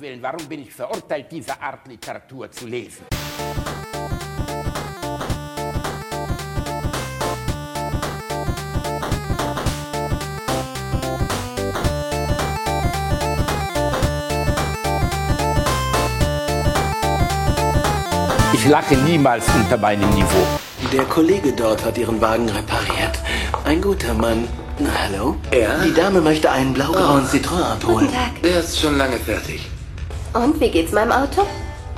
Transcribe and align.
Willen, 0.00 0.22
warum 0.22 0.46
bin 0.48 0.62
ich 0.62 0.72
verurteilt, 0.72 1.26
diese 1.30 1.60
Art 1.60 1.86
Literatur 1.86 2.50
zu 2.50 2.66
lesen? 2.66 3.04
Ich 18.54 18.66
lache 18.66 18.96
niemals 18.96 19.44
unter 19.54 19.76
meinem 19.76 20.08
Niveau. 20.10 20.46
Der 20.92 21.04
Kollege 21.04 21.52
dort 21.52 21.84
hat 21.84 21.98
Ihren 21.98 22.20
Wagen 22.20 22.48
repariert. 22.48 23.18
Ein 23.64 23.82
guter 23.82 24.14
Mann. 24.14 24.48
Na, 24.78 24.90
hallo? 24.94 25.36
Ja? 25.52 25.82
Die 25.84 25.92
Dame 25.92 26.20
möchte 26.20 26.50
einen 26.50 26.72
blaugrauen 26.72 27.26
Citroën 27.26 27.72
abholen. 27.72 28.06
Guten 28.06 28.12
Tag. 28.14 28.42
Der 28.42 28.60
ist 28.60 28.80
schon 28.80 28.96
lange 28.96 29.18
fertig. 29.18 29.68
Und 30.32 30.60
wie 30.60 30.70
geht's 30.70 30.92
meinem 30.92 31.12
Auto? 31.12 31.46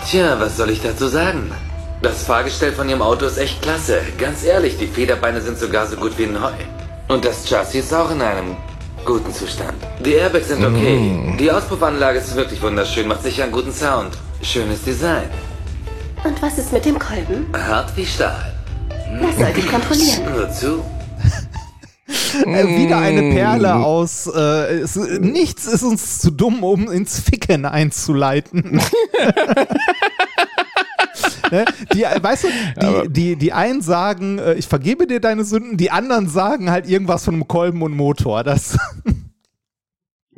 Tja, 0.08 0.36
was 0.40 0.56
soll 0.56 0.70
ich 0.70 0.82
dazu 0.82 1.08
sagen? 1.08 1.52
Das 2.02 2.24
Fahrgestell 2.24 2.72
von 2.72 2.88
Ihrem 2.88 3.02
Auto 3.02 3.26
ist 3.26 3.38
echt 3.38 3.62
klasse. 3.62 4.00
Ganz 4.18 4.42
ehrlich, 4.44 4.76
die 4.78 4.86
Federbeine 4.86 5.40
sind 5.40 5.58
sogar 5.58 5.86
so 5.86 5.96
gut 5.96 6.18
wie 6.18 6.26
neu. 6.26 6.50
Und 7.08 7.24
das 7.24 7.44
Chassis 7.46 7.84
ist 7.84 7.94
auch 7.94 8.10
in 8.10 8.22
einem 8.22 8.56
guten 9.04 9.32
Zustand. 9.32 9.74
Die 10.04 10.14
Airbags 10.14 10.48
sind 10.48 10.64
okay. 10.64 11.36
Die 11.38 11.52
Auspuffanlage 11.52 12.18
ist 12.18 12.34
wirklich 12.34 12.60
wunderschön, 12.62 13.06
macht 13.06 13.22
sicher 13.22 13.44
einen 13.44 13.52
guten 13.52 13.72
Sound. 13.72 14.16
Schönes 14.42 14.82
Design. 14.82 15.28
Und 16.24 16.40
was 16.40 16.58
ist 16.58 16.72
mit 16.72 16.84
dem 16.84 16.98
Kolben? 16.98 17.46
Hart 17.54 17.96
wie 17.96 18.06
Stahl. 18.06 18.52
Das 19.20 19.36
sollte 19.36 19.60
ich 19.60 19.70
kontrollieren. 19.70 20.22
Wozu? 20.34 20.82
Äh, 22.34 22.78
wieder 22.78 22.98
eine 22.98 23.34
Perle 23.34 23.76
aus 23.76 24.26
äh, 24.26 24.80
es, 24.80 24.96
Nichts 24.96 25.66
ist 25.66 25.82
uns 25.82 26.18
zu 26.18 26.30
dumm, 26.30 26.64
um 26.64 26.90
ins 26.90 27.20
Ficken 27.20 27.64
einzuleiten. 27.64 28.80
Ne? 31.50 31.66
Die, 31.92 32.04
äh, 32.04 32.22
weißt 32.22 32.44
du, 32.44 32.48
die, 32.80 33.12
die, 33.12 33.36
die 33.36 33.52
einen 33.52 33.82
sagen, 33.82 34.38
äh, 34.38 34.54
ich 34.54 34.66
vergebe 34.66 35.06
dir 35.06 35.20
deine 35.20 35.44
Sünden, 35.44 35.76
die 35.76 35.90
anderen 35.90 36.26
sagen 36.26 36.70
halt 36.70 36.88
irgendwas 36.88 37.26
von 37.26 37.34
einem 37.34 37.46
Kolben 37.46 37.82
und 37.82 37.94
Motor. 37.94 38.42
Das 38.42 38.78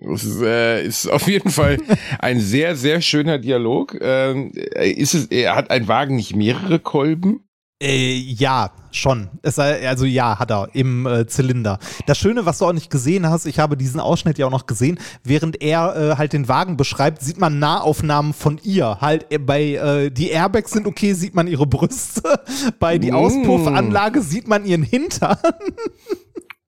Das 0.07 0.25
ist, 0.25 0.43
äh, 0.43 0.85
ist 0.85 1.07
auf 1.07 1.29
jeden 1.29 1.51
Fall 1.51 1.79
ein 2.19 2.41
sehr, 2.41 2.77
sehr 2.77 3.01
schöner 3.01 3.39
Dialog. 3.39 3.97
Ähm, 4.01 4.53
ist 4.53 5.15
es, 5.15 5.27
er 5.27 5.57
hat 5.57 5.71
ein 5.71 5.89
Wagen 5.89 6.17
nicht 6.17 6.37
mehrere 6.37 6.79
Kolben? 6.79 7.45
Äh, 7.83 8.15
ja, 8.15 8.71
schon. 8.93 9.29
Es 9.43 9.59
also 9.59 10.05
ja, 10.05 10.39
hat 10.39 10.51
er 10.53 10.69
im 10.75 11.07
äh, 11.07 11.27
Zylinder. 11.27 11.79
Das 12.07 12.17
Schöne, 12.19 12.47
was 12.47 12.59
du 12.59 12.67
auch 12.67 12.73
nicht 12.73 12.89
gesehen 12.89 13.29
hast, 13.29 13.47
ich 13.47 13.59
habe 13.59 13.77
diesen 13.77 13.99
Ausschnitt 14.01 14.39
ja 14.39 14.47
auch 14.47 14.51
noch 14.53 14.67
gesehen, 14.67 14.99
während 15.25 15.61
er 15.61 15.97
äh, 16.13 16.17
halt 16.17 16.33
den 16.33 16.47
Wagen 16.49 16.77
beschreibt, 16.77 17.21
sieht 17.23 17.39
man 17.39 17.59
Nahaufnahmen 17.59 18.33
von 18.33 18.61
ihr. 18.63 18.99
Halt 19.01 19.27
äh, 19.33 19.39
bei 19.39 19.75
äh, 19.75 20.11
die 20.11 20.31
Airbags 20.31 20.71
sind 20.71 20.87
okay, 20.87 21.15
sieht 21.15 21.35
man 21.35 21.49
ihre 21.49 21.67
Brüste. 21.67 22.23
bei 22.79 22.97
die 22.99 23.11
Mm. 23.11 23.17
Auspuffanlage 23.17 24.23
sieht 24.23 24.47
man 24.47 24.65
ihren 24.65 24.83
Hintern. 24.85 25.37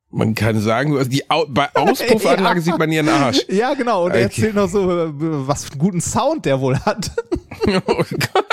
Man 0.09 0.34
kann 0.34 0.59
sagen, 0.61 0.97
also 0.97 1.11
die 1.11 1.29
Au 1.29 1.45
bei 1.47 1.69
Auspuffanlage 1.75 2.61
Ja. 2.61 2.65
sieht 2.65 2.79
man 2.79 2.91
ihren 2.91 3.09
Arsch. 3.09 3.45
ja, 3.49 3.75
genau. 3.75 4.07
Und 4.07 4.12
er 4.12 4.17
Okay. 4.17 4.25
erzählt 4.25 4.55
noch 4.55 4.69
so, 4.69 4.91
äh, 4.91 5.11
was 5.12 5.65
für 5.65 5.73
einen 5.73 5.81
guten 5.81 6.01
Sound 6.01 6.47
der 6.47 6.59
wohl 6.61 6.79
hat. 6.79 7.11
Oh 7.67 8.03
Gott. 8.11 8.47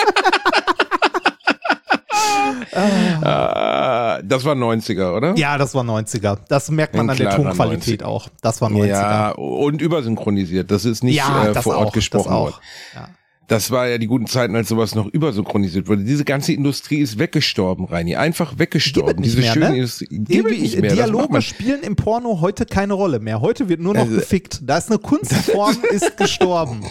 Ah, 2.73 4.22
das 4.23 4.45
war 4.45 4.56
90er, 4.56 5.16
oder? 5.16 5.36
ja, 5.38 5.58
das 5.58 5.73
war 5.75 5.83
90er. 5.83 6.38
Das 6.47 6.69
merkt 6.72 6.95
man 6.95 7.08
Ein 7.09 7.11
an 7.11 7.17
der 7.17 7.30
Tonqualität 7.36 8.02
90er. 8.03 8.06
auch. 8.06 8.30
Das 8.42 8.61
war 8.61 8.69
90er. 8.69 8.86
Ja, 8.88 9.31
und 9.31 9.81
übersynchronisiert. 9.81 10.72
Das 10.72 10.86
ist 10.86 11.03
nicht 11.03 11.19
äh, 11.19 11.53
vor 11.61 11.78
Ort 11.78 11.94
gesprochen 11.94 12.30
das 12.30 12.38
worden. 12.38 12.56
Ja. 12.95 13.09
Das 13.50 13.72
war 13.72 13.88
ja 13.88 13.97
die 13.97 14.08
guten 14.08 14.25
Zeiten, 14.25 14.56
als 14.56 14.69
sowas 14.69 14.95
noch 14.95 15.06
übersynchronisiert 15.06 15.88
wurde. 15.89 16.03
Diese 16.03 16.23
ganze 16.23 16.53
Industrie 16.53 17.00
ist 17.00 17.19
weggestorben, 17.19 17.85
Reini. 17.85 18.16
Einfach 18.16 18.57
weggestorben. 18.57 19.22
Diese 19.22 19.41
mehr, 19.41 19.52
schöne 19.53 19.69
ne? 19.69 19.75
Industrie. 19.75 20.07
Irgendwie 20.29 20.59
nicht 20.62 20.79
mehr. 20.79 20.94
Dialoge 20.94 21.41
spielen 21.41 21.81
im 21.84 21.97
Porno 21.97 22.40
heute 22.40 22.66
keine 22.66 22.94
Rolle 22.94 23.19
mehr. 23.19 23.41
Heute 23.41 23.68
wird 23.68 23.81
nur 23.81 23.94
noch 23.96 24.02
Also- 24.03 24.16
gefickt. 24.16 24.62
Da 24.63 24.78
ist 24.78 24.90
eine 24.90 24.97
Kunstform, 25.00 25.75
ist 25.91 26.16
gestorben. 26.16 26.85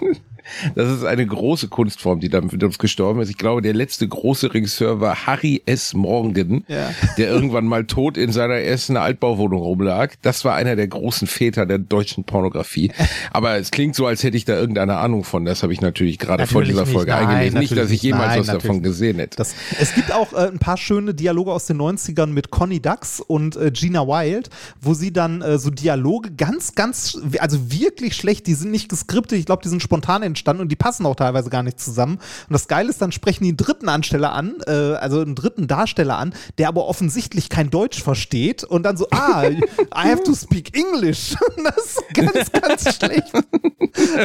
Das 0.74 0.90
ist 0.90 1.04
eine 1.04 1.26
große 1.26 1.68
Kunstform, 1.68 2.20
die 2.20 2.28
damit 2.28 2.62
uns 2.62 2.78
gestorben 2.78 3.20
ist. 3.20 3.28
Ich 3.30 3.38
glaube, 3.38 3.62
der 3.62 3.74
letzte 3.74 4.06
große 4.06 4.52
Regisseur 4.54 5.00
war 5.00 5.26
Harry 5.26 5.62
S. 5.66 5.94
Morgan, 5.94 6.64
Ja. 6.68 6.90
der 7.18 7.28
irgendwann 7.28 7.66
mal 7.66 7.84
tot 7.84 8.16
in 8.16 8.32
seiner 8.32 8.54
ersten 8.56 8.96
Altbauwohnung 8.96 9.60
rumlag. 9.60 10.14
Das 10.22 10.44
war 10.44 10.54
einer 10.54 10.76
der 10.76 10.88
großen 10.88 11.26
Väter 11.26 11.66
der 11.66 11.78
deutschen 11.78 12.24
Pornografie. 12.24 12.90
Aber 13.32 13.56
es 13.58 13.70
klingt 13.70 13.94
so, 13.94 14.06
als 14.06 14.22
hätte 14.24 14.36
ich 14.36 14.44
da 14.44 14.56
irgendeine 14.58 14.96
Ahnung 14.98 15.24
von. 15.24 15.44
Das 15.44 15.62
habe 15.62 15.72
ich 15.72 15.80
natürlich 15.80 16.18
gerade 16.18 16.46
vor 16.46 16.62
dieser 16.64 16.82
nicht. 16.82 16.92
Folge 16.92 17.10
Nein, 17.12 17.26
eingelesen. 17.26 17.58
Nicht, 17.60 17.76
dass 17.76 17.90
ich 17.90 18.02
jemals 18.02 18.30
nicht. 18.32 18.40
was 18.40 18.46
Nein, 18.48 18.58
davon 18.58 18.82
gesehen 18.82 19.18
hätte. 19.18 19.36
Das, 19.36 19.54
es 19.80 19.94
gibt 19.94 20.12
auch 20.12 20.32
äh, 20.32 20.48
ein 20.48 20.58
paar 20.58 20.76
schöne 20.76 21.14
Dialoge 21.14 21.52
aus 21.52 21.66
den 21.66 21.80
90ern 21.80 22.26
mit 22.26 22.50
Conny 22.50 22.80
Dax 22.80 23.20
und 23.20 23.56
äh, 23.56 23.70
Gina 23.70 24.06
Wild, 24.06 24.50
wo 24.80 24.94
sie 24.94 25.12
dann 25.12 25.42
äh, 25.42 25.58
so 25.58 25.70
Dialoge 25.70 26.30
ganz, 26.32 26.74
ganz, 26.74 27.18
also 27.38 27.70
wirklich 27.72 28.14
schlecht, 28.16 28.46
die 28.46 28.54
sind 28.54 28.70
nicht 28.70 28.88
geskriptet, 28.88 29.38
ich 29.38 29.46
glaube, 29.46 29.62
die 29.62 29.68
sind 29.68 29.82
spontan 29.82 30.22
entstanden 30.32 30.62
und 30.62 30.68
die 30.68 30.76
passen 30.76 31.06
auch 31.06 31.14
teilweise 31.14 31.50
gar 31.50 31.62
nicht 31.62 31.78
zusammen. 31.78 32.14
Und 32.14 32.52
das 32.52 32.68
Geile 32.68 32.88
ist, 32.88 33.02
dann 33.02 33.12
sprechen 33.12 33.44
die 33.44 33.50
einen 33.50 33.56
dritten 33.56 33.88
Ansteller 33.88 34.32
an, 34.32 34.54
äh, 34.66 34.70
also 34.70 35.20
einen 35.20 35.34
dritten 35.34 35.66
Darsteller 35.66 36.18
an, 36.18 36.34
der 36.58 36.68
aber 36.68 36.86
offensichtlich 36.86 37.48
kein 37.48 37.70
Deutsch 37.70 38.02
versteht 38.02 38.64
und 38.64 38.84
dann 38.84 38.96
so, 38.96 39.06
ah, 39.10 39.44
I 39.44 39.60
have 39.94 40.22
to 40.24 40.34
speak 40.34 40.76
English. 40.76 41.34
das 41.64 41.76
ist 41.76 42.02
ganz, 42.14 42.52
ganz 42.52 42.96
schlecht. 42.96 43.32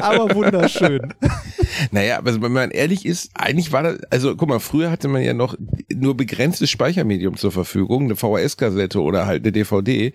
aber 0.02 0.34
wunderschön. 0.34 1.14
Naja, 1.92 2.18
aber 2.18 2.42
wenn 2.42 2.52
man 2.52 2.72
ehrlich 2.72 3.06
ist, 3.06 3.32
eigentlich 3.34 3.72
war 3.72 3.84
das, 3.84 4.00
also 4.10 4.36
guck 4.36 4.50
mal, 4.50 4.60
früher 4.60 4.90
hatte 4.92 5.08
man 5.08 5.22
ja 5.22 5.34
noch 5.34 5.56
nur 5.94 6.16
begrenztes 6.16 6.70
Speichermedium 6.70 7.38
zur 7.38 7.52
Verfügung, 7.52 8.06
eine 8.06 8.16
VHS-Kassette 8.16 9.02
oder 9.02 9.26
halt 9.26 9.44
eine 9.44 9.52
DVD. 9.52 10.14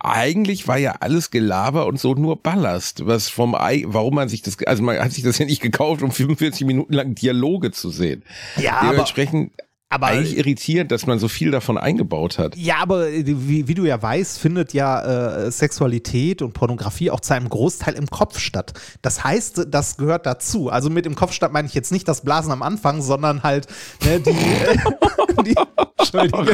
Eigentlich 0.00 0.68
war 0.68 0.78
ja 0.78 0.96
alles 1.00 1.30
Gelaber 1.30 1.86
und 1.86 1.98
so 1.98 2.14
nur 2.14 2.36
Ballast, 2.42 3.06
was 3.06 3.28
vom 3.28 3.52
warum 3.52 4.14
man 4.14 4.28
sich 4.28 4.42
das, 4.42 4.56
also 4.66 4.82
man 4.82 4.98
hat 4.98 5.12
sich 5.12 5.24
das 5.24 5.31
ja 5.38 5.46
nicht 5.46 5.62
gekauft, 5.62 6.02
um 6.02 6.10
45 6.10 6.66
Minuten 6.66 6.92
lang 6.92 7.14
Dialoge 7.14 7.70
zu 7.70 7.90
sehen. 7.90 8.22
Ja, 8.56 8.90
Dementsprechend 8.90 9.52
aber- 9.92 10.06
eigentlich 10.08 10.36
irritierend, 10.36 10.90
dass 10.90 11.06
man 11.06 11.18
so 11.18 11.28
viel 11.28 11.50
davon 11.50 11.78
eingebaut 11.78 12.38
hat. 12.38 12.56
Ja, 12.56 12.76
aber 12.80 13.08
äh, 13.08 13.24
wie, 13.26 13.68
wie 13.68 13.74
du 13.74 13.84
ja 13.84 14.00
weißt, 14.00 14.38
findet 14.38 14.72
ja 14.72 15.44
äh, 15.46 15.50
Sexualität 15.50 16.42
und 16.42 16.52
Pornografie 16.52 17.10
auch 17.10 17.20
zu 17.20 17.34
einem 17.34 17.48
Großteil 17.48 17.94
im 17.94 18.08
Kopf 18.08 18.38
statt. 18.38 18.72
Das 19.02 19.22
heißt, 19.24 19.66
das 19.68 19.96
gehört 19.96 20.26
dazu. 20.26 20.68
Also 20.70 20.90
mit 20.90 21.06
im 21.06 21.14
Kopf 21.14 21.32
statt 21.32 21.52
meine 21.52 21.68
ich 21.68 21.74
jetzt 21.74 21.92
nicht 21.92 22.08
das 22.08 22.22
Blasen 22.22 22.52
am 22.52 22.62
Anfang, 22.62 23.02
sondern 23.02 23.42
halt 23.42 23.66
ne, 24.04 24.20
die, 24.20 24.30
äh, 24.30 25.42
die 25.44 25.54
Entschuldigung, 25.98 26.46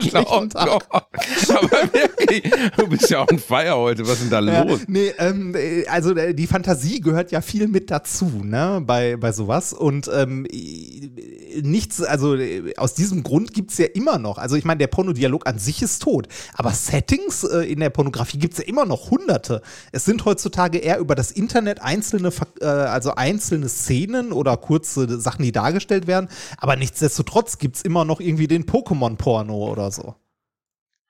schlechten 0.00 0.50
Tag. 0.50 0.68
oh, 0.70 0.78
aber 1.54 1.70
wirklich, 1.92 2.42
du 2.76 2.86
bist 2.88 3.10
ja 3.10 3.20
on 3.30 3.38
fire 3.38 3.76
heute, 3.76 4.02
was 4.04 4.14
ist 4.20 4.30
denn 4.32 4.46
da 4.46 4.52
Ja, 4.52 4.62
los? 4.64 4.80
nee, 4.88 5.12
ähm, 5.18 5.54
äh, 5.54 5.86
also 5.86 6.14
äh, 6.14 6.34
die 6.34 6.46
Fantasie 6.46 7.00
gehört 7.00 7.30
ja 7.30 7.40
viel 7.40 7.68
mit 7.68 7.90
dazu, 7.90 8.30
ne, 8.42 8.82
bei, 8.84 9.16
bei 9.16 9.32
sowas. 9.32 9.72
Und 9.72 10.10
ähm, 10.14 10.46
äh, 10.50 11.60
nichts, 11.62 12.02
also 12.02 12.34
äh, 12.36 12.67
aus 12.76 12.94
diesem 12.94 13.22
Grund 13.22 13.52
gibt 13.52 13.70
es 13.70 13.78
ja 13.78 13.86
immer 13.86 14.18
noch. 14.18 14.38
Also 14.38 14.56
ich 14.56 14.64
meine, 14.64 14.78
der 14.78 14.86
Pornodialog 14.86 15.46
an 15.46 15.58
sich 15.58 15.82
ist 15.82 16.02
tot. 16.02 16.28
Aber 16.54 16.72
Settings 16.72 17.44
äh, 17.44 17.70
in 17.70 17.80
der 17.80 17.90
Pornografie 17.90 18.38
gibt 18.38 18.54
es 18.54 18.58
ja 18.60 18.66
immer 18.66 18.84
noch 18.84 19.10
hunderte. 19.10 19.62
Es 19.92 20.04
sind 20.04 20.24
heutzutage 20.24 20.78
eher 20.78 20.98
über 20.98 21.14
das 21.14 21.30
Internet 21.30 21.80
einzelne, 21.82 22.30
äh, 22.60 22.66
also 22.66 23.14
einzelne 23.14 23.68
Szenen 23.68 24.32
oder 24.32 24.56
kurze 24.56 25.20
Sachen, 25.20 25.42
die 25.42 25.52
dargestellt 25.52 26.06
werden. 26.06 26.28
Aber 26.58 26.76
nichtsdestotrotz 26.76 27.58
gibt 27.58 27.76
es 27.76 27.82
immer 27.82 28.04
noch 28.04 28.20
irgendwie 28.20 28.48
den 28.48 28.64
Pokémon-Porno 28.64 29.54
oder 29.54 29.90
so. 29.90 30.14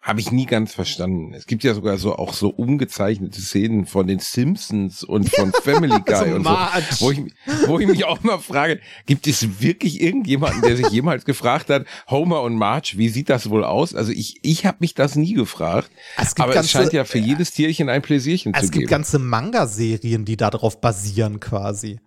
Habe 0.08 0.20
ich 0.20 0.32
nie 0.32 0.46
ganz 0.46 0.72
verstanden. 0.74 1.34
Es 1.34 1.46
gibt 1.46 1.62
ja 1.64 1.74
sogar 1.74 1.98
so 1.98 2.16
auch 2.16 2.32
so 2.32 2.48
umgezeichnete 2.48 3.41
Szenen 3.41 3.84
von 3.86 4.06
den 4.06 4.19
Simpsons 4.20 5.04
und 5.04 5.28
von 5.28 5.53
Family 5.62 6.00
Guy 6.04 6.16
So 6.16 6.24
und 6.34 6.44
so, 6.44 6.50
Marge. 6.50 6.86
wo 7.00 7.10
ich, 7.10 7.21
wo 7.66 7.78
ich 7.78 7.86
mich 7.86 8.04
auch 8.06 8.22
mal 8.22 8.38
frage, 8.38 8.80
gibt 9.06 9.27
es 9.27 9.60
wirklich 9.60 10.00
irgendjemanden, 10.00 10.62
der 10.62 10.77
sich 10.78 10.88
jemals 10.88 11.27
gefragt 11.27 11.68
hat, 11.68 11.84
Homer 12.09 12.41
und 12.42 12.56
Marge, 12.56 12.94
wie 12.97 13.10
sieht 13.10 13.28
das 13.28 13.50
wohl 13.50 13.65
aus? 13.65 13.94
Also 13.94 14.10
ich, 14.12 14.38
ich 14.42 14.65
habe 14.65 14.78
mich 14.80 14.94
das 14.94 15.15
nie 15.15 15.34
gefragt, 15.34 15.91
Es 16.16 16.34
gibt 16.34 16.41
aber 16.41 16.50
es 16.53 16.54
ganze- 16.56 16.68
scheint 16.71 16.92
ja 16.94 17.04
für 17.04 17.18
jedes 17.18 17.53
Tierchen 17.53 17.88
ein 17.91 18.00
Pläsierchen 18.00 18.54
Es 18.54 18.62
zu 18.62 18.66
gibt 18.71 18.74
geben. 18.80 18.91
ganze 18.91 19.18
Manga-Serien, 19.18 20.24
die 20.24 20.38
darauf 20.38 20.80
basieren 20.80 21.38
quasi. 21.38 22.00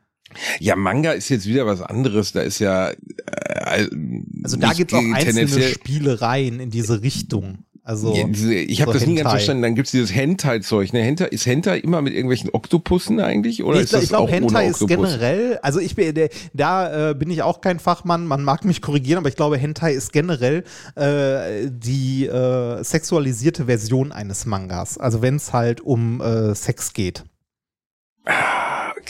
Ja, 0.60 0.76
Manga 0.76 1.12
ist 1.12 1.30
jetzt 1.30 1.46
wieder 1.46 1.66
was 1.66 1.82
anderes. 1.82 2.32
Da 2.32 2.40
ist 2.42 2.60
ja 2.60 2.90
äh, 2.92 3.88
Also 4.44 4.58
da 4.58 4.74
gibt 4.74 4.92
es 4.94 4.98
auch 4.98 5.04
einzelne 5.14 5.62
Spielereien 5.62 6.60
in 6.60 6.70
diese 6.70 7.02
Richtung. 7.02 7.66
Also 7.84 8.14
ich 8.14 8.82
habe 8.82 8.94
so 8.94 9.00
das 9.00 9.08
nie 9.08 9.16
ganz 9.16 9.32
verstanden. 9.32 9.64
Dann 9.64 9.74
gibt's 9.74 9.90
dieses 9.90 10.14
Hentai-Zeug. 10.14 10.94
Ne? 10.94 11.02
Hentai, 11.02 11.26
ist 11.26 11.48
Hentai 11.48 11.80
immer 11.80 12.04
mit 12.04 12.14
irgendwelchen 12.14 12.52
Oktopussen 12.54 13.20
eigentlich? 13.20 13.64
Oder 13.64 13.78
ich, 13.78 13.86
ist 13.86 13.94
das 13.94 14.04
ich 14.04 14.10
glaube, 14.10 14.26
auch 14.26 14.32
Hentai 14.32 14.68
ist 14.68 14.88
generell, 14.88 15.58
also 15.64 15.80
ich 15.80 15.96
bin, 15.96 16.14
der, 16.14 16.30
da 16.54 17.10
äh, 17.10 17.14
bin 17.16 17.32
ich 17.32 17.42
auch 17.42 17.60
kein 17.60 17.80
Fachmann, 17.80 18.28
man 18.28 18.44
mag 18.44 18.66
mich 18.66 18.84
korrigieren, 18.84 19.18
aber 19.18 19.30
ich 19.30 19.36
glaube, 19.36 19.58
Hentai 19.58 19.94
ist 19.94 20.14
generell 20.14 20.64
äh, 20.96 21.70
die 21.72 22.28
äh, 22.28 22.84
sexualisierte 22.84 23.66
Version 23.66 24.12
eines 24.12 24.46
Mangas. 24.46 25.00
Also 25.00 25.24
wenn 25.24 25.38
es 25.38 25.52
halt 25.52 25.82
um 25.82 26.22
äh, 26.22 26.54
Sex 26.54 26.94
geht. 26.94 27.24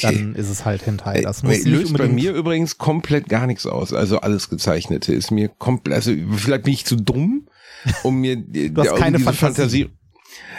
dann 0.01 0.33
ist 0.35 0.49
es 0.49 0.63
halt 0.63 0.85
Hentai. 0.85 1.21
Das 1.21 1.43
muss 1.43 1.51
nicht 1.51 1.65
löst 1.65 1.97
bei 1.97 2.07
mir 2.07 2.33
übrigens 2.33 2.77
komplett 2.77 3.27
gar 3.27 3.47
nichts 3.47 3.65
aus. 3.65 3.91
Also 3.91 4.21
alles 4.21 4.49
Gezeichnete 4.49 5.13
ist 5.13 5.29
mir 5.29 5.49
komplett, 5.49 5.93
also 5.93 6.13
vielleicht 6.37 6.63
bin 6.63 6.73
ich 6.73 6.85
zu 6.85 6.95
dumm, 6.95 7.47
um 8.03 8.19
mir 8.21 8.37
du 8.37 8.81
hast 8.81 8.95
keine 8.95 9.19
Fantasie. 9.19 9.89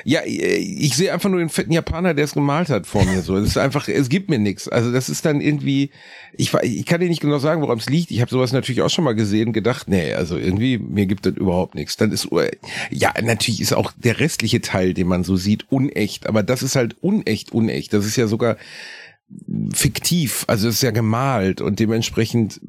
Ja, 0.05 0.21
äh, 0.21 0.57
ich 0.57 0.97
sehe 0.97 1.13
einfach 1.13 1.31
nur 1.31 1.39
den 1.39 1.49
fetten 1.49 1.73
Japaner, 1.73 2.15
der 2.15 2.25
es 2.25 2.35
gemalt 2.35 2.69
hat 2.69 2.87
vor 2.87 3.05
mir 3.05 3.23
so. 3.23 3.37
Es 3.37 3.49
ist 3.49 3.59
einfach, 3.59 3.89
es 3.89 4.09
gibt 4.09 4.31
mir 4.31 4.39
nichts. 4.39 4.69
Also 4.69 4.93
das 4.93 5.09
ist 5.09 5.25
dann 5.25 5.41
irgendwie, 5.41 5.91
ich, 6.35 6.53
ich 6.55 6.87
kann 6.87 7.01
dir 7.01 7.09
nicht 7.09 7.21
genau 7.21 7.39
sagen, 7.39 7.63
woran 7.63 7.79
es 7.79 7.89
liegt. 7.89 8.11
Ich 8.11 8.21
habe 8.21 8.31
sowas 8.31 8.53
natürlich 8.53 8.83
auch 8.83 8.91
schon 8.91 9.05
mal 9.05 9.15
gesehen, 9.15 9.53
gedacht, 9.53 9.89
nee, 9.89 10.13
also 10.13 10.37
irgendwie 10.37 10.79
mir 10.79 11.07
gibt 11.07 11.27
das 11.27 11.37
überhaupt 11.37 11.75
nichts. 11.75 11.97
Dann 11.97 12.11
ist 12.11 12.31
äh, 12.33 12.51
ja 12.91 13.13
natürlich 13.23 13.61
ist 13.61 13.73
auch 13.73 13.93
der 13.97 14.21
restliche 14.21 14.61
Teil, 14.61 14.95
den 14.95 15.07
man 15.07 15.25
so 15.25 15.37
sieht, 15.37 15.71
unecht. 15.71 16.27
Aber 16.27 16.43
das 16.43 16.63
ist 16.63 16.77
halt 16.77 16.97
unecht, 17.01 17.53
unecht. 17.53 17.93
Das 17.93 18.05
ist 18.05 18.17
ja 18.17 18.27
sogar 18.27 18.57
fiktiv, 19.73 20.45
also 20.47 20.69
es 20.69 20.77
ist 20.77 20.83
ja 20.83 20.91
gemalt 20.91 21.63
und 21.63 21.81
dementsprechend 21.81 22.61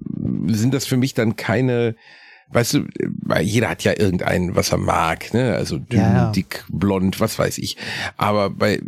sind 0.47 0.73
das 0.73 0.85
für 0.85 0.95
mich 0.95 1.13
dann 1.13 1.35
keine, 1.35 1.95
weißt 2.49 2.73
du, 2.75 2.85
weil 3.23 3.43
jeder 3.43 3.69
hat 3.69 3.83
ja 3.83 3.93
irgendeinen, 3.97 4.55
was 4.55 4.71
er 4.71 4.77
mag, 4.77 5.33
ne? 5.33 5.55
Also 5.55 5.77
dünn, 5.77 5.99
Ja, 5.99 6.31
dick, 6.31 6.63
blond, 6.69 7.19
was 7.19 7.39
weiß 7.39 7.57
ich. 7.57 7.77
Aber 8.17 8.49
bei 8.49 8.79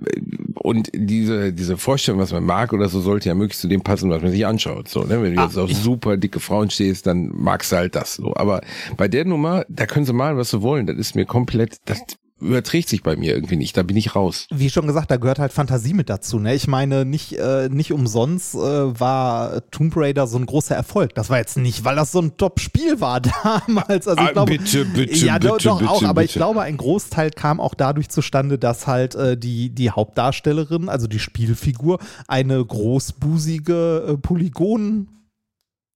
und 0.55 0.89
diese 0.93 1.53
diese 1.53 1.77
Vorstellung, 1.77 2.19
was 2.19 2.31
man 2.31 2.43
mag 2.43 2.73
oder 2.73 2.89
so, 2.89 2.99
sollte 3.01 3.29
ja 3.29 3.35
möglichst 3.35 3.61
zu 3.61 3.67
dem 3.67 3.81
passen, 3.81 4.09
was 4.09 4.21
man 4.21 4.31
sich 4.31 4.45
anschaut. 4.45 4.87
So, 4.87 5.03
ne? 5.03 5.21
Wenn 5.21 5.35
du 5.35 5.41
jetzt 5.41 5.57
auf 5.57 5.71
super 5.71 6.17
dicke 6.17 6.39
Frauen 6.39 6.69
stehst, 6.69 7.07
dann 7.07 7.31
magst 7.33 7.71
du 7.71 7.75
halt 7.77 7.95
das 7.95 8.15
so. 8.15 8.35
Aber 8.35 8.61
bei 8.97 9.07
der 9.07 9.25
Nummer, 9.25 9.65
da 9.69 9.85
können 9.85 10.05
sie 10.05 10.13
malen, 10.13 10.37
was 10.37 10.51
sie 10.51 10.61
wollen. 10.61 10.87
Das 10.87 10.97
ist 10.97 11.15
mir 11.15 11.25
komplett, 11.25 11.77
das 11.85 11.99
überträgt 12.45 12.89
sich 12.89 13.03
bei 13.03 13.15
mir 13.15 13.33
irgendwie 13.35 13.55
nicht. 13.55 13.75
Da 13.77 13.83
bin 13.83 13.97
ich 13.97 14.15
raus. 14.15 14.47
wie 14.53 14.69
schon 14.69 14.87
gesagt, 14.87 15.11
da 15.11 15.17
gehört 15.17 15.39
halt 15.39 15.51
Fantasie 15.53 15.93
mit 15.93 16.09
dazu. 16.09 16.39
Ne? 16.39 16.53
Ich 16.55 16.67
meine, 16.67 17.05
nicht, 17.05 17.33
äh, 17.33 17.69
nicht 17.69 17.91
umsonst 17.91 18.55
äh, 18.55 18.57
war 18.57 19.69
Tomb 19.71 19.93
Raider 19.97 20.27
so 20.27 20.37
ein 20.37 20.45
großer 20.45 20.75
Erfolg. 20.75 21.13
Das 21.15 21.29
war 21.29 21.37
jetzt 21.37 21.57
nicht, 21.57 21.83
weil 21.83 21.95
das 21.95 22.11
so 22.11 22.19
ein 22.21 22.37
Top-Spiel 22.37 23.01
war 23.01 23.19
damals. 23.43 24.07
Also 24.07 24.21
ich 24.21 24.29
Ah, 24.29 24.31
glaube, 24.31 24.57
bitte, 24.57 24.85
bitte, 24.85 25.25
ja, 25.25 25.39
doch, 25.39 25.53
bitte, 25.57 25.67
doch 25.69 25.79
bitte, 25.79 25.91
auch, 25.91 26.03
aber 26.03 26.23
ich 26.23 26.29
bitte. 26.29 26.39
glaube, 26.39 26.61
ein 26.61 26.77
Großteil 26.77 27.31
kam 27.31 27.59
auch 27.59 27.73
dadurch 27.73 28.09
zustande, 28.09 28.57
dass 28.57 28.87
halt 28.87 29.15
äh, 29.15 29.37
die, 29.37 29.69
die 29.69 29.89
Hauptdarstellerin, 29.91 30.89
also 30.89 31.07
die 31.07 31.19
Spielfigur, 31.19 31.99
eine 32.27 32.63
großbusige 32.63 34.05
äh, 34.09 34.17
Polygon 34.17 35.07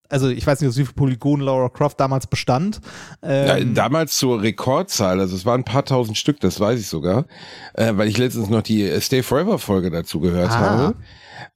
also 0.09 0.27
ich 0.29 0.45
weiß 0.45 0.59
nicht, 0.61 0.69
aus 0.69 0.77
wie 0.77 0.85
viel 0.85 0.93
Polygonen 0.93 1.45
Laura 1.45 1.69
Croft 1.69 1.99
damals 1.99 2.27
bestand. 2.27 2.81
Ja, 3.23 3.57
Ähm, 3.57 3.73
damals 3.75 4.17
zur 4.17 4.41
Rekordzahl, 4.41 5.19
also 5.19 5.35
es 5.35 5.45
waren 5.45 5.61
ein 5.61 5.65
paar 5.65 5.85
tausend 5.85 6.17
Stück, 6.17 6.39
das 6.39 6.59
weiß 6.59 6.79
ich 6.79 6.87
sogar, 6.87 7.25
äh, 7.73 7.93
weil 7.95 8.07
ich 8.07 8.17
letztens 8.17 8.49
noch 8.49 8.61
die 8.63 8.83
äh, 8.83 8.99
Stay 9.01 9.23
Forever 9.23 9.59
Folge 9.59 9.89
dazu 9.91 10.19
gehört 10.19 10.49
Ah. 10.51 10.59
habe, 10.59 10.95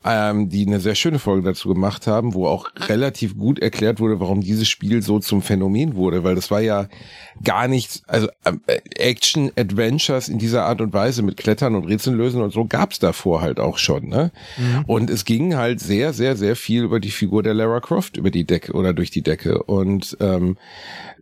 ähm, 0.06 0.50
die 0.50 0.66
eine 0.66 0.80
sehr 0.80 0.96
schöne 0.96 1.20
Folge 1.20 1.44
dazu 1.44 1.70
gemacht 1.70 2.08
haben, 2.08 2.34
wo 2.34 2.48
auch 2.48 2.70
relativ 2.88 3.38
gut 3.38 3.60
erklärt 3.60 4.00
wurde, 4.00 4.20
warum 4.20 4.42
dieses 4.42 4.68
Spiel 4.68 5.02
so 5.02 5.20
zum 5.20 5.42
Phänomen 5.42 5.96
wurde, 5.96 6.24
weil 6.24 6.36
das 6.36 6.52
war 6.52 6.62
ja 6.62 6.88
gar 7.44 7.68
nicht, 7.68 8.04
also 8.08 8.28
ähm, 8.46 8.62
äh, 8.68 8.80
Action 8.98 9.52
Adventures 9.56 10.30
in 10.30 10.40
dieser 10.40 10.66
Art 10.66 10.82
und 10.82 10.94
Weise 10.94 11.22
mit 11.22 11.38
Klettern 11.38 11.76
und 11.76 11.86
Rätseln 11.86 12.18
lösen 12.18 12.42
und 12.42 12.52
so 12.52 12.66
gab's 12.66 13.00
davor 13.00 13.42
halt 13.42 13.60
auch 13.60 13.78
schon, 13.78 14.08
ne? 14.08 14.32
Und 14.88 15.10
es 15.10 15.26
ging 15.26 15.56
halt 15.56 15.80
sehr, 15.80 16.14
sehr, 16.14 16.36
sehr 16.36 16.56
viel 16.56 16.84
über 16.84 17.00
die 17.00 17.12
Figur 17.12 17.44
der 17.44 17.54
Lara 17.54 17.80
Croft 17.80 18.18
über 18.18 18.32
die 18.32 18.46
Decke 18.46 18.74
oder 18.74 18.94
durch 18.94 19.12
die 19.12 19.22
Decke 19.22 19.64
und 19.64 20.18
ähm, 20.20 20.58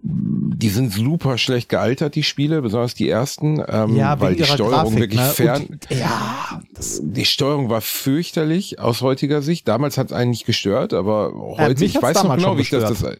die 0.03 0.69
sind 0.69 0.92
super 0.92 1.38
schlecht 1.38 1.69
gealtert, 1.69 2.15
die 2.15 2.24
Spiele, 2.24 2.62
besonders 2.62 2.95
die 2.95 3.09
ersten, 3.09 3.63
ähm, 3.68 3.95
ja, 3.95 4.19
weil 4.19 4.36
die 4.36 4.44
Steuerung 4.45 4.71
Grafik, 4.71 5.00
wirklich 5.00 5.19
ne? 5.19 5.27
fern, 5.27 5.65
Und 5.69 5.89
die, 5.89 5.95
ja, 5.95 6.62
die 7.01 7.25
Steuerung 7.25 7.69
war 7.69 7.81
fürchterlich 7.81 8.80
aus 8.80 9.01
heutiger 9.01 9.42
Sicht. 9.42 9.68
Damals 9.68 9.98
hat 9.98 10.07
es 10.07 10.13
einen 10.13 10.31
nicht 10.31 10.45
gestört, 10.45 10.94
aber 10.94 11.33
heute, 11.57 11.80
mich 11.80 11.95
ich 11.95 12.01
weiß 12.01 12.24
noch 12.24 12.36
genau, 12.36 12.57
wie 12.57 12.62
ich 12.62 12.69
das, 12.69 13.00
das 13.00 13.18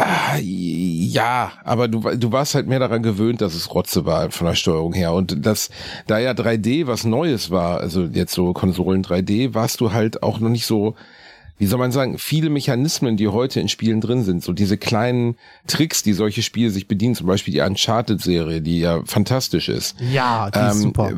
Ah, 0.00 0.38
ja, 0.40 1.50
aber 1.64 1.88
du, 1.88 1.98
du 2.16 2.30
warst 2.30 2.54
halt 2.54 2.68
mehr 2.68 2.78
daran 2.78 3.02
gewöhnt, 3.02 3.40
dass 3.40 3.54
es 3.56 3.74
Rotze 3.74 4.06
war 4.06 4.30
von 4.30 4.46
der 4.46 4.54
Steuerung 4.54 4.92
her. 4.92 5.12
Und 5.12 5.44
das, 5.44 5.70
da 6.06 6.20
ja 6.20 6.30
3D 6.30 6.86
was 6.86 7.02
Neues 7.02 7.50
war, 7.50 7.80
also 7.80 8.04
jetzt 8.04 8.32
so 8.32 8.52
Konsolen 8.52 9.02
3D, 9.02 9.54
warst 9.54 9.80
du 9.80 9.92
halt 9.92 10.22
auch 10.22 10.38
noch 10.38 10.50
nicht 10.50 10.66
so, 10.66 10.94
wie 11.58 11.66
soll 11.66 11.78
man 11.78 11.92
sagen, 11.92 12.18
viele 12.18 12.50
Mechanismen, 12.50 13.16
die 13.16 13.28
heute 13.28 13.60
in 13.60 13.68
Spielen 13.68 14.00
drin 14.00 14.22
sind, 14.24 14.42
so 14.42 14.52
diese 14.52 14.76
kleinen 14.78 15.36
Tricks, 15.66 16.02
die 16.02 16.12
solche 16.12 16.42
Spiele 16.42 16.70
sich 16.70 16.88
bedienen, 16.88 17.14
zum 17.14 17.26
Beispiel 17.26 17.52
die 17.54 17.60
Uncharted-Serie, 17.60 18.62
die 18.62 18.80
ja 18.80 19.02
fantastisch 19.04 19.68
ist. 19.68 19.96
ja, 20.00 20.50
die 20.50 20.58
ist 20.58 20.76
Ähm, 20.76 20.80
super. 20.80 21.12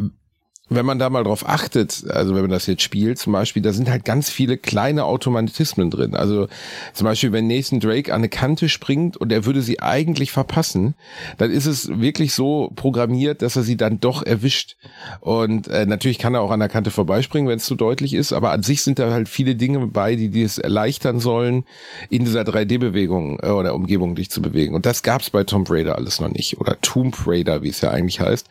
Wenn 0.70 0.86
man 0.86 1.00
da 1.00 1.10
mal 1.10 1.24
drauf 1.24 1.46
achtet, 1.48 2.04
also 2.08 2.34
wenn 2.34 2.42
man 2.42 2.50
das 2.50 2.66
jetzt 2.66 2.82
spielt, 2.82 3.18
zum 3.18 3.32
Beispiel, 3.32 3.60
da 3.60 3.72
sind 3.72 3.90
halt 3.90 4.04
ganz 4.04 4.30
viele 4.30 4.56
kleine 4.56 5.04
Automatismen 5.04 5.90
drin. 5.90 6.14
Also 6.14 6.46
zum 6.94 7.06
Beispiel, 7.06 7.32
wenn 7.32 7.48
Nathan 7.48 7.80
Drake 7.80 8.14
an 8.14 8.20
eine 8.20 8.28
Kante 8.28 8.68
springt 8.68 9.16
und 9.16 9.32
er 9.32 9.44
würde 9.44 9.62
sie 9.62 9.80
eigentlich 9.80 10.30
verpassen, 10.30 10.94
dann 11.38 11.50
ist 11.50 11.66
es 11.66 12.00
wirklich 12.00 12.32
so 12.34 12.72
programmiert, 12.76 13.42
dass 13.42 13.56
er 13.56 13.64
sie 13.64 13.76
dann 13.76 13.98
doch 13.98 14.22
erwischt. 14.22 14.76
Und 15.20 15.66
äh, 15.66 15.86
natürlich 15.86 16.18
kann 16.18 16.34
er 16.34 16.40
auch 16.40 16.52
an 16.52 16.60
der 16.60 16.68
Kante 16.68 16.92
vorbeispringen, 16.92 17.48
wenn 17.48 17.58
es 17.58 17.64
zu 17.64 17.74
deutlich 17.74 18.14
ist, 18.14 18.32
aber 18.32 18.52
an 18.52 18.62
sich 18.62 18.82
sind 18.82 19.00
da 19.00 19.10
halt 19.10 19.28
viele 19.28 19.56
Dinge 19.56 19.84
bei, 19.88 20.14
die 20.14 20.28
dir 20.28 20.46
es 20.46 20.58
erleichtern 20.58 21.18
sollen, 21.18 21.64
in 22.10 22.24
dieser 22.24 22.42
3D-Bewegung 22.42 23.40
äh, 23.42 23.48
oder 23.48 23.74
Umgebung 23.74 24.14
dich 24.14 24.30
zu 24.30 24.40
bewegen. 24.40 24.76
Und 24.76 24.86
das 24.86 25.02
gab's 25.02 25.30
bei 25.30 25.42
Tomb 25.42 25.68
Raider 25.68 25.96
alles 25.96 26.20
noch 26.20 26.30
nicht. 26.30 26.60
Oder 26.60 26.80
Tomb 26.80 27.16
Raider, 27.26 27.62
wie 27.62 27.70
es 27.70 27.80
ja 27.80 27.90
eigentlich 27.90 28.20
heißt. 28.20 28.46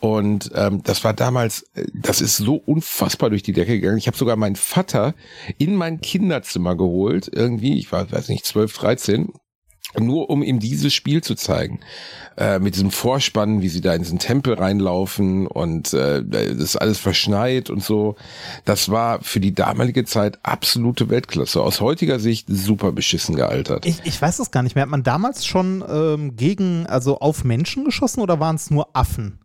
Und 0.00 0.50
ähm, 0.56 0.82
das 0.82 1.04
war 1.04 1.14
damals, 1.14 1.59
äh, 1.74 1.84
das 1.94 2.20
ist 2.20 2.36
so 2.36 2.56
unfassbar 2.56 3.30
durch 3.30 3.42
die 3.42 3.52
Decke 3.52 3.78
gegangen. 3.80 3.98
Ich 3.98 4.06
habe 4.06 4.16
sogar 4.16 4.36
meinen 4.36 4.56
Vater 4.56 5.14
in 5.58 5.74
mein 5.74 6.00
Kinderzimmer 6.00 6.76
geholt, 6.76 7.30
irgendwie, 7.32 7.78
ich 7.78 7.90
war, 7.92 8.10
weiß 8.10 8.28
nicht, 8.28 8.44
12, 8.44 8.72
13, 8.72 9.32
nur 9.98 10.30
um 10.30 10.42
ihm 10.42 10.60
dieses 10.60 10.94
Spiel 10.94 11.22
zu 11.22 11.34
zeigen. 11.34 11.80
Äh, 12.36 12.58
mit 12.60 12.74
diesem 12.74 12.90
Vorspann, 12.90 13.60
wie 13.60 13.68
sie 13.68 13.80
da 13.80 13.92
in 13.92 14.02
diesen 14.02 14.18
Tempel 14.18 14.54
reinlaufen 14.54 15.46
und 15.46 15.92
äh, 15.92 16.22
das 16.24 16.76
alles 16.76 16.98
verschneit 16.98 17.70
und 17.70 17.82
so. 17.82 18.16
Das 18.64 18.88
war 18.88 19.20
für 19.22 19.40
die 19.40 19.54
damalige 19.54 20.04
Zeit 20.04 20.38
absolute 20.42 21.10
Weltklasse. 21.10 21.60
Aus 21.60 21.80
heutiger 21.80 22.20
Sicht 22.20 22.46
super 22.48 22.92
beschissen 22.92 23.34
gealtert. 23.34 23.84
Ich, 23.84 24.00
ich 24.04 24.20
weiß 24.20 24.38
es 24.38 24.50
gar 24.52 24.62
nicht 24.62 24.74
mehr. 24.76 24.82
Hat 24.82 24.90
man 24.90 25.02
damals 25.02 25.44
schon 25.44 25.84
ähm, 25.88 26.36
gegen, 26.36 26.86
also 26.86 27.18
auf 27.18 27.44
Menschen 27.44 27.84
geschossen 27.84 28.20
oder 28.20 28.38
waren 28.38 28.56
es 28.56 28.70
nur 28.70 28.96
Affen? 28.96 29.39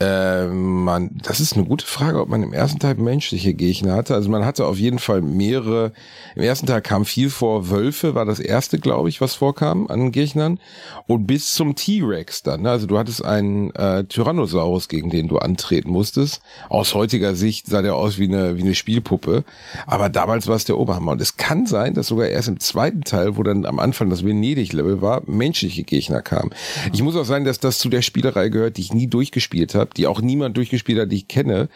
Ähm, 0.00 0.82
man, 0.82 1.10
das 1.22 1.38
ist 1.38 1.54
eine 1.54 1.64
gute 1.64 1.86
Frage, 1.86 2.20
ob 2.20 2.28
man 2.28 2.42
im 2.42 2.52
ersten 2.52 2.80
Teil 2.80 2.96
menschliche 2.96 3.54
Gegner 3.54 3.94
hatte. 3.94 4.14
Also 4.14 4.28
man 4.28 4.44
hatte 4.44 4.66
auf 4.66 4.76
jeden 4.76 4.98
Fall 4.98 5.22
mehrere. 5.22 5.92
Im 6.34 6.42
ersten 6.42 6.66
Teil 6.66 6.82
kam 6.82 7.04
viel 7.04 7.30
vor. 7.30 7.70
Wölfe 7.70 8.16
war 8.16 8.24
das 8.24 8.40
erste, 8.40 8.80
glaube 8.80 9.08
ich, 9.08 9.20
was 9.20 9.36
vorkam 9.36 9.86
an 9.86 10.10
Gegnern. 10.10 10.58
Und 11.06 11.26
bis 11.28 11.54
zum 11.54 11.76
T-Rex 11.76 12.42
dann. 12.42 12.62
ne? 12.62 12.70
Also 12.70 12.88
du 12.88 12.98
hattest 12.98 13.24
einen 13.24 13.70
äh, 13.76 14.02
Tyrannosaurus, 14.04 14.88
gegen 14.88 15.10
den 15.10 15.28
du 15.28 15.38
antreten 15.38 15.90
musstest. 15.90 16.42
Aus 16.68 16.94
heutiger 16.94 17.36
Sicht 17.36 17.68
sah 17.68 17.80
der 17.80 17.94
aus 17.94 18.18
wie 18.18 18.24
eine, 18.24 18.56
wie 18.56 18.62
eine 18.62 18.74
Spielpuppe. 18.74 19.44
Aber 19.86 20.08
damals 20.08 20.48
war 20.48 20.56
es 20.56 20.64
der 20.64 20.76
Oberhammer. 20.76 21.12
Und 21.12 21.20
es 21.20 21.36
kann 21.36 21.66
sein, 21.66 21.94
dass 21.94 22.08
sogar 22.08 22.26
erst 22.26 22.48
im 22.48 22.58
zweiten 22.58 23.02
Teil, 23.02 23.36
wo 23.36 23.44
dann 23.44 23.64
am 23.64 23.78
Anfang 23.78 24.10
das 24.10 24.24
Venedig-Level 24.24 25.02
war, 25.02 25.22
menschliche 25.26 25.84
Gegner 25.84 26.20
kamen. 26.20 26.50
Ich 26.92 27.00
muss 27.00 27.14
auch 27.14 27.24
sagen, 27.24 27.44
dass 27.44 27.60
das 27.60 27.78
zu 27.78 27.88
der 27.88 28.02
Spielerei 28.02 28.48
gehört, 28.48 28.76
die 28.76 28.80
ich 28.80 28.92
nie 28.92 29.06
durchgespielt 29.06 29.76
habe, 29.76 29.83
die 29.92 30.06
auch 30.06 30.20
niemand 30.20 30.56
durchgespielt 30.56 30.98
hat, 30.98 31.12
die 31.12 31.16
ich 31.16 31.28
kenne, 31.28 31.68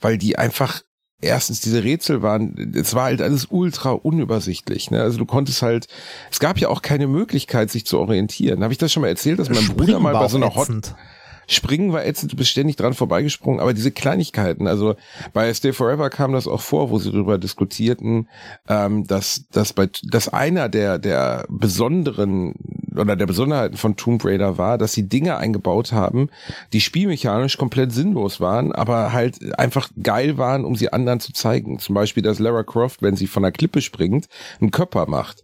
weil 0.00 0.18
die 0.18 0.38
einfach 0.38 0.82
erstens 1.20 1.60
diese 1.60 1.82
Rätsel 1.82 2.22
waren, 2.22 2.74
es 2.74 2.94
war 2.94 3.04
halt 3.04 3.22
alles 3.22 3.46
ultra 3.46 3.90
unübersichtlich. 3.90 4.90
Ne? 4.90 5.00
Also 5.00 5.18
du 5.18 5.26
konntest 5.26 5.62
halt, 5.62 5.88
es 6.30 6.40
gab 6.40 6.58
ja 6.58 6.68
auch 6.68 6.82
keine 6.82 7.06
Möglichkeit, 7.06 7.70
sich 7.70 7.86
zu 7.86 7.98
orientieren. 7.98 8.62
Habe 8.62 8.72
ich 8.72 8.78
das 8.78 8.92
schon 8.92 9.00
mal 9.00 9.08
erzählt, 9.08 9.38
dass 9.38 9.48
mein 9.48 9.66
Bruder 9.66 9.84
Springen 9.84 10.02
mal 10.02 10.14
war 10.14 10.22
bei 10.22 10.28
so 10.28 10.36
einer 10.36 10.54
Hot. 10.54 10.68
Springen 11.48 11.92
war 11.92 12.04
ätzend, 12.04 12.32
du 12.32 12.36
bist 12.36 12.50
ständig 12.50 12.74
dran 12.74 12.94
vorbeigesprungen, 12.94 13.60
aber 13.60 13.72
diese 13.72 13.92
Kleinigkeiten, 13.92 14.66
also 14.66 14.96
bei 15.32 15.52
Stay 15.54 15.72
Forever 15.72 16.10
kam 16.10 16.32
das 16.32 16.48
auch 16.48 16.60
vor, 16.60 16.90
wo 16.90 16.98
sie 16.98 17.12
darüber 17.12 17.38
diskutierten, 17.38 18.28
ähm, 18.68 19.06
dass, 19.06 19.46
dass 19.52 19.72
bei, 19.72 19.88
dass 20.02 20.28
einer 20.28 20.68
der, 20.68 20.98
der 20.98 21.46
besonderen 21.48 22.54
oder 22.98 23.16
der 23.16 23.26
Besonderheiten 23.26 23.76
von 23.76 23.96
Tomb 23.96 24.24
Raider 24.24 24.58
war, 24.58 24.78
dass 24.78 24.92
sie 24.92 25.08
Dinge 25.08 25.36
eingebaut 25.36 25.92
haben, 25.92 26.28
die 26.72 26.80
spielmechanisch 26.80 27.58
komplett 27.58 27.92
sinnlos 27.92 28.40
waren, 28.40 28.72
aber 28.72 29.12
halt 29.12 29.58
einfach 29.58 29.90
geil 30.02 30.38
waren, 30.38 30.64
um 30.64 30.76
sie 30.76 30.92
anderen 30.92 31.20
zu 31.20 31.32
zeigen. 31.32 31.78
Zum 31.78 31.94
Beispiel, 31.94 32.22
dass 32.22 32.38
Lara 32.38 32.62
Croft, 32.62 33.02
wenn 33.02 33.16
sie 33.16 33.26
von 33.26 33.42
der 33.42 33.52
Klippe 33.52 33.80
springt, 33.82 34.26
einen 34.60 34.70
Körper 34.70 35.06
macht. 35.08 35.42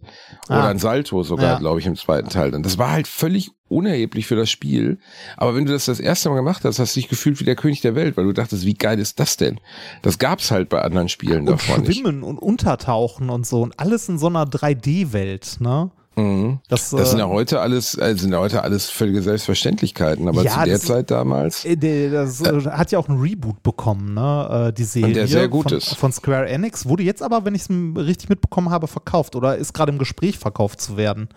Oder 0.49 0.63
Ah. 0.63 0.67
ein 0.69 0.79
Salto 0.79 1.23
sogar, 1.23 1.53
Ja. 1.53 1.59
glaube 1.59 1.79
ich, 1.79 1.85
im 1.85 1.95
zweiten 1.95 2.29
Teil. 2.29 2.51
Dann. 2.51 2.63
Das 2.63 2.77
war 2.77 2.91
halt 2.91 3.07
völlig 3.07 3.51
unerheblich 3.69 4.27
für 4.27 4.35
das 4.35 4.51
Spiel. 4.51 4.99
Aber 5.35 5.55
wenn 5.55 5.65
du 5.65 5.71
das 5.71 5.85
das 5.85 5.99
erste 5.99 6.29
Mal 6.29 6.35
gemacht 6.35 6.63
hast, 6.63 6.77
hast 6.77 6.95
du 6.95 6.99
dich 6.99 7.09
gefühlt 7.09 7.39
wie 7.39 7.43
der 7.45 7.55
König 7.55 7.81
der 7.81 7.95
Welt, 7.95 8.17
weil 8.17 8.25
du 8.25 8.33
dachtest, 8.33 8.65
wie 8.65 8.75
geil 8.75 8.99
ist 8.99 9.19
das 9.19 9.35
denn? 9.37 9.59
Das 10.03 10.19
gab's 10.19 10.51
halt 10.51 10.69
bei 10.69 10.81
anderen 10.81 11.09
Spielen 11.09 11.39
Und 11.39 11.45
davon 11.47 11.81
nicht. 11.81 12.01
Schwimmen 12.01 12.21
und 12.21 12.37
Untertauchen 12.37 13.29
und 13.31 13.47
so 13.47 13.61
und 13.63 13.79
alles 13.79 14.07
in 14.09 14.19
so 14.19 14.27
einer 14.27 14.45
3D-Welt, 14.45 15.57
ne? 15.59 15.89
Mhm. 16.15 16.59
Das, 16.67 16.91
Das 16.91 17.09
sind 17.11 17.19
äh, 17.19 17.23
ja 17.23 17.27
heute 17.27 17.59
alles, 17.59 17.97
äh, 17.97 18.15
sind 18.15 18.31
ja 18.31 18.39
heute 18.39 18.61
alles 18.63 18.89
völlige 18.89 19.21
Selbstverständlichkeiten, 19.21 20.27
aber 20.27 20.43
Ja, 20.43 20.51
zu 20.59 20.63
der 20.65 20.73
das- 20.77 20.83
Zeit 20.85 21.11
damals. 21.11 21.65
Äh, 21.65 21.75
Das 22.09 22.41
äh, 22.41 22.61
hat 22.71 22.91
ja 22.91 22.99
auch 22.99 23.09
einen 23.09 23.19
Reboot 23.19 23.63
bekommen, 23.63 24.13
ne? 24.13 24.67
äh, 24.69 24.73
die 24.73 24.83
Serie. 24.83 25.13
der 25.13 25.27
sehr 25.27 25.47
gut 25.47 25.69
von, 25.69 25.77
ist. 25.77 25.95
Von 25.95 26.11
Square 26.11 26.47
Enix. 26.47 26.85
Wurde 26.87 27.03
jetzt 27.03 27.23
aber, 27.23 27.45
wenn 27.45 27.55
ich 27.55 27.63
es 27.63 27.69
richtig 27.97 28.29
mitbekommen 28.29 28.69
habe, 28.69 28.87
verkauft 28.87 29.35
oder 29.35 29.57
ist 29.57 29.73
gerade 29.73 29.91
im 29.91 29.97
Gespräch 29.97 30.37
verkauft 30.37 30.81
zu 30.81 30.97
werden 30.97 31.29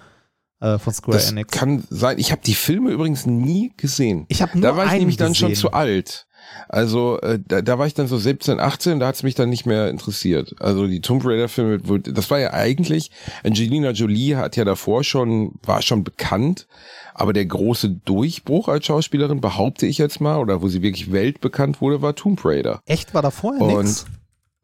äh, 0.61 0.79
von 0.79 0.93
Square 0.93 1.17
Das 1.19 1.31
Enix. 1.31 1.51
kann 1.53 1.85
sein. 1.91 2.19
Ich 2.19 2.31
habe 2.33 2.43
die 2.45 2.55
Filme 2.55 2.91
übrigens 2.91 3.27
nie 3.27 3.73
gesehen. 3.77 4.27
Ich 4.29 4.43
habe 4.43 4.59
Da 4.61 4.77
war 4.77 4.87
ich 4.87 4.93
nämlich 4.93 5.17
dann 5.17 5.35
schon 5.35 5.51
gesehen. 5.51 5.61
zu 5.61 5.73
alt. 5.73 6.27
Also 6.69 7.21
äh, 7.21 7.39
da, 7.47 7.63
da 7.63 7.79
war 7.79 7.87
ich 7.87 7.95
dann 7.95 8.09
so 8.09 8.19
17, 8.19 8.61
18, 8.61 9.01
da 9.01 9.09
hat's 9.09 9.23
mich 9.23 9.35
dann 9.35 9.49
nicht 9.49 9.67
mehr 9.67 9.89
interessiert. 9.89 10.55
Also 10.59 10.87
die 10.87 11.01
Tomb 11.01 11.25
Raider 11.25 11.49
Filme, 11.49 11.79
das 12.01 12.31
war 12.31 12.39
ja 12.39 12.53
eigentlich, 12.53 13.11
Angelina 13.45 13.91
Jolie 13.91 14.37
hat 14.37 14.57
ja 14.57 14.65
davor 14.65 15.05
schon, 15.05 15.53
war 15.65 15.83
schon 15.83 16.05
bekannt, 16.05 16.67
aber 17.15 17.33
der 17.33 17.47
große 17.47 17.91
Durchbruch 18.05 18.69
als 18.69 18.87
Schauspielerin, 18.87 19.41
behaupte 19.41 19.87
ich 19.87 19.99
jetzt 19.99 20.21
mal, 20.21 20.39
oder 20.39 20.63
wo 20.63 20.69
sie 20.69 20.83
wirklich 20.83 21.13
weltbekannt 21.13 21.81
wurde, 21.81 22.03
war 22.03 22.15
Tomb 22.15 22.45
Raider. 22.45 22.81
Echt, 22.87 23.15
war 23.15 23.23
da 23.23 23.31
vorher 23.31 23.63
Und 23.63 23.85
nix? 23.85 24.07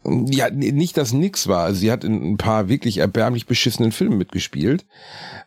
Ja, 0.04 0.50
nicht, 0.50 0.96
dass 0.96 1.12
nix 1.12 1.46
war. 1.46 1.64
Also 1.64 1.78
sie 1.78 1.92
hat 1.92 2.02
in 2.02 2.32
ein 2.32 2.36
paar 2.36 2.68
wirklich 2.68 2.98
erbärmlich 2.98 3.46
beschissenen 3.46 3.92
Filmen 3.92 4.18
mitgespielt. 4.18 4.84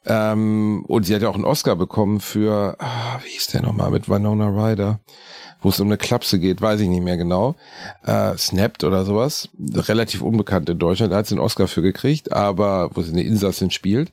Ähm, 0.05 0.85
und 0.87 1.05
sie 1.05 1.13
hat 1.13 1.21
ja 1.21 1.29
auch 1.29 1.35
einen 1.35 1.43
Oscar 1.43 1.75
bekommen 1.75 2.21
für, 2.21 2.77
ah, 2.79 3.19
wie 3.23 3.31
hieß 3.31 3.47
der 3.47 3.63
nochmal, 3.63 3.91
mit 3.91 4.07
Winona 4.07 4.47
Ryder, 4.47 5.01
wo 5.61 5.69
es 5.69 5.79
um 5.79 5.87
eine 5.87 5.97
Klapse 5.97 6.39
geht, 6.39 6.61
weiß 6.61 6.81
ich 6.81 6.87
nicht 6.87 7.03
mehr 7.03 7.17
genau. 7.17 7.55
Äh, 8.05 8.37
Snapped 8.37 8.83
oder 8.83 9.05
sowas. 9.05 9.49
Relativ 9.73 10.21
unbekannt 10.21 10.69
in 10.69 10.77
Deutschland. 10.77 11.11
Da 11.11 11.17
hat 11.17 11.27
sie 11.27 11.35
einen 11.35 11.43
Oscar 11.43 11.67
für 11.67 11.81
gekriegt, 11.81 12.31
aber 12.31 12.91
wo 12.93 13.01
sie 13.01 13.11
eine 13.11 13.23
Insassin 13.23 13.71
spielt. 13.71 14.11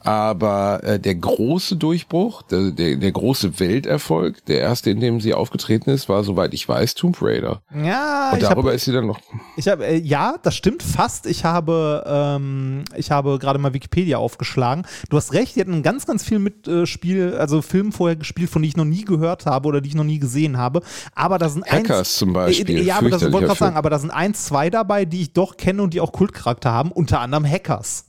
Aber 0.00 0.82
äh, 0.84 1.00
der 1.00 1.14
große 1.14 1.76
Durchbruch, 1.76 2.42
der, 2.42 2.70
der, 2.70 2.96
der 2.96 3.12
große 3.12 3.58
Welterfolg, 3.58 4.44
der 4.46 4.60
erste, 4.60 4.90
in 4.90 5.00
dem 5.00 5.20
sie 5.20 5.34
aufgetreten 5.34 5.90
ist, 5.90 6.08
war, 6.08 6.22
soweit 6.24 6.54
ich 6.54 6.68
weiß, 6.68 6.94
Tomb 6.94 7.20
Raider. 7.20 7.62
Ja, 7.74 8.30
Und 8.32 8.42
darüber 8.42 8.68
habe 8.68 8.74
ist 8.74 8.84
sie 8.84 8.92
dann 8.92 9.06
noch 9.06 9.20
Ich 9.56 9.68
habe, 9.68 9.86
äh, 9.86 9.98
ja, 9.98 10.36
das 10.42 10.54
stimmt 10.54 10.82
fast. 10.82 11.26
Ich 11.26 11.44
habe, 11.44 12.04
ähm, 12.06 12.84
ich 12.96 13.10
habe 13.10 13.38
gerade 13.38 13.58
mal 13.58 13.74
Wikipedia 13.74 14.18
aufgeschlagen. 14.18 14.86
Du 15.10 15.16
hast 15.16 15.32
recht, 15.32 15.56
die 15.56 15.60
hatten 15.60 15.82
ganz, 15.82 16.06
ganz 16.06 16.22
viel 16.22 16.38
mit 16.38 16.68
äh, 16.68 16.86
Spiel, 16.86 17.34
also 17.34 17.62
Filmen 17.62 17.92
vorher 17.92 18.16
gespielt, 18.16 18.50
von 18.50 18.62
denen 18.62 18.68
ich 18.68 18.76
noch 18.76 18.84
nie 18.84 19.04
gehört 19.04 19.46
habe 19.46 19.68
oder 19.68 19.80
die 19.80 19.88
ich 19.88 19.94
noch 19.94 20.04
nie 20.04 20.18
gesehen 20.18 20.58
habe. 20.58 20.81
Aber 21.14 21.38
da 21.38 21.48
sind 21.48 21.64
Hackers 21.66 21.98
eins, 21.98 22.14
zum 22.16 22.32
Beispiel, 22.32 22.78
Äh, 22.78 22.82
ja, 22.82 22.98
aber 22.98 23.10
das 23.10 23.30
wollte 23.32 23.52
ich 23.52 23.58
sagen, 23.58 23.76
aber 23.76 23.90
da 23.90 23.98
sind 23.98 24.10
ein, 24.10 24.34
zwei 24.34 24.70
dabei, 24.70 25.04
die 25.04 25.22
ich 25.22 25.32
doch 25.32 25.56
kenne 25.56 25.82
und 25.82 25.94
die 25.94 26.00
auch 26.00 26.12
Kultcharakter 26.12 26.70
haben, 26.72 26.92
unter 26.92 27.20
anderem 27.20 27.44
Hackers. 27.48 28.06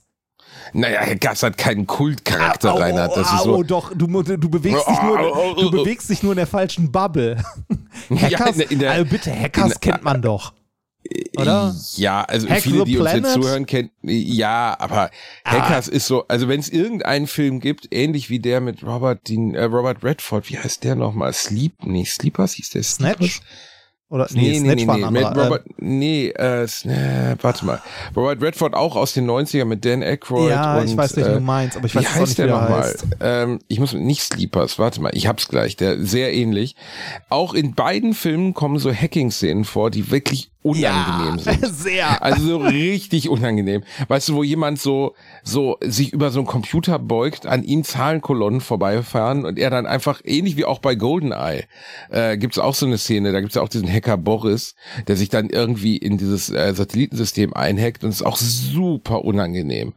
Naja, 0.72 1.14
Gass 1.14 1.42
hat 1.42 1.58
keinen 1.58 1.86
Kultcharakter, 1.86 2.74
Au, 2.74 2.78
Reinhard. 2.78 3.16
Das 3.16 3.28
au, 3.32 3.36
ist 3.36 3.42
so. 3.44 3.62
doch, 3.64 3.92
du, 3.94 4.06
du 4.22 4.48
bewegst 4.48 4.86
dich 4.88 5.02
nur, 5.02 5.54
du 5.60 5.70
bewegst 5.70 6.08
dich 6.08 6.22
nur 6.22 6.32
in 6.32 6.36
der 6.36 6.46
falschen 6.46 6.90
Bubble. 6.92 7.42
Ja, 8.08 8.16
Hackers, 8.38 8.50
in 8.50 8.58
der- 8.58 8.70
in 8.70 8.78
der- 8.78 8.90
also 8.92 9.04
bitte, 9.10 9.32
Hackers 9.38 9.72
in- 9.72 9.80
kennt 9.80 10.04
man 10.04 10.22
doch. 10.22 10.52
Oder? 11.36 11.74
Ja, 11.96 12.22
also 12.22 12.48
Hack 12.48 12.62
viele, 12.62 12.84
die 12.84 12.96
uns 12.96 13.12
jetzt 13.12 13.20
Planet? 13.22 13.42
zuhören, 13.42 13.66
kennen. 13.66 13.90
Ja, 14.02 14.76
aber 14.78 15.10
Ah. 15.44 15.50
Hackers 15.52 15.88
ist 15.88 16.06
so, 16.06 16.26
also 16.28 16.48
wenn 16.48 16.60
es 16.60 16.68
irgendeinen 16.70 17.26
Film 17.26 17.60
gibt, 17.60 17.88
ähnlich 17.90 18.30
wie 18.30 18.38
der 18.38 18.60
mit 18.60 18.82
Robert, 18.82 19.28
Dean, 19.28 19.54
äh, 19.54 19.64
Robert 19.64 20.02
Redford, 20.02 20.48
wie 20.50 20.58
heißt 20.58 20.84
der 20.84 20.94
nochmal? 20.94 21.32
Sleep, 21.32 21.74
nee, 21.84 22.04
Sleepers 22.04 22.54
hieß 22.54 22.70
der 22.70 22.82
Snatch? 22.82 23.40
Oder, 24.14 24.28
Nee, 24.30 24.60
nee, 24.60 24.60
nee, 24.60 24.60
Snatch 24.60 24.86
war 24.86 24.96
nee, 24.96 25.04
ein 25.06 25.12
mit 25.12 25.24
anderer. 25.24 25.44
Robert, 25.46 25.64
nee, 25.78 26.28
äh, 26.28 26.68
warte 27.42 27.66
mal. 27.66 27.82
Robert 28.14 28.40
Redford 28.40 28.72
auch 28.72 28.94
aus 28.94 29.12
den 29.12 29.28
90ern 29.28 29.64
mit 29.64 29.84
Dan 29.84 30.04
Aykroyd. 30.04 30.50
Ja, 30.50 30.78
und, 30.78 30.84
ich 30.84 30.96
weiß, 30.96 31.16
welchen 31.16 31.32
äh, 31.32 31.34
du 31.34 31.40
meinst, 31.40 31.76
aber 31.76 31.86
ich 31.86 31.94
wie 31.94 31.98
weiß 31.98 32.06
auch 32.06 32.10
heißt 32.10 32.20
nicht, 32.20 32.38
der 32.38 32.46
wie 32.46 32.50
er 32.50 32.60
nochmal? 32.60 32.96
Ähm, 33.18 33.58
ich 33.66 33.80
muss 33.80 33.92
nicht 33.92 34.22
Sleepers, 34.22 34.78
warte 34.78 35.02
mal, 35.02 35.10
ich 35.16 35.26
hab's 35.26 35.48
gleich, 35.48 35.74
der 35.74 35.98
sehr 35.98 36.32
ähnlich. 36.32 36.76
Auch 37.28 37.54
in 37.54 37.74
beiden 37.74 38.14
Filmen 38.14 38.54
kommen 38.54 38.78
so 38.78 38.94
Hacking-Szenen 38.94 39.64
vor, 39.64 39.90
die 39.90 40.12
wirklich 40.12 40.52
unangenehm 40.64 41.36
ja, 41.36 41.52
sind. 41.52 41.66
sehr. 41.74 42.22
Also 42.22 42.42
so 42.42 42.56
richtig 42.56 43.28
unangenehm. 43.28 43.84
Weißt 44.08 44.30
du, 44.30 44.34
wo 44.34 44.42
jemand 44.42 44.80
so, 44.80 45.14
so 45.42 45.76
sich 45.82 46.12
über 46.14 46.30
so 46.30 46.40
einen 46.40 46.46
Computer 46.46 46.98
beugt, 46.98 47.46
an 47.46 47.62
ihm 47.62 47.84
Zahlenkolonnen 47.84 48.62
vorbeifahren 48.62 49.44
und 49.44 49.58
er 49.58 49.68
dann 49.68 49.86
einfach, 49.86 50.22
ähnlich 50.24 50.56
wie 50.56 50.64
auch 50.64 50.78
bei 50.78 50.94
GoldenEye, 50.94 51.64
äh, 52.08 52.38
gibt's 52.38 52.58
auch 52.58 52.74
so 52.74 52.86
eine 52.86 52.96
Szene, 52.96 53.32
da 53.32 53.40
gibt's 53.40 53.56
ja 53.56 53.62
auch 53.62 53.68
diesen 53.68 53.88
Hacker 54.04 54.16
Boris, 54.16 54.74
der 55.08 55.16
sich 55.16 55.28
dann 55.28 55.48
irgendwie 55.48 55.96
in 55.96 56.18
dieses 56.18 56.50
äh, 56.50 56.74
Satellitensystem 56.74 57.54
einhackt 57.54 58.04
und 58.04 58.10
ist 58.10 58.24
auch 58.24 58.36
super 58.36 59.24
unangenehm. 59.24 59.94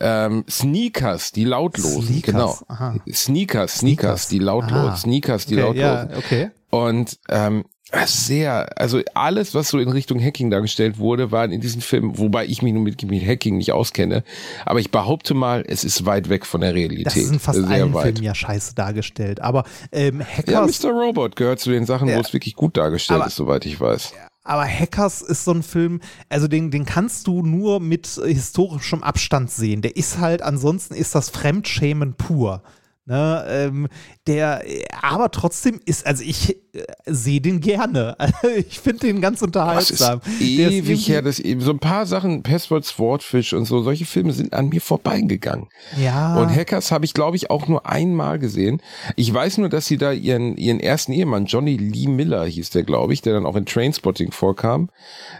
Ähm, 0.00 0.44
Sneakers, 0.48 1.32
die 1.32 1.44
lautlosen, 1.44 2.02
Sneakers, 2.02 2.32
genau. 2.32 2.58
aha. 2.68 2.94
Sneakers, 3.12 3.78
Sneakers, 3.78 3.78
Sneakers. 3.78 4.28
die 4.28 4.38
lautlosen. 4.38 4.96
Sneakers, 4.96 5.46
die 5.46 5.54
okay, 5.56 5.62
lautlosen. 5.62 6.10
ja, 6.10 6.16
okay. 6.16 6.50
Und 6.70 7.18
ähm, 7.28 7.64
sehr, 8.06 8.78
also 8.78 9.00
alles, 9.14 9.54
was 9.54 9.68
so 9.68 9.78
in 9.78 9.88
Richtung 9.88 10.22
Hacking 10.22 10.50
dargestellt 10.50 10.98
wurde, 10.98 11.32
waren 11.32 11.50
in 11.50 11.60
diesen 11.60 11.80
Filmen, 11.80 12.18
wobei 12.18 12.46
ich 12.46 12.62
mich 12.62 12.72
nun 12.72 12.84
mit, 12.84 13.02
mit 13.02 13.26
Hacking 13.26 13.56
nicht 13.56 13.72
auskenne, 13.72 14.22
aber 14.64 14.78
ich 14.80 14.90
behaupte 14.90 15.34
mal, 15.34 15.64
es 15.66 15.82
ist 15.82 16.06
weit 16.06 16.28
weg 16.28 16.46
von 16.46 16.60
der 16.60 16.74
Realität. 16.74 17.06
Das 17.06 17.16
ist 17.16 17.30
in 17.32 17.40
fast 17.40 17.58
Sehr 17.58 17.68
allen 17.68 17.94
weit. 17.94 18.04
Filmen 18.04 18.22
ja 18.22 18.34
scheiße 18.34 18.74
dargestellt. 18.74 19.40
Aber 19.40 19.64
ähm, 19.92 20.20
Ja, 20.20 20.26
Hackers, 20.62 20.82
Mr. 20.84 20.90
Robot 20.90 21.36
gehört 21.36 21.58
zu 21.60 21.70
den 21.70 21.84
Sachen, 21.84 22.08
Ja. 22.08 22.16
wo 22.16 22.20
es 22.20 22.32
wirklich 22.32 22.54
gut 22.54 22.76
dargestellt 22.76 23.20
Aber- 23.20 23.26
ist, 23.28 23.36
soweit 23.36 23.66
ich 23.66 23.80
weiß. 23.80 24.12
aber 24.44 24.64
Hackers 24.66 25.20
ist 25.22 25.44
so 25.44 25.52
ein 25.52 25.62
Film, 25.64 26.00
also 26.28 26.46
den, 26.46 26.70
den 26.70 26.84
kannst 26.84 27.26
du 27.26 27.42
nur 27.42 27.80
mit 27.80 28.06
historischem 28.06 29.02
Abstand 29.02 29.50
sehen. 29.50 29.82
Der 29.82 29.96
ist 29.96 30.18
halt, 30.18 30.42
ansonsten 30.42 30.94
ist 30.94 31.14
das 31.16 31.28
Fremdschämen 31.30 32.14
pur. 32.14 32.62
Ne, 33.10 33.44
ähm, 33.48 33.88
der, 34.28 34.62
aber 35.02 35.32
trotzdem 35.32 35.80
ist, 35.84 36.06
also 36.06 36.22
ich 36.22 36.50
äh, 36.72 36.84
sehe 37.06 37.40
den 37.40 37.58
gerne. 37.60 38.16
ich 38.68 38.78
finde 38.78 39.08
den 39.08 39.20
ganz 39.20 39.40
Das 39.40 39.46
unterhaltsam. 39.48 40.20
Der 40.38 40.68
ist 40.68 40.74
ewig 40.74 41.08
her, 41.08 41.20
dass 41.20 41.38
so 41.38 41.72
ein 41.72 41.80
paar 41.80 42.06
Sachen, 42.06 42.44
Password 42.44 42.84
Swordfish 42.84 43.52
und 43.52 43.64
so, 43.64 43.82
solche 43.82 44.04
Filme 44.04 44.32
sind 44.32 44.52
an 44.52 44.68
mir 44.68 44.80
vorbeigegangen. 44.80 45.66
Ja. 46.00 46.36
Und 46.36 46.54
Hackers 46.54 46.92
habe 46.92 47.04
ich, 47.04 47.12
glaube 47.12 47.36
ich, 47.36 47.50
auch 47.50 47.66
nur 47.66 47.84
einmal 47.84 48.38
gesehen. 48.38 48.80
Ich 49.16 49.34
weiß 49.34 49.58
nur, 49.58 49.68
dass 49.68 49.86
sie 49.86 49.98
da 49.98 50.12
ihren, 50.12 50.56
ihren 50.56 50.78
ersten 50.78 51.10
Ehemann, 51.10 51.46
Johnny 51.46 51.76
Lee 51.76 52.06
Miller 52.06 52.44
hieß 52.44 52.70
der, 52.70 52.84
glaube 52.84 53.12
ich, 53.12 53.22
der 53.22 53.32
dann 53.32 53.44
auch 53.44 53.56
in 53.56 53.66
Trainspotting 53.66 54.30
vorkam, 54.30 54.88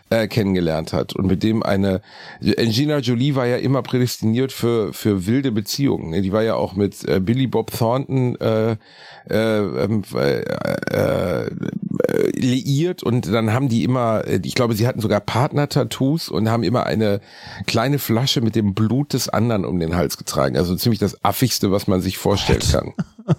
äh, 0.08 0.26
kennengelernt 0.26 0.92
hat. 0.92 1.14
Und 1.14 1.26
mit 1.26 1.44
dem 1.44 1.62
eine, 1.62 2.02
Angelina 2.40 2.98
Jolie 2.98 3.36
war 3.36 3.46
ja 3.46 3.58
immer 3.58 3.82
prädestiniert 3.82 4.50
für, 4.50 4.92
für 4.92 5.26
wilde 5.26 5.52
Beziehungen. 5.52 6.10
ne? 6.10 6.20
Die 6.20 6.32
war 6.32 6.42
ja 6.42 6.56
auch 6.56 6.74
mit 6.74 7.06
äh, 7.08 7.20
Billy 7.20 7.46
Bob 7.46 7.59
Thornton 7.66 8.36
äh, 8.36 8.76
äh, 9.28 9.36
ähm, 9.36 10.02
äh, 10.14 10.40
äh, 10.40 11.46
äh, 11.46 12.30
liiert 12.38 13.02
und 13.02 13.32
dann 13.32 13.52
haben 13.52 13.68
die 13.68 13.84
immer, 13.84 14.26
äh, 14.26 14.40
ich 14.42 14.54
glaube, 14.54 14.74
sie 14.74 14.86
hatten 14.86 15.00
sogar 15.00 15.20
Partner-Tattoos 15.20 16.28
und 16.28 16.48
haben 16.48 16.62
immer 16.62 16.84
eine 16.86 17.20
kleine 17.66 17.98
Flasche 17.98 18.40
mit 18.40 18.56
dem 18.56 18.74
Blut 18.74 19.12
des 19.12 19.28
anderen 19.28 19.64
um 19.64 19.78
den 19.78 19.96
Hals 19.96 20.16
getragen. 20.16 20.56
Also 20.56 20.74
ziemlich 20.76 20.98
das 20.98 21.24
affigste, 21.24 21.70
was 21.72 21.86
man 21.86 22.00
sich 22.00 22.18
vorstellen 22.18 22.60
kann. 22.60 22.92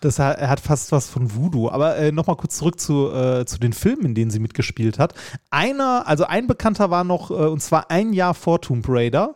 Das 0.00 0.18
hat, 0.18 0.38
er 0.38 0.48
hat 0.48 0.60
fast 0.60 0.92
was 0.92 1.08
von 1.08 1.34
Voodoo. 1.34 1.68
Aber 1.68 1.96
äh, 1.96 2.10
nochmal 2.10 2.36
kurz 2.36 2.56
zurück 2.56 2.80
zu, 2.80 3.12
äh, 3.12 3.44
zu 3.44 3.58
den 3.58 3.74
Filmen, 3.74 4.06
in 4.06 4.14
denen 4.14 4.30
sie 4.30 4.38
mitgespielt 4.38 4.98
hat. 4.98 5.14
Einer, 5.50 6.06
also 6.06 6.24
ein 6.24 6.46
Bekannter 6.46 6.90
war 6.90 7.04
noch, 7.04 7.30
äh, 7.30 7.34
und 7.34 7.60
zwar 7.60 7.90
ein 7.90 8.12
Jahr 8.14 8.34
vor 8.34 8.62
Tomb 8.62 8.86
Raider. 8.88 9.34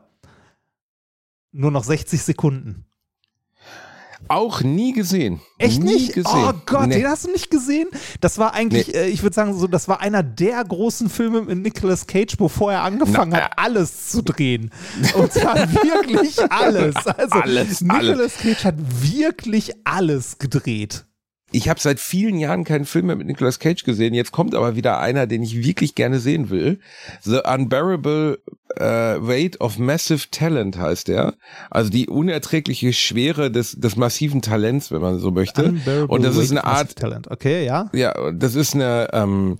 Nur 1.53 1.71
noch 1.71 1.85
60 1.85 2.23
Sekunden. 2.23 2.87
Auch 4.29 4.63
nie 4.63 4.93
gesehen. 4.93 5.41
Echt 5.59 5.83
nie 5.83 5.95
nicht? 5.95 6.13
Gesehen. 6.15 6.31
Oh 6.49 6.53
Gott, 6.67 6.89
Nee. 6.89 6.97
den 6.97 7.07
hast 7.09 7.25
du 7.27 7.31
nicht 7.31 7.51
gesehen? 7.51 7.89
Das 8.21 8.39
war 8.39 8.55
eigentlich, 8.55 8.89
Nee. 8.89 8.95
äh, 8.95 9.07
ich 9.09 9.23
würde 9.23 9.35
sagen, 9.35 9.59
so, 9.59 9.67
das 9.67 9.89
war 9.89 10.01
einer 10.01 10.23
der 10.23 10.63
großen 10.65 11.09
Filme 11.11 11.43
mit 11.43 11.59
Nicolas 11.59 12.07
Cage, 12.07 12.37
bevor 12.37 12.73
er 12.73 12.83
angefangen 12.83 13.33
Na, 13.33 13.43
hat, 13.45 13.53
alles 13.59 14.09
zu 14.11 14.23
drehen. 14.23 14.71
Und 15.15 15.33
zwar 15.33 15.57
wirklich 15.73 16.39
alles. 16.51 16.97
Also 16.97 17.35
Alles, 17.41 17.81
Nicolas 17.81 18.37
Cage 18.39 18.65
hat 18.65 18.75
wirklich 18.79 19.73
alles 19.85 20.39
gedreht. 20.39 21.05
Ich 21.55 21.69
habe 21.69 21.79
seit 21.79 22.01
vielen 22.01 22.37
Jahren 22.41 22.65
keinen 22.65 22.85
Film 22.85 23.07
mehr 23.07 23.15
mit 23.15 23.29
Nicolas 23.29 23.61
Cage 23.61 23.85
gesehen. 23.85 24.13
Jetzt 24.13 24.33
kommt 24.33 24.57
aber 24.57 24.75
wieder 24.75 24.99
einer, 24.99 25.29
den 25.29 25.41
ich 25.45 25.65
wirklich 25.65 25.95
gerne 25.95 26.19
sehen 26.19 26.51
will. 26.51 26.81
The 27.23 27.43
Unbearable 27.45 28.41
äh, 28.77 28.83
Weight 28.83 29.61
of 29.61 29.79
Massive 29.79 30.31
Talent 30.33 30.77
heißt 30.77 31.07
der. 31.07 31.35
Also 31.71 31.91
die 31.91 32.09
unerträgliche 32.09 32.93
Schwere 32.93 33.53
des, 33.53 33.79
des 33.79 33.95
massiven 33.95 34.43
Talents, 34.43 34.91
wenn 34.91 35.01
man 35.01 35.21
so 35.21 35.31
möchte. 35.31 35.67
Unbearable 35.67 36.09
Und 36.09 36.25
das 36.25 36.37
ist 36.37 36.51
Weight 36.51 36.59
eine 36.59 36.61
of 36.61 36.67
Massive 36.67 36.89
Art, 36.89 36.97
Talent. 36.97 37.31
Okay, 37.31 37.65
ja. 37.65 37.89
ja, 37.93 38.33
das 38.33 38.57
ist 38.57 38.75
eine, 38.75 39.11
ähm, 39.13 39.59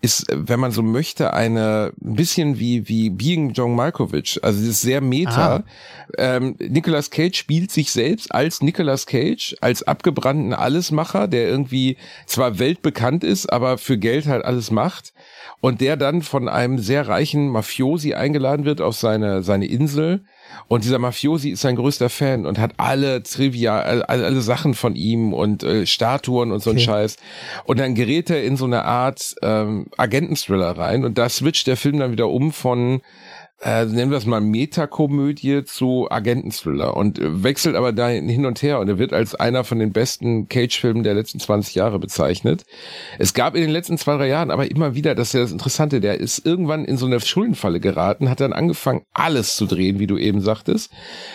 ist, 0.00 0.26
wenn 0.30 0.60
man 0.60 0.72
so 0.72 0.82
möchte, 0.82 1.32
eine 1.32 1.92
ein 2.02 2.14
bisschen 2.14 2.58
wie 2.58 2.88
wie 2.88 3.10
Being 3.10 3.52
John 3.52 3.74
Malkovich. 3.74 4.38
Also 4.42 4.60
es 4.60 4.68
ist 4.68 4.82
sehr 4.82 5.00
meta. 5.00 5.56
Ah. 5.56 5.64
Ähm, 6.18 6.56
Nicolas 6.58 7.10
Cage 7.10 7.36
spielt 7.36 7.70
sich 7.70 7.90
selbst 7.90 8.34
als 8.34 8.62
Nicolas 8.62 9.06
Cage, 9.06 9.56
als 9.60 9.82
abgebrannten 9.82 10.52
Allesmacher, 10.52 11.28
der 11.28 11.48
irgendwie 11.48 11.96
zwar 12.26 12.58
weltbekannt 12.58 13.24
ist, 13.24 13.52
aber 13.52 13.78
für 13.78 13.98
Geld 13.98 14.26
halt 14.26 14.44
alles 14.44 14.70
macht. 14.70 15.12
Und 15.60 15.80
der 15.80 15.96
dann 15.96 16.22
von 16.22 16.48
einem 16.48 16.78
sehr 16.78 17.08
reichen 17.08 17.48
Mafiosi 17.48 18.14
eingeladen 18.14 18.64
wird 18.64 18.80
auf 18.80 18.94
seine, 18.94 19.42
seine 19.42 19.66
Insel, 19.66 20.24
Und 20.68 20.84
dieser 20.84 20.98
Mafiosi 20.98 21.50
ist 21.50 21.62
sein 21.62 21.76
größter 21.76 22.08
Fan 22.08 22.46
und 22.46 22.58
hat 22.58 22.72
alle 22.76 23.22
Trivia, 23.22 23.80
alle, 23.80 24.08
alle 24.08 24.40
Sachen 24.40 24.74
von 24.74 24.94
ihm 24.94 25.32
und 25.32 25.62
äh, 25.62 25.86
Statuen 25.86 26.52
und 26.52 26.62
so 26.62 26.70
ein 26.70 26.76
Okay. 26.76 26.84
Scheiß. 26.84 27.16
Und 27.64 27.80
dann 27.80 27.94
gerät 27.94 28.30
er 28.30 28.42
in 28.42 28.56
so 28.56 28.64
eine 28.64 28.84
Art 28.84 29.34
ähm, 29.42 29.86
Agenten-Thriller 29.96 30.76
rein 30.76 31.04
und 31.04 31.18
da 31.18 31.28
switcht 31.28 31.66
der 31.66 31.76
Film 31.76 31.98
dann 31.98 32.12
wieder 32.12 32.28
um 32.28 32.52
von 32.52 33.00
äh, 33.62 33.86
nennen 33.86 34.10
wir 34.10 34.18
es 34.18 34.26
mal 34.26 34.40
Metakomödie 34.40 35.64
zu 35.64 36.06
Agenten-Thriller 36.10 36.96
und 36.96 37.18
äh, 37.18 37.42
wechselt 37.42 37.74
aber 37.74 37.92
da 37.92 38.08
hin 38.08 38.44
und 38.44 38.62
her 38.62 38.78
und 38.80 38.88
er 38.88 38.98
wird 38.98 39.12
als 39.14 39.34
einer 39.34 39.64
von 39.64 39.78
den 39.78 39.92
besten 39.92 40.48
Cage-Filmen 40.48 41.02
der 41.02 41.14
letzten 41.14 41.40
20 41.40 41.74
Jahre 41.74 41.98
bezeichnet. 41.98 42.64
Es 43.18 43.32
gab 43.32 43.54
in 43.54 43.62
den 43.62 43.70
letzten 43.70 43.96
zwei, 43.96 44.16
drei 44.18 44.28
Jahren 44.28 44.50
aber 44.50 44.70
immer 44.70 44.94
wieder, 44.94 45.14
das 45.14 45.28
ist 45.28 45.32
ja 45.32 45.40
das 45.40 45.52
Interessante, 45.52 46.00
der 46.00 46.20
ist 46.20 46.44
irgendwann 46.44 46.84
in 46.84 46.98
so 46.98 47.06
eine 47.06 47.18
Schuldenfalle 47.18 47.80
geraten, 47.80 48.28
hat 48.28 48.40
dann 48.40 48.52
angefangen, 48.52 49.02
alles 49.14 49.56
zu 49.56 49.66
drehen, 49.66 49.98
wie 49.98 50.06
du 50.06 50.18
eben 50.18 50.42
sagtest, 50.42 50.92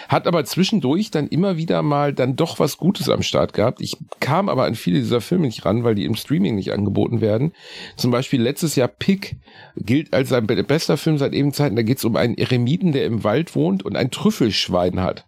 hat 0.08 0.28
aber 0.28 0.46
zwischendurch 0.46 1.10
dann 1.10 1.28
immer 1.28 1.58
wieder 1.58 1.82
mal 1.82 2.14
dann 2.14 2.36
doch 2.36 2.60
was 2.60 2.78
Gutes 2.78 3.10
am 3.10 3.24
Start 3.24 3.54
gehabt. 3.54 3.82
Ich 3.82 3.98
kam 4.20 4.48
aber 4.48 4.66
an 4.66 4.76
viele 4.76 5.00
dieser 5.00 5.22
Filme 5.22 5.48
nicht 5.48 5.66
ran, 5.66 5.84
weil 5.84 5.96
die 5.96 6.06
im 6.06 6.16
Streaming 6.16 6.54
nicht 6.56 6.72
angeboten 6.72 7.20
werden. 7.20 7.52
Zum 7.98 8.12
Beispiel 8.12 8.42
letztes 8.42 8.76
Jahr 8.76 8.88
Pick 8.88 9.38
gilt 9.76 10.14
als 10.14 10.30
sein 10.30 10.46
be- 10.46 10.64
bester 10.64 10.98
Film 10.98 11.18
seit 11.18 11.34
ewigen 11.34 11.54
Zeiten. 11.54 11.76
Da 11.76 11.82
geht 11.82 11.98
es 11.98 12.06
um 12.12 12.18
einen 12.18 12.36
Eremiten, 12.36 12.92
der 12.92 13.06
im 13.06 13.24
Wald 13.24 13.56
wohnt 13.56 13.84
und 13.84 13.96
ein 13.96 14.12
Trüffelschwein 14.12 15.00
hat. 15.00 15.26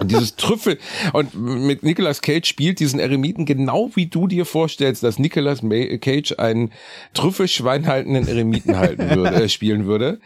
Und 0.00 0.10
dieses 0.10 0.36
Trüffel, 0.36 0.78
und 1.12 1.34
mit 1.34 1.82
Nicolas 1.82 2.22
Cage 2.22 2.46
spielt 2.46 2.80
diesen 2.80 2.98
Eremiten 2.98 3.44
genau 3.44 3.90
wie 3.94 4.06
du 4.06 4.26
dir 4.26 4.44
vorstellst, 4.44 5.02
dass 5.02 5.18
Nicolas 5.18 5.60
Cage 5.60 6.34
einen 6.38 6.72
Trüffelschwein 7.12 7.86
haltenden 7.86 8.26
Eremiten 8.26 8.76
halten 8.78 9.10
würde, 9.10 9.44
äh, 9.44 9.48
spielen 9.48 9.86
würde. 9.86 10.18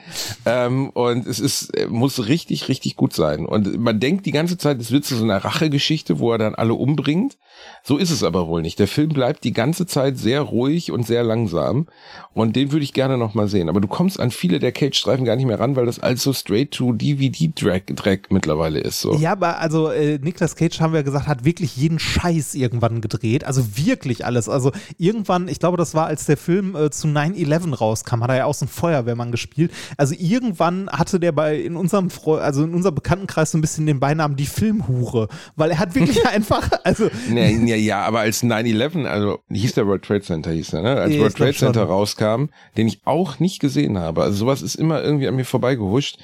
Ähm, 0.47 0.91
und 0.91 1.27
es 1.27 1.41
ist, 1.41 1.71
äh, 1.77 1.87
muss 1.87 2.29
richtig, 2.29 2.69
richtig 2.69 2.97
gut 2.97 3.13
sein. 3.13 3.45
Und 3.45 3.79
man 3.79 4.01
denkt 4.01 4.27
die 4.27 4.33
ganze 4.33 4.57
Zeit, 4.57 4.81
es 4.81 4.91
wird 4.91 5.05
zu 5.05 5.17
so 5.17 5.25
einer 5.25 5.45
Rachegeschichte, 5.45 6.19
wo 6.19 6.33
er 6.33 6.39
dann 6.39 6.55
alle 6.55 6.75
umbringt. 6.75 7.37
So 7.83 7.97
ist 7.99 8.11
es 8.11 8.23
aber 8.23 8.47
wohl 8.49 8.63
nicht. 8.63 8.79
Der 8.79 8.89
Film 8.89 9.11
bleibt 9.11 9.45
die 9.45 9.53
ganze 9.53 9.87
Zeit 9.87 10.17
sehr 10.17 10.41
ruhig 10.43 10.93
und 10.93 11.07
sehr 11.07 11.25
langsam. 11.25 11.89
Und 12.33 12.55
den 12.55 12.73
würde 12.73 12.85
ich 12.85 12.93
gerne 12.93 13.19
noch 13.19 13.35
mal 13.35 13.49
sehen. 13.49 13.69
Aber 13.69 13.81
du 13.81 13.89
kommst 13.89 14.21
an 14.21 14.31
viele 14.31 14.61
der 14.61 14.73
Cage-Streifen 14.73 15.25
gar 15.25 15.37
nicht 15.37 15.47
mehr 15.47 15.59
ran, 15.59 15.77
weil 15.77 15.87
das 15.87 15.99
alles 15.99 16.23
so 16.23 16.33
straight 16.33 16.71
to 16.71 16.93
DVD-Dreck 16.93 18.31
mittlerweile 18.31 18.79
ist. 18.79 19.08
So. 19.13 19.19
Ja, 19.19 19.33
aber 19.33 19.59
also 19.59 19.91
äh, 19.91 20.19
Nicolas 20.21 20.55
Cage, 20.57 20.81
haben 20.81 20.93
wir 20.93 21.03
gesagt, 21.03 21.27
hat 21.27 21.45
wirklich 21.45 21.77
jeden 21.77 21.99
Scheiß 21.99 22.55
irgendwann 22.55 23.01
gedreht. 23.01 23.45
Also 23.45 23.77
wirklich 23.77 24.25
alles. 24.27 24.49
Also 24.49 24.73
irgendwann, 24.99 25.49
ich 25.49 25.59
glaube, 25.61 25.77
das 25.77 25.95
war, 25.95 26.07
als 26.07 26.27
der 26.27 26.37
Film 26.37 26.77
äh, 26.77 26.91
zu 26.91 27.09
9-11 27.09 27.75
rauskam, 27.75 28.23
hat 28.23 28.31
er 28.31 28.37
ja 28.37 28.45
auch 28.45 28.55
so 28.55 28.65
einen 28.67 28.71
Feuerwehrmann 28.71 29.31
gespielt. 29.31 29.73
Also 29.97 30.15
irgendwann 30.19 30.89
hatte 30.91 31.19
der 31.21 31.33
bei 31.33 31.57
in 31.57 31.77
unserem 31.77 32.11
Freu 32.11 32.39
also 32.41 32.63
in 32.65 32.75
unserem 32.75 32.95
Bekanntenkreis 32.95 33.51
so 33.51 33.59
ein 33.59 33.61
bisschen 33.61 33.87
den 33.87 34.01
Beinamen 34.01 34.37
die 34.37 34.47
Filmhure. 34.47 35.29
Weil 35.57 35.71
er 35.71 35.79
hat 35.79 35.95
wirklich 35.95 36.27
einfach, 36.29 36.69
also 36.85 37.09
Nee, 37.31 37.57
ja, 37.67 37.77
ja, 37.77 38.03
aber 38.05 38.21
als 38.21 38.43
9-11, 38.43 39.05
also 39.07 39.39
hieß 39.51 39.75
der 39.75 39.87
World 39.87 40.05
Trade 40.05 40.23
Center, 40.23 40.51
hieß 40.51 40.69
der, 40.71 40.83
ne? 40.83 40.97
Als 40.97 41.15
Ja, 41.15 41.21
World 41.21 41.37
Trade 41.37 41.55
Center 41.55 41.81
schon. 41.83 41.91
rauskam, 41.91 42.45
den 42.77 42.89
ich 42.89 43.01
auch 43.05 43.39
nicht 43.39 43.61
gesehen 43.61 43.99
habe. 43.99 44.23
Also 44.23 44.37
sowas 44.39 44.63
ist 44.63 44.75
immer 44.75 45.03
irgendwie 45.03 45.29
an 45.29 45.37
mir 45.37 45.45
vorbeigehuscht. 45.45 46.19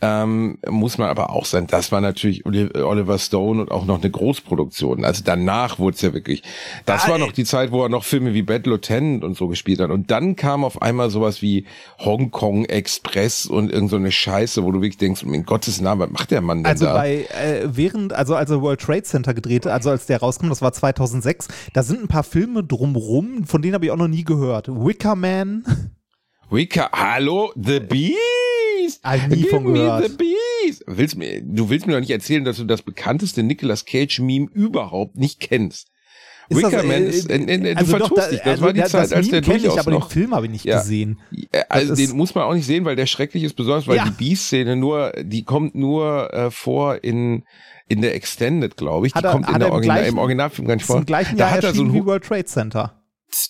Ähm, 0.00 0.58
muss 0.68 0.98
man 0.98 1.08
aber 1.08 1.30
auch 1.30 1.44
sein. 1.44 1.66
Das 1.66 1.90
war 1.92 2.00
natürlich 2.00 2.27
Oli- 2.44 2.74
Oliver 2.76 3.18
Stone 3.18 3.60
und 3.62 3.70
auch 3.70 3.84
noch 3.84 4.00
eine 4.00 4.10
Großproduktion. 4.10 5.04
Also 5.04 5.22
danach 5.24 5.78
wurde 5.78 5.94
es 5.96 6.02
ja 6.02 6.12
wirklich. 6.14 6.42
Das 6.86 7.04
Ah, 7.04 7.08
war 7.08 7.14
ey. 7.16 7.20
noch 7.22 7.32
die 7.32 7.44
Zeit, 7.44 7.72
wo 7.72 7.82
er 7.82 7.88
noch 7.88 8.04
Filme 8.04 8.34
wie 8.34 8.42
Bad 8.42 8.66
Lieutenant 8.66 9.24
und 9.24 9.36
so 9.36 9.48
gespielt 9.48 9.80
hat. 9.80 9.90
Und 9.90 10.10
dann 10.10 10.36
kam 10.36 10.64
auf 10.64 10.80
einmal 10.82 11.10
sowas 11.10 11.42
wie 11.42 11.66
Hong 11.98 12.30
Kong 12.30 12.64
Express 12.66 13.46
und 13.46 13.72
irgend 13.72 13.90
so 13.90 13.96
eine 13.96 14.12
Scheiße, 14.12 14.62
wo 14.64 14.70
du 14.72 14.80
wirklich 14.80 14.98
denkst, 14.98 15.22
in 15.22 15.44
Gottes 15.44 15.80
Namen, 15.80 16.00
was 16.02 16.10
macht 16.10 16.30
der 16.30 16.40
Mann 16.40 16.58
denn 16.58 16.66
Also 16.66 16.84
da? 16.86 16.94
bei 16.94 17.26
äh, 17.40 17.64
während, 17.66 18.12
also 18.12 18.34
als 18.34 18.50
er 18.50 18.60
World 18.62 18.80
Trade 18.80 19.02
Center 19.02 19.34
gedreht 19.34 19.66
also 19.66 19.90
als 19.90 20.06
der 20.06 20.20
rauskam, 20.20 20.48
das 20.48 20.62
war 20.62 20.72
2006, 20.72 21.48
da 21.72 21.82
sind 21.82 22.00
ein 22.02 22.08
paar 22.08 22.22
Filme 22.24 22.62
drumrum, 22.64 23.44
von 23.44 23.62
denen 23.62 23.74
habe 23.74 23.84
ich 23.86 23.90
auch 23.90 23.96
noch 23.96 24.08
nie 24.08 24.24
gehört. 24.24 24.68
Wicker 24.68 25.14
Man, 25.16 25.64
Wicca, 26.50 26.88
hallo, 26.94 27.52
The 27.56 27.78
Beast! 28.96 29.28
Nie 29.28 29.36
Give 29.36 29.48
von 29.50 29.64
me 29.64 29.72
gehört. 29.74 30.10
The 30.10 30.16
Beast! 30.16 30.84
Willst 30.86 31.16
mir, 31.16 31.42
du 31.42 31.68
willst 31.70 31.86
mir 31.86 31.92
doch 31.94 32.00
nicht 32.00 32.10
erzählen, 32.10 32.44
dass 32.44 32.56
du 32.56 32.64
das 32.64 32.82
bekannteste 32.82 33.42
Nicolas 33.42 33.84
Cage-Meme 33.84 34.48
überhaupt 34.52 35.16
nicht 35.16 35.40
kennst. 35.40 35.88
Ist 36.50 36.62
das, 36.62 36.72
Wicker 36.72 36.82
Man 36.82 37.02
äh, 37.02 37.08
ist, 37.08 37.28
äh, 37.30 37.34
äh, 37.36 37.58
du 37.58 37.76
also 37.76 37.98
doch, 37.98 38.08
vertust 38.08 38.26
da- 38.26 38.30
dich, 38.30 38.38
das 38.38 38.46
also 38.48 38.64
war 38.64 38.72
die 38.72 38.80
das 38.80 38.90
Zeit, 38.92 39.12
als 39.12 39.26
Meme 39.26 39.40
der 39.42 39.42
kenn 39.42 39.60
durchaus 39.62 39.74
ich, 39.74 39.80
aber 39.80 39.90
noch... 39.90 40.08
den 40.08 40.12
Film 40.12 40.34
habe 40.34 40.46
ich 40.46 40.52
nicht 40.52 40.64
Ja. 40.64 40.78
gesehen. 40.78 41.20
Also 41.68 41.88
Das 41.90 41.98
den 41.98 42.16
muss 42.16 42.34
man 42.34 42.44
auch 42.44 42.54
nicht 42.54 42.64
sehen, 42.64 42.86
weil 42.86 42.96
der 42.96 43.04
schrecklich 43.04 43.44
ist, 43.44 43.54
besonders 43.54 43.86
weil 43.86 43.96
Ja. 43.96 44.04
die 44.06 44.12
Beast-Szene 44.12 44.74
nur, 44.74 45.12
die 45.22 45.44
kommt 45.44 45.74
nur 45.74 46.32
äh, 46.32 46.50
vor 46.50 47.04
in 47.04 47.44
in 47.90 48.00
der 48.02 48.14
Extended, 48.14 48.76
glaube 48.78 49.06
ich. 49.06 49.12
Die 49.12 49.18
Hat 49.18 49.24
er- 49.24 49.32
kommt 49.32 49.46
hat 49.46 49.54
in 49.54 49.58
der 49.60 49.66
er 49.66 49.68
im 49.68 49.74
Original, 49.74 49.96
gleichen- 49.98 50.12
im 50.14 50.18
Originalfilm 50.18 50.68
gar 50.68 50.74
nicht 50.76 50.86
vor. 50.86 50.96
im 50.98 51.04
gleichen 51.06 51.36
da 51.36 51.44
Jahr 51.48 51.54
hat 51.56 51.64
er 51.64 51.74
so 51.74 51.82
ein 51.82 51.92
wie 51.92 52.04
World 52.04 52.24
Trade 52.24 52.44
Center. 52.46 52.94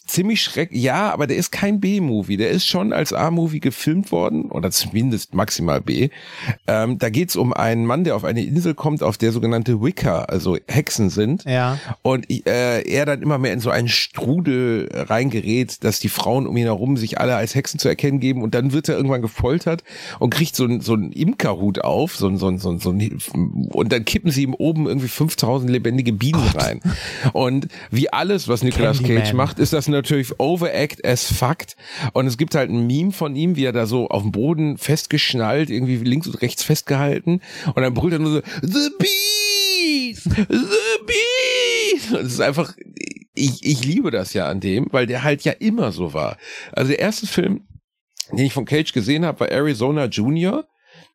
Ziemlich 0.09 0.43
schreck. 0.43 0.71
Ja, 0.73 1.13
aber 1.13 1.27
der 1.27 1.37
ist 1.37 1.53
kein 1.53 1.81
B-Movie. 1.81 2.37
Der 2.37 2.51
ist 2.51 2.67
schon 2.67 2.93
als 2.93 3.13
A-Movie 3.13 3.61
gefilmt 3.61 4.11
worden 4.11 4.51
oder 4.51 4.71
zumindest 4.71 5.35
maximal 5.35 5.81
B. 5.81 6.09
Ähm, 6.67 6.99
da 6.99 7.11
geht's 7.11 7.37
um 7.37 7.53
einen 7.53 7.87
Mann, 7.87 8.05
der 8.05 8.17
auf 8.17 8.25
eine 8.25 8.43
Insel 8.43 8.75
kommt, 8.75 9.03
auf 9.03 9.19
der 9.19 9.33
sogenannte 9.33 9.83
Wicca, 9.83 10.23
also 10.23 10.57
Hexen 10.67 11.11
sind. 11.11 11.45
Ja. 11.45 11.79
Und 12.03 12.31
äh, 12.31 12.83
er 12.83 13.07
dann 13.07 13.23
immer 13.23 13.39
mehr 13.39 13.53
in 13.53 13.61
so 13.61 13.71
einen 13.71 13.89
Strudel 13.89 14.89
reingerät, 14.93 15.85
dass 15.85 16.01
die 16.01 16.09
Frauen 16.09 16.47
um 16.47 16.57
ihn 16.57 16.65
herum 16.65 16.97
sich 16.97 17.21
alle 17.21 17.37
als 17.37 17.55
Hexen 17.55 17.79
zu 17.79 17.89
erkennen 17.89 18.21
geben 18.21 18.43
und 18.43 18.55
dann 18.55 18.73
wird 18.73 18.89
er 18.89 18.97
irgendwann 18.97 19.23
gefoltert 19.23 19.85
und 20.19 20.31
kriegt 20.31 20.57
so 20.57 20.65
einen 20.65 20.81
so 20.81 20.95
einen 20.95 21.13
Imkerhut 21.13 21.81
auf, 21.81 22.17
so 22.17 22.29
ein 22.29 22.39
so 22.39 22.49
ein 22.49 22.59
so 22.59 22.71
ein, 22.71 22.79
so 22.79 22.91
ein 22.91 23.19
und 23.71 23.93
dann 23.93 24.05
kippen 24.05 24.31
sie 24.31 24.43
ihm 24.43 24.55
oben 24.55 24.87
irgendwie 24.87 25.09
5000 25.09 25.71
lebendige 25.71 26.13
Bienen 26.13 26.47
rein. 26.55 26.81
Und 27.33 27.69
wie 27.91 28.13
alles, 28.13 28.49
was 28.49 28.63
Nicolas. 28.63 29.03
Cage 29.03 29.33
macht, 29.33 29.59
ist 29.59 29.73
das 29.73 29.89
natürlich 29.99 30.39
overact 30.39 31.05
as 31.05 31.25
fact. 31.33 31.77
Und 32.13 32.27
es 32.27 32.39
gibt 32.39 32.55
halt 32.55 32.71
ein 32.71 32.87
Meme 32.87 33.13
von 33.13 33.37
ihm, 33.37 33.57
wie 33.57 33.65
er 33.65 33.73
da 33.73 33.87
so 33.87 34.09
auf 34.09 34.23
dem 34.23 34.33
Boden 34.33 34.79
festgeschnallt, 34.79 35.71
irgendwie 35.71 35.97
links 35.97 36.27
und 36.27 36.41
rechts 36.43 36.63
festgehalten. 36.63 37.41
Und 37.67 37.83
dann 37.83 37.95
brüllt 37.95 38.15
er 38.15 38.19
nur 38.19 38.33
so, 38.33 38.43
The 38.63 38.91
Beast! 38.99 40.25
The 40.25 41.05
Beast! 41.07 42.13
Und 42.13 42.27
es 42.27 42.33
ist 42.35 42.41
einfach, 42.41 42.75
ich, 43.35 43.65
ich 43.65 43.85
liebe 43.85 44.11
das 44.11 44.33
ja 44.35 44.49
an 44.49 44.61
dem, 44.61 44.87
weil 44.91 45.07
der 45.07 45.23
halt 45.23 45.43
ja 45.43 45.53
immer 45.53 45.93
so 45.93 46.13
war. 46.13 46.37
Also 46.73 46.89
der 46.89 46.99
erste 46.99 47.27
Film, 47.27 47.67
den 48.33 48.47
ich 48.47 48.53
von 48.53 48.65
Cage 48.65 48.93
gesehen 48.93 49.25
habe, 49.25 49.41
war 49.41 49.51
Arizona 49.51 50.07
Junior. 50.07 50.67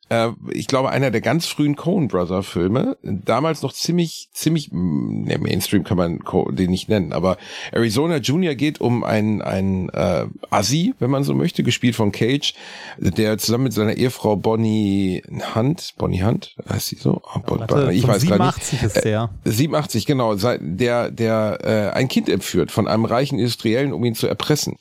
Äh, 0.10 0.30
ich 0.52 0.68
glaube, 0.68 0.89
einer 0.89 1.12
der 1.12 1.22
ganz 1.22 1.48
frühen 1.48 1.76
Coen 1.76 2.08
Brother 2.08 2.44
Filme. 2.44 2.98
Damals 3.04 3.62
noch 3.62 3.74
ziemlich, 3.74 4.30
ziemlich, 4.34 4.70
ne, 4.72 5.38
Mainstream 5.38 5.84
kann 5.84 5.98
man 5.98 6.20
den 6.52 6.70
nicht 6.72 6.89
nennen, 6.89 7.13
aber 7.13 7.38
Arizona 7.72 8.18
Junior 8.18 8.56
geht 8.56 8.82
um 8.82 9.04
einen, 9.04 9.42
einen 9.42 9.89
äh, 9.89 10.26
Assi, 10.50 10.94
wenn 11.00 11.10
man 11.10 11.24
so 11.24 11.34
möchte, 11.34 11.63
gespielt 11.63 11.96
von 11.96 12.12
Cage, 12.12 12.54
der 12.98 13.38
zusammen 13.38 13.66
mit 13.66 13.74
seiner 13.74 13.94
Ehefrau 13.94 14.36
Bonnie 14.36 15.24
Hunt, 15.56 15.94
Bonnie 15.98 16.24
Hunt, 16.24 16.56
heißt 16.70 16.88
sie 16.88 16.96
so? 16.98 17.22
Oh, 17.36 17.39
Bon- 17.46 17.60
Warte, 17.60 17.94
ich 17.94 18.08
weiß 18.08 18.26
gerade 18.26 18.46
nicht. 18.46 18.63
87 18.63 18.84
ist 18.84 19.06
der. 19.06 19.30
87, 19.46 20.06
genau, 20.06 20.36
der, 20.36 21.12
der 21.12 21.60
äh, 21.63 21.98
ein 21.98 22.08
Kind 22.08 22.30
entführt 22.30 22.72
von 22.72 22.88
einem 22.88 23.06
reichen 23.06 23.39
Industriellen, 23.39 23.94
um 23.94 24.04
ihn 24.04 24.16
zu 24.16 24.28
erpressen. 24.28 24.76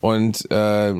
Und 0.00 0.48
äh, 0.50 0.94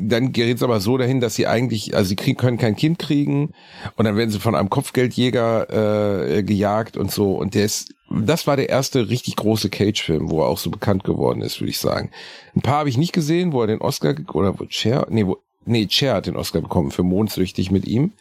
dann 0.00 0.32
gerät 0.32 0.56
es 0.56 0.62
aber 0.62 0.80
so 0.80 0.96
dahin, 0.96 1.20
dass 1.20 1.34
sie 1.34 1.46
eigentlich, 1.46 1.94
also 1.94 2.08
sie 2.08 2.16
kriegen, 2.16 2.38
können 2.38 2.56
kein 2.56 2.76
Kind 2.76 2.98
kriegen 2.98 3.52
und 3.96 4.04
dann 4.06 4.16
werden 4.16 4.30
sie 4.30 4.40
von 4.40 4.54
einem 4.54 4.70
Kopfgeldjäger 4.70 6.36
äh, 6.38 6.42
gejagt 6.42 6.96
und 6.96 7.10
so. 7.10 7.32
Und 7.32 7.54
der 7.54 7.66
ist, 7.66 7.94
das 8.10 8.46
war 8.46 8.56
der 8.56 8.70
erste 8.70 9.10
richtig 9.10 9.36
große 9.36 9.68
Cage-Film, 9.68 10.30
wo 10.30 10.40
er 10.40 10.48
auch 10.48 10.56
so 10.56 10.70
bekannt 10.70 11.04
geworden 11.04 11.42
ist, 11.42 11.60
würde 11.60 11.70
ich 11.70 11.78
sagen. 11.78 12.10
Ein 12.56 12.62
paar 12.62 12.78
habe 12.78 12.88
ich 12.88 12.96
nicht 12.96 13.12
gesehen, 13.12 13.52
wo 13.52 13.60
er 13.60 13.66
den 13.66 13.82
Oscar 13.82 14.14
oder 14.32 14.58
wo 14.58 14.64
Cher, 14.70 15.06
nee, 15.10 15.26
wo, 15.26 15.36
nee, 15.68 15.86
Cher 15.88 16.14
hat 16.14 16.26
den 16.26 16.36
Oscar 16.36 16.60
bekommen 16.60 16.90
für 16.90 17.02
Mondsüchtig 17.02 17.70
mit 17.70 17.86
ihm. 17.86 18.12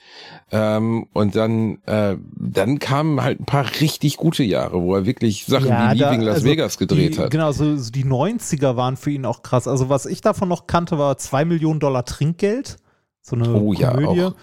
Ähm, 0.52 1.08
und 1.14 1.36
dann, 1.36 1.80
äh, 1.86 2.16
dann 2.38 2.80
kamen 2.80 3.22
halt 3.24 3.40
ein 3.40 3.46
paar 3.46 3.66
richtig 3.82 4.18
gute 4.18 4.44
Jahre, 4.44 4.82
wo 4.82 4.96
er 4.96 5.06
wirklich 5.06 5.46
Sachen 5.46 5.66
wie 5.66 5.98
da- 5.98 6.10
Leaving 6.12 6.22
Las 6.22 6.36
also 6.36 6.48
Vegas 6.48 6.78
gedreht 6.78 7.16
die, 7.16 7.20
hat. 7.20 7.32
Genau, 7.32 7.52
so, 7.52 7.76
so 7.78 7.92
die 7.92 8.06
90er 8.06 8.76
waren 8.76 8.96
für 8.98 9.12
ihn 9.12 9.26
auch 9.26 9.42
krass. 9.42 9.68
Also 9.68 9.90
was 9.90 10.06
ich 10.06 10.22
davon 10.22 10.48
noch 10.50 10.68
kannte, 10.68 10.98
war 10.98 11.18
2 11.18 11.44
Millionen 11.46 11.80
Dollar 11.80 12.06
Trinkgeld. 12.06 12.78
So 13.22 13.36
eine 13.36 13.54
Oh 13.54 13.74
ja, 13.74 13.92
Komödie. 13.92 14.24
auch. 14.24 14.34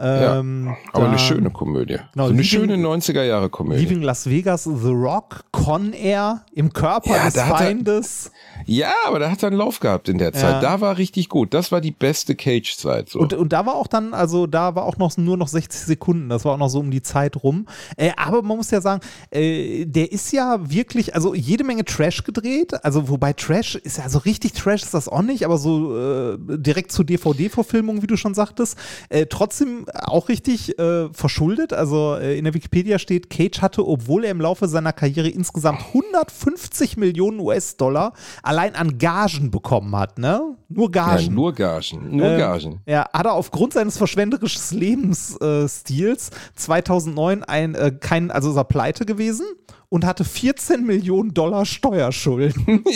Ähm, 0.00 0.74
Aber 0.92 1.04
eine 1.04 1.16
dann 1.16 1.18
schöne 1.18 1.50
Komödie. 1.50 1.98
Genau, 2.12 2.26
so 2.28 2.32
eine 2.32 2.44
schöne 2.44 2.76
90er 2.76 3.22
Jahre 3.22 3.50
Komödie. 3.50 3.82
Leaving 3.84 4.02
Las 4.02 4.28
Vegas, 4.28 4.64
The 4.64 4.90
Rock, 4.90 5.44
Con 5.52 5.92
Air, 5.92 6.42
im 6.54 6.72
Körper 6.72 7.10
Ja, 7.16 7.24
des 7.26 7.34
da 7.34 7.46
hat 7.46 7.52
er- 7.60 7.66
Feindes. 7.66 8.30
Ja, 8.66 8.92
aber 9.06 9.18
da 9.18 9.30
hat 9.30 9.42
er 9.42 9.48
einen 9.48 9.56
Lauf 9.56 9.80
gehabt 9.80 10.08
in 10.08 10.18
der 10.18 10.32
Zeit. 10.32 10.54
Ja. 10.54 10.60
Da 10.60 10.80
war 10.80 10.96
richtig 10.98 11.28
gut. 11.28 11.54
Das 11.54 11.72
war 11.72 11.80
die 11.80 11.90
beste 11.90 12.34
Cage-Zeit. 12.34 13.08
So. 13.08 13.18
Und, 13.18 13.32
und 13.34 13.52
da 13.52 13.66
war 13.66 13.74
auch 13.74 13.86
dann, 13.86 14.14
also 14.14 14.46
da 14.46 14.74
war 14.74 14.84
auch 14.84 14.96
noch 14.98 15.16
nur 15.16 15.36
noch 15.36 15.48
60 15.48 15.80
Sekunden, 15.82 16.28
das 16.28 16.44
war 16.44 16.54
auch 16.54 16.58
noch 16.58 16.68
so 16.68 16.78
um 16.80 16.90
die 16.90 17.02
Zeit 17.02 17.42
rum. 17.42 17.66
Äh, 17.96 18.10
aber 18.16 18.42
man 18.42 18.56
muss 18.58 18.70
ja 18.70 18.80
sagen, 18.80 19.00
äh, 19.30 19.84
der 19.86 20.12
ist 20.12 20.32
ja 20.32 20.58
wirklich, 20.70 21.14
also 21.14 21.34
jede 21.34 21.64
Menge 21.64 21.84
Trash 21.84 22.24
gedreht, 22.24 22.84
also 22.84 23.08
wobei 23.08 23.32
Trash 23.32 23.74
ist 23.76 23.98
ja 23.98 24.08
so 24.08 24.18
richtig 24.18 24.52
Trash 24.52 24.82
ist 24.82 24.94
das 24.94 25.08
auch 25.08 25.22
nicht, 25.22 25.44
aber 25.44 25.58
so 25.58 25.96
äh, 25.96 26.38
direkt 26.38 26.92
zur 26.92 27.04
DVD-Verfilmung, 27.04 28.02
wie 28.02 28.06
du 28.06 28.16
schon 28.16 28.34
sagtest. 28.34 28.76
Äh, 29.08 29.26
trotzdem 29.26 29.86
auch 29.94 30.28
richtig 30.28 30.78
äh, 30.78 31.08
verschuldet. 31.12 31.72
Also 31.72 32.16
äh, 32.16 32.38
in 32.38 32.44
der 32.44 32.54
Wikipedia 32.54 32.98
steht, 32.98 33.30
Cage 33.30 33.60
hatte, 33.60 33.86
obwohl 33.86 34.24
er 34.24 34.30
im 34.30 34.40
Laufe 34.40 34.68
seiner 34.68 34.92
Karriere 34.92 35.28
insgesamt 35.28 35.80
150 35.88 36.96
Millionen 36.96 37.40
US-Dollar 37.40 38.12
allein 38.42 38.74
an 38.74 38.98
Gagen 38.98 39.50
bekommen 39.50 39.96
hat, 39.96 40.18
ne? 40.18 40.56
Nur 40.68 40.90
Gagen. 40.90 41.24
Ja, 41.24 41.30
nur 41.30 41.54
Gagen. 41.54 42.16
Nur 42.16 42.26
Ähm, 42.26 42.38
Gagen. 42.38 42.80
Ja, 42.86 43.08
hat 43.12 43.26
er 43.26 43.34
aufgrund 43.34 43.72
seines 43.72 43.96
verschwenderischen 43.98 44.78
Lebensstils 44.78 46.30
2009 46.54 47.42
ein, 47.44 47.74
äh, 47.74 47.92
kein, 47.98 48.30
also 48.30 48.50
ist 48.50 48.56
er 48.56 48.64
pleite 48.64 49.04
gewesen 49.04 49.46
und 49.90 50.06
hatte 50.06 50.24
14 50.24 50.86
Millionen 50.86 51.34
Dollar 51.34 51.66
Steuerschulden. 51.66 52.84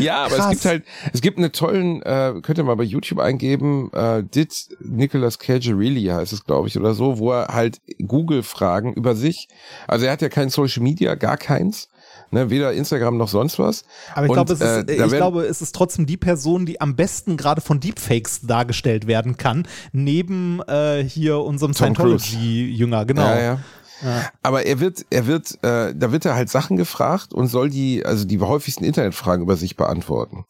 Ja, 0.00 0.24
aber 0.24 0.36
Krass. 0.36 0.46
es 0.46 0.50
gibt 0.50 0.64
halt, 0.64 0.84
es 1.12 1.20
gibt 1.20 1.38
einen 1.38 1.52
tollen, 1.52 2.02
äh, 2.02 2.34
könnt 2.42 2.58
ihr 2.58 2.64
mal 2.64 2.74
bei 2.74 2.82
YouTube 2.82 3.20
eingeben, 3.20 3.90
äh, 3.92 4.22
Did 4.22 4.76
Nicolas 4.80 5.38
Cage 5.38 5.68
really 5.68 6.04
heißt 6.04 6.32
es, 6.32 6.44
glaube 6.44 6.68
ich, 6.68 6.76
oder 6.76 6.92
so, 6.92 7.18
wo 7.18 7.30
er 7.32 7.54
halt 7.54 7.80
Google-Fragen 8.04 8.92
über 8.94 9.14
sich, 9.14 9.48
also 9.86 10.06
er 10.06 10.12
hat 10.12 10.22
ja 10.22 10.28
kein 10.28 10.48
Social 10.50 10.82
Media, 10.82 11.14
gar 11.14 11.36
keins, 11.36 11.88
ne, 12.32 12.50
weder 12.50 12.72
Instagram 12.72 13.16
noch 13.16 13.28
sonst 13.28 13.58
was. 13.58 13.84
Aber 14.14 14.26
ich, 14.26 14.30
Und, 14.30 14.34
glaube, 14.34 14.52
es 14.52 14.60
ist, 14.60 14.90
äh, 14.90 15.06
ich 15.06 15.12
glaube, 15.12 15.44
es 15.44 15.62
ist 15.62 15.74
trotzdem 15.74 16.06
die 16.06 16.16
Person, 16.16 16.66
die 16.66 16.80
am 16.80 16.96
besten 16.96 17.36
gerade 17.36 17.60
von 17.60 17.80
Deepfakes 17.80 18.42
dargestellt 18.42 19.06
werden 19.06 19.36
kann, 19.36 19.66
neben 19.92 20.60
äh, 20.66 21.02
hier 21.04 21.38
unserem. 21.38 21.74
Scientology-Jünger, 21.74 23.04
genau. 23.06 23.22
Ja, 23.22 23.40
ja. 23.40 23.58
Aber 24.42 24.66
er 24.66 24.80
wird, 24.80 25.06
er 25.10 25.26
wird, 25.26 25.62
äh, 25.62 25.94
da 25.94 26.12
wird 26.12 26.24
er 26.24 26.34
halt 26.34 26.50
Sachen 26.50 26.76
gefragt 26.76 27.32
und 27.32 27.48
soll 27.48 27.70
die, 27.70 28.04
also 28.04 28.24
die 28.24 28.40
häufigsten 28.40 28.84
Internetfragen 28.84 29.42
über 29.42 29.56
sich 29.56 29.76
beantworten. 29.76 30.44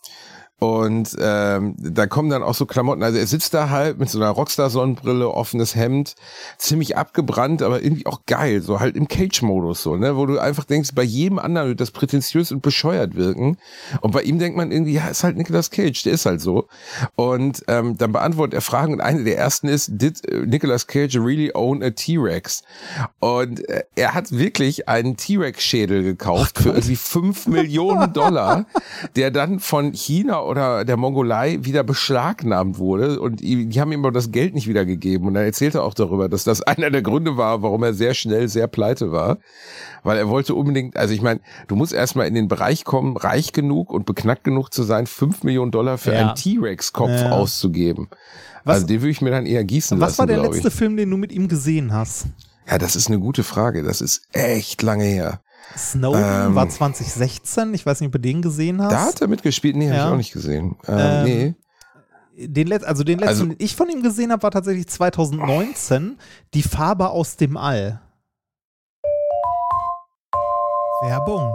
Und 0.61 1.17
ähm, 1.21 1.75
da 1.79 2.07
kommen 2.07 2.31
dann 2.31 2.43
auch 2.43 2.55
so 2.55 2.65
Klamotten. 2.65 3.03
Also 3.03 3.19
er 3.19 3.27
sitzt 3.27 3.55
da 3.55 3.71
halt 3.71 3.99
mit 3.99 4.09
so 4.09 4.19
einer 4.19 4.31
Rockstar-Sonnenbrille, 4.31 5.29
offenes 5.29 5.75
Hemd, 5.75 6.15
ziemlich 6.59 6.97
abgebrannt, 6.97 7.61
aber 7.61 7.83
irgendwie 7.83 8.07
auch 8.07 8.21
geil, 8.27 8.63
so 8.63 8.81
halt 8.81 8.97
im 8.97 9.09
Cage-Modus 9.09 9.83
so, 9.83 9.97
ne, 9.97 10.17
wo 10.17 10.27
du 10.27 10.39
einfach 10.39 10.65
denkst, 10.65 10.91
bei 10.95 11.03
jedem 11.03 11.39
anderen 11.39 11.69
wird 11.69 11.81
das 11.81 11.91
prätentiös 11.91 12.53
und 12.53 12.63
bescheuert 12.63 13.17
wirken. 13.17 13.59
Und 14.01 14.13
bei 14.13 14.23
ihm 14.23 14.39
denkt 14.39 14.57
man 14.57 14.71
irgendwie, 14.71 14.95
ja, 14.95 15.09
ist 15.09 15.25
halt 15.25 15.37
Nicolas 15.37 15.71
Cage, 15.71 16.03
der 16.05 16.13
ist 16.13 16.25
halt 16.25 16.41
so. 16.41 16.69
Und 17.17 17.65
ähm, 17.67 17.99
dann 17.99 18.13
beantwortet 18.13 18.55
er 18.55 18.63
Fragen 18.63 18.95
und 18.95 19.01
eine 19.01 19.25
der 19.25 19.37
ersten 19.37 19.69
ist, 19.69 19.91
did 19.93 20.27
äh, 20.29 20.47
Nicolas 20.47 20.87
Cage 20.87 21.17
really 21.17 21.51
own 21.53 21.83
a 21.83 21.91
T-Rex? 21.91 22.63
Und 23.19 23.69
äh, 23.69 23.83
er 23.97 24.15
hat 24.15 24.31
wirklich 24.31 24.89
einen 24.89 25.17
T-Rex-Schädel 25.17 26.05
gekauft 26.05 26.59
für 26.59 26.71
irgendwie 26.71 26.97
5 26.97 27.49
Millionen 27.49 28.13
Dollar, 28.13 28.67
der 29.17 29.31
dann 29.31 29.59
von 29.59 29.93
China 29.93 30.44
oder 30.47 30.85
der 30.85 30.97
Mongolei 30.97 31.59
wieder 31.63 31.83
beschlagnahmt 31.83 32.79
wurde 32.79 33.21
und 33.21 33.41
die 33.41 33.81
haben 33.81 33.93
ihm 33.93 34.01
aber 34.01 34.13
das 34.13 34.31
Geld 34.31 34.55
nicht 34.55 34.67
wiedergegeben. 34.69 35.27
Und 35.29 35.37
er 35.37 35.45
auch 35.83 35.95
darüber, 35.95 36.29
dass 36.29 36.45
das 36.45 36.63
einer 36.63 36.91
der 36.91 37.03
Gründe 37.03 37.37
war, 37.37 37.63
warum 37.63 37.83
er 37.83 37.95
sehr 37.95 38.15
schnell 38.15 38.49
sehr 38.49 38.67
pleite 38.67 39.13
war. 39.13 39.39
Weil 40.03 40.19
er 40.19 40.29
wollte 40.29 40.55
unbedingt, 40.55 40.97
also 40.97 41.15
ich 41.15 41.23
meine, 41.23 41.41
du 41.69 41.77
musst 41.77 41.93
erstmal 41.93 42.27
in 42.29 42.35
den 42.35 42.49
Bereich 42.49 42.85
kommen, 42.85 43.17
reich 43.17 43.53
genug 43.53 43.91
und 43.93 44.07
beknackt 44.07 44.45
genug 44.45 44.71
zu 44.73 44.83
sein, 44.83 45.07
5 45.07 45.43
Millionen 45.45 45.71
Dollar 45.71 45.99
für 45.99 46.13
Ja. 46.13 46.21
einen 46.27 46.35
T-Rex-Kopf 46.35 47.11
Ja. 47.11 47.31
auszugeben. 47.33 48.09
Was- 48.65 48.77
also 48.77 48.87
den 48.87 49.01
würde 49.03 49.11
ich 49.11 49.21
mir 49.21 49.31
dann 49.31 49.47
eher 49.47 49.65
gießen 49.65 49.99
Was 50.01 50.11
lassen, 50.11 50.19
war 50.19 50.27
der 50.27 50.43
letzte. 50.43 50.71
Film, 50.71 50.97
den 50.97 51.11
du 51.11 51.17
mit 51.17 51.33
ihm 51.33 51.49
gesehen 51.49 51.93
hast? 51.93 52.27
Ja, 52.71 52.79
das 52.79 52.97
ist 52.97 53.09
eine 53.09 53.19
gute 53.19 53.43
Frage. 53.45 53.83
Das 53.83 54.01
ist 54.01 54.23
echt 54.33 54.83
lange 54.83 55.05
her. 55.05 55.41
Snowden 55.77 56.23
Ähm. 56.49 56.55
war 56.55 56.69
2016. 56.69 57.75
Ich 57.75 57.85
weiß 57.87 58.01
nicht, 58.01 58.09
ob 58.09 58.13
du 58.13 58.21
den 58.21 58.43
gesehen 58.43 58.81
hast. 58.83 58.93
Da 58.93 59.05
hat 59.07 59.21
er 59.21 59.29
mitgespielt? 59.29 59.77
Nee, 59.77 59.89
habe 59.89 59.97
Ja. 59.97 60.07
ich 60.07 60.13
auch 60.13 60.17
nicht 60.17 60.33
gesehen. 60.33 60.77
Ähm, 60.87 60.99
Ähm, 60.99 61.25
nee. 61.25 61.55
Den 62.47 62.67
Let 62.67 62.85
also 62.85 63.05
den 63.05 63.19
letzten, 63.19 63.29
Also- 63.29 63.47
den 63.47 63.57
ich 63.59 63.77
von 63.77 63.89
ihm 63.89 64.03
gesehen 64.03 64.33
habe, 64.33 64.43
war 64.43 64.51
tatsächlich 64.51 64.87
2019. 64.89 66.19
Die 66.53 66.63
Farbe 66.63 67.11
aus 67.11 67.37
dem 67.37 67.57
All. 67.57 68.01
Werbung. 71.03 71.53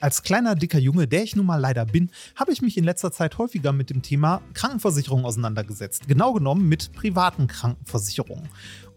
Als 0.00 0.22
kleiner, 0.24 0.56
dicker 0.56 0.78
Junge, 0.78 1.06
der 1.06 1.22
ich 1.22 1.36
nun 1.36 1.46
mal 1.46 1.60
leider 1.60 1.84
bin, 1.86 2.10
habe 2.34 2.52
ich 2.52 2.60
mich 2.60 2.76
in 2.76 2.82
letzter 2.84 3.12
Zeit 3.12 3.38
häufiger 3.38 3.72
mit 3.72 3.88
dem 3.88 4.02
Thema 4.02 4.40
Krankenversicherung 4.52 5.24
auseinandergesetzt. 5.24 6.08
Genau 6.08 6.32
genommen 6.32 6.68
mit 6.68 6.92
privaten 6.92 7.46
Krankenversicherungen. 7.46 8.48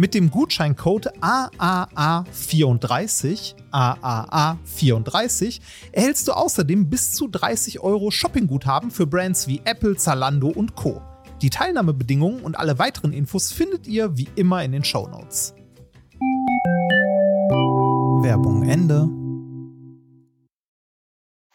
Mit 0.00 0.14
dem 0.14 0.30
Gutscheincode 0.30 1.12
AAA34, 1.20 3.54
AAA34, 3.70 5.60
erhältst 5.92 6.26
du 6.26 6.32
außerdem 6.32 6.88
bis 6.88 7.12
zu 7.12 7.28
30 7.28 7.80
Euro 7.80 8.10
Shoppingguthaben 8.10 8.90
für 8.90 9.06
Brands 9.06 9.46
wie 9.46 9.60
Apple, 9.66 9.96
Zalando 9.96 10.48
und 10.48 10.74
Co. 10.74 11.02
Die 11.42 11.50
Teilnahmebedingungen 11.50 12.40
und 12.40 12.58
alle 12.58 12.78
weiteren 12.78 13.12
Infos 13.12 13.52
findet 13.52 13.86
ihr 13.86 14.16
wie 14.16 14.30
immer 14.36 14.64
in 14.64 14.72
den 14.72 14.84
Shownotes. 14.84 15.52
Werbung 18.22 18.66
Ende. 18.66 19.06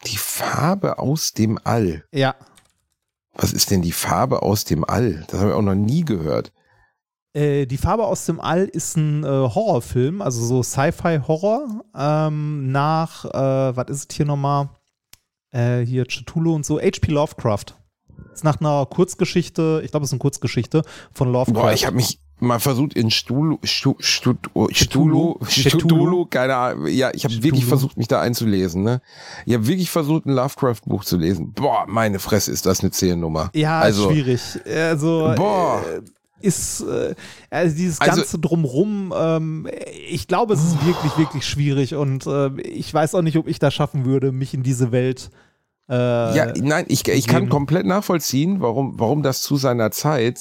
Die 0.06 0.18
Farbe 0.18 1.00
aus 1.00 1.32
dem 1.32 1.58
All. 1.64 2.04
Ja, 2.12 2.36
Was 3.34 3.52
ist 3.52 3.72
denn 3.72 3.82
die 3.82 3.90
Farbe 3.90 4.42
aus 4.42 4.62
dem 4.62 4.84
All? 4.84 5.24
Das 5.26 5.40
habe 5.40 5.50
ich 5.50 5.56
auch 5.56 5.62
noch 5.62 5.74
nie 5.74 6.04
gehört. 6.04 6.52
Äh, 7.36 7.66
die 7.66 7.76
Farbe 7.76 8.04
aus 8.04 8.24
dem 8.26 8.40
All 8.40 8.64
ist 8.64 8.96
ein 8.96 9.22
äh, 9.22 9.26
Horrorfilm, 9.26 10.22
also 10.22 10.42
so 10.44 10.62
Sci-Fi-Horror 10.62 11.84
ähm, 11.94 12.72
nach, 12.72 13.26
äh, 13.26 13.76
was 13.76 13.88
ist 13.88 14.10
es 14.10 14.16
hier 14.16 14.26
nochmal? 14.26 14.70
Äh, 15.52 15.80
hier 15.80 16.06
Cthulhu 16.06 16.54
und 16.54 16.64
so, 16.64 16.80
H.P. 16.80 17.12
Lovecraft. 17.12 17.76
Ist 18.32 18.44
nach 18.44 18.60
einer 18.60 18.86
Kurzgeschichte, 18.86 19.82
ich 19.84 19.90
glaube, 19.90 20.04
es 20.04 20.10
ist 20.10 20.14
eine 20.14 20.20
Kurzgeschichte 20.20 20.82
von 21.12 21.30
Lovecraft. 21.30 21.62
Boah, 21.62 21.72
ich 21.72 21.86
habe 21.86 21.96
mich 21.96 22.20
mal 22.38 22.58
versucht 22.58 22.94
in 22.94 23.10
Stulu, 23.10 23.58
Stu, 23.62 23.94
Stu, 23.98 24.34
oh? 24.54 24.68
Stulu, 24.70 25.38
Stulu, 25.48 26.26
keine 26.26 26.56
Ahnung. 26.56 26.86
Ja, 26.88 27.10
ich 27.14 27.24
habe 27.24 27.42
wirklich 27.42 27.64
versucht, 27.64 27.96
mich 27.96 28.08
da 28.08 28.20
einzulesen. 28.20 28.82
Ne? 28.82 29.00
Ich 29.46 29.54
habe 29.54 29.66
wirklich 29.66 29.90
versucht, 29.90 30.26
ein 30.26 30.32
Lovecraft-Buch 30.32 31.04
zu 31.04 31.16
lesen. 31.16 31.52
Boah, 31.52 31.84
meine 31.86 32.18
Fresse, 32.18 32.50
ist 32.50 32.66
das 32.66 32.80
eine 32.80 32.90
Zehennummer. 32.90 33.50
ja, 33.54 33.80
also, 33.80 34.10
schwierig. 34.10 34.40
Also, 34.66 35.32
Boah. 35.36 35.82
Äh, 35.86 36.00
ist, 36.40 36.80
äh, 36.82 37.14
also 37.50 37.76
dieses 37.76 38.00
Also- 38.00 38.16
ganze 38.20 38.38
Drumrum, 38.38 39.12
ähm, 39.16 39.68
ich 40.08 40.28
glaube, 40.28 40.54
es 40.54 40.62
ist 40.64 40.86
wirklich, 40.86 41.16
wirklich 41.18 41.46
schwierig 41.46 41.94
und 41.94 42.26
äh, 42.26 42.60
ich 42.62 42.92
weiß 42.92 43.14
auch 43.14 43.22
nicht, 43.22 43.36
ob 43.38 43.46
ich 43.48 43.58
das 43.58 43.74
schaffen 43.74 44.04
würde, 44.04 44.32
mich 44.32 44.54
in 44.54 44.62
diese 44.62 44.92
Welt 44.92 45.30
äh, 45.88 45.94
Ja, 45.94 46.52
nein, 46.60 46.84
ich, 46.88 47.06
ich 47.06 47.26
kann 47.28 47.48
komplett 47.48 47.86
nachvollziehen, 47.86 48.60
warum, 48.60 48.98
warum 48.98 49.22
das 49.22 49.42
zu 49.42 49.56
seiner 49.56 49.90
Zeit, 49.92 50.40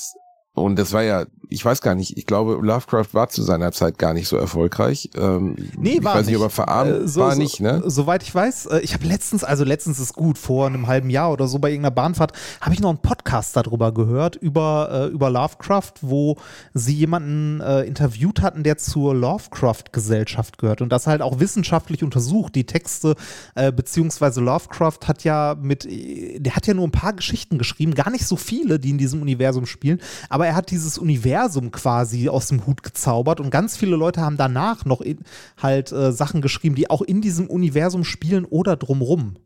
und 0.56 0.78
das 0.80 0.92
war 0.94 1.04
ja, 1.04 1.26
ich 1.50 1.64
weiß 1.64 1.82
gar 1.82 1.94
nicht, 1.94 2.18
ich 2.18 2.26
glaube, 2.26 2.54
Lovecraft 2.66 3.10
war 3.14 3.30
zu 3.30 3.44
seiner 3.44 3.72
Zeit 3.72 4.00
gar 4.00 4.16
nicht 4.16 4.28
so 4.28 4.36
erfolgreich. 4.36 5.12
Ähm, 5.16 5.56
Nee, 5.78 5.98
ich 6.00 6.04
war 6.04 6.16
weiß 6.16 6.26
nicht, 6.26 6.30
nicht. 6.34 6.38
ob 6.38 6.48
er 6.48 6.50
verarmt 6.50 6.92
Äh, 6.92 7.08
so- 7.08 7.22
war 7.22 7.34
so- 7.34 7.38
nicht, 7.38 7.60
ne? 7.62 7.84
Soweit 7.86 8.24
ich 8.24 8.34
weiß, 8.34 8.66
äh, 8.68 8.80
ich 8.80 8.96
habe 8.96 9.06
letztens, 9.06 9.44
also 9.44 9.64
letztens 9.64 10.00
ist 10.00 10.14
gut, 10.14 10.40
vor 10.40 10.66
einem 10.66 10.88
halben 10.88 11.12
Jahr 11.12 11.32
oder 11.32 11.48
so 11.48 11.60
bei 11.60 11.70
irgendeiner 11.70 11.94
Bahnfahrt, 11.94 12.32
habe 12.62 12.74
ich 12.74 12.80
noch 12.80 12.90
einen 12.90 12.98
Podcast 12.98 13.56
darüber 13.56 13.94
gehört, 13.94 14.36
über, 14.38 14.90
äh, 14.92 15.14
über 15.14 15.30
Lovecraft, 15.30 15.94
wo 16.02 16.38
sie 16.74 16.96
jemanden 16.96 17.62
äh, 17.62 17.82
interviewt 17.84 18.42
hatten, 18.42 18.64
der 18.64 18.78
zur 18.80 19.14
Lovecraft-Gesellschaft 19.14 20.58
gehört 20.58 20.82
und 20.82 20.90
das 20.90 21.08
halt 21.08 21.22
auch 21.22 21.40
wissenschaftlich 21.40 22.04
untersucht, 22.04 22.56
die 22.56 22.66
Texte, 22.66 23.16
äh, 23.56 23.72
beziehungsweise 23.72 24.42
Lovecraft 24.42 25.00
hat 25.08 25.24
ja 25.24 25.56
mit, 25.60 25.86
äh, 25.86 26.40
der 26.40 26.56
hat 26.56 26.68
ja 26.68 26.74
nur 26.74 26.88
ein 26.88 26.92
paar 26.92 27.14
Geschichten 27.14 27.58
geschrieben, 27.58 27.94
gar 27.94 28.10
nicht 28.10 28.26
so 28.26 28.36
viele, 28.36 28.80
die 28.80 28.90
in 28.92 28.98
diesem 28.98 29.22
Universum 29.22 29.66
spielen, 29.66 30.00
aber 30.30 30.45
aber 30.46 30.52
er 30.52 30.56
hat 30.56 30.70
dieses 30.70 31.00
Universum 31.00 31.72
quasi 31.72 32.30
aus 32.30 32.50
dem 32.50 32.68
Hut 32.68 32.84
gezaubert 32.84 33.40
und 33.40 33.50
ganz 33.50 33.76
viele 33.78 33.96
Leute 33.96 34.22
haben 34.22 34.38
danach 34.38 34.86
noch 34.86 35.02
in, 35.02 35.20
halt 35.58 35.92
äh, 35.92 36.12
Sachen 36.12 36.42
geschrieben, 36.42 36.76
die 36.76 36.90
auch 36.90 37.02
in 37.02 37.22
diesem 37.22 37.48
Universum 37.48 38.04
spielen 38.04 38.46
oder 38.46 38.76
drumrum. 38.76 39.38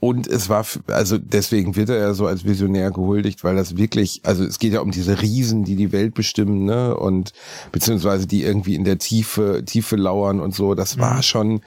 Und 0.00 0.26
es 0.26 0.48
war, 0.48 0.66
also 0.88 1.16
deswegen 1.18 1.76
wird 1.76 1.88
er 1.88 1.98
ja 1.98 2.14
so 2.14 2.26
als 2.26 2.44
Visionär 2.44 2.90
gehuldigt, 2.90 3.44
weil 3.44 3.56
das 3.56 3.76
wirklich, 3.76 4.20
also 4.24 4.44
es 4.44 4.58
geht 4.58 4.72
ja 4.72 4.80
um 4.80 4.90
diese 4.90 5.22
Riesen, 5.22 5.64
die 5.64 5.76
die 5.76 5.92
Welt 5.92 6.14
bestimmen, 6.14 6.64
ne, 6.64 6.96
und 6.96 7.32
beziehungsweise 7.70 8.26
die 8.26 8.42
irgendwie 8.42 8.74
in 8.74 8.84
der 8.84 8.98
Tiefe, 8.98 9.62
Tiefe 9.64 9.96
lauern 9.96 10.40
und 10.40 10.54
so. 10.54 10.74
Das 10.74 10.98
war 10.98 11.22
schon, 11.22 11.58
äh, 11.58 11.62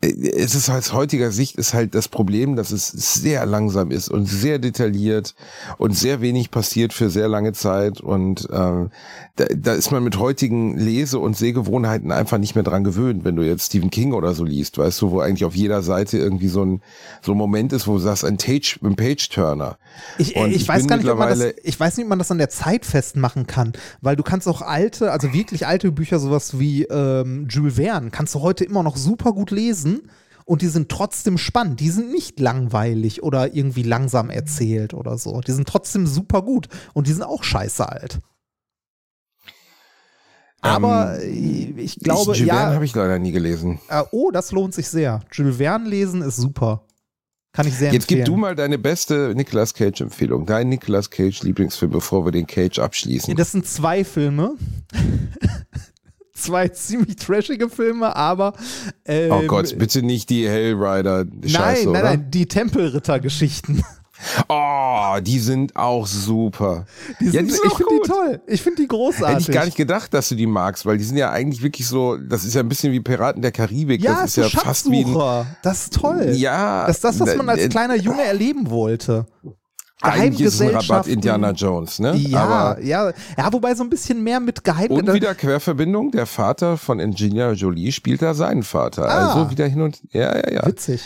es 0.00 0.54
ist 0.54 0.68
aus 0.68 0.92
heutiger 0.92 1.30
Sicht 1.30 1.56
ist 1.56 1.72
halt 1.72 1.94
das 1.94 2.08
Problem, 2.08 2.54
dass 2.54 2.70
es 2.70 2.88
sehr 2.88 3.46
langsam 3.46 3.90
ist 3.90 4.10
und 4.10 4.26
sehr 4.26 4.58
detailliert 4.58 5.34
und 5.78 5.96
sehr 5.96 6.20
wenig 6.20 6.50
passiert 6.50 6.92
für 6.92 7.08
sehr 7.08 7.28
lange 7.28 7.52
Zeit. 7.52 8.00
Und 8.00 8.46
ähm, 8.52 8.90
da, 9.36 9.44
da 9.54 9.74
ist 9.74 9.90
man 9.90 10.02
mit 10.02 10.18
heutigen 10.18 10.78
Lese- 10.78 11.18
und 11.18 11.36
Sehgewohnheiten 11.36 12.10
einfach 12.10 12.38
nicht 12.38 12.54
mehr 12.54 12.64
dran 12.64 12.84
gewöhnt, 12.84 13.24
wenn 13.24 13.36
du 13.36 13.42
jetzt 13.42 13.66
Stephen 13.66 13.90
King 13.90 14.14
oder 14.14 14.34
so 14.34 14.44
liest, 14.44 14.78
weißt 14.78 15.00
du, 15.02 15.10
wo 15.10 15.20
eigentlich 15.20 15.44
auf 15.44 15.54
jeder 15.54 15.82
Seite 15.82 16.16
irgendwie 16.16 16.48
so 16.48 16.64
ein 16.64 16.82
so 17.20 17.32
ein 17.32 17.38
Moment 17.38 17.72
ist, 17.74 17.86
wo 17.86 17.92
du 17.92 17.98
sagst, 17.98 18.24
ein 18.24 18.38
Page, 18.38 18.80
ein 18.82 18.96
Page-Turner. 18.96 19.78
Ich, 20.18 20.34
ich, 20.34 20.54
ich 20.54 20.68
weiß 20.68 20.86
gar 20.86 20.96
nicht, 20.96 21.08
ob 21.08 21.18
man 21.18 21.28
das, 21.28 21.54
ich 21.62 21.78
weiß 21.78 21.98
nicht, 21.98 22.04
ob 22.04 22.10
man 22.10 22.18
das 22.18 22.30
an 22.30 22.38
der 22.38 22.48
Zeit 22.48 22.86
festmachen 22.86 23.46
kann, 23.46 23.74
weil 24.00 24.16
du 24.16 24.22
kannst 24.22 24.48
auch 24.48 24.62
alte, 24.62 25.12
also 25.12 25.32
wirklich 25.34 25.66
alte 25.66 25.92
Bücher, 25.92 26.18
sowas 26.18 26.58
wie 26.58 26.84
ähm, 26.84 27.46
Jules 27.50 27.74
Verne, 27.74 28.10
kannst 28.10 28.34
du 28.34 28.40
heute 28.40 28.64
immer 28.64 28.82
noch 28.82 28.96
super 28.96 29.32
gut 29.32 29.50
lesen 29.50 30.08
und 30.46 30.62
die 30.62 30.68
sind 30.68 30.88
trotzdem 30.88 31.36
spannend. 31.36 31.80
Die 31.80 31.90
sind 31.90 32.10
nicht 32.10 32.40
langweilig 32.40 33.22
oder 33.22 33.54
irgendwie 33.54 33.82
langsam 33.82 34.30
erzählt 34.30 34.94
oder 34.94 35.18
so. 35.18 35.40
Die 35.40 35.52
sind 35.52 35.68
trotzdem 35.68 36.06
super 36.06 36.40
gut 36.40 36.68
und 36.94 37.06
die 37.06 37.12
sind 37.12 37.24
auch 37.24 37.42
scheiße 37.42 37.86
alt. 37.86 38.20
Aber 40.60 41.18
äh, 41.20 41.26
ich 41.76 41.98
glaube, 42.00 42.32
ich, 42.32 42.38
Jules 42.38 42.50
Verne 42.50 42.70
ja, 42.70 42.74
habe 42.74 42.84
ich 42.84 42.94
leider 42.94 43.18
nie 43.18 43.32
gelesen. 43.32 43.78
äh, 43.88 44.02
oh, 44.10 44.30
das 44.30 44.52
lohnt 44.52 44.74
sich 44.74 44.88
sehr. 44.88 45.20
Jules 45.32 45.56
Verne 45.56 45.88
lesen 45.88 46.22
ist 46.22 46.36
super. 46.36 46.82
Kann 47.52 47.66
ich 47.66 47.74
sehr 47.74 47.90
Jetzt 47.92 48.04
empfehlen. 48.04 48.24
gib 48.24 48.34
du 48.34 48.36
mal 48.36 48.54
deine 48.54 48.76
beste 48.76 49.32
Nicolas 49.34 49.72
Cage 49.72 50.02
Empfehlung, 50.02 50.44
dein 50.44 50.68
Nicolas 50.68 51.08
Cage 51.08 51.42
Lieblingsfilm, 51.42 51.90
bevor 51.90 52.26
wir 52.26 52.32
den 52.32 52.46
Cage 52.46 52.78
abschließen. 52.78 53.34
Das 53.34 53.52
sind 53.52 53.66
zwei 53.66 54.04
Filme. 54.04 54.56
zwei 56.34 56.68
ziemlich 56.68 57.16
trashige 57.16 57.70
Filme, 57.70 58.14
aber. 58.14 58.52
Ähm, 59.06 59.32
oh 59.32 59.42
Gott, 59.46 59.78
bitte 59.78 60.02
nicht 60.02 60.28
die 60.28 60.46
Hellrider 60.46 61.24
Nein, 61.24 61.76
nein, 61.86 61.92
nein, 61.92 62.30
die 62.30 62.46
Tempelritter-Geschichten. 62.46 63.82
Oh, 64.48 65.16
die 65.20 65.38
sind 65.38 65.76
auch 65.76 66.06
super. 66.06 66.86
Die 67.20 67.26
Ja, 67.26 67.30
sind, 67.32 67.46
die 67.48 67.52
sind 67.52 67.64
ich 67.66 67.74
finde 67.74 67.92
die 68.02 68.08
toll. 68.08 68.40
Ich 68.46 68.62
finde 68.62 68.82
die 68.82 68.88
großartig. 68.88 69.28
Hätte 69.28 69.50
ich 69.50 69.54
gar 69.56 69.64
nicht 69.64 69.76
gedacht, 69.76 70.12
dass 70.14 70.28
du 70.28 70.34
die 70.34 70.46
magst, 70.46 70.86
weil 70.86 70.98
die 70.98 71.04
sind 71.04 71.16
ja 71.16 71.30
eigentlich 71.30 71.62
wirklich 71.62 71.86
so, 71.86 72.16
das 72.16 72.44
ist 72.44 72.54
ja 72.54 72.60
ein 72.62 72.68
bisschen 72.68 72.92
wie 72.92 73.00
Piraten 73.00 73.42
der 73.42 73.52
Karibik. 73.52 74.02
ja, 74.02 74.22
das 74.22 74.36
ist 74.36 74.52
ja 74.52 74.60
fast 74.60 74.90
wie 74.90 75.04
ein. 75.04 75.46
Das 75.62 75.84
ist 75.84 75.94
toll. 75.94 76.30
Ja, 76.34 76.86
Das 76.86 76.96
ist 76.96 77.04
das, 77.04 77.20
was 77.20 77.36
man 77.36 77.48
als 77.48 77.62
äh, 77.62 77.68
kleiner 77.68 77.96
Junge 77.96 78.22
erleben 78.22 78.70
wollte. 78.70 79.26
Eigentlich 80.02 80.38
Geheimgesellschaften. 80.38 81.12
Indiana 81.12 81.50
Jones, 81.52 81.98
ne? 81.98 82.14
Ja, 82.16 82.40
Aber 82.44 82.82
ja, 82.82 83.12
ja, 83.36 83.52
wobei 83.52 83.74
so 83.74 83.82
ein 83.82 83.88
bisschen 83.88 84.22
mehr 84.22 84.40
mit 84.40 84.62
Geheim. 84.62 84.90
und 84.90 85.12
wieder 85.12 85.34
Querverbindung, 85.34 86.10
der 86.10 86.26
Vater 86.26 86.76
von 86.76 87.00
Angelina 87.00 87.52
Jolie 87.52 87.92
spielt 87.92 88.20
da 88.20 88.34
seinen 88.34 88.62
Vater. 88.62 89.08
Ah. 89.08 89.28
Also 89.28 89.50
wieder 89.50 89.66
hin 89.66 89.80
und 89.80 90.00
ja, 90.12 90.36
ja, 90.36 90.52
ja. 90.52 90.66
Witzig. 90.66 91.00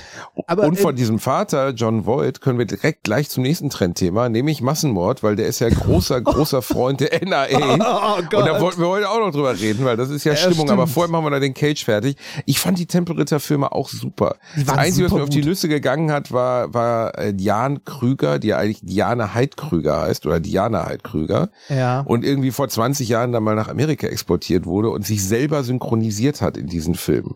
Aber 0.46 0.64
und 0.64 0.79
von 0.79 0.94
äh, 0.94 0.96
diesem 0.96 1.18
Vater, 1.20 1.70
John 1.70 2.05
Voight, 2.05 2.40
können 2.40 2.59
wir 2.59 2.66
direkt 2.66 3.05
gleich 3.05 3.31
zum 3.31 3.44
nächsten 3.44 3.70
Trendthema, 3.70 4.29
nämlich 4.29 4.61
Massenmord, 4.61 5.22
weil 5.22 5.37
der 5.37 5.46
ist 5.46 5.61
ja 5.61 5.68
großer, 5.68 6.20
großer 6.22 6.61
Freund 6.62 7.00
der 7.00 7.22
NRA. 7.24 8.16
Oh 8.16 8.18
und 8.18 8.31
Gott. 8.31 8.46
da 8.46 8.61
wollten 8.61 8.81
wir 8.81 8.88
heute 8.88 9.09
auch 9.09 9.20
noch 9.20 9.31
drüber 9.31 9.59
reden, 9.59 9.85
weil 9.85 9.96
das 9.96 10.11
ist 10.11 10.24
ja, 10.24 10.33
Ja, 10.33 10.38
Stimmung. 10.38 10.68
Aber 10.70 10.83
stimmt. 10.83 10.94
vorher 10.94 11.11
machen 11.12 11.24
wir 11.26 11.31
noch 11.31 11.40
den 11.40 11.55
Cage 11.55 11.85
fertig. 11.85 12.16
Ich 12.44 12.59
fand 12.59 12.79
die 12.79 12.87
Tempelritter-Filme 12.87 13.70
auch 13.70 13.88
super. 13.88 14.37
Die 14.57 14.61
Das 14.64 14.68
waren 14.68 14.79
Einzige, 14.81 15.05
was 15.05 15.11
super 15.11 15.18
mir 15.20 15.24
auf 15.24 15.31
die. 15.31 15.44
Nüsse 15.44 15.68
gegangen 15.68 16.11
hat, 16.11 16.33
war, 16.33 16.74
war 16.74 17.16
äh, 17.18 17.33
Diane 17.33 17.81
Krüger, 17.85 18.38
die 18.38 18.48
ja 18.48 18.80
eigentlich 18.81 18.95
Diane 18.95 19.35
Heidkrüger 19.35 20.03
heißt, 20.03 20.27
oder 20.27 20.40
Diana 20.40 20.87
Heidkrüger. 20.87 21.51
Ja. 21.69 22.01
Und 22.01 22.25
irgendwie 22.25 22.51
vor 22.51 22.69
20 22.69 23.09
Jahren 23.09 23.33
dann 23.33 23.43
mal 23.43 23.55
nach 23.55 23.69
Amerika 23.69 24.07
exportiert 24.07 24.66
wurde 24.66 24.90
und 24.90 25.07
sich 25.07 25.25
selber 25.25 25.62
synchronisiert 25.62 26.40
hat 26.40 26.57
in 26.57 26.66
diesen 26.66 26.95
Filmen. 26.95 27.35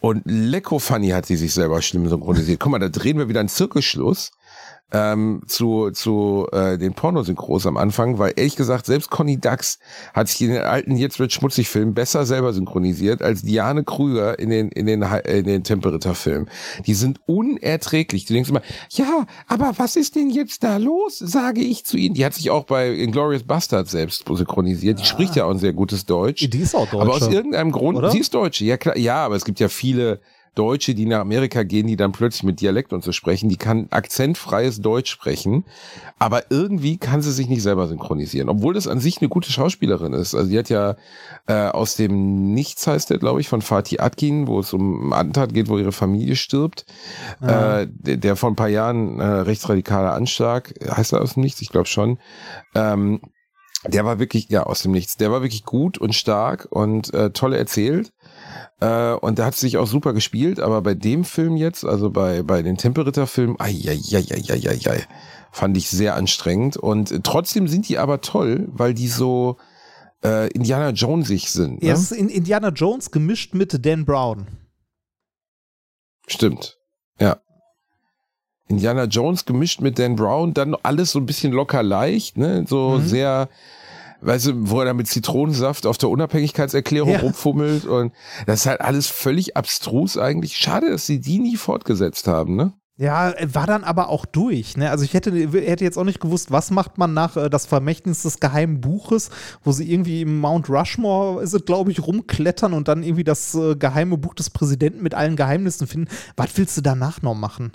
Und 0.00 0.22
Lecko 0.26 0.78
Funny 0.78 1.08
hat 1.08 1.26
sie 1.26 1.36
sich 1.36 1.52
selber 1.54 1.82
schlimm 1.82 2.08
synchronisiert. 2.08 2.60
Guck 2.60 2.72
mal, 2.72 2.78
da 2.78 2.88
drehen 2.88 3.18
wir 3.18 3.28
wieder 3.28 3.40
einen 3.40 3.48
Zirkelschluss 3.48 4.30
ähm, 4.92 5.42
zu, 5.46 5.90
zu 5.90 6.46
äh, 6.52 6.78
den 6.78 6.94
Pornosynchros 6.94 7.66
am 7.66 7.76
Anfang, 7.76 8.18
weil 8.18 8.32
ehrlich 8.36 8.56
gesagt, 8.56 8.86
selbst 8.86 9.10
Conny 9.10 9.38
Dax 9.38 9.78
hat 10.14 10.28
sich 10.28 10.40
in 10.42 10.52
den 10.52 10.62
alten 10.62 10.96
Jetzt 10.96 11.18
wird 11.18 11.32
schmutzig 11.32 11.68
Film 11.68 11.92
besser 11.92 12.24
selber 12.24 12.52
synchronisiert 12.52 13.20
als 13.20 13.42
Diane 13.42 13.84
Krüger 13.84 14.38
in 14.38 14.48
den, 14.48 14.70
in 14.70 14.86
den, 14.86 15.02
in 15.02 15.44
den 15.44 15.62
Tempelritter-Filmen. 15.62 16.48
Die 16.86 16.94
sind 16.94 17.20
unerträglich. 17.26 18.24
Du 18.24 18.32
denkst 18.32 18.48
immer, 18.48 18.62
ja, 18.90 19.26
aber 19.46 19.74
was 19.76 19.96
ist 19.96 20.16
denn 20.16 20.30
jetzt 20.30 20.64
da 20.64 20.78
los, 20.78 21.18
sage 21.18 21.60
ich 21.60 21.84
zu 21.84 21.98
ihnen. 21.98 22.14
Die 22.14 22.24
hat 22.24 22.34
sich 22.34 22.50
auch 22.50 22.64
bei 22.64 22.90
Inglourious 22.90 23.42
Bastards 23.42 23.90
selbst 23.90 24.24
synchronisiert. 24.26 25.00
Die 25.00 25.04
spricht 25.04 25.36
ja 25.36 25.44
auch 25.44 25.50
ein 25.50 25.58
sehr 25.58 25.74
gutes 25.74 26.06
Deutsch. 26.06 26.48
Die 26.48 26.58
ist 26.58 26.74
auch 26.74 26.90
Aber 26.92 27.12
aus 27.12 27.20
Deutsche, 27.20 27.34
irgendeinem 27.34 27.72
Grund, 27.72 27.98
oder? 27.98 28.10
sie 28.10 28.20
ist 28.20 28.32
Deutsche, 28.32 28.64
ja 28.64 28.78
klar, 28.78 28.96
ja, 28.96 29.24
aber 29.24 29.36
es 29.36 29.44
gibt 29.44 29.60
ja 29.60 29.68
viele 29.68 30.20
Deutsche, 30.54 30.94
die 30.94 31.06
nach 31.06 31.20
Amerika 31.20 31.62
gehen, 31.62 31.86
die 31.86 31.96
dann 31.96 32.12
plötzlich 32.12 32.42
mit 32.42 32.60
Dialekt 32.60 32.92
und 32.92 33.04
so 33.04 33.12
sprechen, 33.12 33.48
die 33.48 33.56
kann 33.56 33.88
akzentfreies 33.90 34.80
Deutsch 34.80 35.10
sprechen, 35.10 35.64
aber 36.18 36.50
irgendwie 36.50 36.96
kann 36.96 37.22
sie 37.22 37.32
sich 37.32 37.48
nicht 37.48 37.62
selber 37.62 37.86
synchronisieren, 37.86 38.48
obwohl 38.48 38.74
das 38.74 38.88
an 38.88 39.00
sich 39.00 39.20
eine 39.20 39.28
gute 39.28 39.50
Schauspielerin 39.52 40.12
ist. 40.12 40.34
Also 40.34 40.50
die 40.50 40.58
hat 40.58 40.68
ja 40.68 40.96
äh, 41.46 41.68
aus 41.68 41.96
dem 41.96 42.52
Nichts 42.54 42.86
heißt 42.86 43.10
der, 43.10 43.18
glaube 43.18 43.40
ich, 43.40 43.48
von 43.48 43.62
Fatih 43.62 44.00
Atkin, 44.00 44.46
wo 44.46 44.60
es 44.60 44.72
um 44.72 45.12
einen 45.12 45.12
Attentat 45.12 45.54
geht, 45.54 45.68
wo 45.68 45.78
ihre 45.78 45.92
Familie 45.92 46.36
stirbt, 46.36 46.86
äh, 47.40 47.86
der, 47.88 48.16
der 48.16 48.36
vor 48.36 48.50
ein 48.50 48.56
paar 48.56 48.68
Jahren 48.68 49.20
äh, 49.20 49.24
rechtsradikaler 49.24 50.12
Anschlag, 50.14 50.74
heißt 50.84 51.12
er 51.12 51.22
aus 51.22 51.34
dem 51.34 51.42
Nichts, 51.42 51.62
ich 51.62 51.70
glaube 51.70 51.86
schon, 51.86 52.18
ähm, 52.74 53.20
der 53.86 54.04
war 54.04 54.18
wirklich, 54.18 54.48
ja, 54.48 54.64
aus 54.64 54.82
dem 54.82 54.92
Nichts. 54.92 55.16
Der 55.16 55.30
war 55.30 55.42
wirklich 55.42 55.64
gut 55.64 55.98
und 55.98 56.14
stark 56.14 56.66
und 56.70 57.12
äh, 57.14 57.30
toll 57.30 57.54
erzählt. 57.54 58.12
Äh, 58.80 59.12
und 59.12 59.38
der 59.38 59.46
hat 59.46 59.54
sich 59.54 59.76
auch 59.76 59.86
super 59.86 60.12
gespielt, 60.12 60.60
aber 60.60 60.82
bei 60.82 60.94
dem 60.94 61.24
Film 61.24 61.56
jetzt, 61.56 61.84
also 61.84 62.10
bei, 62.10 62.42
bei 62.42 62.62
den 62.62 62.76
Tempelritter-Filmen, 62.76 63.56
ai, 63.58 64.00
fand 65.52 65.76
ich 65.76 65.88
sehr 65.88 66.14
anstrengend. 66.14 66.76
Und 66.76 67.10
äh, 67.10 67.20
trotzdem 67.22 67.68
sind 67.68 67.88
die 67.88 67.98
aber 67.98 68.20
toll, 68.20 68.68
weil 68.72 68.94
die 68.94 69.08
so 69.08 69.56
äh, 70.24 70.48
Indiana 70.50 70.90
Jonesig 70.90 71.50
sind. 71.50 71.82
Ne? 71.82 71.88
Ja, 71.88 71.94
es 71.94 72.10
ist 72.10 72.12
in 72.12 72.28
Indiana 72.28 72.68
Jones 72.70 73.10
gemischt 73.10 73.54
mit 73.54 73.84
Dan 73.86 74.04
Brown. 74.04 74.46
Stimmt. 76.26 76.78
Ja. 77.20 77.40
Indiana 78.68 79.04
Jones 79.04 79.44
gemischt 79.44 79.80
mit 79.80 79.98
Dan 79.98 80.14
Brown, 80.16 80.54
dann 80.54 80.76
alles 80.82 81.12
so 81.12 81.18
ein 81.18 81.26
bisschen 81.26 81.52
locker 81.52 81.82
leicht, 81.82 82.36
ne? 82.36 82.64
So 82.68 82.98
Mhm. 82.98 83.06
sehr, 83.08 83.48
weißt 84.20 84.46
du, 84.46 84.52
wo 84.70 84.80
er 84.80 84.86
da 84.86 84.94
mit 84.94 85.08
Zitronensaft 85.08 85.86
auf 85.86 85.98
der 85.98 86.10
Unabhängigkeitserklärung 86.10 87.12
Ja. 87.12 87.20
rumfummelt 87.20 87.84
und 87.86 88.12
das 88.46 88.60
ist 88.60 88.66
halt 88.66 88.80
alles 88.80 89.06
völlig 89.06 89.56
abstrus 89.56 90.16
eigentlich. 90.18 90.56
Schade, 90.56 90.90
dass 90.90 91.06
sie 91.06 91.20
die 91.20 91.38
nie 91.38 91.56
fortgesetzt 91.56 92.28
haben, 92.28 92.56
ne? 92.56 92.72
Ja, 93.00 93.32
war 93.54 93.68
dann 93.68 93.84
aber 93.84 94.08
auch 94.08 94.26
durch. 94.26 94.76
Ne? 94.76 94.90
Also 94.90 95.04
ich 95.04 95.14
hätte, 95.14 95.30
hätte 95.30 95.84
jetzt 95.84 95.96
auch 95.96 96.02
nicht 96.04 96.18
gewusst, 96.18 96.50
was 96.50 96.72
macht 96.72 96.98
man 96.98 97.14
nach 97.14 97.36
äh, 97.36 97.48
das 97.48 97.64
Vermächtnis 97.64 98.22
des 98.22 98.40
geheimen 98.40 98.80
Buches, 98.80 99.30
wo 99.62 99.70
sie 99.70 99.88
irgendwie 99.88 100.22
im 100.22 100.40
Mount 100.40 100.68
Rushmore, 100.68 101.40
ist 101.40 101.54
es 101.54 101.64
glaube 101.64 101.92
ich, 101.92 102.04
rumklettern 102.04 102.72
und 102.72 102.88
dann 102.88 103.04
irgendwie 103.04 103.22
das 103.22 103.54
äh, 103.54 103.76
geheime 103.76 104.18
Buch 104.18 104.34
des 104.34 104.50
Präsidenten 104.50 105.00
mit 105.04 105.14
allen 105.14 105.36
Geheimnissen 105.36 105.86
finden. 105.86 106.08
Was 106.36 106.48
willst 106.56 106.76
du 106.76 106.80
danach 106.80 107.22
noch 107.22 107.36
machen? 107.36 107.70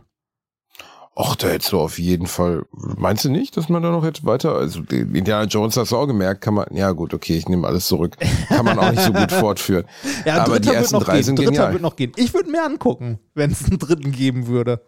Och, 1.15 1.35
da 1.35 1.47
hättest 1.47 1.71
du 1.71 1.79
auf 1.79 1.99
jeden 1.99 2.25
Fall, 2.25 2.65
meinst 2.71 3.23
du 3.23 3.29
nicht, 3.29 3.55
dass 3.55 3.69
man 3.69 3.83
da 3.83 3.91
noch 3.91 4.03
jetzt 4.03 4.25
weiter, 4.25 4.55
also 4.55 4.81
Indiana 4.89 5.43
Jones 5.45 5.77
hast 5.77 5.91
du 5.91 5.97
auch 5.97 6.07
gemerkt, 6.07 6.41
kann 6.41 6.55
man, 6.55 6.65
ja 6.71 6.91
gut, 6.91 7.13
okay, 7.13 7.37
ich 7.37 7.47
nehme 7.47 7.67
alles 7.67 7.87
zurück, 7.87 8.17
kann 8.47 8.65
man 8.65 8.79
auch 8.79 8.89
nicht 8.89 9.03
so 9.03 9.13
gut 9.13 9.31
fortführen. 9.31 9.85
Ja, 10.25 10.43
Aber 10.43 10.59
die 10.59 10.69
ersten 10.69 10.99
drei 10.99 11.15
gehen. 11.17 11.23
sind 11.23 11.37
Dritter 11.39 11.51
genial. 11.51 11.71
wird 11.73 11.81
noch 11.83 11.95
gehen. 11.95 12.13
Ich 12.15 12.33
würde 12.33 12.49
mir 12.49 12.63
angucken, 12.65 13.19
wenn 13.35 13.51
es 13.51 13.63
einen 13.65 13.77
dritten 13.77 14.11
geben 14.11 14.47
würde. 14.47 14.81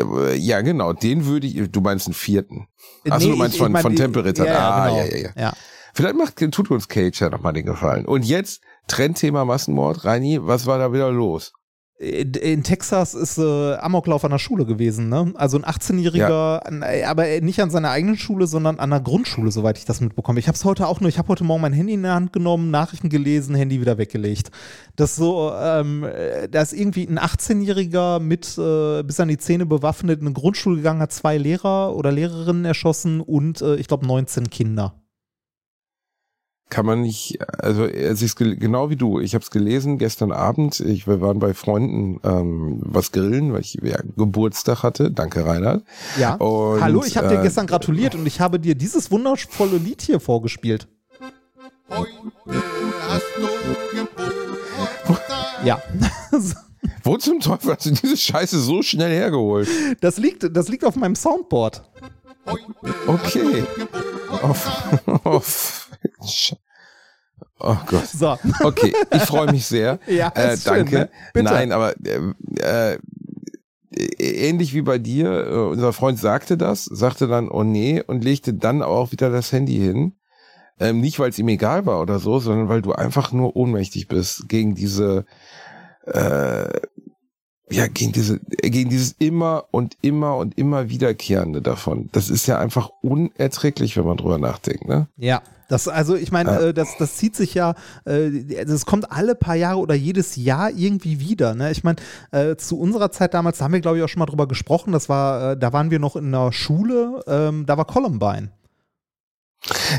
Äh, 0.00 0.36
Ja, 0.36 0.62
genau, 0.62 0.94
den 0.94 1.26
würde 1.26 1.46
ich, 1.46 1.70
du 1.70 1.80
meinst 1.82 2.06
einen 2.06 2.14
vierten. 2.14 2.68
Achso, 3.10 3.26
Nee, 3.26 3.32
du 3.32 3.38
meinst 3.38 3.54
ich- 3.56 3.60
von, 3.60 3.68
ich 3.68 3.72
mein, 3.74 3.82
von 3.82 3.94
Tempelritter. 3.96 4.46
Ja, 4.46 4.52
ja, 4.52 4.70
ah, 4.70 4.86
genau. 4.88 4.98
ja, 5.00 5.04
ja, 5.04 5.16
ja. 5.18 5.30
ja. 5.36 5.52
Vielleicht 5.92 6.16
macht, 6.16 6.36
tut 6.52 6.70
uns 6.70 6.88
Cage 6.88 7.20
ja 7.20 7.28
nochmal 7.28 7.52
den 7.52 7.66
Gefallen. 7.66 8.06
Und 8.06 8.24
jetzt, 8.24 8.62
Trendthema 8.86 9.44
Massenmord. 9.44 10.04
Reini, 10.04 10.38
was 10.40 10.64
war 10.64 10.78
da 10.78 10.92
wieder 10.94 11.10
los? 11.10 11.52
In, 12.00 12.32
in 12.34 12.62
Texas 12.62 13.14
ist 13.14 13.38
äh, 13.38 13.74
Amoklauf 13.74 14.24
an 14.24 14.30
der 14.30 14.38
Schule 14.38 14.64
gewesen, 14.64 15.08
ne? 15.08 15.32
Also 15.34 15.58
ein 15.58 15.64
18-Jähriger, 15.64 16.60
an- 16.64 16.82
äh, 16.82 17.02
aber 17.02 17.24
nicht 17.40 17.60
an 17.60 17.70
seiner 17.70 17.90
eigenen 17.90 18.16
Schule, 18.16 18.46
sondern 18.46 18.78
an 18.78 18.90
der 18.90 19.00
Grundschule, 19.00 19.50
soweit 19.50 19.78
ich 19.78 19.84
das 19.84 20.00
mitbekomme. 20.00 20.38
Ich 20.38 20.46
habe 20.46 20.54
es 20.54 20.64
heute 20.64 20.86
auch 20.86 21.00
nur, 21.00 21.08
ich 21.08 21.18
habe 21.18 21.26
heute 21.26 21.42
Morgen 21.42 21.60
mein 21.60 21.72
Handy 21.72 21.94
in 21.94 22.04
der 22.04 22.14
Hand 22.14 22.32
genommen, 22.32 22.70
Nachrichten 22.70 23.08
gelesen, 23.08 23.56
Handy 23.56 23.80
wieder 23.80 23.98
weggelegt. 23.98 24.50
Das 24.94 25.16
so, 25.16 25.52
ähm, 25.60 26.04
äh, 26.04 26.48
da 26.48 26.62
ist 26.62 26.72
irgendwie 26.72 27.04
ein 27.04 27.18
18-Jähriger 27.18 28.20
mit 28.20 28.56
äh, 28.58 29.02
bis 29.02 29.18
an 29.18 29.26
die 29.26 29.38
Zähne 29.38 29.66
bewaffnet 29.66 30.20
in 30.20 30.26
eine 30.28 30.34
Grundschule 30.34 30.76
gegangen, 30.76 31.00
hat 31.02 31.12
zwei 31.12 31.36
Lehrer 31.36 31.96
oder 31.96 32.12
Lehrerinnen 32.12 32.64
erschossen 32.64 33.20
und 33.20 33.60
äh, 33.60 33.74
ich 33.74 33.88
glaube 33.88 34.06
19 34.06 34.50
Kinder. 34.50 34.94
Kann 36.70 36.84
man 36.84 37.02
nicht, 37.02 37.38
also 37.62 37.84
es 37.84 38.22
ist 38.22 38.36
genau 38.36 38.90
wie 38.90 38.96
du. 38.96 39.20
Ich 39.20 39.34
habe 39.34 39.42
es 39.42 39.50
gelesen 39.50 39.98
gestern 39.98 40.32
Abend. 40.32 40.80
Ich, 40.80 41.06
wir 41.06 41.20
waren 41.20 41.38
bei 41.38 41.54
Freunden 41.54 42.20
ähm, 42.24 42.80
was 42.82 43.12
grillen, 43.12 43.52
weil 43.52 43.60
ich 43.60 43.78
ja, 43.82 43.98
Geburtstag 44.16 44.82
hatte. 44.82 45.10
Danke, 45.10 45.46
Reinhard. 45.46 45.82
Ja. 46.18 46.34
Und, 46.34 46.80
Hallo, 46.80 47.04
ich 47.04 47.16
habe 47.16 47.28
dir 47.28 47.40
äh, 47.40 47.42
gestern 47.42 47.66
gratuliert 47.66 48.14
und 48.14 48.26
ich 48.26 48.40
habe 48.40 48.60
dir 48.60 48.74
dieses 48.74 49.10
wundervolle 49.10 49.78
Lied 49.78 50.02
hier 50.02 50.20
vorgespielt. 50.20 50.88
Ja. 55.64 55.82
Wo 57.02 57.16
zum 57.16 57.40
Teufel 57.40 57.74
hast 57.74 57.86
du 57.86 57.90
diese 57.90 58.16
Scheiße 58.16 58.58
so 58.60 58.82
schnell 58.82 59.10
hergeholt? 59.10 59.68
Das 60.00 60.18
liegt, 60.18 60.54
das 60.54 60.68
liegt 60.68 60.84
auf 60.84 60.96
meinem 60.96 61.14
Soundboard. 61.14 61.82
Okay. 63.06 63.64
Auf, 64.42 64.70
auf, 65.24 65.77
oh 67.60 67.76
Gott. 67.86 68.06
So. 68.06 68.36
Okay, 68.62 68.92
ich 69.12 69.22
freue 69.22 69.50
mich 69.50 69.66
sehr. 69.66 69.98
Ja, 70.06 70.32
äh, 70.34 70.54
ist 70.54 70.64
schön, 70.64 70.74
danke. 70.74 70.96
ne? 70.96 71.10
Bitte. 71.32 71.44
Nein, 71.44 71.72
aber 71.72 71.94
äh, 72.04 72.20
äh, 72.60 72.98
ähnlich 74.18 74.74
wie 74.74 74.82
bei 74.82 74.98
dir, 74.98 75.46
äh, 75.46 75.54
unser 75.54 75.92
Freund 75.92 76.18
sagte 76.18 76.56
das, 76.56 76.84
sagte 76.84 77.26
dann, 77.26 77.48
oh 77.48 77.64
nee, 77.64 78.02
und 78.06 78.24
legte 78.24 78.54
dann 78.54 78.82
auch 78.82 79.12
wieder 79.12 79.30
das 79.30 79.52
Handy 79.52 79.76
hin. 79.76 80.14
Ähm, 80.80 81.00
nicht, 81.00 81.18
weil 81.18 81.30
es 81.30 81.38
ihm 81.38 81.48
egal 81.48 81.86
war 81.86 82.00
oder 82.00 82.20
so, 82.20 82.38
sondern 82.38 82.68
weil 82.68 82.82
du 82.82 82.92
einfach 82.92 83.32
nur 83.32 83.56
ohnmächtig 83.56 84.06
bist 84.06 84.48
gegen 84.48 84.76
diese, 84.76 85.24
äh, 86.06 86.68
ja, 87.70 87.86
gegen 87.88 88.12
diese, 88.12 88.40
äh, 88.62 88.70
gegen 88.70 88.88
dieses 88.88 89.12
immer 89.18 89.64
und 89.72 89.96
immer 90.02 90.36
und 90.36 90.56
immer 90.56 90.88
wiederkehrende 90.88 91.62
davon. 91.62 92.08
Das 92.12 92.30
ist 92.30 92.46
ja 92.46 92.58
einfach 92.58 92.90
unerträglich, 93.02 93.96
wenn 93.96 94.04
man 94.04 94.16
drüber 94.18 94.38
nachdenkt, 94.38 94.86
ne? 94.86 95.08
Ja. 95.16 95.42
Das, 95.68 95.86
also 95.86 96.16
ich 96.16 96.32
meine, 96.32 96.58
äh, 96.58 96.74
das, 96.74 96.96
das 96.98 97.16
zieht 97.16 97.36
sich 97.36 97.54
ja, 97.54 97.74
äh, 98.06 98.64
das 98.64 98.86
kommt 98.86 99.12
alle 99.12 99.34
paar 99.34 99.54
Jahre 99.54 99.78
oder 99.78 99.94
jedes 99.94 100.36
Jahr 100.36 100.70
irgendwie 100.70 101.20
wieder. 101.20 101.54
Ne? 101.54 101.70
Ich 101.70 101.84
meine, 101.84 101.96
äh, 102.32 102.56
zu 102.56 102.78
unserer 102.78 103.10
Zeit 103.10 103.34
damals, 103.34 103.58
da 103.58 103.66
haben 103.66 103.72
wir, 103.72 103.80
glaube 103.80 103.98
ich, 103.98 104.02
auch 104.02 104.08
schon 104.08 104.20
mal 104.20 104.26
drüber 104.26 104.48
gesprochen, 104.48 104.92
das 104.92 105.08
war, 105.08 105.52
äh, 105.52 105.56
da 105.58 105.72
waren 105.72 105.90
wir 105.90 105.98
noch 105.98 106.16
in 106.16 106.32
der 106.32 106.52
Schule, 106.52 107.22
ähm, 107.26 107.66
da 107.66 107.76
war 107.76 107.84
Columbine. 107.84 108.50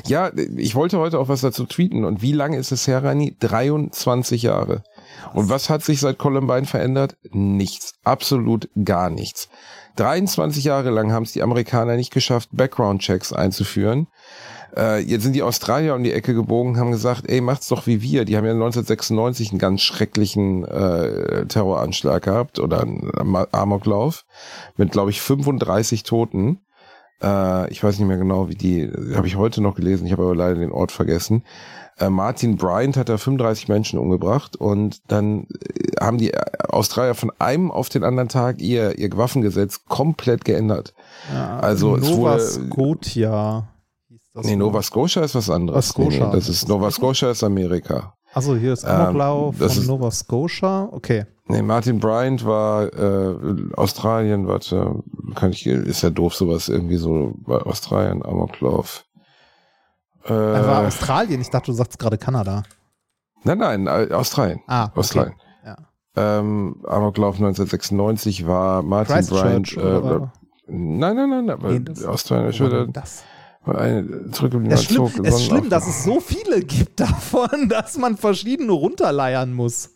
Ja, 0.05 0.31
ich 0.35 0.73
wollte 0.73 0.97
heute 0.99 1.19
auch 1.19 1.27
was 1.27 1.41
dazu 1.41 1.65
tweeten. 1.65 2.05
Und 2.05 2.21
wie 2.21 2.31
lange 2.31 2.57
ist 2.57 2.71
es 2.71 2.87
her, 2.87 3.03
Rani? 3.03 3.35
23 3.39 4.43
Jahre. 4.43 4.83
Und 5.33 5.49
was 5.49 5.69
hat 5.69 5.83
sich 5.83 5.99
seit 5.99 6.17
Columbine 6.17 6.65
verändert? 6.65 7.17
Nichts. 7.31 7.93
Absolut 8.03 8.69
gar 8.83 9.09
nichts. 9.09 9.49
23 9.97 10.63
Jahre 10.63 10.91
lang 10.91 11.11
haben 11.11 11.23
es 11.23 11.33
die 11.33 11.43
Amerikaner 11.43 11.97
nicht 11.97 12.13
geschafft, 12.13 12.49
Background-Checks 12.53 13.33
einzuführen. 13.33 14.07
Äh, 14.77 14.99
jetzt 15.01 15.23
sind 15.23 15.33
die 15.33 15.43
Australier 15.43 15.95
um 15.95 16.03
die 16.03 16.13
Ecke 16.13 16.33
gebogen, 16.33 16.77
haben 16.77 16.91
gesagt, 16.91 17.29
ey, 17.29 17.41
macht's 17.41 17.67
doch 17.67 17.87
wie 17.87 18.01
wir. 18.01 18.25
Die 18.25 18.37
haben 18.37 18.45
ja 18.45 18.51
1996 18.51 19.49
einen 19.51 19.59
ganz 19.59 19.81
schrecklichen 19.81 20.65
äh, 20.65 21.45
Terroranschlag 21.47 22.23
gehabt 22.23 22.59
oder 22.59 22.81
einen 22.81 23.11
Am- 23.17 23.35
Amoklauf 23.51 24.25
mit, 24.77 24.91
glaube 24.91 25.11
ich, 25.11 25.21
35 25.21 26.03
Toten. 26.03 26.59
Äh, 27.21 27.69
ich 27.71 27.83
weiß 27.83 27.99
nicht 27.99 28.07
mehr 28.07 28.17
genau, 28.17 28.49
wie 28.49 28.55
die, 28.55 28.89
habe 29.15 29.27
ich 29.27 29.35
heute 29.35 29.61
noch 29.61 29.75
gelesen, 29.75 30.05
ich 30.05 30.11
habe 30.11 30.23
aber 30.23 30.35
leider 30.35 30.55
den 30.59 30.71
Ort 30.71 30.91
vergessen. 30.91 31.43
Äh, 31.97 32.09
Martin 32.09 32.55
Bryant 32.55 32.95
hat 32.95 33.09
da 33.09 33.17
35 33.17 33.67
Menschen 33.67 33.99
umgebracht 33.99 34.55
und 34.55 35.01
dann 35.11 35.47
äh, 35.65 36.01
haben 36.03 36.17
die 36.17 36.31
Australier 36.69 37.13
von 37.15 37.31
einem 37.39 37.71
auf 37.71 37.89
den 37.89 38.05
anderen 38.05 38.29
Tag 38.29 38.61
ihr, 38.61 38.97
ihr 38.97 39.09
Waffengesetz 39.17 39.81
komplett 39.89 40.45
geändert. 40.45 40.93
Also 41.59 41.97
es 41.97 42.09
Nova 42.09 42.33
wurde- 42.35 42.39
Scotia. 42.41 43.67
Nee, 44.45 44.55
Nova 44.55 44.81
Scotia 44.81 45.23
ist 45.23 45.35
was 45.35 45.49
anderes. 45.49 45.95
Nova 45.97 46.09
Scotia. 46.11 46.25
Nee, 46.25 46.31
nee, 46.31 46.35
das 46.39 46.49
ist 46.49 46.67
Nova 46.67 46.91
Scotia 46.91 47.31
ist 47.31 47.43
Amerika. 47.43 48.13
Also 48.33 48.55
hier 48.55 48.73
ist 48.73 48.83
Ähm, 48.83 48.89
Amoklauf 48.91 49.55
das 49.57 49.75
von 49.77 49.85
Nova 49.87 50.11
Scotia. 50.11 50.89
Okay. 50.91 51.25
Nee, 51.47 51.63
Martin 51.63 51.99
Bryant 51.99 52.45
war 52.45 52.93
äh, 52.93 53.35
Australien, 53.75 54.47
warte, 54.47 55.01
kann 55.33 55.49
ich, 55.51 55.65
ist 55.65 56.03
ja 56.03 56.11
doof, 56.11 56.35
sowas 56.35 56.69
irgendwie 56.69 56.97
so 56.97 57.33
bei 57.39 57.55
Australien, 57.57 58.23
Amoklauf. 58.23 59.03
Äh, 60.25 60.33
Er 60.33 60.67
war 60.67 60.85
Australien. 60.87 61.41
Ich 61.41 61.49
dachte, 61.49 61.67
du 61.71 61.73
sagst 61.73 61.97
gerade 61.97 62.17
Kanada. 62.19 62.63
nein, 63.43 63.57
nein, 63.57 63.87
äh, 63.87 64.13
Australien. 64.13 64.59
Ah, 64.67 64.85
okay. 64.85 64.99
Australien. 64.99 65.33
Ja. 65.65 65.77
Ähm, 66.15 66.83
Amoklauf 66.87 67.35
1996 67.35 68.45
war 68.45 68.83
Martin 68.83 69.25
Bryant. 69.25 69.67
Christchurch. 69.67 70.21
Äh, 70.21 70.27
nein, 70.67 71.15
nein, 71.15 71.29
nein, 71.29 71.49
aber 71.49 71.69
Nee, 71.71 72.05
Australien 72.05 72.49
ist 72.49 72.59
wieder 72.59 72.85
das? 72.87 73.23
Es 74.73 74.81
ist 74.81 74.87
schlimm, 74.87 75.07
Zug. 75.07 75.25
es 75.25 75.35
ist 75.35 75.45
schlimm, 75.45 75.69
dass 75.69 75.87
es 75.87 76.03
so 76.03 76.19
viele 76.19 76.61
gibt 76.61 76.99
davon, 76.99 77.69
dass 77.69 77.97
man 77.97 78.17
verschiedene 78.17 78.71
runterleiern 78.71 79.53
muss. 79.53 79.91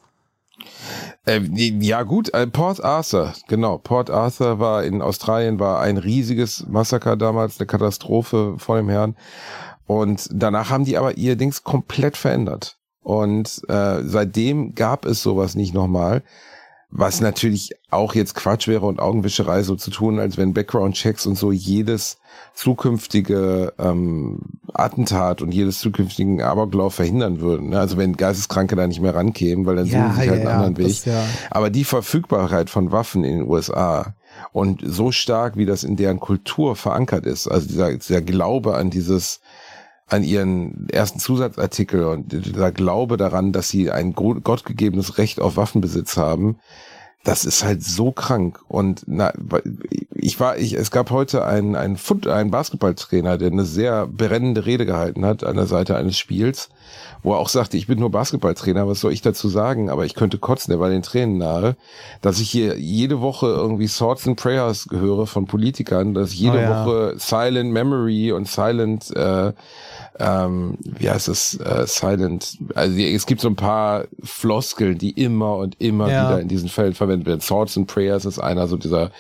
Äh, 1.26 1.41
ja 1.41 2.04
gut, 2.04 2.34
äh, 2.34 2.47
Port 2.47 2.84
Arthur, 2.84 3.34
genau. 3.47 3.78
Port 3.78 4.10
Arthur 4.10 4.60
war 4.60 4.84
in 4.84 5.02
Australien, 5.02 5.60
war 5.60 5.80
ein 5.80 5.97
riesiges 5.97 6.65
Massaker 6.67 7.15
damals, 7.15 7.60
eine 7.60 7.67
Katastrophe 7.67 8.56
vor 8.58 8.78
dem 8.78 8.89
Herrn. 8.89 9.15
Und 9.86 10.30
danach 10.32 10.69
haben 10.69 10.86
die 10.86 10.97
aber 10.97 11.17
ihr 11.17 11.36
Dings 11.36 11.63
komplett 11.63 12.17
verändert. 12.17 12.78
Und 13.02 13.62
äh, 13.67 14.02
seitdem 14.04 14.76
gab 14.76 15.06
es 15.06 15.21
sowas 15.21 15.56
nicht 15.56 15.73
nochmal. 15.73 16.23
Was 16.95 17.21
natürlich 17.21 17.71
auch 17.89 18.13
jetzt 18.13 18.36
Quatsch 18.36 18.67
wäre 18.67 18.86
und 18.86 18.99
Augenwischerei 18.99 19.63
so 19.63 19.75
zu 19.75 19.89
tun, 19.89 20.19
als 20.19 20.38
wenn 20.38 20.53
Background-Checks 20.53 21.25
und 21.25 21.36
so 21.36 21.51
jedes 21.51 22.17
zukünftige 22.53 23.73
ähm, 23.79 24.39
Attentat 24.73 25.41
und 25.41 25.51
jedes 25.51 25.79
zukünftigen 25.79 26.43
Amoklauf 26.43 26.93
verhindern 26.93 27.41
würden. 27.41 27.69
ne? 27.69 27.79
Also 27.79 27.97
wenn 27.97 28.15
Geisteskranke 28.15 28.75
da 28.75 28.86
nicht 28.86 29.01
mehr 29.01 29.15
rankämen, 29.15 29.65
weil 29.65 29.75
dann 29.75 29.88
suchen 29.88 30.12
sie 30.13 30.21
sich 30.21 30.29
halt 30.29 30.41
einen 30.41 30.47
anderen 30.47 30.75
das 30.75 31.06
Weg. 31.06 31.13
ja, 31.13 31.25
Aber 31.49 31.71
die 31.71 31.84
Verfügbarkeit 31.84 32.69
von 32.69 32.91
Waffen 32.91 33.23
in 33.23 33.39
den 33.39 33.49
USA 33.49 34.13
und 34.51 34.82
so 34.86 35.12
stark, 35.12 35.58
wie 35.58 35.65
das 35.65 35.84
in 35.84 35.95
deren 35.95 36.19
Kultur 36.19 36.75
verankert 36.75 37.25
ist, 37.25 37.47
also 37.47 37.67
dieser, 37.67 37.97
dieser 37.97 38.21
Glaube 38.21 38.75
an 38.75 38.91
dieses, 38.91 39.41
an 40.07 40.23
ihren 40.23 40.87
ersten 40.89 41.19
Zusatzartikel 41.19 42.05
und 42.05 42.31
dieser 42.31 42.71
Glaube 42.71 43.17
daran, 43.17 43.51
dass 43.51 43.69
sie 43.69 43.91
ein 43.91 44.13
gottgegebenes 44.13 45.17
Recht 45.17 45.39
auf 45.39 45.57
Waffenbesitz 45.57 46.17
haben, 46.17 46.57
das 47.23 47.45
ist 47.45 47.63
halt 47.63 47.81
so 47.83 48.11
krank. 48.11 48.59
Und 48.67 49.03
na, 49.07 49.31
ich 50.13 50.39
war, 50.41 50.57
ich, 50.57 50.73
es 50.73 50.91
gab 50.91 51.09
heute 51.09 51.45
einen, 51.45 51.75
einen, 51.75 51.95
Foot, 51.95 52.27
einen 52.27 52.51
Basketballtrainer, 52.51 53.37
der 53.37 53.51
eine 53.51 53.63
sehr 53.63 54.07
brennende 54.07 54.65
Rede 54.65 54.85
gehalten 54.85 55.25
hat 55.25 55.43
an 55.45 55.55
der 55.55 55.65
Seite 55.65 55.95
eines 55.95 56.17
Spiels, 56.17 56.69
wo 57.21 57.31
er 57.31 57.39
auch 57.39 57.47
sagte, 57.47 57.77
ich 57.77 57.87
bin 57.87 57.99
nur 57.99 58.11
Basketballtrainer, 58.11 58.89
was 58.89 58.99
soll 58.99 59.13
ich 59.13 59.21
dazu 59.21 59.47
sagen? 59.47 59.89
Aber 59.89 60.05
ich 60.05 60.15
könnte 60.15 60.37
kotzen, 60.37 60.71
der 60.71 60.81
war 60.81 60.89
den 60.89 61.01
Tränen 61.01 61.37
nahe, 61.37 61.77
dass 62.21 62.41
ich 62.41 62.51
hier 62.51 62.77
jede 62.77 63.21
Woche 63.21 63.47
irgendwie 63.47 63.87
Thoughts 63.87 64.27
and 64.27 64.37
Prayers 64.37 64.87
höre 64.91 65.25
von 65.25 65.45
Politikern, 65.45 66.13
dass 66.13 66.35
jede 66.35 66.57
Oh 66.57 66.61
ja. 66.61 66.85
Woche 66.85 67.13
Silent 67.17 67.71
Memory 67.71 68.33
und 68.33 68.49
Silent 68.49 69.15
äh, 69.15 69.53
ähm, 70.19 70.78
wie 70.84 71.10
heißt 71.10 71.28
es, 71.28 71.60
äh, 71.60 71.86
Silent, 71.88 72.58
also 72.76 72.95
die- 72.95 73.13
es 73.13 73.26
gibt 73.26 73.41
so 73.41 73.47
ein 73.47 73.56
paar 73.56 74.06
Floskeln, 74.23 74.97
die 74.97 75.12
immer 75.12 75.56
und 75.58 75.80
immer 75.82 76.10
Ja. 76.10 76.30
wieder 76.30 76.41
in 76.41 76.47
diesen 76.47 76.69
Fällen 76.69 76.93
verwendet 76.93 77.28
werden. 77.28 77.39
Thoughts 77.41 77.78
and 77.78 77.88
Prayers 77.88 78.26
ist 78.26 78.39
einer 78.39 78.67
so 78.67 78.78
dieser, 78.78 79.12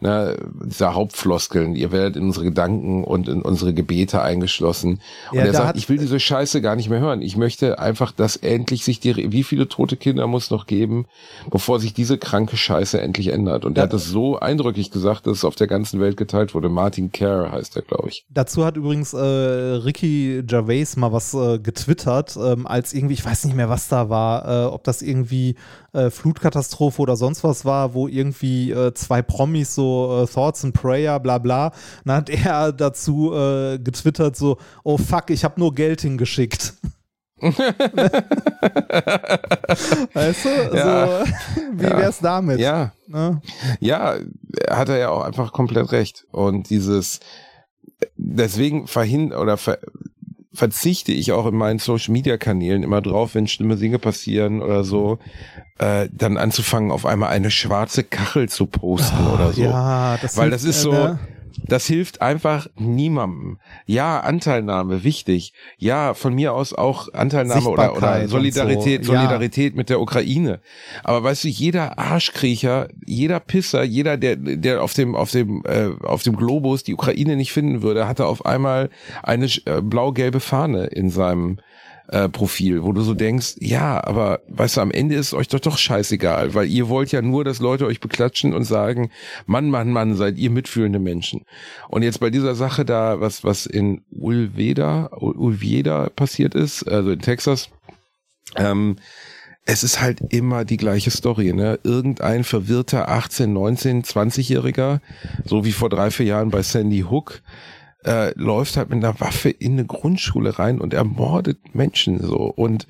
ne, 0.00 0.36
dieser 0.64 0.94
Hauptfloskeln. 0.94 1.76
Ihr 1.76 1.92
werdet 1.92 2.16
in 2.16 2.24
unsere 2.24 2.46
Gedanken 2.46 3.04
und 3.04 3.28
in 3.28 3.42
unsere 3.42 3.74
Gebete 3.74 4.22
eingeschlossen. 4.22 5.00
Und 5.30 5.38
Ja, 5.38 5.44
er 5.44 5.52
sagt, 5.52 5.78
ich 5.78 5.88
will 5.88 5.98
diese 5.98 6.18
Scheiße 6.18 6.60
gar 6.60 6.76
nicht 6.76 6.88
mehr 6.88 7.00
hören. 7.00 7.22
Ich 7.22 7.36
möchte 7.36 7.78
einfach, 7.78 8.12
dass 8.12 8.36
endlich 8.36 8.84
sich 8.84 9.00
die, 9.00 9.32
wie 9.32 9.44
viele 9.44 9.68
tote 9.68 9.96
Kinder 9.96 10.26
muss 10.26 10.50
noch 10.50 10.66
geben, 10.66 11.06
bevor 11.50 11.80
sich 11.80 11.94
diese 11.94 12.18
kranke 12.18 12.56
Scheiße 12.56 13.00
endlich 13.00 13.28
ändert. 13.28 13.64
Und 13.64 13.76
er 13.76 13.84
hat 13.84 13.92
das 13.92 14.06
so 14.06 14.38
eindrücklich 14.38 14.90
gesagt, 14.90 15.26
dass 15.26 15.38
es 15.38 15.44
auf 15.44 15.54
der 15.54 15.66
ganzen 15.66 16.00
Welt 16.00 16.16
geteilt 16.16 16.54
wurde. 16.54 16.68
Martin 16.68 17.12
Kerr 17.12 17.52
heißt 17.52 17.76
er, 17.76 17.82
glaube 17.82 18.08
ich. 18.08 18.24
Dazu 18.30 18.64
hat 18.64 18.76
übrigens 18.76 19.12
äh, 19.12 19.18
Ricky 19.18 20.42
Gervais 20.46 20.96
mal 20.96 21.12
was 21.12 21.34
äh, 21.34 21.58
getwittert, 21.58 22.36
ähm, 22.36 22.66
als 22.66 22.92
irgendwie, 22.92 23.14
ich 23.14 23.24
weiß 23.24 23.44
nicht 23.44 23.56
mehr, 23.56 23.68
was 23.68 23.88
da 23.88 24.08
war, 24.08 24.66
äh, 24.66 24.66
ob 24.66 24.84
das 24.84 25.02
irgendwie 25.02 25.56
äh, 25.92 26.10
Flutkatastrophe 26.10 27.02
oder 27.02 27.16
sonst 27.16 27.44
was 27.44 27.64
war, 27.64 27.94
wo 27.94 28.08
irgendwie 28.08 28.70
äh, 28.70 28.94
zwei 28.94 29.22
Promis 29.22 29.74
so 29.74 29.89
äh, 29.90 30.26
Thoughts 30.26 30.64
and 30.64 30.74
Prayer, 30.74 31.18
bla 31.20 31.38
bla. 31.38 31.72
Dann 32.04 32.16
hat 32.16 32.30
er 32.30 32.72
dazu 32.72 33.32
äh, 33.34 33.78
getwittert 33.78 34.36
so, 34.36 34.58
oh 34.84 34.98
fuck, 34.98 35.30
ich 35.30 35.44
habe 35.44 35.60
nur 35.60 35.74
Geld 35.74 36.00
hingeschickt. 36.02 36.74
weißt 40.12 40.44
du? 40.44 40.76
Ja. 40.76 41.24
So, 41.24 41.32
wie 41.72 41.82
wär's 41.84 42.18
damit? 42.20 42.60
Ja, 42.60 42.92
Ne? 43.06 43.40
ja, 43.80 44.16
hat 44.70 44.88
er 44.88 44.98
ja 44.98 45.08
auch 45.10 45.22
einfach 45.24 45.52
komplett 45.52 45.90
recht. 45.90 46.26
Und 46.30 46.70
dieses, 46.70 47.18
deswegen 48.16 48.86
verhin 48.86 49.32
oder 49.32 49.56
ver, 49.56 49.78
verzichte 50.52 51.12
ich 51.12 51.32
auch 51.32 51.46
in 51.46 51.54
meinen 51.54 51.78
Social 51.78 52.12
Media 52.12 52.36
Kanälen 52.36 52.82
immer 52.82 53.00
drauf, 53.00 53.34
wenn 53.34 53.46
schlimme 53.46 53.76
Dinge 53.76 53.98
passieren 53.98 54.62
oder 54.62 54.82
so, 54.82 55.18
äh, 55.78 56.08
dann 56.12 56.36
anzufangen, 56.36 56.90
auf 56.90 57.06
einmal 57.06 57.30
eine 57.30 57.50
schwarze 57.50 58.02
Kachel 58.02 58.48
zu 58.48 58.66
posten 58.66 59.26
oder 59.28 59.52
so. 59.52 59.62
Ja, 59.62 60.18
das 60.20 60.36
Weil 60.36 60.50
das 60.50 60.64
ist 60.64 60.78
äh, 60.78 60.82
so, 60.82 60.92
ne? 60.92 61.18
Das 61.66 61.86
hilft 61.86 62.22
einfach 62.22 62.68
niemandem. 62.76 63.58
Ja, 63.86 64.20
Anteilnahme, 64.20 65.04
wichtig. 65.04 65.52
Ja, 65.78 66.14
von 66.14 66.34
mir 66.34 66.52
aus 66.52 66.72
auch 66.72 67.12
Anteilnahme 67.12 67.68
oder, 67.68 67.96
oder 67.96 68.28
Solidarität, 68.28 69.04
so, 69.04 69.12
ja. 69.12 69.20
Solidarität 69.20 69.76
mit 69.76 69.88
der 69.90 70.00
Ukraine. 70.00 70.60
Aber 71.04 71.22
weißt 71.22 71.44
du, 71.44 71.48
jeder 71.48 71.98
Arschkriecher, 71.98 72.88
jeder 73.04 73.40
Pisser, 73.40 73.82
jeder, 73.82 74.16
der, 74.16 74.36
der 74.36 74.82
auf 74.82 74.94
dem, 74.94 75.14
auf 75.14 75.30
dem, 75.30 75.62
äh, 75.66 75.90
auf 76.02 76.22
dem 76.22 76.36
Globus 76.36 76.82
die 76.84 76.94
Ukraine 76.94 77.36
nicht 77.36 77.52
finden 77.52 77.82
würde, 77.82 78.08
hatte 78.08 78.26
auf 78.26 78.44
einmal 78.44 78.90
eine 79.22 79.46
äh, 79.66 79.80
blau-gelbe 79.80 80.40
Fahne 80.40 80.86
in 80.86 81.10
seinem 81.10 81.58
äh, 82.10 82.28
Profil, 82.28 82.82
wo 82.82 82.92
du 82.92 83.02
so 83.02 83.14
denkst, 83.14 83.56
ja, 83.60 84.02
aber 84.04 84.40
weißt 84.48 84.76
du, 84.76 84.80
am 84.80 84.90
Ende 84.90 85.14
ist 85.14 85.32
euch 85.32 85.48
doch 85.48 85.60
doch 85.60 85.78
scheißegal, 85.78 86.54
weil 86.54 86.68
ihr 86.68 86.88
wollt 86.88 87.12
ja 87.12 87.22
nur, 87.22 87.44
dass 87.44 87.60
Leute 87.60 87.86
euch 87.86 88.00
beklatschen 88.00 88.52
und 88.52 88.64
sagen, 88.64 89.10
Mann, 89.46 89.70
Mann, 89.70 89.92
Mann, 89.92 90.16
seid 90.16 90.36
ihr 90.36 90.50
mitfühlende 90.50 90.98
Menschen. 90.98 91.44
Und 91.88 92.02
jetzt 92.02 92.20
bei 92.20 92.30
dieser 92.30 92.54
Sache 92.54 92.84
da, 92.84 93.20
was, 93.20 93.44
was 93.44 93.66
in 93.66 94.02
Ulveda, 94.10 95.10
Ulveda 95.12 96.08
passiert 96.10 96.54
ist, 96.54 96.82
also 96.84 97.10
in 97.12 97.20
Texas, 97.20 97.70
ähm, 98.56 98.96
es 99.66 99.84
ist 99.84 100.00
halt 100.00 100.20
immer 100.30 100.64
die 100.64 100.78
gleiche 100.78 101.10
Story, 101.10 101.52
ne? 101.52 101.78
Irgendein 101.84 102.42
verwirrter 102.42 103.08
18, 103.08 103.52
19, 103.52 104.02
20-Jähriger, 104.02 105.00
so 105.44 105.64
wie 105.64 105.72
vor 105.72 105.88
drei, 105.90 106.10
vier 106.10 106.26
Jahren 106.26 106.50
bei 106.50 106.62
Sandy 106.62 107.04
Hook, 107.08 107.42
äh, 108.04 108.32
läuft 108.38 108.76
halt 108.76 108.90
mit 108.90 109.04
einer 109.04 109.20
Waffe 109.20 109.50
in 109.50 109.72
eine 109.72 109.84
Grundschule 109.84 110.58
rein 110.58 110.80
und 110.80 110.94
ermordet 110.94 111.74
Menschen 111.74 112.20
so. 112.20 112.36
Und 112.36 112.86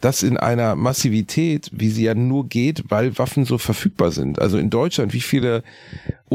das 0.00 0.22
in 0.22 0.36
einer 0.36 0.76
Massivität, 0.76 1.70
wie 1.72 1.88
sie 1.88 2.04
ja 2.04 2.14
nur 2.14 2.46
geht, 2.46 2.84
weil 2.88 3.16
Waffen 3.18 3.46
so 3.46 3.56
verfügbar 3.56 4.10
sind. 4.10 4.38
Also 4.38 4.58
in 4.58 4.68
Deutschland, 4.68 5.14
wie 5.14 5.20
viele 5.20 5.62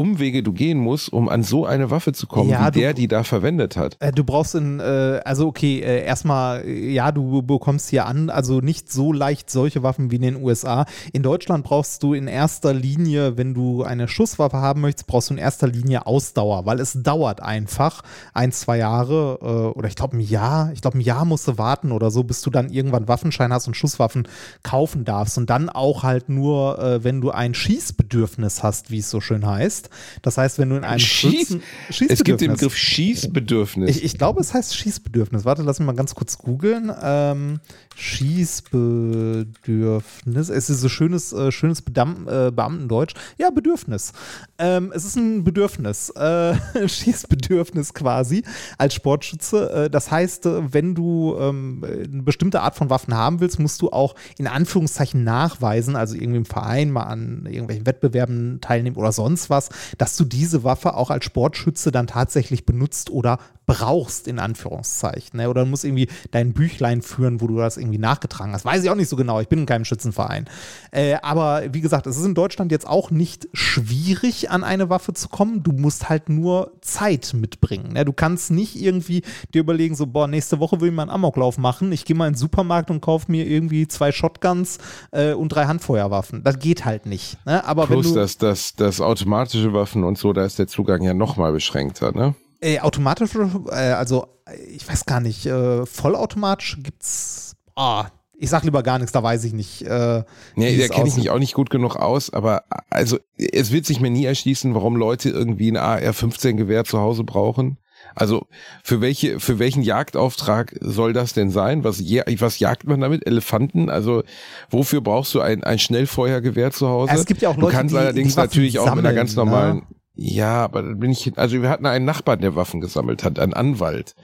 Umwege 0.00 0.42
du 0.42 0.52
gehen 0.52 0.78
musst, 0.78 1.12
um 1.12 1.28
an 1.28 1.42
so 1.42 1.66
eine 1.66 1.90
Waffe 1.90 2.12
zu 2.12 2.26
kommen, 2.26 2.48
Ja, 2.48 2.66
wie 2.68 2.70
du- 2.72 2.80
der, 2.80 2.94
die 2.94 3.06
da 3.06 3.22
verwendet 3.22 3.76
hat. 3.76 3.96
Äh, 4.00 4.12
Du 4.12 4.24
brauchst 4.24 4.54
in, 4.54 4.80
äh, 4.80 5.20
also 5.24 5.46
okay, 5.46 5.80
äh, 5.80 6.04
erstmal, 6.04 6.66
ja, 6.66 7.12
du 7.12 7.42
bekommst 7.42 7.90
hier 7.90 8.06
an, 8.06 8.30
also 8.30 8.60
nicht 8.60 8.90
so 8.90 9.12
leicht 9.12 9.50
solche 9.50 9.82
Waffen 9.82 10.10
wie 10.10 10.16
in 10.16 10.22
den 10.22 10.36
USA. 10.42 10.86
In 11.12 11.22
Deutschland 11.22 11.64
brauchst 11.64 12.02
du 12.02 12.14
in 12.14 12.26
erster 12.28 12.72
Linie, 12.72 13.36
wenn 13.36 13.52
du 13.54 13.82
eine 13.82 14.08
Schusswaffe 14.08 14.56
haben 14.56 14.80
möchtest, 14.80 15.06
brauchst 15.06 15.30
du 15.30 15.34
in 15.34 15.38
erster 15.38 15.66
Linie 15.68 16.06
Ausdauer, 16.06 16.64
weil 16.66 16.80
es 16.80 16.94
dauert 17.02 17.42
einfach 17.42 18.02
ein, 18.34 18.52
zwei 18.52 18.78
Jahre 18.78 19.38
äh, 19.42 19.78
oder 19.78 19.88
ich 19.88 19.96
glaube 19.96 20.16
ein 20.16 20.20
Jahr, 20.20 20.70
ich 20.72 20.80
glaube 20.80 20.98
ein 20.98 21.02
Jahr 21.02 21.24
musst 21.24 21.46
du 21.48 21.58
warten 21.58 21.92
oder 21.92 22.10
so, 22.10 22.22
bis 22.24 22.40
du 22.42 22.50
dann 22.50 22.70
irgendwann 22.70 23.06
Waffenschein 23.08 23.52
hast 23.52 23.66
und 23.66 23.74
Schusswaffen 23.76 24.26
kaufen 24.62 25.04
darfst. 25.04 25.36
Und 25.38 25.50
dann 25.50 25.68
auch 25.68 26.02
halt 26.04 26.28
nur, 26.28 26.78
äh, 26.78 27.04
wenn 27.04 27.20
du 27.20 27.30
ein 27.30 27.54
Schießbedürfnis 27.54 28.62
hast, 28.62 28.90
wie 28.90 28.98
es 28.98 29.10
so 29.10 29.20
schön 29.20 29.46
heißt. 29.46 29.89
Das 30.22 30.38
heißt, 30.38 30.58
wenn 30.58 30.70
du 30.70 30.76
in 30.76 30.84
einem 30.84 30.98
Schieß, 31.00 31.48
Schützen- 31.48 31.62
es 32.08 32.24
gibt 32.24 32.40
den 32.40 32.52
Schießbedürfnis- 32.52 32.60
Begriff 32.60 32.76
Schießbedürfnis. 32.76 33.90
ich, 33.96 34.04
ich 34.04 34.18
glaube, 34.18 34.40
es 34.40 34.54
heißt 34.54 34.76
Schießbedürfnis. 34.76 35.44
Warte, 35.44 35.62
lass 35.62 35.78
mich 35.78 35.86
mal 35.86 35.94
ganz 35.94 36.14
kurz 36.14 36.38
googeln. 36.38 36.90
Ähm, 37.02 37.60
Schießbedürfnis. 37.96 40.48
Es 40.48 40.70
ist 40.70 40.80
so 40.80 40.88
schönes, 40.88 41.32
äh, 41.32 41.50
schönes 41.52 41.82
Bedam 41.82 42.26
äh, 42.28 42.50
Beamtendeutsch. 42.50 43.14
Ja, 43.38 43.50
Bedürfnis. 43.50 44.12
Ähm, 44.58 44.92
es 44.94 45.04
ist 45.04 45.16
ein 45.16 45.44
Bedürfnis. 45.44 46.10
Äh, 46.10 46.54
Schießbedürfnis 46.88 47.94
quasi 47.94 48.42
als 48.78 48.94
Sportschütze. 48.94 49.70
Äh, 49.86 49.90
das 49.90 50.10
heißt, 50.10 50.46
äh, 50.46 50.72
wenn 50.72 50.94
du 50.94 51.36
ähm, 51.38 51.84
eine 51.84 52.22
bestimmte 52.22 52.60
Art 52.62 52.76
von 52.76 52.88
Waffen 52.90 53.14
haben 53.14 53.40
willst, 53.40 53.58
musst 53.58 53.82
du 53.82 53.90
auch 53.90 54.14
in 54.38 54.46
Anführungszeichen 54.46 55.24
nachweisen, 55.24 55.96
also 55.96 56.14
irgendwie 56.14 56.38
im 56.38 56.44
Verein 56.46 56.90
mal 56.90 57.04
an 57.04 57.46
irgendwelchen 57.46 57.86
Wettbewerben 57.86 58.60
teilnehmen 58.60 58.96
oder 58.96 59.12
sonst 59.12 59.50
was, 59.50 59.68
dass 59.98 60.16
du 60.16 60.24
diese 60.24 60.64
Waffe 60.64 60.94
auch 60.94 61.10
als 61.10 61.24
Sportschütze 61.24 61.90
dann 61.90 62.06
tatsächlich 62.06 62.66
benutzt 62.66 63.10
oder 63.10 63.38
brauchst, 63.70 64.26
in 64.26 64.40
Anführungszeichen. 64.40 65.38
Ne? 65.38 65.48
Oder 65.48 65.62
du 65.62 65.70
musst 65.70 65.84
irgendwie 65.84 66.08
dein 66.32 66.52
Büchlein 66.52 67.02
führen, 67.02 67.40
wo 67.40 67.46
du 67.46 67.56
das 67.56 67.76
irgendwie 67.76 67.98
nachgetragen 67.98 68.52
hast. 68.52 68.64
Weiß 68.64 68.82
ich 68.82 68.90
auch 68.90 68.96
nicht 68.96 69.08
so 69.08 69.14
genau. 69.14 69.40
Ich 69.40 69.46
bin 69.48 69.60
in 69.60 69.66
keinem 69.66 69.84
Schützenverein. 69.84 70.46
Äh, 70.90 71.14
aber 71.22 71.62
wie 71.72 71.80
gesagt, 71.80 72.08
es 72.08 72.16
ist 72.16 72.24
in 72.24 72.34
Deutschland 72.34 72.72
jetzt 72.72 72.88
auch 72.88 73.12
nicht 73.12 73.48
schwierig, 73.52 74.50
an 74.50 74.64
eine 74.64 74.90
Waffe 74.90 75.12
zu 75.12 75.28
kommen. 75.28 75.62
Du 75.62 75.70
musst 75.70 76.08
halt 76.08 76.28
nur 76.28 76.72
Zeit 76.80 77.32
mitbringen. 77.32 77.92
Ne? 77.92 78.04
Du 78.04 78.12
kannst 78.12 78.50
nicht 78.50 78.74
irgendwie 78.74 79.22
dir 79.54 79.60
überlegen, 79.60 79.94
so, 79.94 80.06
boah, 80.06 80.26
nächste 80.26 80.58
Woche 80.58 80.80
will 80.80 80.88
ich 80.88 80.94
mal 80.94 81.02
einen 81.02 81.12
Amoklauf 81.12 81.56
machen. 81.56 81.92
Ich 81.92 82.04
gehe 82.04 82.16
mal 82.16 82.26
in 82.26 82.32
den 82.32 82.38
Supermarkt 82.38 82.90
und 82.90 83.00
kaufe 83.00 83.30
mir 83.30 83.46
irgendwie 83.46 83.86
zwei 83.86 84.10
Shotguns 84.10 84.78
äh, 85.12 85.32
und 85.32 85.50
drei 85.50 85.66
Handfeuerwaffen. 85.66 86.42
Das 86.42 86.58
geht 86.58 86.84
halt 86.84 87.06
nicht. 87.06 87.38
Ne? 87.46 87.64
Aber 87.64 87.86
Plus 87.86 88.06
wenn 88.06 88.14
du, 88.14 88.20
das, 88.20 88.36
das, 88.36 88.74
das 88.74 89.00
automatische 89.00 89.72
Waffen 89.72 90.02
und 90.02 90.18
so, 90.18 90.32
da 90.32 90.44
ist 90.44 90.58
der 90.58 90.66
Zugang 90.66 91.02
ja 91.02 91.14
nochmal 91.14 91.52
beschränkter, 91.52 92.10
ne? 92.10 92.34
Äh, 92.60 92.80
automatisch, 92.80 93.30
äh, 93.34 93.74
also 93.74 94.26
ich 94.70 94.86
weiß 94.88 95.06
gar 95.06 95.20
nicht, 95.20 95.46
äh, 95.46 95.86
vollautomatisch 95.86 96.78
gibt's. 96.82 97.54
Ah, 97.76 98.06
ich 98.36 98.48
sag 98.50 98.64
lieber 98.64 98.82
gar 98.82 98.98
nichts, 98.98 99.12
da 99.12 99.22
weiß 99.22 99.44
ich 99.44 99.52
nicht. 99.52 99.82
Äh, 99.82 100.24
Nee, 100.56 100.76
da 100.78 100.88
kenne 100.88 101.08
ich 101.08 101.16
mich 101.16 101.30
auch 101.30 101.38
nicht 101.38 101.54
gut 101.54 101.70
genug 101.70 101.96
aus, 101.96 102.32
aber 102.32 102.64
also 102.90 103.18
es 103.36 103.70
wird 103.70 103.84
sich 103.86 104.00
mir 104.00 104.10
nie 104.10 104.24
erschließen, 104.24 104.74
warum 104.74 104.96
Leute 104.96 105.28
irgendwie 105.30 105.70
ein 105.70 105.76
AR-15-Gewehr 105.76 106.84
zu 106.84 106.98
Hause 107.00 107.24
brauchen. 107.24 107.78
Also 108.14 108.46
für 108.82 109.00
welche, 109.02 109.40
für 109.40 109.58
welchen 109.58 109.82
Jagdauftrag 109.82 110.74
soll 110.80 111.12
das 111.12 111.32
denn 111.34 111.50
sein? 111.50 111.84
Was, 111.84 112.00
ja- 112.00 112.24
was 112.38 112.58
jagt 112.58 112.84
man 112.86 113.00
damit? 113.00 113.26
Elefanten? 113.26 113.88
Also 113.90 114.22
wofür 114.70 115.00
brauchst 115.02 115.34
du 115.34 115.40
ein, 115.40 115.62
ein 115.62 115.78
Schnellfeuergewehr 115.78 116.70
zu 116.72 116.88
Hause? 116.88 117.12
Es 117.14 117.26
gibt 117.26 117.42
ja 117.42 117.50
auch 117.50 117.54
du 117.56 117.60
Leute, 117.60 117.76
kannst 117.76 117.94
die- 117.94 117.98
allerdings 117.98 118.34
die 118.34 118.40
natürlich 118.40 118.78
auch 118.78 118.94
mit 118.94 119.04
einer 119.04 119.14
ganz 119.14 119.36
ne? 119.36 119.82
Ja, 120.22 120.64
aber 120.64 120.82
da 120.82 120.92
bin 120.92 121.10
ich, 121.10 121.32
also 121.38 121.62
wir 121.62 121.70
hatten 121.70 121.86
einen 121.86 122.04
Nachbarn, 122.04 122.42
der 122.42 122.54
Waffen 122.54 122.82
gesammelt 122.82 123.24
hat, 123.24 123.38
einen 123.38 123.54
Anwalt. 123.54 124.14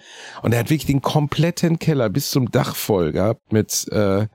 Und 0.43 0.53
er 0.53 0.59
hat 0.59 0.69
wirklich 0.69 0.85
den 0.85 1.01
kompletten 1.01 1.79
Keller 1.79 2.11
bis 2.11 2.31
zum 2.31 2.51
Dach 2.51 2.77
voll 2.77 3.13
gehabt 3.13 3.51
mit, 3.51 3.89
äh, 3.91 4.27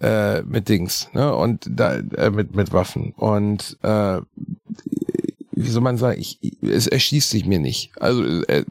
äh, 0.00 0.42
mit 0.42 0.70
Dings, 0.70 1.10
ne? 1.12 1.34
Und 1.34 1.68
da, 1.70 1.96
äh, 1.96 2.30
mit, 2.30 2.56
mit 2.56 2.72
Waffen. 2.72 3.12
Und 3.12 3.76
äh, 3.82 4.22
wie 5.52 5.68
soll 5.68 5.82
man 5.82 5.98
sagen, 5.98 6.18
ich, 6.18 6.38
es 6.62 6.86
erschließt 6.86 7.28
sich 7.28 7.44
mir 7.44 7.58
nicht. 7.58 7.92
Also 8.00 8.24
äh, 8.44 8.64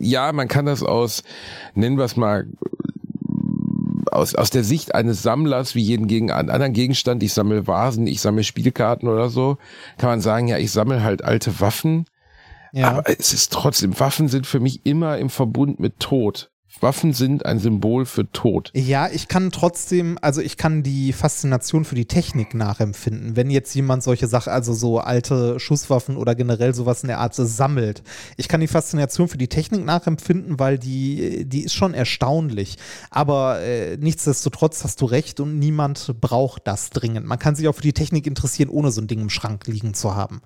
ja, 0.00 0.32
man 0.32 0.48
kann 0.48 0.66
das 0.66 0.82
aus, 0.82 1.22
nennen 1.76 1.96
wir 1.96 2.06
es 2.06 2.16
mal, 2.16 2.48
aus, 4.10 4.34
aus 4.34 4.50
der 4.50 4.64
Sicht 4.64 4.94
eines 4.94 5.22
Sammlers, 5.22 5.74
wie 5.74 5.82
jeden 5.82 6.06
gegen 6.06 6.30
einen 6.30 6.50
anderen 6.50 6.72
Gegenstand, 6.72 7.22
ich 7.22 7.32
sammle 7.32 7.66
Vasen, 7.66 8.06
ich 8.06 8.20
sammle 8.20 8.44
Spielkarten 8.44 9.08
oder 9.08 9.30
so, 9.30 9.58
kann 9.98 10.10
man 10.10 10.20
sagen, 10.20 10.48
ja, 10.48 10.58
ich 10.58 10.70
sammle 10.70 11.02
halt 11.02 11.24
alte 11.24 11.60
Waffen. 11.60 12.06
Ja. 12.72 12.90
Aber 12.90 13.02
es 13.08 13.32
ist 13.32 13.52
trotzdem, 13.52 13.98
Waffen 14.00 14.28
sind 14.28 14.46
für 14.46 14.60
mich 14.60 14.86
immer 14.86 15.18
im 15.18 15.30
Verbund 15.30 15.78
mit 15.80 16.00
Tod. 16.00 16.51
Waffen 16.82 17.12
sind 17.12 17.46
ein 17.46 17.58
Symbol 17.58 18.06
für 18.06 18.30
Tod. 18.32 18.70
Ja, 18.74 19.08
ich 19.08 19.28
kann 19.28 19.50
trotzdem, 19.50 20.18
also 20.20 20.40
ich 20.40 20.56
kann 20.56 20.82
die 20.82 21.12
Faszination 21.12 21.84
für 21.84 21.94
die 21.94 22.06
Technik 22.06 22.54
nachempfinden. 22.54 23.36
Wenn 23.36 23.50
jetzt 23.50 23.74
jemand 23.74 24.02
solche 24.02 24.26
Sachen, 24.26 24.52
also 24.52 24.72
so 24.72 24.98
alte 24.98 25.60
Schusswaffen 25.60 26.16
oder 26.16 26.34
generell 26.34 26.74
sowas 26.74 27.02
in 27.02 27.08
der 27.08 27.18
Art 27.18 27.34
sammelt. 27.34 28.02
Ich 28.36 28.48
kann 28.48 28.60
die 28.60 28.66
Faszination 28.66 29.28
für 29.28 29.38
die 29.38 29.48
Technik 29.48 29.84
nachempfinden, 29.84 30.58
weil 30.58 30.78
die, 30.78 31.44
die 31.46 31.64
ist 31.64 31.74
schon 31.74 31.94
erstaunlich. 31.94 32.76
Aber 33.10 33.60
äh, 33.60 33.96
nichtsdestotrotz 33.96 34.84
hast 34.84 35.00
du 35.00 35.06
recht 35.06 35.40
und 35.40 35.58
niemand 35.58 36.20
braucht 36.20 36.66
das 36.66 36.90
dringend. 36.90 37.26
Man 37.26 37.38
kann 37.38 37.54
sich 37.54 37.68
auch 37.68 37.74
für 37.74 37.82
die 37.82 37.92
Technik 37.92 38.26
interessieren, 38.26 38.68
ohne 38.68 38.90
so 38.90 39.00
ein 39.00 39.06
Ding 39.06 39.20
im 39.20 39.30
Schrank 39.30 39.66
liegen 39.66 39.94
zu 39.94 40.14
haben. 40.14 40.42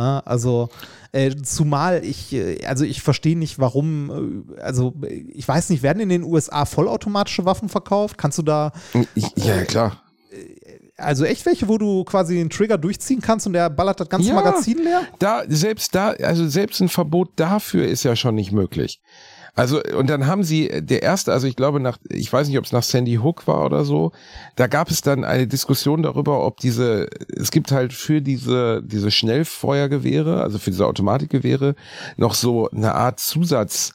Ja, 0.00 0.20
also 0.20 0.70
äh, 1.12 1.30
zumal 1.42 2.02
ich, 2.04 2.32
äh, 2.32 2.64
also 2.64 2.84
ich 2.84 3.02
verstehe 3.02 3.36
nicht, 3.36 3.58
warum, 3.58 4.46
äh, 4.56 4.60
also 4.62 4.94
äh, 5.02 5.24
ich 5.34 5.46
weiß 5.46 5.68
nicht, 5.68 5.82
werden 5.82 6.00
in 6.00 6.08
den 6.08 6.22
USA 6.22 6.64
vollautomatische 6.64 7.44
Waffen 7.44 7.68
verkauft? 7.68 8.16
Kannst 8.16 8.38
du 8.38 8.42
da, 8.42 8.72
Ich, 9.14 9.26
ja, 9.36 9.56
ja, 9.56 9.64
klar. 9.64 10.02
also 10.96 11.24
echt 11.26 11.44
welche, 11.44 11.68
wo 11.68 11.76
du 11.76 12.04
quasi 12.04 12.34
den 12.36 12.48
Trigger 12.48 12.78
durchziehen 12.78 13.20
kannst 13.20 13.46
und 13.46 13.52
der 13.52 13.68
ballert 13.68 14.00
das 14.00 14.08
ganze 14.08 14.28
Ja. 14.28 14.34
Magazin 14.36 14.78
leer? 14.78 15.02
Da, 15.18 15.42
selbst 15.48 15.94
da, 15.94 16.10
also 16.10 16.48
selbst 16.48 16.80
ein 16.80 16.88
Verbot 16.88 17.32
dafür 17.36 17.86
ist 17.86 18.02
ja 18.04 18.16
schon 18.16 18.34
nicht 18.36 18.52
möglich. 18.52 19.00
Also, 19.54 19.82
und 19.82 20.08
dann 20.08 20.26
haben 20.26 20.44
sie, 20.44 20.68
der 20.80 21.02
erste, 21.02 21.32
also 21.32 21.46
ich 21.46 21.56
glaube 21.56 21.80
nach, 21.80 21.98
ich 22.08 22.32
weiß 22.32 22.48
nicht, 22.48 22.58
ob 22.58 22.64
es 22.64 22.72
nach 22.72 22.82
Sandy 22.82 23.16
Hook 23.16 23.46
war 23.46 23.64
oder 23.64 23.84
so, 23.84 24.12
da 24.56 24.66
gab 24.66 24.90
es 24.90 25.02
dann 25.02 25.24
eine 25.24 25.46
Diskussion 25.46 26.02
darüber, 26.02 26.44
ob 26.44 26.58
diese, 26.58 27.08
es 27.28 27.50
gibt 27.50 27.72
halt 27.72 27.92
für 27.92 28.20
diese, 28.20 28.82
diese 28.84 29.10
Schnellfeuergewehre, 29.10 30.42
also 30.42 30.58
für 30.58 30.70
diese 30.70 30.86
Automatikgewehre, 30.86 31.74
noch 32.16 32.34
so 32.34 32.70
eine 32.70 32.94
Art 32.94 33.20
Zusatz, 33.20 33.92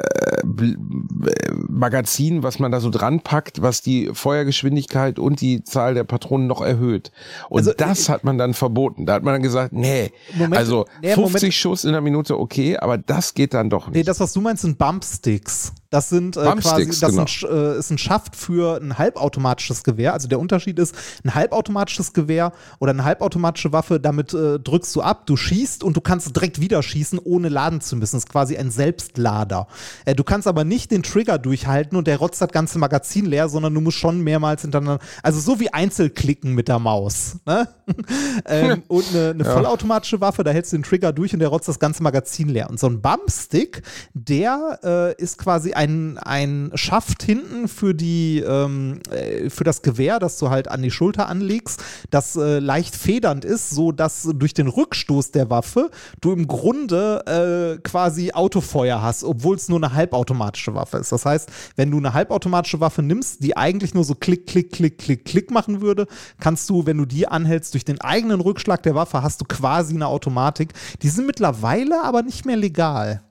äh, 0.00 0.42
äh, 0.42 1.52
Magazin, 1.68 2.42
was 2.42 2.58
man 2.58 2.72
da 2.72 2.80
so 2.80 2.90
dran 2.90 3.20
packt, 3.20 3.62
was 3.62 3.82
die 3.82 4.10
Feuergeschwindigkeit 4.12 5.18
und 5.18 5.40
die 5.40 5.62
Zahl 5.64 5.94
der 5.94 6.04
Patronen 6.04 6.46
noch 6.46 6.60
erhöht. 6.60 7.12
Und 7.48 7.58
Also, 7.58 7.72
das 7.72 8.08
hat 8.08 8.24
man 8.24 8.38
dann 8.38 8.54
verboten. 8.54 9.06
Da 9.06 9.14
hat 9.14 9.22
man 9.22 9.34
dann 9.34 9.42
gesagt, 9.42 9.72
nee, 9.72 10.12
Moment, 10.34 10.56
also 10.56 10.86
nee, 11.02 11.14
50 11.14 11.24
Moment. 11.24 11.54
Schuss 11.54 11.84
in 11.84 11.92
der 11.92 12.00
Minute 12.00 12.38
okay, 12.38 12.76
aber 12.76 12.98
das 12.98 13.34
geht 13.34 13.54
dann 13.54 13.70
doch 13.70 13.86
nicht. 13.86 13.96
Nee, 13.96 14.02
das, 14.02 14.20
was 14.20 14.32
du 14.32 14.40
meinst, 14.40 14.62
sind 14.62 14.78
Bumpsticks. 14.78 15.72
Das 15.90 16.08
sind 16.08 16.36
äh, 16.36 16.40
quasi, 16.40 16.86
das 16.86 17.00
genau. 17.00 17.26
sind, 17.26 17.50
äh, 17.50 17.78
ist 17.78 17.90
ein 17.90 17.98
Schaft 17.98 18.36
für 18.36 18.80
ein 18.80 18.96
halbautomatisches 18.96 19.82
Gewehr. 19.82 20.12
Also 20.12 20.28
der 20.28 20.38
Unterschied 20.38 20.78
ist, 20.78 20.94
ein 21.24 21.34
halbautomatisches 21.34 22.12
Gewehr 22.12 22.52
oder 22.78 22.92
eine 22.92 23.04
halbautomatische 23.04 23.72
Waffe, 23.72 23.98
damit 23.98 24.32
äh, 24.32 24.60
drückst 24.60 24.94
du 24.94 25.02
ab, 25.02 25.26
du 25.26 25.36
schießt 25.36 25.82
und 25.82 25.96
du 25.96 26.00
kannst 26.00 26.34
direkt 26.34 26.60
wieder 26.60 26.80
schießen, 26.82 27.18
ohne 27.18 27.48
laden 27.48 27.80
zu 27.80 27.96
müssen. 27.96 28.16
Das 28.16 28.24
ist 28.24 28.30
quasi 28.30 28.56
ein 28.56 28.70
Selbstlader. 28.70 29.66
Äh, 30.04 30.14
du 30.14 30.22
kannst 30.22 30.46
aber 30.46 30.62
nicht 30.62 30.92
den 30.92 31.02
Trigger 31.02 31.38
durchhalten 31.38 31.98
und 31.98 32.06
der 32.06 32.18
rotzt 32.18 32.40
das 32.40 32.50
ganze 32.50 32.78
Magazin 32.78 33.26
leer, 33.26 33.48
sondern 33.48 33.74
du 33.74 33.80
musst 33.80 33.98
schon 33.98 34.20
mehrmals 34.20 34.62
hintereinander, 34.62 35.02
also 35.24 35.40
so 35.40 35.58
wie 35.58 35.72
Einzelklicken 35.72 36.54
mit 36.54 36.68
der 36.68 36.78
Maus. 36.78 37.38
Ne? 37.46 37.68
ähm, 38.46 38.84
und 38.88 39.04
eine, 39.10 39.30
eine 39.30 39.44
vollautomatische 39.44 40.20
Waffe, 40.20 40.44
da 40.44 40.52
hältst 40.52 40.72
du 40.72 40.76
den 40.76 40.84
Trigger 40.84 41.12
durch 41.12 41.32
und 41.32 41.40
der 41.40 41.48
rotzt 41.48 41.66
das 41.66 41.80
ganze 41.80 42.04
Magazin 42.04 42.48
leer. 42.48 42.70
Und 42.70 42.78
so 42.78 42.86
ein 42.86 43.02
Bumpstick, 43.02 43.82
der 44.14 44.78
äh, 44.84 45.20
ist 45.20 45.36
quasi 45.36 45.72
ein, 45.72 45.79
ein 46.18 46.70
Schaft 46.74 47.22
hinten 47.22 47.68
für 47.68 47.94
die 47.94 48.40
ähm, 48.40 49.00
äh, 49.10 49.50
für 49.50 49.64
das 49.64 49.82
Gewehr, 49.82 50.18
das 50.18 50.38
du 50.38 50.50
halt 50.50 50.68
an 50.68 50.82
die 50.82 50.90
Schulter 50.90 51.28
anlegst, 51.28 51.82
das 52.10 52.36
äh, 52.36 52.58
leicht 52.58 52.94
federnd 52.94 53.44
ist, 53.44 53.70
so 53.70 53.92
dass 53.92 54.28
durch 54.34 54.54
den 54.54 54.68
Rückstoß 54.68 55.30
der 55.30 55.50
Waffe 55.50 55.90
du 56.20 56.32
im 56.32 56.46
Grunde 56.46 57.78
äh, 57.78 57.80
quasi 57.82 58.32
Autofeuer 58.32 59.02
hast, 59.02 59.24
obwohl 59.24 59.56
es 59.56 59.68
nur 59.68 59.78
eine 59.78 59.92
halbautomatische 59.92 60.74
Waffe 60.74 60.98
ist. 60.98 61.12
Das 61.12 61.24
heißt, 61.24 61.50
wenn 61.76 61.90
du 61.90 61.98
eine 61.98 62.12
halbautomatische 62.12 62.80
Waffe 62.80 63.02
nimmst, 63.02 63.42
die 63.42 63.56
eigentlich 63.56 63.94
nur 63.94 64.04
so 64.04 64.14
klick, 64.14 64.46
klick, 64.46 64.72
klick, 64.72 64.98
klick, 64.98 65.24
klick 65.24 65.50
machen 65.50 65.80
würde, 65.80 66.06
kannst 66.38 66.68
du, 66.70 66.86
wenn 66.86 66.98
du 66.98 67.06
die 67.06 67.26
anhältst, 67.26 67.74
durch 67.74 67.84
den 67.84 68.00
eigenen 68.00 68.40
Rückschlag 68.40 68.82
der 68.82 68.94
Waffe 68.94 69.22
hast 69.22 69.40
du 69.40 69.44
quasi 69.44 69.94
eine 69.94 70.06
Automatik. 70.06 70.72
Die 71.02 71.08
sind 71.08 71.26
mittlerweile 71.26 72.02
aber 72.02 72.22
nicht 72.22 72.44
mehr 72.44 72.56
legal. 72.56 73.22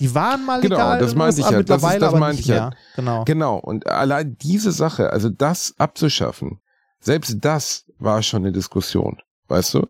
Die 0.00 0.14
waren 0.14 0.44
mal 0.44 0.60
Genau, 0.60 0.76
legal, 0.76 0.98
das 0.98 1.12
in 1.12 1.14
den 1.14 1.18
meinte 1.18 1.40
ich 1.40 1.50
ja. 1.50 1.62
Das 1.62 1.82
ist- 1.82 1.98
das 2.02 2.14
meinte 2.14 2.40
ich 2.40 2.46
ja. 2.46 2.54
mehr. 2.54 2.70
Genau. 2.96 3.24
Genau, 3.24 3.56
und 3.58 3.86
allein 3.86 4.36
diese 4.38 4.72
Sache, 4.72 5.10
also 5.12 5.28
das 5.30 5.74
abzuschaffen, 5.78 6.60
selbst 7.00 7.36
das 7.40 7.84
war 7.98 8.22
schon 8.22 8.42
eine 8.42 8.52
Diskussion, 8.52 9.18
weißt 9.48 9.74
du? 9.74 9.86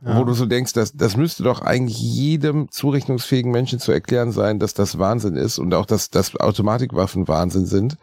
Wo 0.00 0.22
du 0.22 0.32
so 0.32 0.46
denkst, 0.46 0.74
dass, 0.74 0.92
das 0.92 1.16
müsste 1.16 1.42
doch 1.42 1.60
eigentlich 1.60 1.98
jedem 1.98 2.70
zurechnungsfähigen 2.70 3.50
Menschen 3.50 3.80
zu 3.80 3.90
erklären 3.90 4.30
sein, 4.30 4.60
dass 4.60 4.72
das 4.72 5.00
Wahnsinn 5.00 5.34
ist 5.34 5.58
und 5.58 5.74
auch, 5.74 5.86
dass, 5.86 6.08
dass 6.10 6.36
Automatikwaffen 6.36 7.26
Wahnsinn 7.26 7.66
sind. 7.66 7.96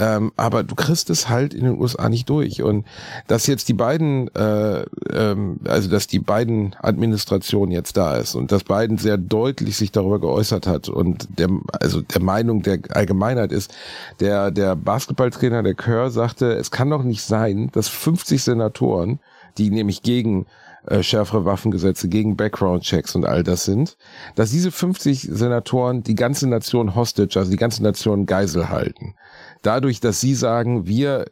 Ähm, 0.00 0.32
aber 0.36 0.62
du 0.62 0.76
kriegst 0.76 1.10
es 1.10 1.28
halt 1.28 1.54
in 1.54 1.64
den 1.64 1.80
USA 1.80 2.08
nicht 2.08 2.28
durch. 2.30 2.62
Und 2.62 2.86
dass 3.26 3.46
jetzt 3.46 3.68
die 3.68 3.74
beiden, 3.74 4.32
äh, 4.34 4.84
ähm, 5.12 5.58
also 5.64 5.90
dass 5.90 6.06
die 6.06 6.20
beiden 6.20 6.76
Administration 6.80 7.70
jetzt 7.70 7.96
da 7.96 8.16
ist 8.16 8.34
und 8.34 8.52
dass 8.52 8.64
Biden 8.64 8.98
sehr 8.98 9.18
deutlich 9.18 9.76
sich 9.76 9.90
darüber 9.90 10.20
geäußert 10.20 10.66
hat 10.66 10.88
und 10.88 11.28
der, 11.38 11.48
also 11.80 12.00
der 12.00 12.22
Meinung 12.22 12.62
der 12.62 12.78
Allgemeinheit 12.90 13.50
ist, 13.50 13.74
der, 14.20 14.50
der 14.52 14.76
Basketballtrainer, 14.76 15.62
der 15.62 15.74
Kerr, 15.74 16.10
sagte, 16.10 16.52
es 16.52 16.70
kann 16.70 16.90
doch 16.90 17.02
nicht 17.02 17.22
sein, 17.22 17.70
dass 17.72 17.88
50 17.88 18.42
Senatoren, 18.42 19.18
die 19.56 19.70
nämlich 19.70 20.02
gegen 20.02 20.46
äh, 20.86 21.02
schärfere 21.02 21.44
Waffengesetze, 21.44 22.08
gegen 22.08 22.36
Background-Checks 22.36 23.16
und 23.16 23.26
all 23.26 23.42
das 23.42 23.64
sind, 23.64 23.96
dass 24.36 24.50
diese 24.50 24.70
50 24.70 25.22
Senatoren 25.22 26.04
die 26.04 26.14
ganze 26.14 26.48
Nation 26.48 26.94
hostage, 26.94 27.36
also 27.36 27.50
die 27.50 27.56
ganze 27.56 27.82
Nation 27.82 28.26
Geisel 28.26 28.68
halten 28.68 29.14
dadurch, 29.62 30.00
dass 30.00 30.20
sie 30.20 30.34
sagen, 30.34 30.86
wir, 30.86 31.26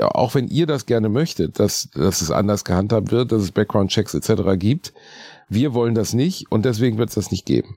auch 0.00 0.34
wenn 0.34 0.48
ihr 0.48 0.66
das 0.66 0.86
gerne 0.86 1.08
möchtet, 1.08 1.58
dass, 1.58 1.88
dass 1.94 2.20
es 2.20 2.30
anders 2.30 2.64
gehandhabt 2.64 3.10
wird, 3.10 3.32
dass 3.32 3.42
es 3.42 3.52
Background-Checks 3.52 4.14
etc. 4.14 4.58
gibt, 4.58 4.92
wir 5.48 5.74
wollen 5.74 5.94
das 5.94 6.12
nicht 6.12 6.50
und 6.50 6.64
deswegen 6.64 6.98
wird 6.98 7.10
es 7.10 7.14
das 7.14 7.30
nicht 7.30 7.46
geben. 7.46 7.76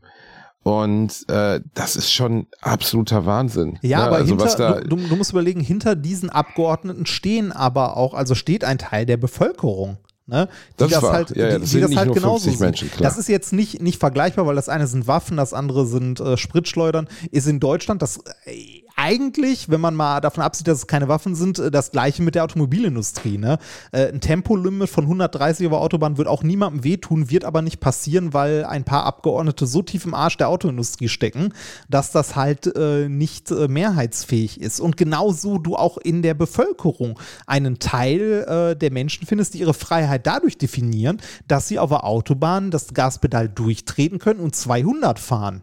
Und 0.62 1.28
äh, 1.30 1.62
das 1.74 1.95
ist 1.95 2.12
schon 2.12 2.47
absoluter 2.62 3.26
Wahnsinn. 3.26 3.80
Ja, 3.82 4.00
Ne? 4.00 4.04
aber 4.06 4.16
also 4.18 4.38
hinter, 4.38 4.82
du, 4.82 4.97
du, 4.97 5.16
musst 5.16 5.32
überlegen, 5.32 5.62
hinter 5.62 5.95
diesen 5.95 6.30
Abgeordneten 6.30 7.06
stehen 7.06 7.52
aber 7.52 7.95
auch, 7.95 8.14
also 8.14 8.36
steht 8.36 8.64
ein 8.64 8.78
Teil 8.78 9.06
der 9.06 9.18
Bevölkerung. 9.18 9.97
Ne, 10.28 10.47
die 10.74 10.84
Das 10.84 10.89
das, 10.91 11.04
halt, 11.04 11.36
Ja, 11.36 11.47
ja, 11.47 11.54
die, 11.56 11.62
das 11.62 11.72
die 11.72 11.80
das 11.82 11.95
halt 11.95 12.14
genauso 12.14 12.50
50 12.50 12.52
sind. 12.52 12.60
Menschen. 12.60 12.89
Das 13.00 13.18
ist 13.18 13.30
jetzt 13.30 13.52
nicht, 13.52 13.82
nicht 13.82 14.00
vergleichbar, 14.00 14.45
weil 14.45 14.56
das 14.56 14.70
eine 14.70 14.86
sind 14.86 15.08
Waffen, 15.08 15.38
das 15.38 15.54
andere 15.56 15.88
sind 15.88 16.20
äh, 16.20 16.38
Spritschleudern. 16.38 17.08
Ist 17.32 17.47
in 17.47 17.60
Deutschland 17.60 18.04
das 18.04 18.20
äh, 18.45 18.84
eigentlich, 19.00 19.70
wenn 19.70 19.80
man 19.80 19.95
mal 19.95 20.20
davon 20.20 20.43
absieht, 20.43 20.68
dass 20.68 20.80
es 20.80 20.88
keine 20.88 21.08
Waffen 21.08 21.34
sind, 21.34 21.58
äh, 21.58 21.72
das 21.72 21.91
gleiche 21.91 22.22
mit 22.22 22.36
der 22.36 22.43
Automobilindustrie. 22.43 23.38
Ne? 23.38 23.58
Äh, 23.91 24.10
ein 24.10 24.20
Tempolimit 24.20 24.89
von 24.89 25.06
130 25.06 25.68
auf 25.68 25.72
der 25.72 25.80
Autobahn 25.80 26.18
wird 26.18 26.28
auch 26.28 26.43
niemandem 26.43 26.84
wehtun, 26.84 27.30
wird 27.30 27.45
aber 27.45 27.62
nicht 27.62 27.80
passieren, 27.80 28.34
weil 28.34 28.66
ein 28.66 28.84
paar 28.84 29.06
Abgeordnete 29.06 29.66
so 29.68 29.82
tief 29.82 30.06
im 30.06 30.14
Arsch 30.14 30.38
der 30.38 30.50
Autoindustrie 30.50 31.08
stecken, 31.08 31.54
dass 31.89 32.12
das 32.12 32.36
halt 32.36 32.76
äh, 32.76 33.08
nicht 33.08 33.52
äh, 33.52 33.68
mehrheitsfähig 33.68 34.60
ist. 34.60 34.82
Und 34.82 34.97
genauso 34.97 35.58
du 35.58 35.76
auch 35.76 35.97
in 35.97 36.22
der 36.22 36.34
Bevölkerung 36.34 37.20
einen 37.47 37.80
Teil 37.80 38.45
äh, 38.47 38.76
der 38.76 38.91
Menschen 38.91 39.26
findest, 39.26 39.54
die 39.54 39.60
ihre 39.60 39.74
Freiheit 39.74 40.28
dadurch 40.28 40.58
definieren, 40.58 41.22
dass 41.47 41.68
sie 41.68 41.80
auf 41.80 41.89
der 41.89 42.04
Autobahn 42.04 42.70
das 42.70 42.93
Gaspedal 42.93 43.47
durchtreten 43.47 44.20
können 44.20 44.41
und 44.41 44.56
200 44.56 45.20
fahren. 45.20 45.62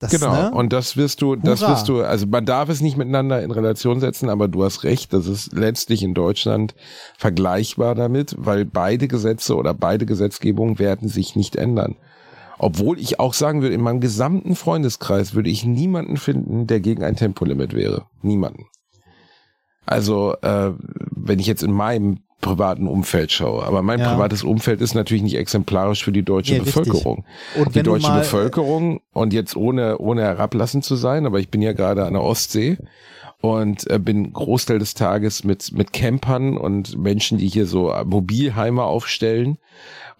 Das, 0.00 0.12
Genau, 0.12 0.32
ne? 0.32 0.50
und 0.52 0.72
das 0.72 0.96
wirst 0.96 1.22
du, 1.22 1.34
das 1.34 1.60
Hurra. 1.60 1.72
wirst 1.72 1.88
du, 1.88 2.02
also 2.02 2.26
man 2.26 2.46
darf 2.46 2.68
es 2.68 2.80
nicht 2.80 2.96
miteinander 2.96 3.42
in 3.42 3.50
Relation 3.50 3.98
setzen, 3.98 4.28
aber 4.28 4.46
du 4.46 4.62
hast 4.62 4.84
recht, 4.84 5.12
das 5.12 5.26
ist 5.26 5.52
letztlich 5.52 6.04
in 6.04 6.14
Deutschland 6.14 6.74
vergleichbar 7.16 7.96
damit, 7.96 8.36
weil 8.38 8.64
beide 8.64 9.08
Gesetze 9.08 9.56
oder 9.56 9.74
beide 9.74 10.06
Gesetzgebungen 10.06 10.78
werden 10.78 11.08
sich 11.08 11.34
nicht 11.34 11.56
ändern. 11.56 11.96
Obwohl 12.58 12.98
ich 12.98 13.18
auch 13.18 13.34
sagen 13.34 13.62
würde, 13.62 13.74
in 13.74 13.80
meinem 13.80 14.00
gesamten 14.00 14.54
Freundeskreis 14.56 15.34
würde 15.34 15.50
ich 15.50 15.64
niemanden 15.64 16.16
finden, 16.16 16.66
der 16.66 16.80
gegen 16.80 17.02
ein 17.02 17.16
Tempolimit 17.16 17.72
wäre. 17.72 18.06
Niemanden. 18.22 18.66
Also, 19.86 20.34
äh, 20.42 20.72
wenn 21.10 21.38
ich 21.38 21.46
jetzt 21.46 21.62
in 21.62 21.72
meinem 21.72 22.20
privaten 22.40 22.86
Umfeld 22.86 23.32
schaue. 23.32 23.64
Aber 23.64 23.82
mein 23.82 23.98
Ja. 23.98 24.12
privates 24.12 24.44
Umfeld 24.44 24.80
ist 24.80 24.94
natürlich 24.94 25.22
nicht 25.22 25.36
exemplarisch 25.36 26.04
für 26.04 26.12
die 26.12 26.22
deutsche 26.22 26.54
Ja, 26.54 26.62
richtig. 26.62 26.84
Bevölkerung. 26.84 27.24
Und 27.56 27.74
die 27.74 27.82
deutsche 27.82 28.08
mal- 28.08 28.18
Bevölkerung 28.20 29.00
und 29.12 29.32
jetzt 29.32 29.56
ohne, 29.56 29.98
ohne 29.98 30.22
herablassend 30.22 30.84
zu 30.84 30.94
sein, 30.96 31.26
aber 31.26 31.40
ich 31.40 31.50
bin 31.50 31.62
ja 31.62 31.72
gerade 31.72 32.04
an 32.06 32.12
der 32.12 32.22
Ostsee 32.22 32.78
und 33.40 33.88
äh, 33.90 33.98
bin 33.98 34.32
Großteil 34.32 34.78
des 34.78 34.94
Tages 34.94 35.42
mit, 35.44 35.72
mit 35.72 35.92
Campern 35.92 36.56
und 36.56 36.96
Menschen, 36.98 37.38
die 37.38 37.48
hier 37.48 37.66
so 37.66 37.92
Mobilheime 38.04 38.82
aufstellen 38.84 39.58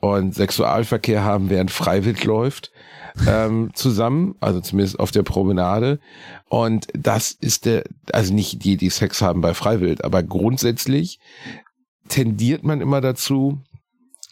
und 0.01 0.35
Sexualverkehr 0.35 1.25
haben, 1.25 1.51
während 1.51 1.71
Freiwild 1.73 2.23
läuft, 2.25 2.71
ähm, 3.29 3.71
zusammen, 3.75 4.37
also 4.41 4.61
zumindest 4.61 5.01
auf 5.01 5.11
der 5.11 5.25
Promenade. 5.25 5.99
Und 6.49 6.87
das 6.97 7.33
ist 7.33 7.65
der, 7.65 7.83
also 8.13 8.33
nicht 8.33 8.63
die, 8.65 8.77
die 8.77 8.91
Sex 8.91 9.21
haben 9.23 9.41
bei 9.41 9.55
Freiwild, 9.55 10.05
aber 10.05 10.23
grundsätzlich 10.23 11.19
tendiert 12.09 12.65
man 12.65 12.81
immer 12.81 13.01
dazu, 13.01 13.59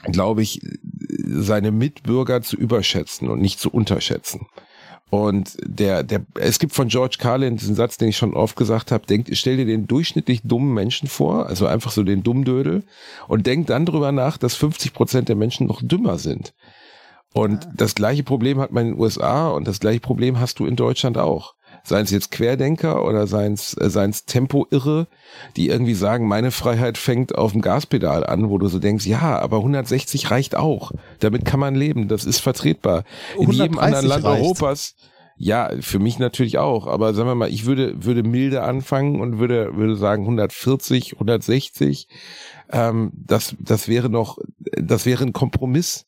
glaube 0.04 0.42
ich, 0.42 0.60
seine 1.26 1.70
Mitbürger 1.70 2.42
zu 2.42 2.56
überschätzen 2.56 3.28
und 3.28 3.40
nicht 3.40 3.60
zu 3.60 3.70
unterschätzen. 3.70 4.46
Und 5.08 5.56
der, 5.62 6.02
der, 6.02 6.26
es 6.34 6.58
gibt 6.58 6.72
von 6.72 6.88
George 6.88 7.16
Carlin 7.20 7.56
diesen 7.56 7.76
Satz, 7.76 7.96
den 7.96 8.08
ich 8.08 8.16
schon 8.16 8.34
oft 8.34 8.56
gesagt 8.56 8.90
habe, 8.90 9.06
denk, 9.06 9.28
stell 9.32 9.56
dir 9.56 9.64
den 9.64 9.86
durchschnittlich 9.86 10.42
dummen 10.42 10.74
Menschen 10.74 11.08
vor, 11.08 11.46
also 11.46 11.66
einfach 11.66 11.92
so 11.92 12.02
den 12.02 12.24
Dummdödel, 12.24 12.82
und 13.28 13.46
denk 13.46 13.68
dann 13.68 13.86
drüber 13.86 14.10
nach, 14.10 14.36
dass 14.36 14.56
50 14.56 14.92
Prozent 14.92 15.28
der 15.28 15.36
Menschen 15.36 15.68
noch 15.68 15.80
dümmer 15.80 16.18
sind. 16.18 16.54
Und 17.32 17.68
das 17.74 17.94
gleiche 17.94 18.24
Problem 18.24 18.58
hat 18.58 18.72
man 18.72 18.86
in 18.86 18.92
den 18.94 19.00
USA 19.00 19.50
und 19.50 19.68
das 19.68 19.78
gleiche 19.78 20.00
Problem 20.00 20.40
hast 20.40 20.58
du 20.58 20.66
in 20.66 20.74
Deutschland 20.74 21.18
auch. 21.18 21.54
Seien 21.86 22.04
es 22.04 22.10
jetzt 22.10 22.32
Querdenker 22.32 23.04
oder 23.04 23.28
seien 23.28 23.52
es, 23.52 23.76
äh, 23.78 23.88
seien 23.90 24.10
es 24.10 24.24
Tempoirre, 24.24 25.06
die 25.56 25.68
irgendwie 25.68 25.94
sagen, 25.94 26.26
meine 26.26 26.50
Freiheit 26.50 26.98
fängt 26.98 27.36
auf 27.36 27.52
dem 27.52 27.60
Gaspedal 27.62 28.26
an, 28.26 28.50
wo 28.50 28.58
du 28.58 28.66
so 28.66 28.80
denkst, 28.80 29.06
ja, 29.06 29.38
aber 29.38 29.58
160 29.58 30.32
reicht 30.32 30.56
auch. 30.56 30.90
Damit 31.20 31.44
kann 31.44 31.60
man 31.60 31.76
leben, 31.76 32.08
das 32.08 32.24
ist 32.24 32.40
vertretbar. 32.40 33.04
In 33.38 33.52
jedem 33.52 33.78
130 33.78 33.82
anderen 33.82 34.08
Land 34.08 34.24
reicht. 34.24 34.42
Europas, 34.42 34.94
ja, 35.38 35.70
für 35.80 35.98
mich 35.98 36.18
natürlich 36.18 36.58
auch, 36.58 36.86
aber 36.86 37.14
sagen 37.14 37.28
wir 37.28 37.34
mal, 37.34 37.50
ich 37.50 37.66
würde, 37.66 38.04
würde 38.04 38.22
milde 38.22 38.62
anfangen 38.62 39.20
und 39.20 39.38
würde, 39.38 39.76
würde 39.76 39.96
sagen 39.96 40.22
140, 40.22 41.12
160. 41.14 42.08
Ähm, 42.72 43.12
das, 43.14 43.54
das 43.60 43.86
wäre 43.86 44.08
noch, 44.08 44.38
das 44.58 45.06
wäre 45.06 45.24
ein 45.24 45.32
Kompromiss. 45.32 46.06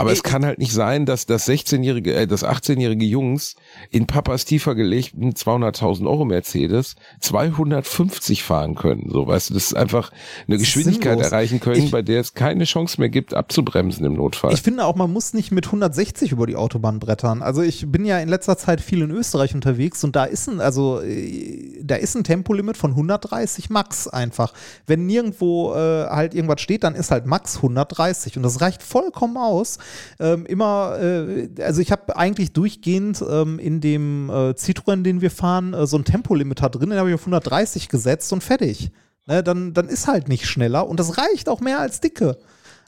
Aber 0.00 0.12
es 0.12 0.22
kann 0.22 0.44
halt 0.44 0.58
nicht 0.58 0.72
sein, 0.72 1.06
dass 1.06 1.26
das 1.26 1.48
16-jährige, 1.48 2.14
äh, 2.14 2.26
das 2.26 2.44
18-jährige 2.44 3.04
Jungs 3.04 3.54
in 3.90 4.06
Papas 4.06 4.44
tiefer 4.44 4.74
gelegten 4.74 5.30
200.000 5.32 6.06
Euro 6.08 6.24
Mercedes 6.24 6.96
250 7.20 8.42
fahren 8.42 8.74
können. 8.74 9.08
So, 9.10 9.26
weißt 9.26 9.50
du, 9.50 9.54
das 9.54 9.64
ist 9.66 9.74
einfach 9.74 10.10
eine 10.46 10.56
Das 10.56 10.64
Geschwindigkeit 10.64 11.20
erreichen 11.20 11.60
können, 11.60 11.82
Ich- 11.84 11.90
bei 11.90 12.02
der 12.02 12.20
es 12.20 12.34
keine 12.34 12.64
Chance 12.64 13.00
mehr 13.00 13.08
gibt, 13.08 13.34
abzubremsen 13.34 14.04
im 14.06 14.14
Notfall. 14.14 14.52
Ich 14.52 14.62
finde 14.62 14.84
auch, 14.84 14.96
man 14.96 15.12
muss 15.12 15.32
nicht 15.34 15.50
mit 15.52 15.66
160 15.66 16.32
über 16.32 16.46
die 16.46 16.56
Autobahn 16.56 16.98
brettern. 16.98 17.42
Also 17.42 17.62
ich 17.62 17.90
bin 17.90 18.04
ja 18.04 18.18
in 18.18 18.28
letzter 18.28 18.56
Zeit 18.56 18.80
viel 18.80 19.02
in 19.02 19.10
Österreich 19.10 19.54
unterwegs 19.54 20.02
und 20.04 20.16
da 20.16 20.24
ist 20.24 20.48
ein, 20.48 20.60
also 20.60 21.00
äh, 21.00 21.80
da 21.82 21.96
ist 21.96 22.14
ein 22.14 22.24
Tempolimit 22.24 22.76
von 22.76 22.90
130 22.92 23.70
Max 23.70 24.08
einfach. 24.08 24.52
Wenn 24.86 25.06
nirgendwo 25.06 25.74
äh, 25.74 26.06
halt 26.08 26.34
irgendwas 26.34 26.60
steht, 26.60 26.84
dann 26.84 26.94
ist 26.94 27.10
halt 27.10 27.26
Max 27.26 27.56
130 27.56 28.36
und 28.36 28.42
das 28.42 28.60
reicht 28.60 28.82
vollkommen 28.82 29.36
aus. 29.36 29.78
Ähm, 30.18 30.46
immer, 30.46 30.98
äh, 31.00 31.48
also 31.62 31.80
ich 31.80 31.92
habe 31.92 32.16
eigentlich 32.16 32.52
durchgehend 32.52 33.22
ähm, 33.28 33.58
in 33.58 33.80
dem 33.80 34.30
äh, 34.30 34.50
Citroën, 34.50 35.02
den 35.02 35.20
wir 35.20 35.30
fahren, 35.30 35.74
äh, 35.74 35.86
so 35.86 35.96
ein 35.96 36.04
Tempolimiter 36.04 36.68
drin, 36.68 36.90
den 36.90 36.98
habe 36.98 37.08
ich 37.08 37.14
auf 37.14 37.22
130 37.22 37.88
gesetzt 37.88 38.32
und 38.32 38.42
fertig. 38.42 38.90
Ne, 39.26 39.42
dann, 39.42 39.74
dann 39.74 39.88
ist 39.88 40.08
halt 40.08 40.28
nicht 40.28 40.46
schneller 40.46 40.88
und 40.88 40.98
das 40.98 41.18
reicht 41.18 41.48
auch 41.48 41.60
mehr 41.60 41.78
als 41.78 42.00
dicke. 42.00 42.38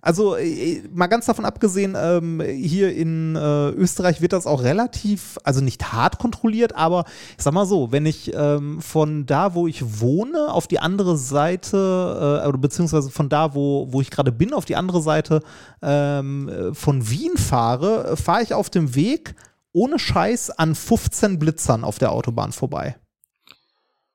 Also 0.04 0.34
äh, 0.36 0.82
mal 0.92 1.06
ganz 1.06 1.26
davon 1.26 1.44
abgesehen, 1.44 1.96
ähm, 1.96 2.40
hier 2.40 2.92
in 2.92 3.36
äh, 3.36 3.68
Österreich 3.68 4.20
wird 4.20 4.32
das 4.32 4.48
auch 4.48 4.64
relativ, 4.64 5.38
also 5.44 5.60
nicht 5.60 5.92
hart 5.92 6.18
kontrolliert, 6.18 6.74
aber 6.74 7.04
ich 7.38 7.44
sag 7.44 7.54
mal 7.54 7.66
so, 7.66 7.92
wenn 7.92 8.04
ich 8.04 8.34
ähm, 8.34 8.80
von 8.80 9.26
da, 9.26 9.54
wo 9.54 9.68
ich 9.68 10.00
wohne, 10.00 10.52
auf 10.52 10.66
die 10.66 10.80
andere 10.80 11.16
Seite, 11.16 12.42
äh, 12.42 12.48
oder 12.48 12.58
beziehungsweise 12.58 13.10
von 13.10 13.28
da, 13.28 13.54
wo, 13.54 13.92
wo 13.92 14.00
ich 14.00 14.10
gerade 14.10 14.32
bin, 14.32 14.52
auf 14.54 14.64
die 14.64 14.74
andere 14.74 15.00
Seite 15.00 15.40
ähm, 15.82 16.48
äh, 16.48 16.74
von 16.74 17.08
Wien 17.08 17.36
fahre, 17.36 18.16
fahre 18.16 18.42
ich 18.42 18.54
auf 18.54 18.70
dem 18.70 18.96
Weg 18.96 19.36
ohne 19.72 20.00
Scheiß 20.00 20.50
an 20.50 20.74
15 20.74 21.38
Blitzern 21.38 21.84
auf 21.84 22.00
der 22.00 22.10
Autobahn 22.10 22.50
vorbei. 22.50 22.96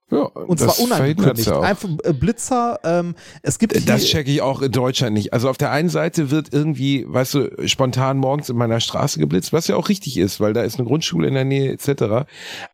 Ja, 0.10 0.20
Und 0.20 0.58
zwar 0.60 0.80
unangekündigt. 0.80 1.48
ja. 1.48 1.60
Einfach 1.60 1.90
äh, 2.04 2.14
Blitzer, 2.14 2.80
ähm, 2.84 3.16
es 3.42 3.60
gibt 3.60 3.74
hier, 3.74 3.86
Das 3.86 4.06
checke 4.06 4.32
ich 4.32 4.42
auch 4.42 4.62
in 4.62 4.72
Deutschland 4.72 5.14
nicht. 5.14 5.34
Also 5.34 5.50
auf 5.50 5.58
der 5.58 5.72
einen 5.72 5.90
Seite 5.90 6.32
wird 6.32 6.54
irgendwie, 6.54 7.06
weißt 7.08 7.34
du, 7.34 7.68
spontan 7.68 8.18
morgens 8.18 8.50
in 8.50 8.56
meiner 8.56 8.80
Straße 8.80 9.20
geblitzt, 9.20 9.52
was 9.52 9.68
ja 9.68 9.76
auch 9.76 9.90
richtig 9.90 10.18
ist, 10.18 10.40
weil 10.40 10.54
da 10.54 10.62
ist 10.62 10.80
eine 10.80 10.88
Grundschule 10.88 11.28
in 11.28 11.34
der 11.34 11.44
Nähe 11.44 11.74
etc. 11.74 12.26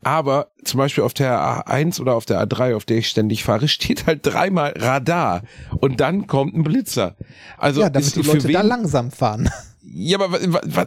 Aber 0.03 0.51
zum 0.63 0.77
Beispiel 0.77 1.03
auf 1.03 1.15
der 1.15 1.39
A1 1.67 1.99
oder 1.99 2.13
auf 2.15 2.25
der 2.25 2.39
A3, 2.45 2.75
auf 2.75 2.85
der 2.85 2.97
ich 2.97 3.07
ständig 3.09 3.43
fahre, 3.43 3.67
steht 3.67 4.05
halt 4.05 4.19
dreimal 4.23 4.73
Radar 4.77 5.41
und 5.79 5.99
dann 6.01 6.27
kommt 6.27 6.55
ein 6.55 6.63
Blitzer. 6.63 7.15
Also 7.57 7.81
ja, 7.81 7.89
damit 7.89 8.07
ist 8.07 8.15
die 8.15 8.21
Leute 8.21 8.51
da 8.51 8.61
langsam 8.61 9.11
fahren. 9.11 9.49
Ja, 9.95 10.19
aber 10.19 10.39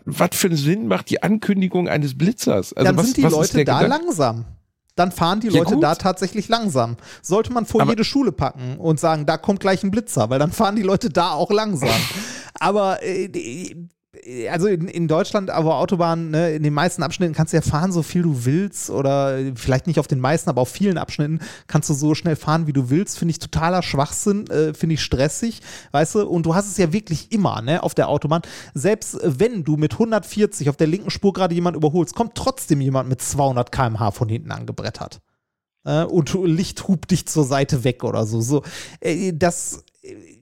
was 0.04 0.30
für 0.32 0.48
einen 0.48 0.56
Sinn 0.56 0.88
macht 0.88 1.10
die 1.10 1.22
Ankündigung 1.22 1.86
eines 1.86 2.18
Blitzers? 2.18 2.72
Also 2.72 2.86
dann 2.86 2.96
was, 2.96 3.04
sind 3.04 3.18
die 3.18 3.22
was 3.22 3.30
Leute 3.32 3.64
da 3.64 3.78
Gedanke? 3.78 3.86
langsam. 3.86 4.44
Dann 4.96 5.12
fahren 5.12 5.40
die 5.40 5.48
Ja, 5.48 5.58
Leute 5.60 5.74
gut. 5.74 5.82
da 5.84 5.94
tatsächlich 5.94 6.48
langsam. 6.48 6.96
Sollte 7.22 7.52
man 7.52 7.64
vor 7.66 7.82
Aber- 7.82 7.90
jede 7.92 8.02
Schule 8.04 8.32
packen 8.32 8.78
und 8.78 8.98
sagen, 8.98 9.26
da 9.26 9.36
kommt 9.36 9.60
gleich 9.60 9.84
ein 9.84 9.90
Blitzer, 9.90 10.28
weil 10.30 10.38
dann 10.40 10.50
fahren 10.52 10.74
die 10.76 10.82
Leute 10.82 11.10
da 11.10 11.30
auch 11.32 11.50
langsam. 11.50 11.88
Aber 12.58 13.02
äh, 13.02 13.74
also 14.50 14.66
in, 14.66 14.88
in 14.88 15.08
Deutschland, 15.08 15.50
aber 15.50 15.76
Autobahnen, 15.76 16.30
ne, 16.30 16.52
in 16.52 16.62
den 16.62 16.74
meisten 16.74 17.02
Abschnitten 17.02 17.34
kannst 17.34 17.52
du 17.52 17.56
ja 17.56 17.62
fahren, 17.62 17.92
so 17.92 18.02
viel 18.02 18.22
du 18.22 18.44
willst. 18.44 18.90
Oder 18.90 19.38
vielleicht 19.54 19.86
nicht 19.86 19.98
auf 19.98 20.06
den 20.06 20.20
meisten, 20.20 20.50
aber 20.50 20.62
auf 20.62 20.68
vielen 20.68 20.98
Abschnitten 20.98 21.40
kannst 21.66 21.90
du 21.90 21.94
so 21.94 22.14
schnell 22.14 22.36
fahren, 22.36 22.66
wie 22.66 22.72
du 22.72 22.90
willst. 22.90 23.18
Finde 23.18 23.32
ich 23.32 23.38
totaler 23.38 23.82
Schwachsinn, 23.82 24.46
äh, 24.48 24.74
finde 24.74 24.94
ich 24.94 25.02
stressig, 25.02 25.60
weißt 25.92 26.16
du? 26.16 26.26
Und 26.26 26.46
du 26.46 26.54
hast 26.54 26.66
es 26.66 26.76
ja 26.76 26.92
wirklich 26.92 27.32
immer, 27.32 27.62
ne, 27.62 27.82
auf 27.82 27.94
der 27.94 28.08
Autobahn. 28.08 28.42
Selbst 28.74 29.18
wenn 29.22 29.64
du 29.64 29.76
mit 29.76 29.92
140 29.94 30.68
auf 30.68 30.76
der 30.76 30.86
linken 30.86 31.10
Spur 31.10 31.32
gerade 31.32 31.54
jemand 31.54 31.76
überholst, 31.76 32.14
kommt 32.14 32.34
trotzdem 32.34 32.80
jemand 32.80 33.08
mit 33.08 33.22
200 33.22 33.72
km/h 33.72 34.10
von 34.10 34.28
hinten 34.28 34.52
angebrettert. 34.52 35.20
Äh, 35.86 36.04
und 36.04 36.34
Licht 36.34 36.86
hupt 36.88 37.10
dich 37.10 37.26
zur 37.26 37.44
Seite 37.44 37.84
weg 37.84 38.04
oder 38.04 38.26
so. 38.26 38.40
so 38.40 38.62
äh, 39.00 39.32
das, 39.32 39.84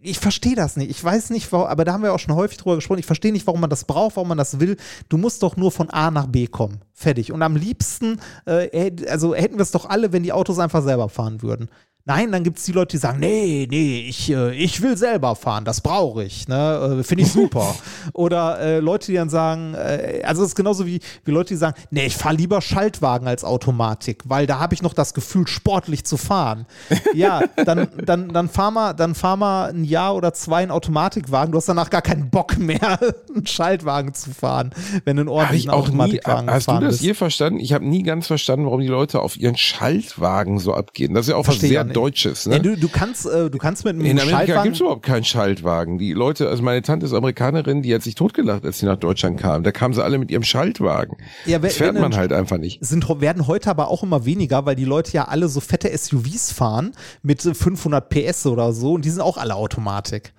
ich 0.02 0.18
verstehe 0.18 0.54
das 0.54 0.76
nicht. 0.76 0.90
Ich 0.90 1.02
weiß 1.02 1.30
nicht, 1.30 1.50
warum, 1.52 1.66
aber 1.66 1.84
da 1.84 1.92
haben 1.94 2.02
wir 2.02 2.12
auch 2.12 2.18
schon 2.18 2.34
häufig 2.34 2.58
drüber 2.58 2.76
gesprochen. 2.76 2.98
Ich 2.98 3.06
verstehe 3.06 3.32
nicht, 3.32 3.46
warum 3.46 3.60
man 3.60 3.70
das 3.70 3.84
braucht, 3.84 4.16
warum 4.16 4.28
man 4.28 4.38
das 4.38 4.60
will. 4.60 4.76
Du 5.08 5.16
musst 5.16 5.42
doch 5.42 5.56
nur 5.56 5.72
von 5.72 5.90
A 5.90 6.10
nach 6.10 6.26
B 6.26 6.46
kommen. 6.46 6.80
Fertig. 6.92 7.32
Und 7.32 7.42
am 7.42 7.56
liebsten, 7.56 8.20
äh, 8.46 8.90
also 9.08 9.34
hätten 9.34 9.56
wir 9.56 9.62
es 9.62 9.70
doch 9.70 9.86
alle, 9.86 10.12
wenn 10.12 10.22
die 10.22 10.32
Autos 10.32 10.58
einfach 10.58 10.82
selber 10.82 11.08
fahren 11.08 11.42
würden. 11.42 11.68
Nein, 12.06 12.32
dann 12.32 12.44
gibt 12.44 12.58
es 12.58 12.64
die 12.64 12.72
Leute, 12.72 12.90
die 12.90 12.98
sagen, 12.98 13.18
nee, 13.18 13.66
nee, 13.70 14.04
ich, 14.06 14.30
äh, 14.30 14.54
ich 14.54 14.82
will 14.82 14.94
selber 14.94 15.34
fahren, 15.36 15.64
das 15.64 15.80
brauche 15.80 16.22
ich, 16.22 16.46
ne? 16.48 16.98
äh, 17.00 17.02
finde 17.02 17.24
ich 17.24 17.32
super. 17.32 17.74
Oder 18.12 18.60
äh, 18.60 18.78
Leute, 18.80 19.06
die 19.06 19.14
dann 19.14 19.30
sagen, 19.30 19.72
äh, 19.72 20.20
also 20.22 20.42
es 20.42 20.48
ist 20.48 20.54
genauso 20.54 20.84
wie, 20.84 21.00
wie 21.24 21.30
Leute, 21.30 21.54
die 21.54 21.56
sagen, 21.56 21.80
nee, 21.90 22.04
ich 22.04 22.14
fahre 22.14 22.34
lieber 22.34 22.60
Schaltwagen 22.60 23.26
als 23.26 23.42
Automatik, 23.42 24.22
weil 24.26 24.46
da 24.46 24.58
habe 24.58 24.74
ich 24.74 24.82
noch 24.82 24.92
das 24.92 25.14
Gefühl, 25.14 25.46
sportlich 25.46 26.04
zu 26.04 26.18
fahren. 26.18 26.66
Ja, 27.14 27.40
dann, 27.64 27.88
dann, 28.04 28.28
dann 28.28 28.50
fahr 28.50 28.70
mal, 28.70 28.92
dann 28.92 29.14
fahr 29.14 29.38
mal 29.38 29.70
ein 29.70 29.84
Jahr 29.84 30.14
oder 30.14 30.34
zwei 30.34 30.60
einen 30.60 30.72
Automatikwagen, 30.72 31.52
du 31.52 31.56
hast 31.56 31.70
danach 31.70 31.88
gar 31.88 32.02
keinen 32.02 32.28
Bock 32.28 32.58
mehr, 32.58 33.00
einen 33.34 33.46
Schaltwagen 33.46 34.12
zu 34.12 34.30
fahren, 34.30 34.74
wenn 35.06 35.16
du 35.16 35.22
einen 35.22 35.30
ordentlichen 35.30 35.70
ich 35.70 35.74
auch 35.74 35.88
nie, 35.88 35.94
Automatikwagen 35.94 36.50
hast 36.50 36.68
du 36.68 36.72
das 36.72 36.82
bist. 36.82 37.00
je 37.02 37.14
verstanden? 37.14 37.60
Ich 37.60 37.72
habe 37.72 37.86
nie 37.86 38.02
ganz 38.02 38.26
verstanden, 38.26 38.66
warum 38.66 38.80
die 38.80 38.88
Leute 38.88 39.20
auf 39.20 39.38
ihren 39.38 39.56
Schaltwagen 39.56 40.58
so 40.58 40.74
abgehen. 40.74 41.14
Das 41.14 41.24
ist 41.24 41.30
ja 41.30 41.36
auch 41.36 41.46
was 41.46 41.56
Verstehe 41.56 41.70
ich 41.70 41.86
sehr. 41.86 41.93
Deutsches. 41.94 42.46
Ne? 42.46 42.56
Ja, 42.56 42.62
du, 42.62 42.76
du, 42.76 42.88
kannst, 42.88 43.26
äh, 43.26 43.50
du 43.50 43.58
kannst 43.58 43.84
mit 43.84 43.94
einem 43.94 44.04
In 44.04 44.18
Amerika 44.18 44.38
Schaltwagen 44.38 44.64
gibt's 44.64 44.80
überhaupt 44.80 45.02
keinen 45.02 45.24
Schaltwagen. 45.24 45.98
Die 45.98 46.12
Leute, 46.12 46.48
also 46.48 46.62
meine 46.62 46.82
Tante 46.82 47.06
ist 47.06 47.12
Amerikanerin, 47.12 47.82
die 47.82 47.94
hat 47.94 48.02
sich 48.02 48.14
totgelacht, 48.14 48.64
als 48.64 48.78
sie 48.78 48.86
nach 48.86 48.96
Deutschland 48.96 49.40
kam. 49.40 49.62
Da 49.62 49.72
kamen 49.72 49.94
sie 49.94 50.02
alle 50.02 50.18
mit 50.18 50.30
ihrem 50.30 50.42
Schaltwagen. 50.42 51.16
Ja, 51.46 51.58
das 51.58 51.74
fährt 51.76 51.98
man 51.98 52.14
halt 52.16 52.32
einfach 52.32 52.58
nicht. 52.58 52.84
sind, 52.84 53.08
werden 53.20 53.46
heute 53.46 53.70
aber 53.70 53.88
auch 53.88 54.02
immer 54.02 54.24
weniger, 54.24 54.66
weil 54.66 54.76
die 54.76 54.84
Leute 54.84 55.12
ja 55.12 55.24
alle 55.24 55.48
so 55.48 55.60
fette 55.60 55.96
SUVs 55.96 56.52
fahren 56.52 56.92
mit 57.22 57.44
äh, 57.44 57.54
500 57.54 58.08
PS 58.08 58.46
oder 58.46 58.72
so 58.72 58.94
und 58.94 59.04
die 59.04 59.10
sind 59.10 59.20
auch 59.20 59.36
alle 59.36 59.54
Automatik. 59.54 60.32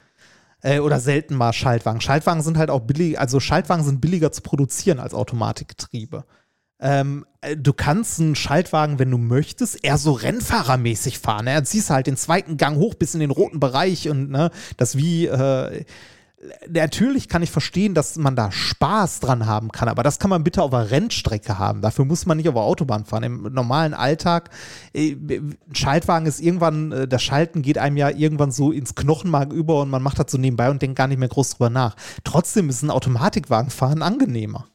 Äh, 0.61 0.79
oder 0.79 0.99
selten 0.99 1.35
mal 1.35 1.53
Schaltwagen. 1.53 2.01
Schaltwagen 2.01 2.41
sind 2.41 2.57
halt 2.57 2.71
auch 2.71 2.81
billig, 2.81 3.19
also 3.19 3.39
Schaltwagen 3.39 3.83
sind 3.83 4.01
billiger 4.01 4.31
zu 4.31 4.41
produzieren 4.41 4.99
als 4.99 5.13
Automatikgetriebe. 5.13 6.25
Ähm, 6.79 7.25
äh, 7.41 7.55
du 7.55 7.73
kannst 7.73 8.19
einen 8.19 8.35
Schaltwagen, 8.35 8.99
wenn 8.99 9.11
du 9.11 9.17
möchtest, 9.17 9.83
eher 9.83 9.97
so 9.97 10.11
Rennfahrermäßig 10.11 11.19
fahren. 11.19 11.45
Ne? 11.45 11.63
Ziehst 11.63 11.89
halt 11.89 12.07
den 12.07 12.17
zweiten 12.17 12.57
Gang 12.57 12.77
hoch 12.77 12.95
bis 12.95 13.13
in 13.13 13.19
den 13.21 13.31
roten 13.31 13.59
Bereich 13.59 14.09
und 14.09 14.29
ne, 14.29 14.51
das 14.77 14.97
wie 14.97 15.27
äh, 15.27 15.85
natürlich 16.69 17.29
kann 17.29 17.43
ich 17.43 17.51
verstehen, 17.51 17.93
dass 17.93 18.17
man 18.17 18.35
da 18.35 18.51
Spaß 18.51 19.19
dran 19.19 19.45
haben 19.45 19.71
kann, 19.71 19.87
aber 19.87 20.03
das 20.03 20.19
kann 20.19 20.29
man 20.29 20.43
bitte 20.43 20.61
auf 20.61 20.73
einer 20.73 20.91
Rennstrecke 20.91 21.57
haben. 21.57 21.81
Dafür 21.81 22.05
muss 22.05 22.25
man 22.25 22.37
nicht 22.37 22.47
auf 22.47 22.55
der 22.55 22.63
Autobahn 22.63 23.05
fahren. 23.05 23.23
Im 23.23 23.53
normalen 23.53 23.93
Alltag, 23.93 24.49
äh, 24.93 25.13
ein 25.13 25.57
Schaltwagen 25.73 26.25
ist 26.25 26.39
irgendwann, 26.39 26.91
äh, 26.91 27.07
das 27.07 27.23
Schalten 27.23 27.61
geht 27.61 27.77
einem 27.77 27.97
ja 27.97 28.09
irgendwann 28.09 28.51
so 28.51 28.71
ins 28.71 28.95
Knochenmark 28.95 29.53
über 29.53 29.81
und 29.81 29.89
man 29.89 30.03
macht 30.03 30.19
das 30.19 30.31
so 30.31 30.37
nebenbei 30.37 30.69
und 30.69 30.81
denkt 30.81 30.97
gar 30.97 31.07
nicht 31.07 31.19
mehr 31.19 31.29
groß 31.29 31.51
drüber 31.51 31.69
nach. 31.69 31.95
Trotzdem 32.23 32.69
ist 32.69 32.83
ein 32.83 32.91
Automatikwagenfahren 32.91 34.01
angenehmer. 34.01 34.67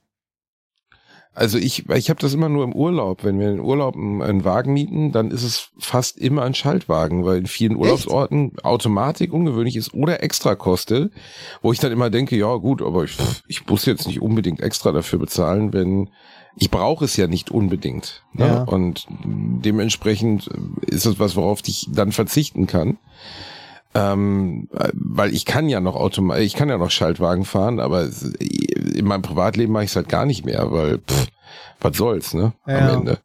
Also 1.41 1.57
ich, 1.57 1.89
ich 1.89 2.11
habe 2.11 2.21
das 2.21 2.35
immer 2.35 2.51
nur 2.51 2.65
im 2.65 2.75
Urlaub. 2.75 3.25
Wenn 3.25 3.41
wir 3.41 3.51
in 3.51 3.61
Urlaub 3.61 3.97
einen, 3.97 4.45
Wagen 4.45 4.75
mieten, 4.75 5.11
dann 5.11 5.31
ist 5.31 5.43
es 5.43 5.71
fast 5.79 6.19
immer 6.19 6.43
ein 6.43 6.53
Schaltwagen, 6.53 7.25
weil 7.25 7.39
in 7.39 7.47
vielen 7.47 7.77
Urlaubsorten 7.77 8.59
Automatik 8.63 9.33
ungewöhnlich 9.33 9.77
ist 9.77 9.95
oder 9.95 10.23
extra 10.23 10.55
kostet, 10.55 11.15
wo 11.63 11.73
ich 11.73 11.79
dann 11.79 11.93
immer 11.93 12.11
denke, 12.11 12.37
ja 12.37 12.55
gut, 12.57 12.83
aber 12.83 13.05
ich, 13.05 13.17
ich 13.49 13.67
muss 13.67 13.87
jetzt 13.87 14.07
nicht 14.07 14.21
unbedingt 14.21 14.61
extra 14.61 14.93
dafür 14.93 15.19
bezahlen, 15.19 15.73
wenn 15.73 16.11
ich 16.57 16.71
brauche 16.71 17.07
es 17.07 17.17
ja 17.17 17.27
nicht 17.27 17.51
unbedingt. 17.51 18.23
Ne? 18.35 18.47
Ja. 18.47 18.63
Und 18.65 19.07
dementsprechend 19.09 20.47
ist 20.87 21.07
es 21.07 21.19
was, 21.19 21.37
worauf 21.37 21.61
ich 21.65 21.89
dann 21.91 22.13
verzichten 22.13 22.67
kann. 22.67 22.99
Ähm, 23.93 24.69
weil 24.93 25.35
ich 25.35 25.45
kann 25.45 25.69
ja 25.69 25.81
noch 25.81 25.97
Automa 25.97 26.39
ich 26.39 26.55
kann 26.55 26.69
ja 26.69 26.79
noch 26.79 26.93
Schaltwagen 26.93 27.45
fahren, 27.45 27.81
aber 27.81 28.09
in 28.39 29.05
meinem 29.05 29.23
Privatleben 29.23 29.73
mache 29.73 29.85
ich 29.85 29.91
es 29.91 29.97
halt 29.97 30.09
gar 30.09 30.27
nicht 30.27 30.45
mehr, 30.45 30.71
weil 30.71 30.99
pff, 30.99 31.27
was 31.81 31.97
soll's, 31.97 32.35
ne? 32.35 32.53
Am 32.65 32.73
Ja. 32.73 32.95
Ende. 32.95 33.19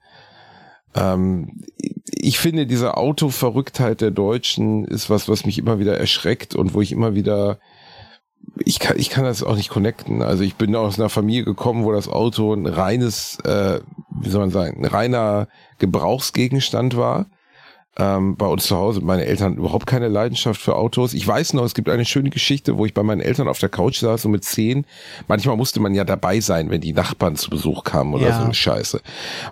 Ähm, 0.95 1.61
ich 2.07 2.39
finde, 2.39 2.66
diese 2.66 2.97
Autoverrücktheit 2.97 4.01
der 4.01 4.11
Deutschen 4.11 4.86
ist 4.86 5.09
was, 5.09 5.30
was 5.30 5.45
mich 5.45 5.59
immer 5.59 5.78
wieder 5.78 5.99
erschreckt 5.99 6.55
und 6.55 6.74
wo 6.74 6.82
ich 6.82 6.91
immer 6.91 7.13
wieder 7.13 7.59
ich 8.63 8.80
kann, 8.80 8.97
ich 8.97 9.09
kann 9.09 9.24
das 9.24 9.43
auch 9.43 9.55
nicht 9.55 9.70
connecten. 9.70 10.22
Also 10.22 10.43
ich 10.43 10.55
bin 10.55 10.76
aus 10.76 10.99
einer 10.99 11.09
Familie 11.09 11.43
gekommen, 11.43 11.84
wo 11.84 11.91
das 11.91 12.07
Auto 12.07 12.53
ein 12.53 12.66
reines, 12.66 13.39
äh, 13.43 13.80
wie 14.22 14.30
soll 14.30 14.41
man 14.41 14.51
sagen, 14.51 14.78
ein 14.80 14.86
reiner 14.86 15.47
Gebrauchsgegenstand 15.80 16.95
war. 16.95 17.26
Ähm, 17.97 18.35
bei 18.35 18.45
uns 18.45 18.65
zu 18.65 18.75
Hause. 18.75 19.01
Meine 19.01 19.25
Eltern 19.25 19.55
überhaupt 19.55 19.85
keine 19.87 20.07
Leidenschaft 20.09 20.59
für 20.61 20.75
Autos. 20.75 21.13
Ich 21.13 21.25
weiß 21.25 21.53
noch, 21.53 21.63
es 21.63 21.73
gibt 21.73 21.89
eine 21.89 22.03
schöne 22.05 22.29
Geschichte, 22.29 22.77
wo 22.77 22.85
ich 22.85 22.93
bei 22.93 23.03
meinen 23.03 23.21
Eltern 23.21 23.47
auf 23.47 23.59
der 23.59 23.69
Couch 23.69 23.99
saß, 23.99 24.23
so 24.23 24.29
mit 24.29 24.43
zehn. 24.43 24.85
Manchmal 25.27 25.55
musste 25.55 25.79
man 25.79 25.95
ja 25.95 26.03
dabei 26.03 26.39
sein, 26.41 26.69
wenn 26.69 26.81
die 26.81 26.93
Nachbarn 26.93 27.35
zu 27.37 27.49
Besuch 27.49 27.83
kamen 27.83 28.13
oder 28.13 28.27
Ja. 28.27 28.37
so 28.37 28.43
eine 28.43 28.53
Scheiße. 28.53 29.01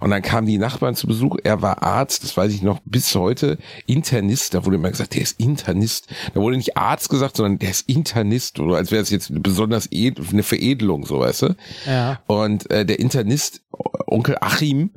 Und 0.02 0.10
dann 0.10 0.22
kamen 0.22 0.46
die 0.48 0.58
Nachbarn 0.58 0.96
zu 0.96 1.08
Besuch. 1.08 1.38
Er 1.44 1.62
war 1.62 1.84
Arzt, 1.84 2.24
das 2.24 2.36
weiß 2.36 2.54
ich 2.54 2.62
noch 2.62 2.80
bis 2.86 3.16
heute, 3.16 3.58
Internist. 3.86 4.54
Da 4.54 4.66
wurde 4.66 4.76
immer 4.76 4.92
gesagt, 4.92 5.16
der 5.16 5.22
ist 5.22 5.40
Internist. 5.40 6.08
Da 6.34 6.42
wurde 6.42 6.58
nicht 6.58 6.76
Arzt 6.76 7.10
gesagt, 7.10 7.38
sondern 7.38 7.60
der 7.60 7.70
ist 7.70 7.88
Internist. 7.88 8.60
Oder 8.60 8.76
als 8.78 8.92
wäre 8.92 9.02
es 9.02 9.10
jetzt 9.10 9.32
besonders 9.42 9.90
eine 9.94 10.44
Veredelung, 10.44 11.06
so 11.06 11.20
weißt 11.20 11.42
du. 11.44 11.56
Ja. 11.86 12.20
Und 12.28 12.70
äh, 12.72 12.86
der 12.86 13.00
Internist, 13.00 13.62
Onkel 14.08 14.38
Achim, 14.42 14.92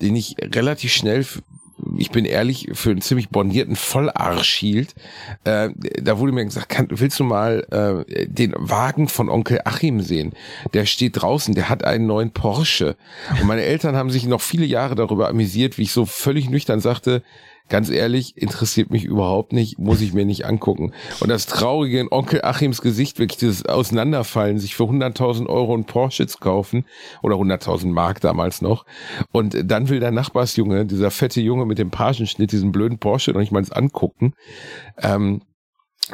den 0.00 0.16
ich 0.16 0.36
relativ 0.40 0.92
schnell, 0.92 1.26
ich 1.98 2.10
bin 2.10 2.24
ehrlich, 2.24 2.68
für 2.72 2.90
einen 2.90 3.00
ziemlich 3.00 3.28
bornierten 3.28 3.76
Vollarsch 3.76 4.54
hielt, 4.54 4.94
äh, 5.44 5.70
da 6.00 6.18
wurde 6.18 6.32
mir 6.32 6.44
gesagt, 6.44 6.68
kann, 6.68 6.86
willst 6.90 7.18
du 7.18 7.24
mal 7.24 7.66
äh, 8.06 8.26
den 8.26 8.54
Wagen 8.56 9.08
von 9.08 9.28
Onkel 9.28 9.60
Achim 9.64 10.00
sehen? 10.00 10.32
Der 10.74 10.86
steht 10.86 11.20
draußen, 11.20 11.54
der 11.54 11.68
hat 11.68 11.84
einen 11.84 12.06
neuen 12.06 12.30
Porsche. 12.30 12.96
Und 13.40 13.46
meine 13.46 13.62
Eltern 13.62 13.96
haben 13.96 14.10
sich 14.10 14.26
noch 14.26 14.40
viele 14.40 14.64
Jahre 14.64 14.94
darüber 14.94 15.28
amüsiert, 15.28 15.76
wie 15.76 15.82
ich 15.82 15.92
so 15.92 16.06
völlig 16.06 16.48
nüchtern 16.48 16.80
sagte, 16.80 17.22
Ganz 17.68 17.90
ehrlich, 17.90 18.36
interessiert 18.36 18.90
mich 18.90 19.04
überhaupt 19.04 19.52
nicht, 19.52 19.78
muss 19.78 20.00
ich 20.00 20.14
mir 20.14 20.24
nicht 20.24 20.46
angucken. 20.46 20.92
Und 21.20 21.28
das 21.28 21.46
Traurige 21.46 22.00
in 22.00 22.08
Onkel 22.10 22.42
Achims 22.42 22.80
Gesicht, 22.80 23.18
wirklich 23.18 23.38
dieses 23.38 23.66
Auseinanderfallen, 23.66 24.58
sich 24.58 24.74
für 24.74 24.84
100.000 24.84 25.46
Euro 25.46 25.74
einen 25.74 25.84
Porsche 25.84 26.26
zu 26.26 26.38
kaufen, 26.38 26.84
oder 27.22 27.36
100.000 27.36 27.88
Mark 27.88 28.20
damals 28.20 28.62
noch. 28.62 28.86
Und 29.32 29.56
dann 29.70 29.88
will 29.88 30.00
der 30.00 30.10
Nachbarsjunge, 30.10 30.86
dieser 30.86 31.10
fette 31.10 31.40
Junge 31.40 31.66
mit 31.66 31.78
dem 31.78 31.90
Pagenschnitt, 31.90 32.52
diesen 32.52 32.72
blöden 32.72 32.98
Porsche 32.98 33.32
noch 33.32 33.40
nicht 33.40 33.52
mal 33.52 33.64
angucken. 33.70 34.34
Ähm, 35.02 35.42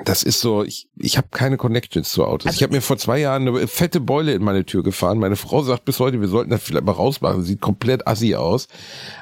das 0.05 0.23
ist 0.23 0.41
so, 0.41 0.65
ich, 0.65 0.89
ich 0.97 1.17
habe 1.17 1.29
keine 1.31 1.57
Connections 1.57 2.11
zu 2.11 2.25
Autos. 2.25 2.55
ich 2.55 2.63
habe 2.63 2.75
mir 2.75 2.81
vor 2.81 2.97
zwei 2.99 3.19
Jahren 3.19 3.47
eine 3.47 3.69
fette 3.69 4.01
Beule 4.01 4.33
in 4.33 4.43
meine 4.43 4.65
Tür 4.65 4.83
gefahren. 4.83 5.19
Meine 5.19 5.37
Frau 5.37 5.63
sagt 5.63 5.85
bis 5.85 6.01
heute, 6.01 6.21
wir 6.21 6.29
sollten 6.29 6.51
das 6.51 6.63
vielleicht 6.63 6.85
mal 6.85 6.93
rausmachen. 6.93 7.45
Sieht 7.45 7.61
komplett 7.61 8.07
assi 8.07 8.35
aus. 8.35 8.67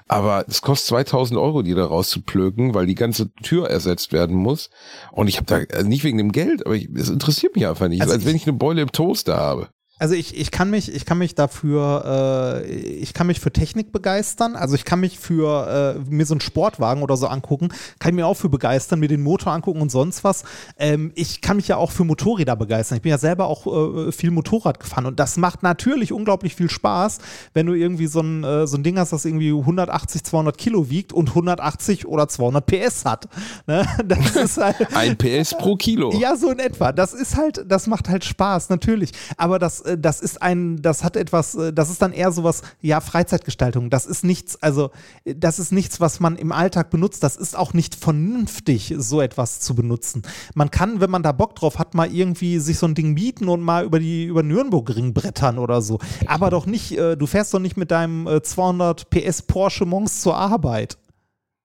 Aber 0.08 0.44
es 0.48 0.62
kostet 0.62 0.88
2000 0.88 1.38
Euro, 1.38 1.62
die 1.62 1.74
da 1.74 1.84
rauszuplöken, 1.84 2.74
weil 2.74 2.86
die 2.86 2.94
ganze 2.94 3.32
Tür 3.34 3.68
ersetzt 3.68 4.12
werden 4.12 4.36
muss. 4.36 4.70
Und 5.10 5.28
ich 5.28 5.36
habe 5.36 5.46
da, 5.46 5.76
also 5.76 5.88
nicht 5.88 6.04
wegen 6.04 6.18
dem 6.18 6.32
Geld, 6.32 6.64
aber 6.64 6.74
ich, 6.74 6.88
es 6.94 7.10
interessiert 7.10 7.54
mich 7.54 7.66
einfach 7.66 7.88
nicht. 7.88 8.00
Also 8.00 8.14
als 8.14 8.24
wenn 8.24 8.36
ich 8.36 8.46
eine 8.46 8.56
Beule 8.56 8.82
im 8.82 8.92
Toaster 8.92 9.36
habe. 9.36 9.68
Also 10.02 10.16
ich, 10.16 10.36
ich 10.36 10.50
kann 10.50 10.68
mich, 10.68 10.92
ich 10.92 11.04
kann 11.04 11.18
mich 11.18 11.36
dafür, 11.36 12.64
äh, 12.66 12.72
ich 12.72 13.14
kann 13.14 13.28
mich 13.28 13.38
für 13.38 13.52
Technik 13.52 13.92
begeistern. 13.92 14.56
Also 14.56 14.74
ich 14.74 14.84
kann 14.84 14.98
mich 14.98 15.16
für 15.16 15.94
äh, 15.96 16.10
mir 16.12 16.26
so 16.26 16.34
einen 16.34 16.40
Sportwagen 16.40 17.04
oder 17.04 17.16
so 17.16 17.28
angucken, 17.28 17.68
kann 18.00 18.08
ich 18.08 18.16
mir 18.16 18.26
auch 18.26 18.34
für 18.34 18.48
begeistern, 18.48 18.98
mir 18.98 19.06
den 19.06 19.22
Motor 19.22 19.52
angucken 19.52 19.80
und 19.80 19.92
sonst 19.92 20.24
was. 20.24 20.42
Ähm, 20.76 21.12
ich 21.14 21.40
kann 21.40 21.56
mich 21.56 21.68
ja 21.68 21.76
auch 21.76 21.92
für 21.92 22.02
Motorräder 22.02 22.56
begeistern. 22.56 22.96
Ich 22.96 23.02
bin 23.02 23.10
ja 23.10 23.18
selber 23.18 23.46
auch 23.46 24.08
äh, 24.08 24.10
viel 24.10 24.32
Motorrad 24.32 24.80
gefahren 24.80 25.06
und 25.06 25.20
das 25.20 25.36
macht 25.36 25.62
natürlich 25.62 26.12
unglaublich 26.12 26.56
viel 26.56 26.68
Spaß, 26.68 27.18
wenn 27.54 27.66
du 27.66 27.74
irgendwie 27.74 28.08
so 28.08 28.22
ein, 28.22 28.42
äh, 28.42 28.66
so 28.66 28.78
ein 28.78 28.82
Ding 28.82 28.98
hast, 28.98 29.12
das 29.12 29.24
irgendwie 29.24 29.50
180, 29.50 30.24
200 30.24 30.58
Kilo 30.58 30.90
wiegt 30.90 31.12
und 31.12 31.28
180 31.28 32.08
oder 32.08 32.26
200 32.26 32.66
PS 32.66 33.04
hat. 33.04 33.28
Ne? 33.68 33.86
Das 34.04 34.34
ist 34.34 34.56
halt, 34.58 34.96
Ein 34.96 35.16
PS 35.16 35.56
pro 35.56 35.76
Kilo. 35.76 36.12
ja, 36.14 36.34
so 36.34 36.50
in 36.50 36.58
etwa. 36.58 36.90
Das 36.90 37.14
ist 37.14 37.36
halt, 37.36 37.64
das 37.68 37.86
macht 37.86 38.08
halt 38.08 38.24
Spaß, 38.24 38.68
natürlich. 38.68 39.12
Aber 39.36 39.60
das, 39.60 39.80
äh, 39.82 39.91
das 39.98 40.20
ist 40.20 40.42
ein, 40.42 40.82
das 40.82 41.04
hat 41.04 41.16
etwas, 41.16 41.54
äh, 41.54 41.72
das 41.72 41.90
ist 41.90 42.02
dann 42.02 42.12
eher 42.12 42.32
sowas, 42.32 42.62
ja, 42.80 43.00
Freizeitgestaltung. 43.00 43.90
Das 43.90 44.06
ist 44.06 44.24
nichts, 44.24 44.62
also, 44.62 44.90
äh, 45.24 45.34
das 45.34 45.58
ist 45.58 45.72
nichts, 45.72 46.00
was 46.00 46.20
man 46.20 46.36
im 46.36 46.52
Alltag 46.52 46.90
benutzt. 46.90 47.22
Das 47.22 47.36
ist 47.36 47.56
auch 47.56 47.74
nicht 47.74 47.94
vernünftig, 47.94 48.94
so 48.98 49.20
etwas 49.20 49.60
zu 49.60 49.74
benutzen. 49.74 50.22
Man 50.54 50.70
kann, 50.70 51.00
wenn 51.00 51.10
man 51.10 51.22
da 51.22 51.32
Bock 51.32 51.54
drauf 51.54 51.78
hat, 51.78 51.94
mal 51.94 52.12
irgendwie 52.12 52.58
sich 52.58 52.78
so 52.78 52.86
ein 52.86 52.94
Ding 52.94 53.14
mieten 53.14 53.48
und 53.48 53.60
mal 53.60 53.84
über 53.84 53.98
die, 53.98 54.24
über 54.24 54.42
den 54.42 54.48
Nürnbergring 54.48 55.14
brettern 55.14 55.58
oder 55.58 55.82
so. 55.82 55.98
Aber 56.26 56.50
doch 56.50 56.66
nicht, 56.66 56.92
äh, 56.92 57.16
du 57.16 57.26
fährst 57.26 57.52
doch 57.54 57.60
nicht 57.60 57.76
mit 57.76 57.90
deinem 57.90 58.26
äh, 58.26 58.42
200 58.42 59.10
PS 59.10 59.42
Porsche 59.42 59.86
Mons 59.86 60.20
zur 60.20 60.36
Arbeit. 60.36 60.98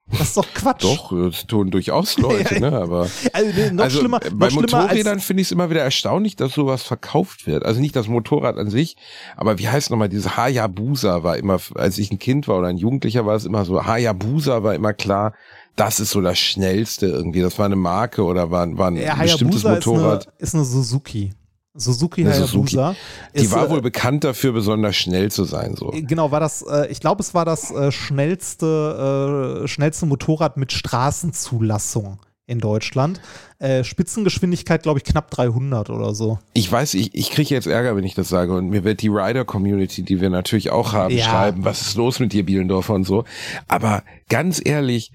Das 0.09 0.21
ist 0.21 0.37
doch 0.37 0.47
Quatsch. 0.53 0.83
Doch, 0.83 1.11
das 1.11 1.47
tun 1.47 1.69
durchaus 1.69 2.17
Leute, 2.19 2.59
ne? 2.61 2.71
Aber 2.71 3.09
Also, 3.33 3.51
nee, 3.55 3.71
noch 3.71 3.83
also 3.83 3.99
schlimmer, 3.99 4.23
äh, 4.25 4.29
noch 4.29 4.37
bei 4.37 4.49
schlimmer 4.49 4.63
als, 4.63 4.71
Motorrädern 4.73 5.19
finde 5.19 5.41
ich 5.41 5.47
es 5.49 5.51
immer 5.51 5.69
wieder 5.69 5.81
erstaunlich, 5.81 6.35
dass 6.37 6.53
sowas 6.53 6.83
verkauft 6.83 7.45
wird. 7.45 7.65
Also 7.65 7.81
nicht 7.81 7.95
das 7.95 8.07
Motorrad 8.07 8.57
an 8.57 8.69
sich, 8.69 8.95
aber 9.35 9.59
wie 9.59 9.67
heißt 9.67 9.89
nochmal 9.91 10.07
dieses 10.09 10.37
Hayabusa 10.37 11.23
war 11.23 11.37
immer, 11.37 11.59
als 11.75 11.97
ich 11.97 12.09
ein 12.11 12.19
Kind 12.19 12.47
war 12.47 12.57
oder 12.59 12.67
ein 12.67 12.77
Jugendlicher 12.77 13.25
war 13.25 13.35
es 13.35 13.45
immer 13.45 13.65
so, 13.65 13.85
Hayabusa 13.85 14.63
war 14.63 14.75
immer 14.75 14.93
klar, 14.93 15.33
das 15.75 15.99
ist 15.99 16.11
so 16.11 16.21
das 16.21 16.39
schnellste 16.39 17.07
irgendwie. 17.07 17.41
Das 17.41 17.59
war 17.59 17.65
eine 17.65 17.75
Marke 17.75 18.23
oder 18.23 18.49
war, 18.49 18.65
war 18.77 18.89
ein 18.89 18.95
Ja, 18.95 19.13
bestimmtes 19.15 19.63
Hayabusa 19.65 19.77
ist 19.77 19.87
eine, 19.87 19.95
Motorrad. 19.97 20.27
ist 20.37 20.55
eine 20.55 20.63
Suzuki. 20.63 21.33
Suzuki 21.77 22.21
Eine 22.21 22.33
Hayabusa. 22.33 22.95
Die 23.35 23.43
ist, 23.43 23.51
war 23.51 23.67
äh, 23.67 23.69
wohl 23.69 23.81
bekannt 23.81 24.23
dafür, 24.23 24.51
besonders 24.51 24.95
schnell 24.95 25.31
zu 25.31 25.43
sein. 25.43 25.75
So. 25.75 25.93
Genau, 25.93 26.31
war 26.31 26.39
das, 26.39 26.63
äh, 26.63 26.87
ich 26.89 26.99
glaube, 26.99 27.21
es 27.21 27.33
war 27.33 27.45
das 27.45 27.71
äh, 27.71 27.91
schnellste, 27.91 29.61
äh, 29.63 29.67
schnellste 29.67 30.05
Motorrad 30.07 30.57
mit 30.57 30.71
Straßenzulassung 30.71 32.19
in 32.47 32.59
Deutschland. 32.59 33.21
Äh, 33.59 33.83
Spitzengeschwindigkeit, 33.83 34.81
glaube 34.81 34.99
ich, 34.99 35.03
knapp 35.03 35.29
300 35.31 35.89
oder 35.89 36.15
so. 36.15 36.39
Ich 36.53 36.71
weiß, 36.71 36.93
ich, 36.93 37.13
ich 37.13 37.29
kriege 37.29 37.53
jetzt 37.53 37.67
Ärger, 37.67 37.95
wenn 37.95 38.05
ich 38.05 38.15
das 38.15 38.29
sage. 38.29 38.55
Und 38.55 38.69
mir 38.69 38.83
wird 38.83 39.01
die 39.01 39.09
Rider-Community, 39.09 40.03
die 40.03 40.21
wir 40.21 40.29
natürlich 40.29 40.69
auch 40.71 40.93
haben, 40.93 41.13
Ja. 41.13 41.25
schreiben, 41.25 41.65
was 41.65 41.81
ist 41.81 41.95
los 41.95 42.19
mit 42.19 42.31
dir, 42.33 42.45
Bielendorfer 42.45 42.93
und 42.93 43.03
so. 43.03 43.25
Aber 43.67 44.03
ganz 44.29 44.61
ehrlich, 44.63 45.11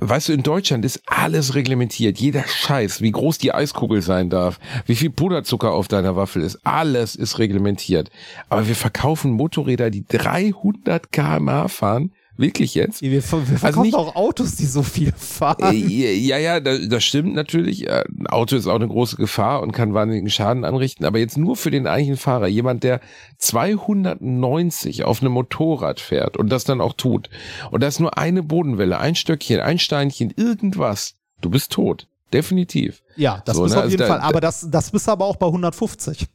weißt 0.00 0.28
du, 0.28 0.32
in 0.32 0.42
Deutschland 0.42 0.84
ist 0.84 1.02
alles 1.06 1.54
reglementiert. 1.54 2.18
Jeder 2.18 2.46
Scheiß, 2.46 3.00
wie 3.00 3.10
groß 3.10 3.38
die 3.38 3.52
Eiskugel 3.52 4.02
sein 4.02 4.30
darf, 4.30 4.58
wie 4.86 4.94
viel 4.94 5.10
Puderzucker 5.10 5.72
auf 5.72 5.88
deiner 5.88 6.16
Waffel 6.16 6.42
ist, 6.42 6.58
alles 6.64 7.14
ist 7.16 7.38
reglementiert. 7.38 8.10
Aber 8.48 8.68
wir 8.68 8.76
verkaufen 8.76 9.32
Motorräder, 9.32 9.90
die 9.90 10.06
300 10.06 11.10
kmh 11.12 11.68
fahren. 11.68 12.12
Wirklich 12.40 12.76
jetzt? 12.76 13.02
Wir, 13.02 13.20
ver 13.20 13.38
wir 13.38 13.54
Also 13.54 13.56
verkaufen 13.58 13.82
nicht- 13.86 13.94
auch 13.96 14.14
Autos, 14.14 14.54
die 14.54 14.66
so 14.66 14.84
viel 14.84 15.12
fahren. 15.12 15.74
Äh, 15.74 16.16
Ja, 16.16 16.38
ja, 16.38 16.60
da- 16.60 16.78
das 16.78 17.02
stimmt 17.02 17.34
natürlich. 17.34 17.88
Äh, 17.88 18.04
Ein 18.16 18.28
Auto 18.28 18.54
ist 18.54 18.68
auch 18.68 18.76
eine 18.76 18.86
große 18.86 19.16
Gefahr 19.16 19.60
und 19.60 19.72
kann 19.72 19.92
wahnsinnigen 19.92 20.30
Schaden 20.30 20.64
anrichten. 20.64 21.04
Aber 21.04 21.18
jetzt 21.18 21.36
nur 21.36 21.56
für 21.56 21.72
den 21.72 21.88
eigentlichen 21.88 22.16
Fahrer. 22.16 22.46
Jemand, 22.46 22.84
der 22.84 23.00
290 23.38 25.04
auf 25.04 25.20
einem 25.20 25.32
Motorrad 25.32 25.98
fährt 26.00 26.36
und 26.36 26.48
das 26.50 26.62
dann 26.64 26.80
auch 26.80 26.92
tut. 26.92 27.28
Und 27.72 27.82
da 27.82 27.88
ist 27.88 27.98
nur 28.00 28.16
eine 28.16 28.42
Bodenwelle, 28.44 28.98
ein 28.98 29.14
Stöckchen, 29.16 29.60
ein 29.60 29.78
Steinchen, 29.80 30.32
irgendwas. 30.36 31.14
Du 31.40 31.50
bist 31.50 31.72
tot. 31.72 32.06
Definitiv. 32.32 33.02
Ja, 33.16 33.42
das 33.46 33.56
So, 33.56 33.62
bist 33.64 33.74
ne, 33.74 33.78
auf 33.78 33.84
also 33.84 33.90
jeden 33.96 34.00
da- 34.02 34.06
Fall. 34.08 34.20
Aber 34.20 34.40
das, 34.40 34.68
das 34.70 34.90
bist 34.92 35.06
du 35.08 35.10
aber 35.12 35.24
auch 35.24 35.36
bei 35.36 35.46
150. 35.46 36.26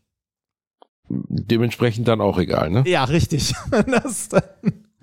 Dementsprechend 1.09 2.07
dann 2.07 2.19
auch 2.21 2.39
egal, 2.39 2.71
ne? 2.71 2.83
Ja, 2.87 3.03
richtig. 3.03 3.53
das, 3.87 4.29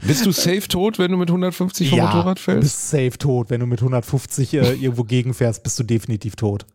Bist 0.07 0.27
du 0.27 0.33
safe 0.33 0.67
tot, 0.69 0.99
wenn 0.99 1.11
du 1.11 1.17
mit 1.17 1.29
150 1.29 1.91
vom 1.91 1.99
Motorrad 1.99 2.39
du 2.39 2.43
fällst? 2.43 2.63
bist 2.63 2.91
safe 2.91 3.19
tot. 3.19 3.51
Wenn 3.51 3.61
du 3.61 3.67
mit 3.67 3.81
150 3.81 4.55
äh, 4.55 4.73
irgendwo 4.75 5.05
gegenfährst, 5.05 5.63
bist 5.63 5.79
du 5.79 5.83
definitiv 5.83 6.37
tot. 6.37 6.67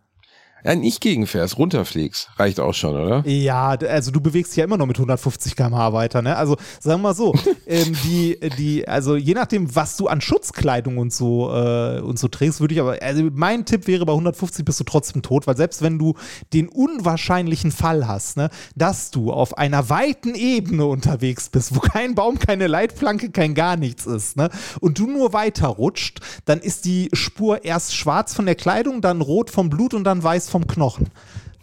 Ja, 0.65 0.73
nicht 0.73 0.99
gegenfährst, 0.99 1.59
runterfliegst. 1.59 2.29
Reicht 2.37 2.59
auch 2.59 2.73
schon, 2.73 2.95
oder? 2.95 3.27
Ja, 3.27 3.77
also 3.87 4.09
du 4.09 4.19
bewegst 4.19 4.53
dich 4.53 4.57
ja 4.57 4.63
immer 4.63 4.77
noch 4.77 4.87
mit 4.87 4.97
150 4.97 5.55
km/h 5.55 5.93
weiter, 5.93 6.23
ne? 6.23 6.35
Also 6.35 6.57
sagen 6.79 7.01
wir 7.01 7.09
mal 7.09 7.13
so, 7.13 7.35
ähm, 7.67 7.95
die, 8.03 8.39
die, 8.57 8.87
also 8.87 9.15
je 9.15 9.35
nachdem, 9.35 9.75
was 9.75 9.95
du 9.95 10.07
an 10.07 10.21
Schutzkleidung 10.21 10.97
und 10.97 11.13
so 11.13 11.53
äh, 11.53 11.99
und 11.99 12.17
so 12.17 12.29
trägst, 12.29 12.61
würde 12.61 12.73
ich 12.73 12.81
aber, 12.81 12.97
also 12.99 13.29
mein 13.33 13.65
Tipp 13.65 13.85
wäre, 13.85 14.07
bei 14.07 14.13
150 14.13 14.65
bist 14.65 14.79
du 14.79 14.85
trotzdem 14.85 15.21
tot, 15.21 15.45
weil 15.45 15.55
selbst 15.55 15.83
wenn 15.83 15.99
du 15.99 16.15
den 16.51 16.67
unwahrscheinlichen 16.67 17.71
Fall 17.71 18.07
hast, 18.07 18.37
ne, 18.37 18.49
dass 18.75 19.11
du 19.11 19.31
auf 19.31 19.59
einer 19.59 19.89
weiten 19.89 20.33
Ebene 20.33 20.87
unterwegs 20.87 21.49
bist, 21.49 21.75
wo 21.75 21.79
kein 21.79 22.15
Baum, 22.15 22.39
keine 22.39 22.65
Leitplanke, 22.65 23.29
kein 23.29 23.53
gar 23.53 23.77
nichts 23.77 24.07
ist, 24.07 24.35
ne, 24.35 24.49
und 24.79 24.97
du 24.97 25.05
nur 25.05 25.31
weiter 25.31 25.67
rutscht, 25.67 26.21
dann 26.45 26.59
ist 26.59 26.85
die 26.85 27.09
Spur 27.13 27.63
erst 27.65 27.95
schwarz 27.95 28.33
von 28.33 28.47
der 28.47 28.55
Kleidung, 28.55 29.01
dann 29.01 29.21
rot 29.21 29.51
vom 29.51 29.69
Blut 29.69 29.93
und 29.93 30.05
dann 30.05 30.23
weiß 30.23 30.49
vom 30.49 30.54
Knochen. 30.67 31.09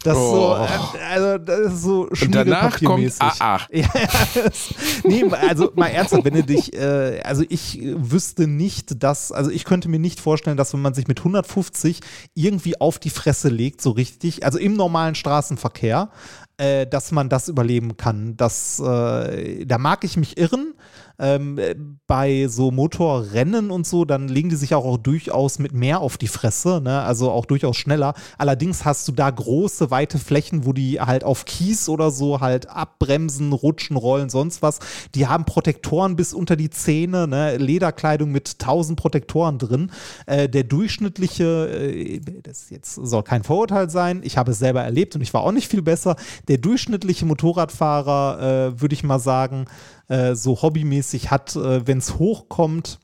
Das 0.03 0.17
ist 0.17 0.23
so, 0.23 0.53
Oh. 0.53 0.55
äh, 0.55 1.13
also 1.13 1.37
das 1.37 1.59
ist 1.73 1.81
so 1.83 2.09
Und 2.09 2.35
danach 2.35 2.77
kommt. 2.83 3.09
AA. 3.19 3.59
Ja, 3.71 3.87
das, 4.35 4.73
nee, 5.05 5.23
also 5.31 5.71
mal 5.75 5.87
ernsthaft, 5.87 6.25
wenn 6.25 6.33
du 6.33 6.43
dich, 6.43 6.73
äh, 6.73 7.21
also 7.23 7.45
ich 7.47 7.79
wüsste 7.81 8.45
nicht, 8.47 9.01
dass, 9.01 9.31
also 9.31 9.49
ich 9.49 9.63
könnte 9.63 9.87
mir 9.87 9.99
nicht 9.99 10.19
vorstellen, 10.19 10.57
dass 10.57 10.73
wenn 10.73 10.81
man 10.81 10.93
sich 10.93 11.07
mit 11.07 11.19
150 11.19 12.01
irgendwie 12.33 12.81
auf 12.81 12.99
die 12.99 13.09
Fresse 13.11 13.47
legt, 13.47 13.81
so 13.81 13.91
richtig, 13.91 14.43
also 14.45 14.59
im 14.59 14.73
normalen 14.75 15.15
Straßenverkehr, 15.15 16.09
äh, 16.57 16.85
dass 16.85 17.11
man 17.13 17.29
das 17.29 17.47
überleben 17.47 17.95
kann. 17.95 18.35
Das, 18.35 18.81
äh, 18.81 19.65
da 19.65 19.77
mag 19.77 20.03
ich 20.03 20.17
mich 20.17 20.37
irren. 20.37 20.73
Ähm, 21.19 21.57
äh, 21.57 21.75
bei 22.07 22.47
so 22.47 22.71
Motorrennen 22.71 23.71
und 23.71 23.85
so, 23.85 24.03
dann 24.03 24.27
legen 24.27 24.49
die 24.49 24.55
sich 24.55 24.73
auch, 24.73 24.85
auch 24.85 24.97
durchaus 24.97 25.59
mit 25.59 25.73
mehr 25.73 25.99
auf 25.99 26.17
die 26.17 26.27
Fresse, 26.27 26.81
ne? 26.83 27.01
also 27.01 27.31
auch 27.31 27.45
durchaus 27.45 27.77
schneller. 27.77 28.13
Allerdings 28.37 28.83
hast 28.83 29.07
du 29.07 29.11
da 29.11 29.29
große, 29.29 29.91
weite 29.91 30.17
Flächen, 30.17 30.65
wo 30.65 30.73
die 30.73 30.99
halt 30.99 31.23
auf 31.23 31.45
Kies 31.45 31.87
oder 31.87 32.11
so 32.11 32.41
halt 32.41 32.69
abbremsen, 32.69 33.53
rutschen, 33.53 33.95
rollen, 33.95 34.29
sonst 34.29 34.61
was. 34.61 34.79
Die 35.15 35.27
haben 35.27 35.45
Protektoren 35.45 36.15
bis 36.15 36.33
unter 36.33 36.55
die 36.55 36.69
Zähne, 36.69 37.27
ne? 37.27 37.57
Lederkleidung 37.57 38.31
mit 38.31 38.59
tausend 38.59 38.99
Protektoren 38.99 39.59
drin. 39.59 39.91
Äh, 40.25 40.49
der 40.49 40.63
durchschnittliche, 40.63 41.69
äh, 41.69 42.21
das 42.41 42.69
jetzt 42.69 42.95
soll 42.95 43.23
kein 43.23 43.43
Vorurteil 43.43 43.89
sein, 43.89 44.21
ich 44.23 44.37
habe 44.37 44.51
es 44.51 44.59
selber 44.59 44.81
erlebt 44.81 45.15
und 45.15 45.21
ich 45.21 45.33
war 45.33 45.41
auch 45.41 45.51
nicht 45.51 45.69
viel 45.69 45.81
besser. 45.81 46.15
Der 46.47 46.57
durchschnittliche 46.57 47.25
Motorradfahrer, 47.25 48.73
äh, 48.73 48.81
würde 48.81 48.93
ich 48.93 49.03
mal 49.03 49.19
sagen, 49.19 49.65
äh, 50.07 50.35
so 50.35 50.61
hobbymäßig 50.61 51.02
hat, 51.11 51.55
äh, 51.55 51.85
wenn 51.87 51.97
es 51.97 52.17
hochkommt, 52.19 52.99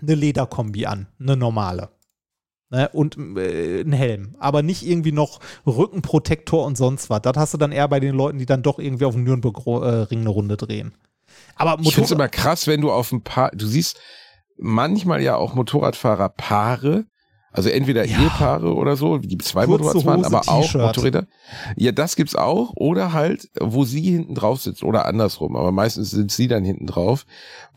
eine 0.00 0.14
Lederkombi 0.14 0.86
an, 0.86 1.08
eine 1.20 1.36
normale. 1.36 1.90
Ne? 2.70 2.88
Und 2.92 3.16
äh, 3.36 3.82
ein 3.82 3.92
Helm, 3.92 4.36
aber 4.38 4.62
nicht 4.62 4.84
irgendwie 4.84 5.12
noch 5.12 5.40
Rückenprotektor 5.66 6.64
und 6.64 6.76
sonst 6.76 7.10
was. 7.10 7.22
Das 7.22 7.36
hast 7.36 7.54
du 7.54 7.58
dann 7.58 7.72
eher 7.72 7.88
bei 7.88 8.00
den 8.00 8.14
Leuten, 8.14 8.38
die 8.38 8.46
dann 8.46 8.62
doch 8.62 8.78
irgendwie 8.78 9.04
auf 9.04 9.14
dem 9.14 9.24
Nürnberg-Ring 9.24 10.20
eine 10.20 10.28
Runde 10.28 10.56
drehen. 10.56 10.94
Aber 11.56 11.78
ich 11.80 11.94
finde 11.94 12.06
es 12.06 12.10
immer 12.10 12.28
krass, 12.28 12.66
wenn 12.66 12.80
du 12.80 12.90
auf 12.90 13.12
ein 13.12 13.22
paar, 13.22 13.50
du 13.52 13.66
siehst 13.66 14.00
manchmal 14.56 15.22
ja 15.22 15.36
auch 15.36 15.54
Motorradfahrerpaare, 15.54 17.06
also 17.54 17.68
entweder 17.68 18.04
ja. 18.04 18.18
Ehepaare 18.18 18.74
oder 18.74 18.96
so, 18.96 19.18
die 19.18 19.38
zwei 19.38 19.68
Motorradfahren, 19.68 20.24
aber 20.24 20.48
auch 20.48 20.74
Motorräder. 20.74 21.28
Ja, 21.76 21.92
das 21.92 22.16
gibt's 22.16 22.34
auch. 22.34 22.72
Oder 22.74 23.12
halt, 23.12 23.48
wo 23.60 23.84
sie 23.84 24.02
hinten 24.02 24.34
drauf 24.34 24.60
sitzt 24.60 24.82
oder 24.82 25.06
andersrum. 25.06 25.54
Aber 25.54 25.70
meistens 25.70 26.10
sind 26.10 26.32
sie 26.32 26.48
dann 26.48 26.64
hinten 26.64 26.88
drauf. 26.88 27.26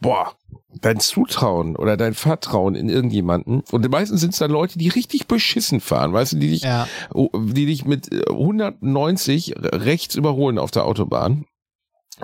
Boah, 0.01 0.33
dein 0.81 0.99
Zutrauen 0.99 1.75
oder 1.75 1.95
dein 1.95 2.15
Vertrauen 2.15 2.73
in 2.73 2.89
irgendjemanden. 2.89 3.61
Und 3.71 3.87
meistens 3.91 4.19
sind 4.19 4.33
es 4.33 4.39
dann 4.39 4.49
Leute, 4.49 4.79
die 4.79 4.89
richtig 4.89 5.27
beschissen 5.27 5.79
fahren, 5.79 6.11
weißt 6.11 6.33
du, 6.33 6.37
die 6.37 6.49
dich, 6.49 6.63
ja. 6.63 6.87
die 7.13 7.67
dich 7.67 7.85
mit 7.85 8.11
190 8.27 9.53
rechts 9.57 10.15
überholen 10.15 10.57
auf 10.57 10.71
der 10.71 10.85
Autobahn. 10.85 11.45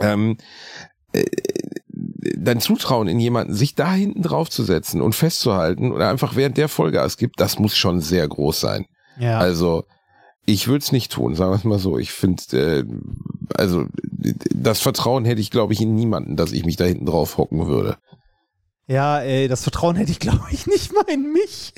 Ähm, 0.01 0.37
äh, 1.11 1.23
dein 2.37 2.59
Zutrauen 2.59 3.07
in 3.07 3.19
jemanden, 3.19 3.53
sich 3.53 3.75
da 3.75 3.93
hinten 3.93 4.21
drauf 4.21 4.49
zu 4.49 4.63
setzen 4.63 5.01
und 5.01 5.13
festzuhalten 5.13 5.91
oder 5.91 6.09
einfach 6.09 6.35
während 6.35 6.57
der 6.57 6.69
Vollgas 6.69 7.17
gibt, 7.17 7.39
das 7.39 7.59
muss 7.59 7.75
schon 7.75 8.01
sehr 8.01 8.27
groß 8.27 8.59
sein. 8.59 8.85
Ja. 9.19 9.39
Also 9.39 9.83
ich 10.45 10.67
würde 10.67 10.83
es 10.83 10.91
nicht 10.91 11.11
tun, 11.11 11.35
sagen 11.35 11.51
wir 11.51 11.55
es 11.55 11.63
mal 11.63 11.79
so. 11.79 11.97
Ich 11.97 12.11
finde, 12.11 12.43
äh, 12.53 12.83
also 13.55 13.85
das 14.53 14.81
Vertrauen 14.81 15.25
hätte 15.25 15.41
ich, 15.41 15.51
glaube 15.51 15.73
ich, 15.73 15.81
in 15.81 15.95
niemanden, 15.95 16.35
dass 16.35 16.51
ich 16.51 16.65
mich 16.65 16.75
da 16.75 16.85
hinten 16.85 17.05
drauf 17.05 17.37
hocken 17.37 17.67
würde. 17.67 17.97
Ja, 18.85 19.19
ey, 19.19 19.47
das 19.47 19.63
Vertrauen 19.63 19.95
hätte 19.95 20.11
ich, 20.11 20.19
glaube 20.19 20.43
ich, 20.51 20.67
nicht 20.67 20.93
mal 20.93 21.05
in 21.07 21.31
mich. 21.31 21.73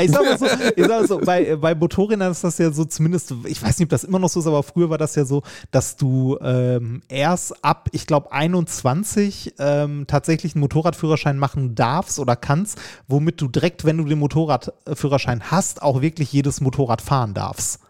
Ich 0.00 0.10
sag 0.10 0.24
mal 0.24 0.38
so, 0.38 0.46
ich 0.46 0.86
sag 0.86 0.88
mal 0.88 1.06
so 1.06 1.18
bei, 1.18 1.56
bei 1.56 1.74
Motorrädern 1.74 2.30
ist 2.30 2.42
das 2.42 2.56
ja 2.56 2.70
so 2.70 2.86
zumindest, 2.86 3.34
ich 3.44 3.62
weiß 3.62 3.78
nicht, 3.78 3.86
ob 3.86 3.90
das 3.90 4.04
immer 4.04 4.18
noch 4.18 4.30
so 4.30 4.40
ist, 4.40 4.46
aber 4.46 4.62
früher 4.62 4.88
war 4.88 4.96
das 4.96 5.14
ja 5.14 5.26
so, 5.26 5.42
dass 5.72 5.96
du 5.96 6.38
ähm, 6.40 7.02
erst 7.08 7.62
ab, 7.62 7.90
ich 7.92 8.06
glaube, 8.06 8.32
21 8.32 9.56
ähm, 9.58 10.06
tatsächlich 10.06 10.54
einen 10.54 10.60
Motorradführerschein 10.60 11.38
machen 11.38 11.74
darfst 11.74 12.18
oder 12.18 12.34
kannst, 12.34 12.78
womit 13.08 13.40
du 13.42 13.48
direkt, 13.48 13.84
wenn 13.84 13.98
du 13.98 14.04
den 14.04 14.18
Motorradführerschein 14.18 15.50
hast, 15.50 15.82
auch 15.82 16.00
wirklich 16.00 16.32
jedes 16.32 16.62
Motorrad 16.62 17.02
fahren 17.02 17.34
darfst 17.34 17.80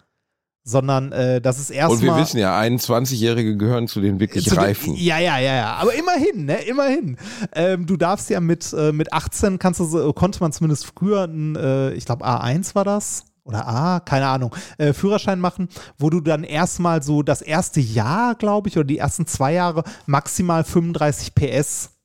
sondern 0.69 1.13
äh, 1.13 1.41
das 1.41 1.59
ist 1.59 1.71
erstmal. 1.71 1.97
Und 1.97 2.03
wir 2.03 2.23
wissen 2.23 2.39
ja, 2.39 2.59
21-Jährige 2.61 3.57
gehören 3.57 3.89
zu 3.89 4.01
den 4.01 4.21
wirklich 4.21 4.45
zu 4.45 4.55
Reifen. 4.55 4.95
Den, 4.95 5.03
ja, 5.03 5.19
ja, 5.19 5.39
ja, 5.39 5.55
ja. 5.55 5.75
Aber 5.75 5.95
immerhin, 5.95 6.45
ne? 6.45 6.61
Immerhin. 6.63 7.17
Ähm, 7.55 7.87
du 7.87 7.97
darfst 7.97 8.29
ja 8.29 8.41
mit, 8.41 8.73
äh, 8.75 8.93
mit 8.93 9.13
18 9.13 9.59
kannst 9.59 9.81
du, 9.81 10.13
konnte 10.13 10.41
man 10.41 10.53
zumindest 10.53 10.87
früher, 10.87 11.25
ein, 11.25 11.57
äh, 11.57 11.93
ich 11.93 12.05
glaube 12.05 12.27
A1 12.27 12.75
war 12.75 12.85
das. 12.85 13.25
Oder 13.45 13.67
A, 13.67 14.01
keine 14.01 14.27
Ahnung, 14.27 14.55
äh, 14.77 14.93
Führerschein 14.93 15.41
machen, 15.41 15.71
wo 15.97 16.11
du 16.11 16.21
dann 16.21 16.45
erstmal 16.45 17.03
so 17.03 17.23
das 17.23 17.41
erste 17.41 17.81
Jahr, 17.81 18.35
glaube 18.35 18.69
ich, 18.69 18.77
oder 18.77 18.85
die 18.85 18.99
ersten 18.99 19.27
zwei 19.27 19.55
Jahre 19.55 19.85
maximal 20.05 20.65
35 20.65 21.35
PS 21.35 21.98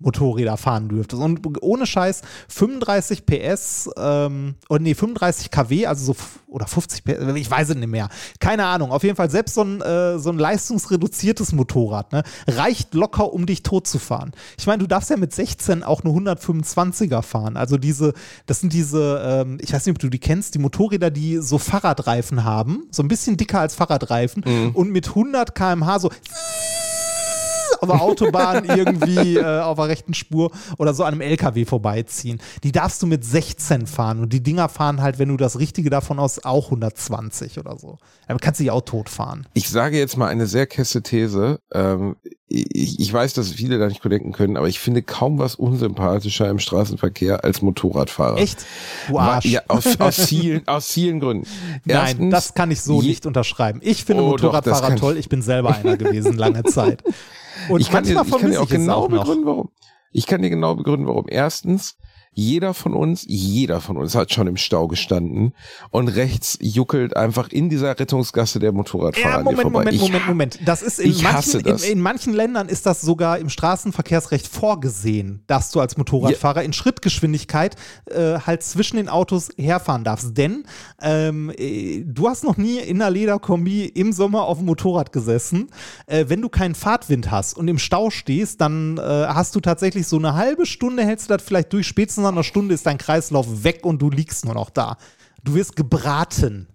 Motorräder 0.00 0.56
fahren 0.56 0.88
dürftest. 0.88 1.20
Und 1.20 1.40
ohne 1.60 1.86
Scheiß 1.86 2.22
35 2.48 3.26
PS, 3.26 3.90
ähm, 3.96 4.54
oder 4.68 4.80
nee, 4.80 4.94
35 4.94 5.50
kW, 5.50 5.86
also 5.86 6.12
so, 6.12 6.16
oder 6.46 6.66
50 6.66 7.04
PS, 7.04 7.34
ich 7.34 7.50
weiß 7.50 7.70
es 7.70 7.74
nicht 7.74 7.88
mehr. 7.88 8.08
Keine 8.38 8.66
Ahnung. 8.66 8.92
Auf 8.92 9.02
jeden 9.02 9.16
Fall, 9.16 9.28
selbst 9.28 9.54
so 9.54 9.62
ein, 9.62 9.80
äh, 9.80 10.18
so 10.18 10.30
ein 10.30 10.38
leistungsreduziertes 10.38 11.52
Motorrad, 11.52 12.12
ne, 12.12 12.22
reicht 12.46 12.94
locker, 12.94 13.32
um 13.32 13.44
dich 13.44 13.64
tot 13.64 13.88
zu 13.88 13.98
fahren. 13.98 14.30
Ich 14.56 14.66
meine, 14.66 14.78
du 14.78 14.86
darfst 14.86 15.10
ja 15.10 15.16
mit 15.16 15.34
16 15.34 15.82
auch 15.82 16.04
eine 16.04 16.14
125er 16.14 17.22
fahren. 17.22 17.56
Also 17.56 17.76
diese, 17.76 18.14
das 18.46 18.60
sind 18.60 18.72
diese, 18.72 19.20
ähm, 19.24 19.58
ich 19.60 19.72
weiß 19.72 19.84
nicht, 19.84 19.96
ob 19.96 19.98
du 19.98 20.10
die 20.10 20.20
kennst, 20.20 20.54
die 20.54 20.60
Motorräder, 20.60 21.10
die 21.10 21.38
so 21.38 21.58
Fahrradreifen 21.58 22.44
haben, 22.44 22.84
so 22.92 23.02
ein 23.02 23.08
bisschen 23.08 23.36
dicker 23.36 23.60
als 23.60 23.74
Fahrradreifen 23.74 24.44
mhm. 24.46 24.70
und 24.74 24.92
mit 24.92 25.08
100 25.08 25.56
km/h 25.56 25.98
so 25.98 26.10
auf 27.80 27.88
der 27.88 28.00
Autobahn 28.00 28.64
irgendwie 28.76 29.36
äh, 29.36 29.60
auf 29.60 29.76
der 29.76 29.88
rechten 29.88 30.14
Spur 30.14 30.50
oder 30.78 30.94
so 30.94 31.04
an 31.04 31.14
einem 31.14 31.20
LKW 31.20 31.64
vorbeiziehen. 31.64 32.40
Die 32.62 32.72
darfst 32.72 33.02
du 33.02 33.06
mit 33.06 33.24
16 33.24 33.86
fahren 33.86 34.20
und 34.20 34.32
die 34.32 34.42
Dinger 34.42 34.68
fahren 34.68 35.02
halt, 35.02 35.18
wenn 35.18 35.28
du 35.28 35.36
das 35.36 35.58
Richtige 35.58 35.90
davon 35.90 36.18
aus, 36.18 36.44
auch 36.44 36.66
120 36.66 37.58
oder 37.58 37.78
so. 37.78 37.98
Dann 38.26 38.38
kannst 38.38 38.60
du 38.60 38.64
dich 38.64 38.70
auch 38.70 38.82
tot 38.82 39.08
fahren. 39.08 39.46
Ich 39.54 39.68
sage 39.68 39.98
jetzt 39.98 40.16
mal 40.16 40.28
eine 40.28 40.46
sehr 40.46 40.66
kesse 40.66 41.02
These. 41.02 41.60
Ähm, 41.72 42.16
ich, 42.50 42.98
ich, 42.98 43.12
weiß, 43.12 43.34
dass 43.34 43.52
viele 43.52 43.78
da 43.78 43.88
nicht 43.88 44.02
denken 44.02 44.32
können, 44.32 44.56
aber 44.56 44.68
ich 44.68 44.80
finde 44.80 45.02
kaum 45.02 45.38
was 45.38 45.54
unsympathischer 45.54 46.48
im 46.48 46.58
Straßenverkehr 46.58 47.44
als 47.44 47.60
Motorradfahrer. 47.60 48.38
Echt? 48.38 48.64
Du 49.06 49.18
Arsch. 49.18 49.44
Ja, 49.44 49.62
aus, 49.68 50.00
aus, 50.00 50.24
vielen, 50.26 50.66
aus 50.66 50.90
vielen 50.90 51.20
Gründen. 51.20 51.46
Erstens, 51.86 52.20
Nein, 52.20 52.30
das 52.30 52.54
kann 52.54 52.70
ich 52.70 52.80
so 52.80 53.02
nicht 53.02 53.26
unterschreiben. 53.26 53.80
Ich 53.82 54.04
finde 54.04 54.22
oh, 54.22 54.28
Motorradfahrer 54.28 54.92
doch, 54.92 55.00
toll. 55.00 55.16
Ich 55.18 55.28
bin 55.28 55.42
selber 55.42 55.76
einer 55.76 55.98
gewesen, 55.98 56.38
lange 56.38 56.62
Zeit. 56.64 57.02
Und 57.68 57.80
ich 57.80 57.90
kann 57.90 58.04
dir, 58.04 58.20
ich 58.24 58.30
kann 58.30 58.50
dir 58.50 58.60
auch 58.62 58.68
genau 58.68 59.04
auch 59.04 59.08
begründen, 59.08 59.46
warum. 59.46 59.70
Ich 60.12 60.26
kann 60.26 60.42
dir 60.42 60.50
genau 60.50 60.74
begründen, 60.74 61.06
warum. 61.06 61.26
Erstens, 61.28 61.96
jeder 62.38 62.72
von 62.72 62.94
uns, 62.94 63.24
jeder 63.26 63.80
von 63.80 63.96
uns 63.96 64.14
hat 64.14 64.32
schon 64.32 64.46
im 64.46 64.56
Stau 64.56 64.86
gestanden 64.86 65.54
und 65.90 66.06
rechts 66.06 66.56
juckelt 66.60 67.16
einfach 67.16 67.48
in 67.48 67.68
dieser 67.68 67.98
Rettungsgasse 67.98 68.60
der 68.60 68.70
Motorradfahrer. 68.70 69.38
Ja, 69.38 69.42
Moment, 69.42 69.72
Moment, 69.72 69.92
ich, 69.92 70.00
Moment, 70.00 70.26
Moment. 70.28 70.58
Das 70.64 70.82
ist 70.82 71.00
in 71.00 71.20
manchen, 71.20 71.62
das. 71.64 71.82
In, 71.82 71.94
in, 71.94 72.00
manchen 72.00 72.32
Ländern 72.32 72.68
ist 72.68 72.86
das 72.86 73.00
sogar 73.00 73.40
im 73.40 73.48
Straßenverkehrsrecht 73.48 74.46
vorgesehen, 74.46 75.42
dass 75.48 75.72
du 75.72 75.80
als 75.80 75.96
Motorradfahrer 75.96 76.60
ja. 76.60 76.66
in 76.66 76.72
Schrittgeschwindigkeit 76.72 77.74
äh, 78.06 78.38
halt 78.38 78.62
zwischen 78.62 78.98
den 78.98 79.08
Autos 79.08 79.48
herfahren 79.56 80.04
darfst. 80.04 80.38
Denn 80.38 80.62
ähm, 81.02 81.52
äh, 81.58 82.04
du 82.06 82.28
hast 82.28 82.44
noch 82.44 82.56
nie 82.56 82.78
in 82.78 83.02
einer 83.02 83.10
Lederkombi 83.10 83.86
im 83.86 84.12
Sommer 84.12 84.44
auf 84.44 84.58
dem 84.58 84.66
Motorrad 84.66 85.10
gesessen. 85.10 85.70
Äh, 86.06 86.26
wenn 86.28 86.40
du 86.40 86.48
keinen 86.48 86.76
Fahrtwind 86.76 87.32
hast 87.32 87.54
und 87.54 87.66
im 87.66 87.80
Stau 87.80 88.10
stehst, 88.10 88.60
dann 88.60 88.96
äh, 88.96 89.00
hast 89.00 89.56
du 89.56 89.60
tatsächlich 89.60 90.06
so 90.06 90.18
eine 90.18 90.34
halbe 90.34 90.66
Stunde, 90.66 91.04
hältst 91.04 91.28
du 91.28 91.34
das 91.34 91.42
vielleicht 91.42 91.72
durch, 91.72 91.88
spätestens 91.88 92.27
einer 92.28 92.44
Stunde 92.44 92.74
ist 92.74 92.86
dein 92.86 92.98
Kreislauf 92.98 93.64
weg 93.64 93.84
und 93.84 94.00
du 94.00 94.10
liegst 94.10 94.44
nur 94.44 94.54
noch 94.54 94.70
da. 94.70 94.96
Du 95.42 95.54
wirst 95.54 95.76
gebraten. 95.76 96.68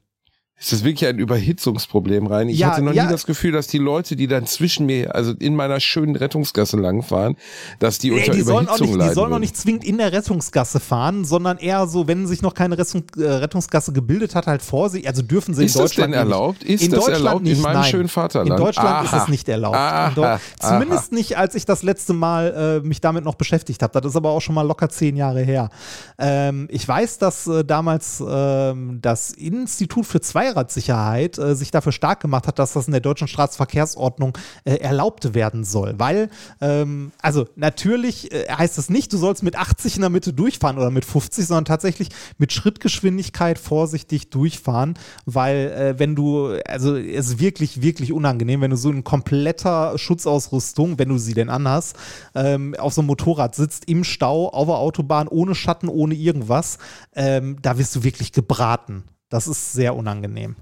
Ist 0.64 0.72
das 0.72 0.86
wirklich 0.86 1.10
ein 1.10 1.20
Überhitzungsproblem 1.20 2.26
rein? 2.26 2.48
Ich 2.48 2.60
ja, 2.60 2.70
hatte 2.72 2.82
noch 2.82 2.94
ja. 2.94 3.04
nie 3.04 3.12
das 3.12 3.26
Gefühl, 3.26 3.52
dass 3.52 3.68
die 3.68 3.80
Leute, 3.80 4.16
die 4.16 4.28
dann 4.28 4.46
zwischen 4.46 4.86
mir, 4.86 5.14
also 5.14 5.34
in 5.38 5.58
meiner 5.58 5.82
schönen 5.82 6.16
Rettungsgasse 6.16 6.78
langfahren, 6.78 7.36
dass 7.80 8.00
die 8.00 8.12
unter 8.12 8.32
die 8.32 8.40
Überhitzung 8.40 8.78
sollen 8.78 8.90
nicht, 8.92 8.98
leiden. 8.98 9.10
Die 9.10 9.14
sollen 9.14 9.32
noch 9.32 9.40
nicht 9.40 9.58
zwingend 9.58 9.84
in 9.84 9.98
der 9.98 10.14
Rettungsgasse 10.14 10.80
fahren, 10.80 11.26
sondern 11.26 11.58
eher 11.58 11.86
so, 11.88 12.08
wenn 12.08 12.28
sich 12.28 12.42
noch 12.42 12.54
keine 12.54 12.78
äh, 12.78 13.24
Rettungsgasse 13.24 13.92
gebildet 13.92 14.36
hat, 14.36 14.48
halt 14.48 14.62
vor 14.62 14.90
sich. 14.90 15.06
Also 15.06 15.22
dürfen 15.22 15.54
sie 15.54 15.66
ist 15.66 15.76
in 15.76 15.82
Deutschland. 15.82 16.14
Ist 16.14 16.16
das 16.16 16.24
denn 16.24 16.32
erlaubt? 16.32 16.64
Ist 16.64 16.82
in 16.82 16.92
das 16.92 17.00
Deutschland 17.02 17.26
erlaubt 17.26 17.44
nicht, 17.44 17.58
in 17.58 17.62
meinem 17.62 17.74
nein. 17.74 17.92
schönen 17.92 18.08
Vaterland? 18.08 18.52
In 18.52 18.56
Deutschland 18.56 18.90
aha. 18.90 19.04
ist 19.04 19.24
es 19.24 19.28
nicht 19.28 19.50
erlaubt. 19.50 19.76
Aha. 19.76 20.40
Zumindest 20.62 21.12
aha. 21.12 21.16
nicht, 21.16 21.38
als 21.38 21.56
ich 21.56 21.66
das 21.66 21.84
letzte 21.84 22.14
Mal 22.14 22.80
äh, 22.82 22.88
mich 22.88 23.02
damit 23.02 23.26
noch 23.26 23.36
beschäftigt 23.36 23.84
habe. 23.84 24.00
Das 24.00 24.12
ist 24.12 24.16
aber 24.16 24.30
auch 24.30 24.42
schon 24.42 24.56
mal 24.56 24.66
locker 24.66 24.88
zehn 24.88 25.18
Jahre 25.18 25.42
her. 25.42 25.70
Ähm, 26.18 26.70
ich 26.72 26.88
weiß, 26.88 27.18
dass 27.18 27.48
äh, 27.48 27.66
damals 27.66 28.24
ähm, 28.26 29.00
das 29.02 29.32
Institut 29.32 30.06
für 30.06 30.22
Zweiradsicherheit 30.22 30.53
Zeit 30.54 31.38
äh, 31.38 31.56
sich 31.56 31.72
dafür 31.72 31.92
stark 31.92 32.22
gemacht 32.22 32.48
hat, 32.48 32.60
dass 32.60 32.74
das 32.74 32.88
in 32.88 32.92
der 32.92 33.02
deutschen 33.02 33.28
Straßenverkehrsordnung 33.28 34.38
äh, 34.66 34.76
erlaubt 34.76 35.34
werden 35.34 35.64
soll. 35.64 35.96
Weil, 35.98 36.30
ähm, 36.62 37.12
also 37.22 37.48
natürlich 37.56 38.32
äh, 38.32 38.48
heißt 38.50 38.78
es 38.78 38.90
nicht, 38.90 39.12
du 39.14 39.18
sollst 39.18 39.44
mit 39.44 39.56
80 39.56 39.96
in 39.96 40.02
der 40.02 40.10
Mitte 40.10 40.34
durchfahren 40.34 40.78
oder 40.78 40.92
mit 40.92 41.06
50, 41.06 41.46
sondern 41.46 41.66
tatsächlich 41.66 42.10
mit 42.38 42.54
Schrittgeschwindigkeit 42.54 43.60
vorsichtig 43.60 44.30
durchfahren, 44.30 44.96
weil 45.26 45.72
äh, 45.72 46.00
wenn 46.00 46.16
du, 46.16 46.58
also 46.68 46.96
es 46.96 47.30
ist 47.30 47.40
wirklich, 47.40 47.82
wirklich 47.82 48.12
unangenehm, 48.12 48.62
wenn 48.62 48.72
du 48.72 48.78
so 48.78 48.90
in 48.90 49.04
kompletter 49.04 49.98
Schutzausrüstung, 49.98 51.00
wenn 51.00 51.10
du 51.10 51.18
sie 51.18 51.34
denn 51.34 51.50
anhast, 51.50 51.96
ähm, 52.36 52.76
auf 52.78 52.94
so 52.94 53.02
einem 53.02 53.08
Motorrad 53.08 53.56
sitzt, 53.56 53.88
im 53.88 54.04
Stau, 54.04 54.50
auf 54.50 54.68
der 54.68 54.76
Autobahn, 54.76 55.28
ohne 55.28 55.56
Schatten, 55.56 55.90
ohne 55.90 56.16
irgendwas, 56.16 56.78
ähm, 57.16 57.58
da 57.62 57.78
wirst 57.78 57.96
du 57.96 58.04
wirklich 58.04 58.32
gebraten. 58.32 59.04
Das 59.34 59.48
ist 59.48 59.74
sehr 59.74 59.96
unangenehm. 59.96 60.58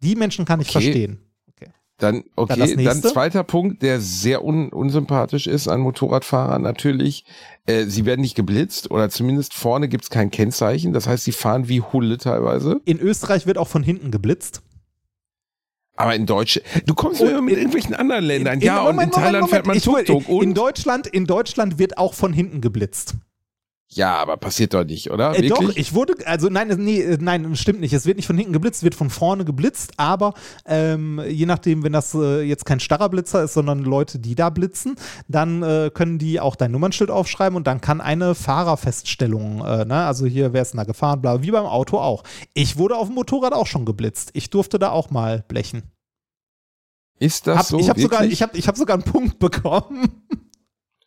Die 0.00 0.14
Menschen 0.14 0.44
kann 0.44 0.60
ich 0.60 0.68
okay. 0.68 0.80
verstehen. 0.80 1.18
Okay. 1.48 1.72
Dann, 1.98 2.22
okay, 2.36 2.54
dann, 2.56 2.76
nächste. 2.76 3.08
zweiter 3.12 3.42
Punkt, 3.42 3.82
der 3.82 4.00
sehr 4.00 4.44
un, 4.44 4.68
unsympathisch 4.68 5.48
ist 5.48 5.66
an 5.66 5.80
Motorradfahrern 5.80 6.62
natürlich. 6.62 7.24
Äh, 7.66 7.86
sie 7.86 8.04
werden 8.06 8.20
nicht 8.20 8.36
geblitzt 8.36 8.92
oder 8.92 9.10
zumindest 9.10 9.54
vorne 9.54 9.88
gibt's 9.88 10.08
kein 10.08 10.30
Kennzeichen. 10.30 10.92
Das 10.92 11.08
heißt, 11.08 11.24
sie 11.24 11.32
fahren 11.32 11.66
wie 11.66 11.80
Hulle 11.80 12.18
teilweise. 12.18 12.80
In 12.84 13.00
Österreich 13.00 13.48
wird 13.48 13.58
auch 13.58 13.66
von 13.66 13.82
hinten 13.82 14.12
geblitzt. 14.12 14.62
Aber 15.96 16.14
in 16.14 16.26
Deutsch, 16.26 16.60
du 16.86 16.94
kommst 16.94 17.20
immer 17.20 17.42
mit 17.42 17.54
in- 17.54 17.58
irgendwelchen 17.58 17.94
anderen 17.94 18.24
Ländern. 18.24 18.54
In- 18.60 18.66
ja, 18.66 18.84
Moment, 18.84 18.98
und 18.98 19.02
in 19.02 19.10
Thailand 19.10 19.50
Moment, 19.50 19.50
fährt 19.50 19.66
man 19.66 20.06
Tuk-Tuk. 20.06 20.28
In 20.28 20.50
Und? 20.50 20.54
Deutschland, 20.54 21.08
in 21.08 21.26
Deutschland 21.26 21.80
wird 21.80 21.98
auch 21.98 22.14
von 22.14 22.32
hinten 22.32 22.60
geblitzt. 22.60 23.14
Ja, 23.92 24.16
aber 24.18 24.36
passiert 24.36 24.72
doch 24.72 24.84
nicht, 24.84 25.10
oder? 25.10 25.36
Äh, 25.36 25.48
doch, 25.48 25.74
ich 25.74 25.94
wurde, 25.94 26.14
also 26.24 26.48
nein, 26.48 26.68
nee, 26.78 27.00
äh, 27.00 27.18
nein, 27.20 27.56
stimmt 27.56 27.80
nicht. 27.80 27.92
Es 27.92 28.06
wird 28.06 28.18
nicht 28.18 28.26
von 28.26 28.36
hinten 28.36 28.52
geblitzt, 28.52 28.78
es 28.78 28.82
wird 28.84 28.94
von 28.94 29.10
vorne 29.10 29.44
geblitzt, 29.44 29.94
aber 29.96 30.34
ähm, 30.64 31.20
je 31.28 31.44
nachdem, 31.44 31.82
wenn 31.82 31.92
das 31.92 32.14
äh, 32.14 32.42
jetzt 32.42 32.64
kein 32.64 32.78
starrer 32.78 33.08
Blitzer 33.08 33.42
ist, 33.42 33.54
sondern 33.54 33.80
Leute, 33.80 34.20
die 34.20 34.36
da 34.36 34.50
blitzen, 34.50 34.94
dann 35.26 35.64
äh, 35.64 35.90
können 35.92 36.18
die 36.18 36.38
auch 36.38 36.54
dein 36.54 36.70
Nummernschild 36.70 37.10
aufschreiben 37.10 37.56
und 37.56 37.66
dann 37.66 37.80
kann 37.80 38.00
eine 38.00 38.36
Fahrerfeststellung, 38.36 39.64
äh, 39.64 39.84
ne, 39.84 40.04
also 40.04 40.24
hier, 40.24 40.52
wer 40.52 40.62
ist 40.62 40.72
denn 40.72 40.78
da 40.78 40.84
gefahren, 40.84 41.20
bla, 41.20 41.42
wie 41.42 41.50
beim 41.50 41.66
Auto 41.66 41.98
auch. 41.98 42.22
Ich 42.54 42.78
wurde 42.78 42.96
auf 42.96 43.08
dem 43.08 43.16
Motorrad 43.16 43.52
auch 43.52 43.66
schon 43.66 43.84
geblitzt. 43.84 44.30
Ich 44.34 44.50
durfte 44.50 44.78
da 44.78 44.90
auch 44.90 45.10
mal 45.10 45.44
blechen. 45.48 45.82
ist 47.18 47.48
das 47.48 47.58
Hab, 47.58 47.66
so? 47.66 47.78
ich 47.80 47.88
habe 47.88 48.00
sogar, 48.00 48.24
ich 48.24 48.40
hab, 48.40 48.56
ich 48.56 48.68
hab 48.68 48.76
sogar 48.76 48.94
einen 48.94 49.02
Punkt 49.02 49.38
bekommen. 49.40 50.22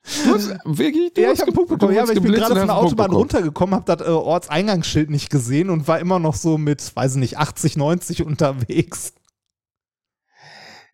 Du 0.04 0.34
hast, 0.34 0.50
wirklich? 0.66 1.14
Du 1.14 1.22
Ja, 1.22 1.30
hast 1.30 1.36
ich 1.36 1.40
habe 1.42 1.48
einen 1.52 1.56
Punkt 1.56 1.70
ge- 1.70 1.78
bekommen. 1.78 1.96
Ja, 1.96 2.04
aber 2.04 2.14
ich 2.14 2.22
bin 2.22 2.32
gerade 2.34 2.56
von 2.58 2.68
der 2.68 2.76
Autobahn 2.76 3.12
runtergekommen, 3.12 3.76
habe 3.76 3.96
das 3.96 4.06
äh, 4.06 4.12
Ortseingangsschild 4.12 5.10
nicht 5.10 5.30
gesehen 5.30 5.70
und 5.70 5.88
war 5.88 6.00
immer 6.00 6.20
noch 6.20 6.36
so 6.36 6.58
mit, 6.58 6.94
weiß 6.96 7.14
ich 7.14 7.20
nicht, 7.20 7.38
80, 7.38 7.78
90 7.78 8.24
unterwegs. 8.24 9.14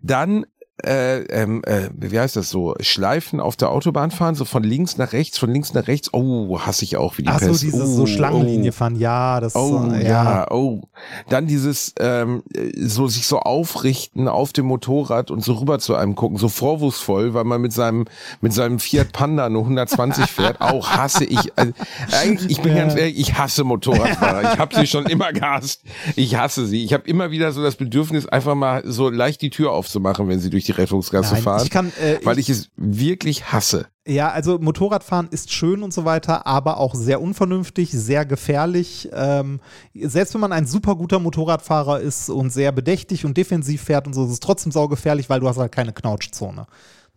Dann, 0.02 0.46
äh, 0.86 1.20
ähm, 1.26 1.62
äh, 1.66 1.90
wie 1.94 2.20
heißt 2.20 2.36
das 2.36 2.50
so? 2.50 2.76
Schleifen 2.80 3.40
auf 3.40 3.56
der 3.56 3.70
Autobahn 3.72 4.12
fahren, 4.12 4.36
so 4.36 4.46
von 4.46 4.64
links 4.64 4.98
nach 4.98 5.14
rechts, 5.14 5.38
von 5.38 5.52
links 5.52 5.74
nach 5.74 5.88
rechts. 5.88 6.10
Oh, 6.14 6.60
hasse 6.60 6.84
ich 6.86 6.98
auch 6.98 7.18
wie 7.18 7.24
die 7.24 7.30
Ach 7.30 7.40
so, 7.40 7.48
Pest. 7.48 7.64
dieses 7.64 7.82
oh, 7.82 7.96
so 7.96 8.06
Schlangenlinie 8.06 8.70
oh. 8.70 8.74
fahren, 8.74 8.96
ja, 8.96 9.40
das 9.40 9.56
Oh 9.56 9.90
äh, 9.92 10.08
ja. 10.08 10.50
oh. 10.52 10.82
Dann 11.30 11.48
dieses 11.48 11.94
ähm, 12.00 12.44
so 12.78 13.08
sich 13.08 13.28
so 13.28 13.40
aufrichten 13.40 14.28
auf 14.28 14.54
dem 14.54 14.66
Motorrad 14.68 15.32
und 15.32 15.44
so 15.44 15.54
rüber 15.54 15.80
zu 15.80 15.96
einem 15.96 16.16
gucken, 16.16 16.38
so 16.38 16.50
vorwurfsvoll, 16.50 17.34
weil 17.34 17.44
man 17.44 17.62
mit 17.62 17.74
seinem 17.74 18.06
mit 18.42 18.54
seinem 18.54 18.80
Fiat 18.80 19.12
Panda 19.12 19.50
nur 19.50 19.64
120 19.64 20.26
fährt. 20.26 20.62
Auch 20.62 20.90
hasse 20.90 21.26
ich. 21.26 21.58
Also, 21.58 21.74
eigentlich, 22.12 22.52
ich 22.52 22.62
bin 22.62 22.76
Ja. 22.76 22.84
ganz 22.84 22.96
ehrlich, 22.96 23.20
ich 23.20 23.38
hasse 23.38 23.64
Motorradfahrer. 23.64 24.54
Ich 24.54 24.60
habe 24.60 24.76
sie 24.76 24.88
schon 24.88 25.06
immer 25.08 25.34
gehasst. 25.34 25.84
Ich 26.16 26.36
hasse 26.36 26.66
sie. 26.66 26.84
Ich 26.84 26.94
habe 26.94 27.08
immer 27.08 27.32
wieder 27.32 27.52
so 27.52 27.62
das 27.62 27.76
Bedürfnis, 27.76 28.26
einfach 28.28 28.56
mal 28.56 28.84
so 28.86 29.10
leicht 29.10 29.42
die 29.42 29.50
Tür 29.50 29.72
aufzumachen, 29.74 30.28
wenn 30.28 30.40
sie 30.40 30.50
durch 30.50 30.66
die 30.70 30.74
Rettungsgasse 30.74 31.34
Nein, 31.34 31.44
fahren, 31.44 31.64
ich 31.64 31.70
kann, 31.70 31.92
äh, 32.00 32.20
weil 32.24 32.40
ich, 32.40 32.50
ich 32.50 32.58
es 32.58 32.72
wirklich 32.78 33.52
hasse. 33.52 33.88
ja, 34.08 34.30
also 34.30 34.60
Motorradfahren 34.60 35.28
ist 35.32 35.52
schön 35.52 35.84
und 35.84 35.94
so 35.94 36.06
weiter, 36.06 36.46
aber 36.48 36.78
auch 36.78 36.96
sehr 36.96 37.22
unvernünftig, 37.22 37.92
sehr 37.92 38.26
gefährlich. 38.26 39.10
Ähm, 39.12 39.60
selbst 39.96 40.34
wenn 40.34 40.42
man 40.42 40.54
ein 40.54 40.66
super 40.66 40.96
guter 40.96 41.20
Motorradfahrer 41.20 42.00
ist 42.00 42.30
und 42.30 42.52
sehr 42.52 42.72
bedächtig 42.72 43.26
und 43.26 43.36
defensiv 43.36 43.84
fährt 43.84 44.08
und 44.08 44.14
so, 44.14 44.26
ist 44.26 44.32
es 44.32 44.40
trotzdem 44.40 44.72
saugefährlich, 44.72 45.30
weil 45.30 45.40
du 45.40 45.50
hast 45.50 45.58
halt 45.58 45.72
keine 45.72 45.92
Knautschzone. 45.92 46.68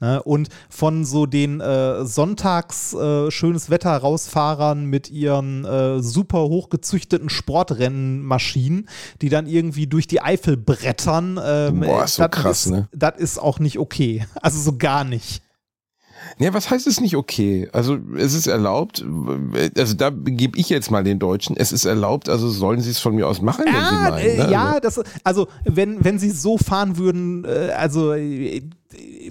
Ne? 0.03 0.21
Und 0.23 0.49
von 0.69 1.05
so 1.05 1.27
den 1.27 1.61
äh, 1.61 2.05
Sonntags 2.05 2.93
äh, 2.93 3.31
schönes 3.31 3.71
Wetter 3.71 3.97
rausfahrern 3.97 4.85
mit 4.85 5.11
ihren 5.11 5.65
äh, 5.65 6.03
super 6.03 6.41
hochgezüchteten 6.41 7.31
Sportrennenmaschinen, 7.31 8.89
die 9.23 9.29
dann 9.29 9.47
irgendwie 9.47 9.87
durch 9.87 10.09
die 10.09 10.21
Eifel 10.21 10.57
brettern. 10.57 11.41
Ähm, 11.43 11.81
Boah, 11.81 12.05
ist 12.05 12.17
so 12.17 12.25
das 12.25 12.31
krass, 12.33 12.67
ist, 12.67 12.73
ne? 12.73 12.89
Das 12.93 13.17
ist 13.17 13.39
auch 13.39 13.59
nicht 13.61 13.79
okay. 13.79 14.27
Also 14.43 14.59
so 14.61 14.77
gar 14.77 15.05
nicht. 15.05 15.41
Ja, 16.39 16.53
was 16.53 16.71
heißt 16.71 16.87
es 16.89 17.01
nicht 17.01 17.15
okay? 17.17 17.69
Also 17.73 17.99
es 18.17 18.35
ist 18.35 18.47
erlaubt, 18.49 19.05
also 19.77 19.95
da 19.95 20.11
gebe 20.11 20.59
ich 20.59 20.69
jetzt 20.69 20.91
mal 20.91 21.05
den 21.05 21.19
Deutschen, 21.19 21.57
es 21.57 21.73
ist 21.73 21.85
erlaubt, 21.85 22.29
also 22.29 22.49
sollen 22.49 22.81
sie 22.81 22.91
es 22.91 22.99
von 22.99 23.15
mir 23.15 23.29
aus 23.29 23.41
machen, 23.41 23.65
wenn 23.67 23.73
sie 23.73 23.79
Ja, 23.79 24.11
meinen. 24.11 24.19
äh, 24.19 24.45
ne? 24.47 24.51
ja, 24.51 24.81
das, 24.81 25.01
also 25.25 25.49
wenn, 25.65 26.05
wenn 26.05 26.19
sie 26.19 26.31
so 26.31 26.59
fahren 26.59 26.97
würden, 26.97 27.45
äh, 27.45 27.73
also 27.77 28.13
äh, 28.15 28.63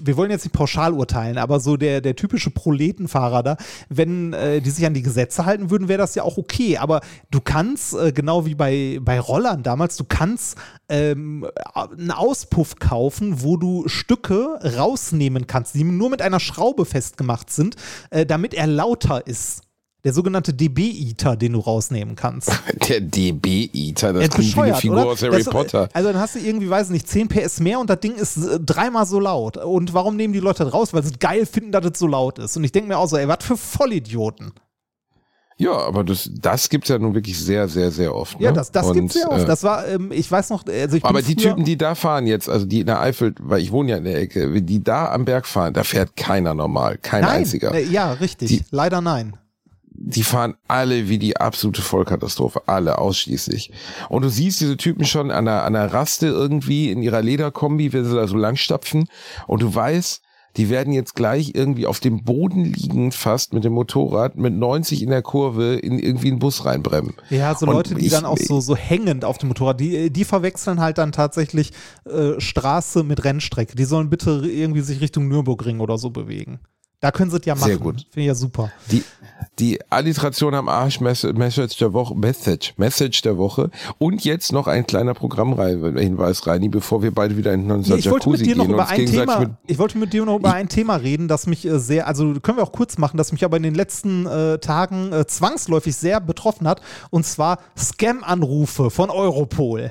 wir 0.00 0.16
wollen 0.16 0.30
jetzt 0.30 0.44
nicht 0.44 0.54
pauschal 0.54 0.92
urteilen, 0.92 1.38
aber 1.38 1.60
so 1.60 1.76
der, 1.76 2.00
der 2.00 2.16
typische 2.16 2.50
Proletenfahrer 2.50 3.42
da, 3.42 3.56
wenn 3.88 4.32
äh, 4.32 4.60
die 4.60 4.70
sich 4.70 4.86
an 4.86 4.94
die 4.94 5.02
Gesetze 5.02 5.46
halten 5.46 5.70
würden, 5.70 5.88
wäre 5.88 5.98
das 5.98 6.14
ja 6.14 6.22
auch 6.22 6.38
okay. 6.38 6.78
Aber 6.78 7.00
du 7.30 7.40
kannst, 7.40 7.94
äh, 7.94 8.12
genau 8.12 8.46
wie 8.46 8.54
bei, 8.54 8.98
bei 9.00 9.20
Rollern 9.20 9.62
damals, 9.62 9.96
du 9.96 10.04
kannst 10.04 10.56
ähm, 10.88 11.46
einen 11.74 12.10
Auspuff 12.10 12.76
kaufen, 12.76 13.42
wo 13.42 13.56
du 13.56 13.88
Stücke 13.88 14.58
rausnehmen 14.76 15.46
kannst, 15.46 15.74
die 15.74 15.84
nur 15.84 16.10
mit 16.10 16.22
einer 16.22 16.40
Schraube 16.40 16.84
festgemacht 16.84 17.50
sind, 17.50 17.76
äh, 18.10 18.26
damit 18.26 18.54
er 18.54 18.66
lauter 18.66 19.26
ist. 19.26 19.62
Der 20.04 20.12
sogenannte 20.12 20.52
dB-Eater, 20.52 21.36
den 21.36 21.52
du 21.52 21.60
rausnehmen 21.60 22.16
kannst. 22.16 22.50
Der 22.88 23.00
DB-Eater, 23.00 24.12
das 24.14 24.22
Ja, 24.22 24.28
klingt 24.28 24.56
wie 24.56 24.60
eine 24.62 24.74
Figur 24.74 24.96
oder? 25.02 25.06
aus 25.12 25.22
Harry 25.22 25.38
Das, 25.38 25.46
äh, 25.46 25.50
Potter. 25.50 25.88
Also 25.92 26.10
dann 26.12 26.20
hast 26.20 26.34
du 26.34 26.40
irgendwie, 26.40 26.68
weiß 26.68 26.90
nicht, 26.90 27.06
10 27.08 27.28
PS 27.28 27.60
mehr 27.60 27.78
und 27.78 27.88
das 27.88 28.00
Ding 28.00 28.16
ist 28.16 28.36
äh, 28.36 28.58
dreimal 28.58 29.06
so 29.06 29.20
laut. 29.20 29.58
Und 29.58 29.94
warum 29.94 30.16
nehmen 30.16 30.32
die 30.34 30.40
Leute 30.40 30.64
das 30.64 30.72
raus? 30.74 30.92
Weil 30.92 31.04
sie 31.04 31.12
es 31.12 31.18
geil 31.20 31.46
finden, 31.46 31.70
dass 31.70 31.84
es 31.86 31.98
so 32.00 32.08
laut 32.08 32.40
ist. 32.40 32.56
Und 32.56 32.64
ich 32.64 32.72
denke 32.72 32.88
mir 32.88 32.98
auch 32.98 33.06
so, 33.08 33.16
ey, 33.16 33.28
was 33.28 33.44
für 33.44 33.56
Vollidioten. 33.56 34.52
Ja, 35.58 35.76
aber 35.76 36.02
das, 36.02 36.28
das 36.40 36.68
gibt's 36.68 36.88
ja 36.88 36.98
nun 36.98 37.14
wirklich 37.14 37.38
sehr, 37.38 37.68
sehr, 37.68 37.92
sehr 37.92 38.12
oft. 38.12 38.40
Ne? 38.40 38.46
Ja, 38.46 38.52
das, 38.52 38.72
das 38.72 38.86
Und, 38.86 38.94
gibt's 38.94 39.14
ja 39.14 39.28
oft. 39.30 39.42
äh, 39.44 39.46
Das 39.46 39.62
war, 39.62 39.86
ähm, 39.86 40.10
ich 40.10 40.28
weiß 40.28 40.50
noch, 40.50 40.66
also 40.66 40.96
ich 40.96 41.02
bin 41.02 41.08
aber 41.08 41.22
die 41.22 41.36
Typen, 41.36 41.64
die 41.64 41.76
da 41.76 41.94
fahren 41.94 42.26
jetzt, 42.26 42.48
also 42.48 42.66
die 42.66 42.80
in 42.80 42.86
der 42.86 43.00
Eifel, 43.00 43.36
weil 43.38 43.60
ich 43.60 43.70
wohne 43.70 43.92
ja 43.92 43.96
in 43.98 44.04
der 44.04 44.18
Ecke, 44.18 44.60
die 44.62 44.82
da 44.82 45.12
am 45.12 45.24
Berg 45.24 45.46
fahren, 45.46 45.72
da 45.74 45.84
fährt 45.84 46.16
keiner 46.16 46.54
normal, 46.54 46.98
kein 46.98 47.20
nein, 47.20 47.42
einziger. 47.42 47.78
ja, 47.78 48.14
richtig. 48.14 48.48
Die- 48.48 48.64
Leider 48.72 49.00
nein. 49.00 49.36
Die 49.94 50.22
fahren 50.24 50.54
alle 50.68 51.08
wie 51.08 51.18
die 51.18 51.36
absolute 51.36 51.82
Vollkatastrophe, 51.82 52.62
alle 52.66 52.98
ausschließlich. 52.98 53.70
Und 54.08 54.22
du 54.22 54.28
siehst 54.28 54.60
diese 54.60 54.76
Typen 54.76 55.04
schon 55.04 55.30
an 55.30 55.44
der, 55.44 55.64
an 55.64 55.74
der 55.74 55.92
Raste 55.92 56.26
irgendwie 56.26 56.90
in 56.90 57.02
ihrer 57.02 57.22
Lederkombi, 57.22 57.92
wenn 57.92 58.04
sie 58.04 58.14
da 58.14 58.26
so 58.26 58.36
langstapfen 58.36 59.08
und 59.46 59.62
du 59.62 59.74
weißt, 59.74 60.22
die 60.58 60.68
werden 60.68 60.92
jetzt 60.92 61.14
gleich 61.14 61.52
irgendwie 61.54 61.86
auf 61.86 61.98
dem 61.98 62.24
Boden 62.24 62.64
liegend 62.66 63.14
fast 63.14 63.54
mit 63.54 63.64
dem 63.64 63.72
Motorrad 63.72 64.36
mit 64.36 64.52
90 64.52 65.02
in 65.02 65.08
der 65.08 65.22
Kurve 65.22 65.76
in 65.76 65.98
irgendwie 65.98 66.28
einen 66.28 66.40
Bus 66.40 66.66
reinbremmen. 66.66 67.14
Ja, 67.30 67.54
so 67.54 67.64
Und 67.66 67.72
Leute, 67.72 67.94
die 67.94 68.04
ich- 68.04 68.12
dann 68.12 68.26
auch 68.26 68.36
so, 68.36 68.60
so 68.60 68.76
hängend 68.76 69.24
auf 69.24 69.38
dem 69.38 69.48
Motorrad, 69.48 69.80
die, 69.80 70.10
die 70.10 70.24
verwechseln 70.24 70.78
halt 70.80 70.98
dann 70.98 71.10
tatsächlich 71.12 71.72
äh, 72.04 72.38
Straße 72.38 73.02
mit 73.02 73.24
Rennstrecke. 73.24 73.76
Die 73.76 73.84
sollen 73.84 74.10
bitte 74.10 74.42
irgendwie 74.46 74.82
sich 74.82 75.00
Richtung 75.00 75.26
Nürburgring 75.28 75.80
oder 75.80 75.96
so 75.96 76.10
bewegen. 76.10 76.60
Da 77.02 77.10
können 77.10 77.32
sie 77.32 77.36
es 77.38 77.44
ja 77.44 77.56
machen. 77.56 77.66
Sehr 77.66 77.78
gut. 77.78 77.96
Finde 78.10 78.20
ich 78.20 78.26
ja 78.28 78.34
super. 78.36 78.70
Die, 78.92 79.02
die 79.58 79.80
Alliteration 79.90 80.54
am 80.54 80.68
Arsch, 80.68 81.00
Mess- 81.00 81.24
Message 81.34 81.76
der 81.78 81.92
Woche, 81.92 82.14
Message, 82.14 82.74
Message 82.76 83.22
der 83.22 83.36
Woche. 83.36 83.70
Und 83.98 84.24
jetzt 84.24 84.52
noch 84.52 84.68
ein 84.68 84.86
kleiner 84.86 85.12
Programmhinweis, 85.12 86.46
Reini, 86.46 86.68
bevor 86.68 87.02
wir 87.02 87.10
beide 87.12 87.36
wieder 87.36 87.52
in 87.52 87.68
unser 87.68 87.94
Ja, 87.94 87.96
ich 87.98 88.08
wollte 88.08 88.30
mit 88.30 88.38
Jacuzzi 88.40 88.54
dir 88.54 88.56
noch 88.56 88.66
gehen 88.66 88.74
über 88.74 88.88
ein 88.88 89.06
Thema, 89.06 89.58
ich 89.66 89.78
wollte 89.78 89.98
mit 89.98 90.12
dir 90.12 90.24
noch 90.24 90.36
über 90.36 90.52
ein 90.54 90.68
Thema 90.68 90.94
reden, 90.94 91.26
das 91.26 91.48
mich 91.48 91.64
äh, 91.66 91.80
sehr, 91.80 92.06
also 92.06 92.34
können 92.40 92.58
wir 92.58 92.62
auch 92.62 92.70
kurz 92.72 92.98
machen, 92.98 93.16
das 93.16 93.32
mich 93.32 93.44
aber 93.44 93.56
in 93.56 93.64
den 93.64 93.74
letzten 93.74 94.26
äh, 94.26 94.58
Tagen 94.58 95.12
äh, 95.12 95.26
zwangsläufig 95.26 95.96
sehr 95.96 96.20
betroffen 96.20 96.68
hat, 96.68 96.80
und 97.10 97.26
zwar 97.26 97.58
Scam-Anrufe 97.76 98.90
von 98.90 99.10
Europol. 99.10 99.90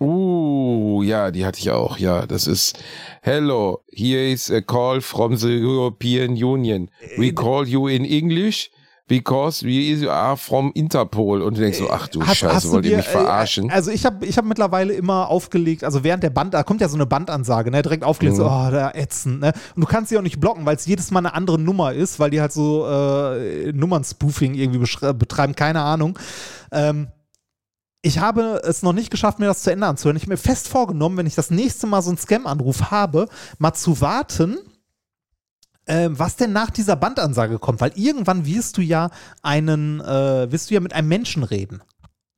Uh, 0.00 1.02
ja, 1.04 1.30
die 1.30 1.46
hatte 1.46 1.60
ich 1.60 1.70
auch. 1.70 1.98
Ja, 1.98 2.26
das 2.26 2.46
ist 2.46 2.76
Hello, 3.22 3.80
here 3.92 4.28
is 4.28 4.50
a 4.50 4.60
call 4.60 5.00
from 5.00 5.36
the 5.36 5.56
European 5.62 6.32
Union. 6.32 6.90
We 7.16 7.32
call 7.32 7.66
you 7.68 7.86
in 7.88 8.04
English 8.04 8.70
because 9.06 9.64
we 9.64 10.10
are 10.10 10.36
from 10.36 10.72
Interpol. 10.74 11.42
Und 11.42 11.56
du 11.56 11.60
denkst 11.60 11.78
so, 11.78 11.90
ach 11.90 12.08
du 12.08 12.22
Scheiße, 12.22 12.70
wollt 12.72 12.86
ihr 12.86 12.96
mich 12.96 13.06
verarschen? 13.06 13.68
Äh, 13.70 13.72
also 13.72 13.90
ich 13.90 14.04
habe 14.04 14.26
ich 14.26 14.36
hab 14.36 14.44
mittlerweile 14.46 14.94
immer 14.94 15.28
aufgelegt, 15.28 15.84
also 15.84 16.02
während 16.02 16.22
der 16.22 16.30
Band, 16.30 16.54
da 16.54 16.62
kommt 16.64 16.80
ja 16.80 16.88
so 16.88 16.96
eine 16.96 17.06
Bandansage, 17.06 17.70
ne, 17.70 17.82
direkt 17.82 18.02
aufgelegt, 18.02 18.36
Mhm. 18.36 18.42
so, 18.42 18.46
oh, 18.46 18.68
da 18.70 18.90
ätzend, 18.94 19.40
ne? 19.40 19.52
Und 19.76 19.82
du 19.82 19.86
kannst 19.86 20.08
sie 20.08 20.18
auch 20.18 20.22
nicht 20.22 20.40
blocken, 20.40 20.66
weil 20.66 20.76
es 20.76 20.86
jedes 20.86 21.10
Mal 21.10 21.20
eine 21.20 21.34
andere 21.34 21.58
Nummer 21.58 21.92
ist, 21.92 22.18
weil 22.18 22.30
die 22.30 22.40
halt 22.40 22.52
so 22.52 22.86
äh, 22.86 23.72
Nummern-Spoofing 23.72 24.54
irgendwie 24.54 24.84
betreiben, 25.12 25.54
keine 25.54 25.82
Ahnung. 25.82 26.18
Ähm, 26.72 27.08
ich 28.04 28.18
habe 28.18 28.60
es 28.62 28.82
noch 28.82 28.92
nicht 28.92 29.10
geschafft, 29.10 29.38
mir 29.38 29.46
das 29.46 29.62
zu 29.62 29.70
Ende 29.70 29.86
anzuhören. 29.86 30.16
Ich 30.16 30.24
habe 30.24 30.32
mir 30.32 30.38
fest 30.38 30.68
vorgenommen, 30.68 31.16
wenn 31.16 31.26
ich 31.26 31.34
das 31.34 31.50
nächste 31.50 31.86
Mal 31.86 32.02
so 32.02 32.10
einen 32.10 32.18
Scam-Anruf 32.18 32.90
habe, 32.90 33.28
mal 33.58 33.72
zu 33.72 34.00
warten, 34.02 34.58
ähm, 35.86 36.18
was 36.18 36.36
denn 36.36 36.52
nach 36.52 36.70
dieser 36.70 36.96
Bandansage 36.96 37.58
kommt, 37.58 37.80
weil 37.80 37.92
irgendwann 37.94 38.44
wirst 38.44 38.76
du 38.76 38.82
ja 38.82 39.10
einen, 39.42 40.00
äh, 40.00 40.52
wirst 40.52 40.68
du 40.68 40.74
ja 40.74 40.80
mit 40.80 40.92
einem 40.92 41.08
Menschen 41.08 41.44
reden 41.44 41.82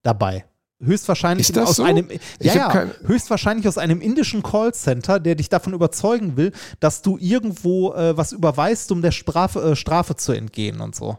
dabei. 0.03 0.45
Höchstwahrscheinlich 0.79 1.59
aus 1.59 1.77
so? 1.77 1.83
einem, 1.83 2.11
ja, 2.39 2.55
ja, 2.55 2.87
höchstwahrscheinlich 3.05 3.67
aus 3.67 3.79
einem 3.79 4.01
indischen 4.01 4.43
Callcenter, 4.43 5.19
der 5.19 5.35
dich 5.35 5.49
davon 5.49 5.73
überzeugen 5.73 6.37
will, 6.37 6.53
dass 6.79 7.03
du 7.03 7.17
irgendwo 7.19 7.93
äh, 7.95 8.17
was 8.17 8.33
überweist, 8.33 8.93
um 8.93 9.03
der 9.03 9.13
Strafe, 9.13 9.73
äh, 9.73 9.77
Strafe 9.77 10.15
zu 10.15 10.33
entgehen 10.33 10.81
und 10.81 10.95
so. 10.95 11.19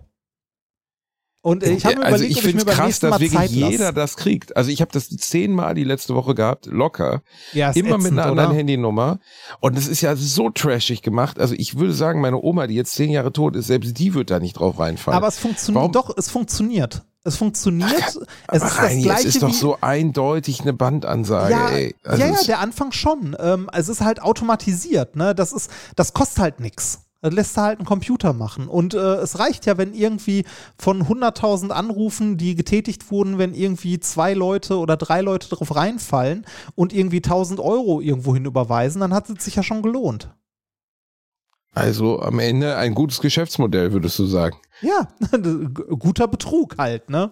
Und 1.47 1.63
äh, 1.63 1.71
ich 1.71 1.85
habe 1.85 1.97
also 2.03 2.15
überlegt, 2.25 2.31
ich 2.31 2.41
finde 2.43 2.65
es 2.69 2.77
krass, 2.77 2.99
dass 2.99 3.09
Mal 3.11 3.19
wirklich 3.21 3.39
Zeit 3.39 3.49
jeder 3.51 3.85
lasse. 3.85 3.93
das 3.93 4.17
kriegt. 4.17 4.57
Also 4.57 4.69
ich 4.69 4.81
habe 4.81 4.91
das 4.91 5.07
zehnmal 5.07 5.75
die 5.75 5.85
letzte 5.85 6.13
Woche 6.13 6.35
gehabt, 6.35 6.65
locker. 6.65 7.21
Ja, 7.53 7.71
Immer 7.71 7.91
mit 7.97 8.07
ätzend, 8.07 8.19
einer 8.19 8.29
anderen 8.31 8.49
oder? 8.49 8.57
Handynummer. 8.59 9.19
Und 9.61 9.77
es 9.77 9.87
ist 9.87 10.01
ja 10.01 10.17
so 10.17 10.49
trashig 10.49 11.01
gemacht. 11.01 11.39
Also 11.39 11.55
ich 11.57 11.77
würde 11.77 11.93
sagen, 11.93 12.19
meine 12.19 12.37
Oma, 12.43 12.67
die 12.67 12.75
jetzt 12.75 12.93
zehn 12.95 13.11
Jahre 13.11 13.31
tot 13.31 13.55
ist, 13.55 13.67
selbst 13.67 13.97
die 13.97 14.13
wird 14.13 14.29
da 14.29 14.39
nicht 14.39 14.59
drauf 14.59 14.77
reinfallen. 14.77 15.15
Aber 15.15 15.27
es 15.29 15.37
funktioniert, 15.39 15.79
Warum- 15.79 15.91
doch, 15.93 16.17
es 16.17 16.29
funktioniert. 16.29 17.03
Es 17.23 17.37
funktioniert. 17.37 17.91
es 17.93 18.17
Aber 18.47 18.55
ist 18.57 18.63
das 18.63 18.77
Reini, 18.79 19.01
gleiche 19.03 19.27
es 19.29 19.35
ist 19.35 19.43
doch 19.43 19.53
so 19.53 19.77
eindeutig 19.79 20.61
eine 20.61 20.73
Bandansage, 20.73 21.51
ja. 21.51 21.89
Also 22.03 22.21
ja, 22.23 22.27
ja, 22.29 22.33
es- 22.33 22.45
der 22.45 22.59
Anfang 22.59 22.91
schon. 22.91 23.35
Ähm, 23.39 23.69
es 23.73 23.87
ist 23.89 24.01
halt 24.01 24.21
automatisiert, 24.21 25.15
ne? 25.15 25.33
Das 25.33 25.53
ist, 25.53 25.69
das 25.95 26.13
kostet 26.13 26.39
halt 26.39 26.59
nix. 26.59 26.99
Das 27.21 27.33
lässt 27.33 27.57
du 27.57 27.61
halt 27.61 27.79
einen 27.79 27.87
Computer 27.87 28.33
machen. 28.33 28.67
Und 28.67 28.93
äh, 28.93 29.15
es 29.15 29.39
reicht 29.39 29.65
ja, 29.65 29.77
wenn 29.77 29.93
irgendwie 29.93 30.45
von 30.77 31.03
100.000 31.03 31.69
Anrufen, 31.69 32.37
die 32.37 32.55
getätigt 32.55 33.09
wurden, 33.11 33.37
wenn 33.37 33.53
irgendwie 33.53 33.99
zwei 33.99 34.33
Leute 34.33 34.77
oder 34.77 34.97
drei 34.97 35.21
Leute 35.21 35.49
drauf 35.49 35.75
reinfallen 35.75 36.45
und 36.75 36.93
irgendwie 36.93 37.19
1.000 37.19 37.59
Euro 37.59 38.01
irgendwohin 38.01 38.45
überweisen, 38.45 39.01
dann 39.01 39.13
hat 39.13 39.29
es 39.29 39.43
sich 39.43 39.55
ja 39.55 39.63
schon 39.63 39.81
gelohnt. 39.81 40.29
Also 41.73 42.21
am 42.21 42.39
Ende 42.39 42.75
ein 42.75 42.95
gutes 42.95 43.19
Geschäftsmodell, 43.19 43.93
würdest 43.93 44.17
du 44.17 44.25
sagen. 44.25 44.57
Ja, 44.81 45.07
guter 45.99 46.27
Betrug 46.27 46.77
halt, 46.77 47.09
ne? 47.09 47.29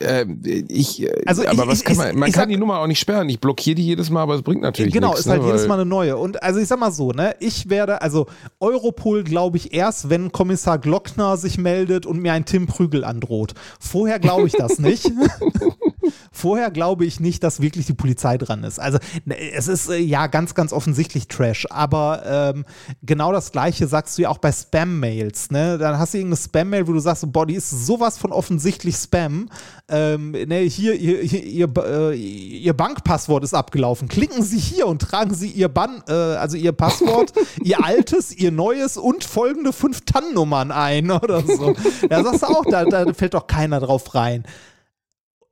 Ähm, 0.00 0.40
ich, 0.68 1.02
äh, 1.02 1.22
Also 1.26 1.42
aber 1.46 1.62
ich- 1.64 1.68
was 1.68 1.78
ich- 1.78 1.84
kann 1.84 1.92
ich- 1.92 1.98
man, 1.98 2.18
man 2.18 2.28
ich 2.28 2.34
kann 2.34 2.42
sag- 2.42 2.48
die 2.50 2.56
Nummer 2.56 2.78
auch 2.78 2.86
nicht 2.86 3.00
sperren. 3.00 3.28
Ich 3.28 3.40
blockiere 3.40 3.74
die 3.74 3.84
jedes 3.86 4.10
Mal, 4.10 4.22
aber 4.22 4.34
es 4.36 4.42
bringt 4.42 4.62
natürlich 4.62 4.92
Genau, 4.94 5.08
nichts. 5.08 5.20
ist 5.22 5.28
halt 5.30 5.42
ne, 5.42 5.48
jedes 5.48 5.66
Mal 5.66 5.74
eine 5.74 5.84
neue. 5.86 6.16
Und 6.16 6.42
also 6.42 6.60
ich 6.60 6.68
sag 6.68 6.78
mal 6.78 6.92
so, 6.92 7.10
ne, 7.12 7.34
ich 7.40 7.68
werde, 7.70 8.00
also 8.02 8.26
Europol 8.60 9.24
glaube 9.24 9.56
ich 9.56 9.72
erst, 9.74 10.10
wenn 10.10 10.32
Kommissar 10.32 10.78
Glockner 10.78 11.36
sich 11.36 11.58
meldet 11.58 12.06
und 12.06 12.20
mir 12.20 12.32
ein 12.32 12.44
Tim 12.44 12.66
Prügel 12.66 13.04
androht. 13.04 13.54
Vorher 13.80 14.18
glaube 14.18 14.46
ich 14.46 14.52
das 14.52 14.78
nicht. 14.78 15.10
Vorher 16.32 16.70
glaube 16.70 17.04
ich 17.04 17.20
nicht, 17.20 17.42
dass 17.42 17.60
wirklich 17.60 17.86
die 17.86 17.92
Polizei 17.92 18.38
dran 18.38 18.64
ist. 18.64 18.78
Also 18.80 18.98
ne, 19.24 19.36
es 19.52 19.68
ist 19.68 19.88
äh, 19.90 19.96
ja 19.98 20.26
ganz, 20.28 20.54
ganz 20.54 20.72
offensichtlich 20.72 21.28
Trash, 21.28 21.66
aber 21.70 22.22
ähm, 22.54 22.64
genau 23.02 23.32
das 23.32 23.52
gleiche 23.52 23.86
sagst 23.86 24.16
du 24.16 24.22
ja 24.22 24.28
auch 24.30 24.38
bei 24.38 24.50
Spam-Mails. 24.52 25.50
Ne? 25.50 25.76
Dann 25.78 25.98
hast 25.98 26.14
du 26.14 26.18
irgendeine 26.18 26.40
Spam-Mail, 26.42 26.88
wo 26.88 26.92
du 26.92 27.00
sagst, 27.00 27.20
so, 27.22 27.26
boah, 27.26 27.46
die 27.46 27.54
ist 27.54 27.68
sowas 27.86 28.16
von 28.16 28.32
offensichtlich 28.32 28.96
Spam. 28.96 29.48
Ähm, 29.92 30.30
ne, 30.30 30.60
hier, 30.60 30.94
hier, 30.94 31.20
hier 31.22 31.42
ihr, 31.42 31.68
äh, 31.84 32.14
ihr 32.14 32.74
Bankpasswort 32.74 33.42
ist 33.42 33.54
abgelaufen. 33.54 34.06
Klicken 34.06 34.42
Sie 34.42 34.58
hier 34.58 34.86
und 34.86 35.02
tragen 35.02 35.34
Sie 35.34 35.48
Ihr 35.48 35.68
Ban, 35.68 36.04
äh, 36.06 36.12
also 36.12 36.56
Ihr 36.56 36.70
Passwort, 36.70 37.32
Ihr 37.64 37.84
altes, 37.84 38.32
Ihr 38.32 38.52
neues 38.52 38.96
und 38.96 39.24
folgende 39.24 39.72
fünf 39.72 40.02
TAN-Nummern 40.02 40.70
ein 40.70 41.10
oder 41.10 41.42
so. 41.42 41.74
Da 42.08 42.22
sagst 42.22 42.42
du 42.42 42.46
auch, 42.46 42.64
da, 42.64 42.84
da 42.84 43.12
fällt 43.12 43.34
doch 43.34 43.48
keiner 43.48 43.80
drauf 43.80 44.14
rein. 44.14 44.44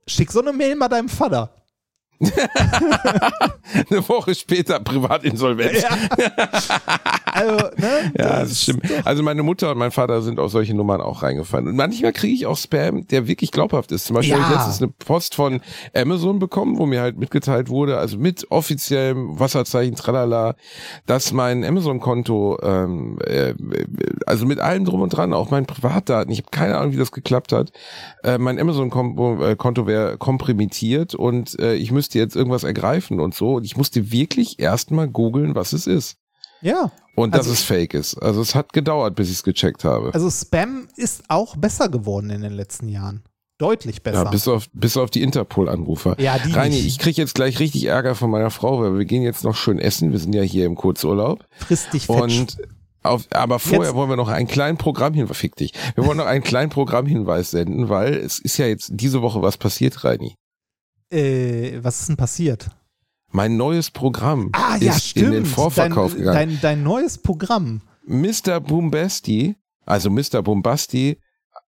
Schick 0.07 0.31
so 0.31 0.41
eine 0.41 0.53
Mail 0.53 0.75
mal 0.77 0.87
deinem 0.87 1.09
Vater. 1.09 1.51
Eine 3.89 4.07
Woche 4.09 4.35
später 4.35 4.79
Privatinsolvenz. 4.79 5.83
Also, 7.25 7.55
ne? 7.77 8.11
Ja, 8.17 8.39
das 8.41 8.63
stimmt. 8.63 8.83
Also 9.05 9.23
meine 9.23 9.43
Mutter 9.43 9.71
und 9.71 9.77
mein 9.77 9.91
Vater 9.91 10.21
sind 10.21 10.39
auf 10.39 10.51
solche 10.51 10.73
Nummern 10.73 10.99
auch 11.01 11.23
reingefallen. 11.23 11.67
Und 11.67 11.75
manchmal 11.75 12.11
kriege 12.11 12.33
ich 12.33 12.45
auch 12.45 12.57
Spam, 12.57 13.07
der 13.07 13.27
wirklich 13.27 13.51
glaubhaft 13.51 13.91
ist. 13.91 14.05
Zum 14.05 14.15
Beispiel 14.15 14.35
Ja. 14.35 14.41
habe 14.43 14.53
ich 14.53 14.59
letztens 14.59 14.81
eine 14.81 14.91
Post 14.99 15.35
von 15.35 15.61
Amazon 15.95 16.39
bekommen, 16.39 16.77
wo 16.77 16.85
mir 16.85 17.01
halt 17.01 17.17
mitgeteilt 17.17 17.69
wurde, 17.69 17.97
also 17.97 18.17
mit 18.17 18.49
offiziellem 18.51 19.39
Wasserzeichen, 19.39 19.95
tralala, 19.95 20.55
dass 21.05 21.31
mein 21.31 21.63
Amazon-Konto, 21.63 22.57
ähm, 22.63 23.19
äh, 23.25 23.53
also 24.25 24.45
mit 24.45 24.59
allem 24.59 24.85
drum 24.85 25.01
und 25.01 25.09
dran, 25.09 25.33
auch 25.33 25.51
meinen 25.51 25.67
Privatdaten, 25.67 26.31
ich 26.31 26.39
habe 26.39 26.49
keine 26.51 26.77
Ahnung, 26.77 26.93
wie 26.93 26.97
das 26.97 27.11
geklappt 27.11 27.51
hat, 27.51 27.71
äh, 28.23 28.37
mein 28.37 28.59
Amazon-Konto 28.59 29.87
wäre 29.87 30.17
komprimiert 30.17 31.15
und 31.15 31.57
äh, 31.59 31.75
ich 31.75 31.91
müsste 31.91 32.08
jetzt 32.17 32.35
irgendwas 32.35 32.63
ergreifen 32.63 33.19
und 33.19 33.35
so. 33.35 33.55
Und 33.55 33.63
ich 33.65 33.77
musste 33.77 34.11
wirklich 34.11 34.59
erstmal 34.59 35.07
googeln, 35.07 35.53
was 35.55 35.73
es 35.73 35.85
ist. 35.87 36.15
Ja. 36.61 36.91
Und 37.15 37.31
dass 37.35 37.41
Also- 37.41 37.51
es 37.53 37.61
fake 37.63 37.93
ist. 37.93 38.15
Also 38.15 38.41
es 38.41 38.55
hat 38.55 38.73
gedauert, 38.73 39.15
bis 39.15 39.29
ich 39.29 39.35
es 39.35 39.43
gecheckt 39.43 39.83
habe. 39.83 40.13
Also 40.13 40.29
Spam 40.29 40.87
ist 40.95 41.23
auch 41.27 41.55
besser 41.55 41.89
geworden 41.89 42.29
in 42.29 42.41
den 42.41 42.53
letzten 42.53 42.87
Jahren. 42.89 43.23
Deutlich 43.57 44.03
besser. 44.03 44.23
ja, 44.23 44.29
bis 44.29 44.47
auf, 44.47 44.67
bis 44.71 44.95
auf 44.95 45.09
die 45.09 45.21
Interpol-Anrufer. 45.21 46.15
Ja, 46.17 46.37
die 46.39 46.53
Reini, 46.53 46.75
nicht. 46.75 46.85
ich 46.87 46.97
krieg 46.97 47.17
jetzt 47.17 47.35
gleich 47.35 47.59
richtig 47.59 47.85
Ärger 47.85 48.15
von 48.15 48.29
meiner 48.31 48.51
Frau, 48.51 48.79
weil 48.79 48.97
wir 48.97 49.03
gehen 49.03 49.21
jetzt 49.21 49.43
noch 49.43 49.55
schön 49.57 49.79
essen. 49.79 50.13
Wir 50.13 50.19
sind 50.19 50.33
ja 50.33 50.43
hier 50.43 50.65
im 50.65 50.75
Kurzurlaub. 50.75 51.43
Frisst 51.57 51.91
dich. 51.91 52.07
Und 52.07 52.57
auf, 53.03 53.25
aber 53.31 53.59
vorher 53.59 53.87
Jetzt- 53.87 53.95
wollen 53.95 54.09
wir 54.09 54.15
noch 54.15 54.29
einen 54.29 54.47
kleinen 54.47 54.77
Programmhinweis, 54.77 55.35
fick 55.35 55.57
dich. 55.57 55.73
Wir 55.95 56.05
wollen 56.05 56.17
noch 56.17 56.25
einen 56.25 56.43
kleinen 56.43 56.69
Programmhinweis 56.69 57.51
senden, 57.51 57.89
weil 57.89 58.13
es 58.13 58.39
ist 58.39 58.57
ja 58.57 58.65
jetzt 58.65 58.91
diese 58.93 59.21
Woche 59.21 59.41
was 59.41 59.57
passiert, 59.57 60.05
Reini. 60.05 60.35
Äh, 61.11 61.79
was 61.81 62.01
ist 62.01 62.09
denn 62.09 62.17
passiert? 62.17 62.69
Mein 63.31 63.57
neues 63.57 63.91
Programm 63.91 64.49
Ah, 64.53 64.77
ja, 64.79 64.93
ist 64.93 65.09
stimmt. 65.09 65.27
in 65.27 65.31
den 65.33 65.45
Vorverkauf 65.45 66.11
dein, 66.13 66.19
gegangen. 66.19 66.37
Dein, 66.37 66.59
dein 66.61 66.83
neues 66.83 67.17
Programm. 67.19 67.81
Mr. 68.05 68.59
Boombasti, 68.59 69.55
also 69.85 70.09
Mr. 70.09 70.41
Boombasti, 70.41 71.19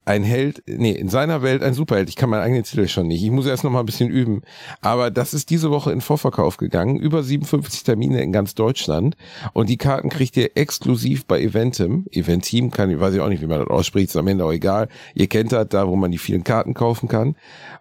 ein 0.06 0.24
Held, 0.24 0.64
nee, 0.68 0.92
in 0.92 1.08
seiner 1.08 1.44
Welt 1.44 1.64
ein 1.64 1.74
Superheld. 1.74 2.10
Ich 2.10 2.18
kann 2.18 2.30
meinen 2.30 2.42
eigenen 2.42 2.64
Titel 2.64 2.90
schon 2.90 3.08
nicht. 3.08 3.24
Ich 3.24 3.32
muss 3.32 3.46
erst 3.46 3.64
noch 3.64 3.72
mal 3.72 3.80
ein 3.80 3.86
bisschen 3.86 4.10
üben. 4.10 4.42
Aber 4.82 5.12
das 5.12 5.34
ist 5.34 5.50
diese 5.50 5.72
Woche 5.72 5.94
in 5.94 6.02
Vorverkauf 6.02 6.58
gegangen. 6.58 6.98
Über 6.98 7.24
57 7.24 7.84
Termine 7.84 8.22
in 8.22 8.34
ganz 8.34 8.54
Deutschland. 8.54 9.16
Und 9.54 9.70
die 9.70 9.78
Karten 9.78 10.10
kriegt 10.10 10.36
ihr 10.36 10.58
exklusiv 10.58 11.26
bei 11.26 11.40
Eventim. 11.40 12.06
Eventim 12.12 12.70
kann, 12.70 12.90
ich 12.90 13.00
weiß 13.00 13.14
ich 13.14 13.22
auch 13.22 13.30
nicht, 13.30 13.42
wie 13.42 13.48
man 13.48 13.60
das 13.60 13.70
ausspricht, 13.70 14.10
ist 14.10 14.18
am 14.18 14.28
Ende 14.28 14.44
auch 14.44 14.52
egal. 14.52 14.90
Ihr 15.14 15.28
kennt 15.28 15.54
das, 15.54 15.70
da 15.70 15.88
wo 15.88 15.96
man 15.96 16.12
die 16.12 16.18
vielen 16.18 16.44
Karten 16.44 16.74
kaufen 16.74 17.08
kann. 17.08 17.38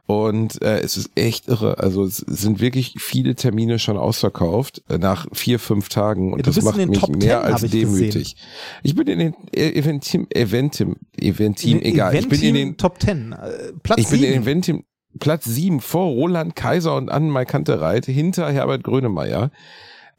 Und 0.06 0.60
äh, 0.62 0.80
es 0.80 0.96
ist 0.96 1.10
echt 1.14 1.48
irre. 1.48 1.78
Also 1.78 2.04
es 2.04 2.16
sind 2.16 2.60
wirklich 2.60 2.96
viele 2.98 3.34
Termine 3.36 3.78
schon 3.78 3.96
ausverkauft 3.96 4.82
äh, 4.88 4.98
nach 4.98 5.26
vier, 5.32 5.58
fünf 5.58 5.88
Tagen. 5.88 6.32
Und 6.32 6.40
Ja, 6.40 6.42
das 6.42 6.62
macht 6.62 6.74
in 6.74 6.80
den 6.80 6.90
mich 6.90 6.98
Top 6.98 7.10
10, 7.10 7.18
mehr 7.18 7.42
als 7.42 7.54
hab 7.54 7.62
ich 7.62 7.70
demütig. 7.70 8.36
Ich 8.82 8.94
bin 8.94 9.06
in 9.06 9.18
den 9.18 9.34
äh, 9.54 9.70
Eventim, 9.70 10.26
Eventim, 10.30 10.96
Eventim, 11.16 11.80
egal. 11.82 12.14
Ich 12.16 12.28
bin 12.28 12.40
in 12.40 12.56
Eventim 12.56 12.68
den, 12.70 12.76
Top 12.76 13.00
10. 13.00 13.32
Äh, 13.32 13.72
Platz 13.82 14.00
ich 14.00 14.08
bin 14.08 14.18
in 14.24 14.32
sieben. 14.32 14.42
Eventim, 14.42 14.84
Platz 15.20 15.44
sieben 15.44 15.80
vor 15.80 16.06
Roland 16.06 16.56
Kaiser 16.56 16.96
und 16.96 17.10
Annenmai 17.10 17.44
Kantereit, 17.44 18.06
hinter 18.06 18.50
Herbert 18.50 18.82
Grönemeyer. 18.82 19.50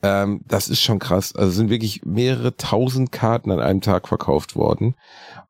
Ähm, 0.03 0.41
das 0.47 0.67
ist 0.67 0.81
schon 0.81 0.99
krass. 0.99 1.33
Also 1.33 1.49
es 1.49 1.55
sind 1.55 1.69
wirklich 1.69 2.01
mehrere 2.05 2.55
tausend 2.57 3.11
Karten 3.11 3.51
an 3.51 3.59
einem 3.59 3.81
Tag 3.81 4.07
verkauft 4.07 4.55
worden. 4.55 4.95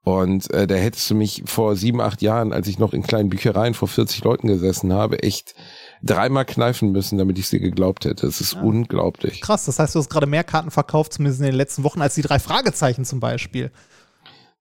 Und 0.03 0.51
äh, 0.51 0.67
da 0.67 0.75
hättest 0.75 1.09
du 1.09 1.15
mich 1.15 1.43
vor 1.45 1.77
sieben, 1.77 2.01
acht 2.01 2.21
Jahren, 2.21 2.51
als 2.51 2.67
ich 2.67 2.77
noch 2.77 2.93
in 2.93 3.03
kleinen 3.03 3.29
Büchereien 3.29 3.73
vor 3.73 3.87
40 3.87 4.23
Leuten 4.25 4.47
gesessen 4.47 4.91
habe, 4.91 5.23
echt 5.23 5.55
dreimal 6.01 6.43
kneifen 6.43 6.91
müssen, 6.91 7.17
damit 7.17 7.39
ich 7.39 7.47
sie 7.47 7.59
geglaubt 7.59 8.03
hätte. 8.03 8.27
Es 8.27 8.41
ist 8.41 8.53
unglaublich. 8.53 9.39
Krass, 9.39 9.63
das 9.65 9.79
heißt, 9.79 9.95
du 9.95 9.99
hast 9.99 10.09
gerade 10.09 10.27
mehr 10.27 10.43
Karten 10.43 10.71
verkauft, 10.71 11.13
zumindest 11.13 11.39
in 11.39 11.45
den 11.45 11.55
letzten 11.55 11.83
Wochen, 11.83 12.01
als 12.01 12.15
die 12.15 12.21
drei 12.21 12.39
Fragezeichen 12.39 13.05
zum 13.05 13.21
Beispiel. 13.21 13.71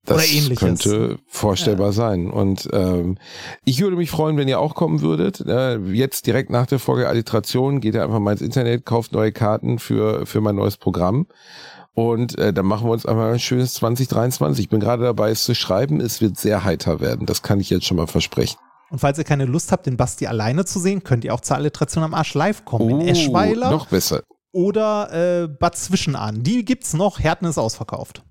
Das 0.05 0.17
Oder 0.17 0.27
ähnliches. 0.27 0.59
könnte 0.59 1.19
vorstellbar 1.27 1.93
sein. 1.93 2.31
Und 2.31 2.69
ähm, 2.73 3.19
ich 3.65 3.81
würde 3.81 3.97
mich 3.97 4.11
freuen, 4.11 4.37
wenn 4.37 4.49
ihr 4.49 4.59
auch 4.59 4.75
kommen 4.75 5.03
würdet. 5.03 5.41
Äh, 5.47 5.79
jetzt 5.79 6.27
direkt 6.27 6.51
nach 6.51 6.67
der 6.67 6.79
Folge 6.79 7.09
Alliteration 7.09 7.81
geht 7.81 7.95
ihr 7.95 8.03
einfach 8.03 8.19
mal 8.19 8.33
ins 8.33 8.41
Internet, 8.41 8.87
kauft 8.87 9.13
neue 9.13 9.33
Karten 9.33 9.79
für, 9.79 10.27
für 10.27 10.41
mein 10.41 10.57
neues 10.57 10.79
Programm. 10.79 11.27
Und 11.95 12.39
äh, 12.39 12.53
dann 12.53 12.67
machen 12.67 12.87
wir 12.87 12.93
uns 12.93 13.05
einmal 13.07 13.33
ein 13.33 13.39
schönes 13.41 13.75
2023. 13.75 14.65
Ich 14.65 14.69
bin 14.71 14.81
gerade 14.81 15.03
dabei, 15.03 15.31
es 15.31 15.45
zu 15.45 15.55
schreiben. 15.55 16.01
Es 16.01 16.21
wird 16.21 16.39
sehr 16.39 16.65
heiter 16.65 17.01
werden. 17.01 17.27
Das 17.27 17.43
kann 17.43 17.61
ich 17.61 17.69
jetzt 17.71 17.87
schon 17.87 17.97
mal 17.97 18.07
versprechen. 18.07 18.59
Und 18.91 18.99
falls 19.01 19.19
ihr 19.19 19.25
keine 19.25 19.45
Lust 19.45 19.71
habt, 19.73 19.87
den 19.87 19.97
Basti 19.97 20.27
alleine 20.27 20.65
zu 20.65 20.79
sehen, 20.81 21.03
könnt 21.05 21.25
ihr 21.25 21.35
auch 21.35 21.41
zur 21.41 21.57
Alliteration 21.57 22.03
am 22.05 22.15
Arsch 22.15 22.35
live 22.35 22.65
kommen. 22.65 23.01
in 23.01 23.09
Eschweiler 23.09 23.69
Oh, 23.69 23.73
noch 23.73 23.87
besser. 23.87 24.23
oder 24.53 25.43
äh, 25.45 25.49
Bad 25.49 25.77
Zwischenahn. 25.77 26.43
Die 26.43 26.65
gibt's 26.65 26.95
noch. 26.95 27.19
Herten 27.21 27.45
ist 27.47 27.59
ausverkauft. 27.59 28.23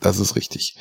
Das 0.00 0.18
ist 0.18 0.36
richtig. 0.36 0.76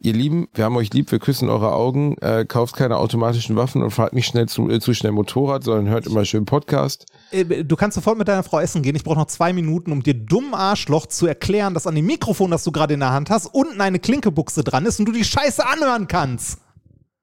Ihr 0.00 0.12
Lieben, 0.12 0.48
wir 0.54 0.64
haben 0.64 0.76
euch 0.76 0.92
lieb, 0.92 1.10
wir 1.10 1.18
küssen 1.18 1.48
eure 1.48 1.72
Augen. 1.72 2.16
Äh, 2.18 2.44
kauft 2.46 2.76
keine 2.76 2.98
automatischen 2.98 3.56
Waffen 3.56 3.82
und 3.82 3.90
fahrt 3.90 4.12
nicht 4.12 4.26
schnell 4.26 4.48
zu, 4.48 4.68
äh, 4.70 4.78
zu 4.80 4.94
schnell 4.94 5.12
Motorrad, 5.12 5.64
sondern 5.64 5.88
hört 5.88 6.06
immer 6.06 6.24
schön 6.24 6.44
Podcast. 6.44 7.06
Äh, 7.30 7.64
Du 7.64 7.76
kannst 7.76 7.94
sofort 7.94 8.18
mit 8.18 8.28
deiner 8.28 8.42
Frau 8.42 8.60
essen 8.60 8.82
gehen. 8.82 8.94
Ich 8.94 9.04
brauche 9.04 9.18
noch 9.18 9.26
zwei 9.26 9.52
Minuten, 9.52 9.92
um 9.92 10.02
dir 10.02 10.14
dumm 10.14 10.54
Arschloch 10.54 11.06
zu 11.06 11.26
erklären, 11.26 11.74
dass 11.74 11.86
an 11.86 11.94
dem 11.94 12.06
Mikrofon, 12.06 12.50
das 12.50 12.62
du 12.64 12.72
gerade 12.72 12.94
in 12.94 13.00
der 13.00 13.12
Hand 13.12 13.30
hast, 13.30 13.46
unten 13.46 13.80
eine 13.80 13.98
Klinkebuchse 13.98 14.62
dran 14.62 14.86
ist 14.86 15.00
und 15.00 15.06
du 15.06 15.12
die 15.12 15.24
Scheiße 15.24 15.66
anhören 15.66 16.06
kannst. 16.08 16.58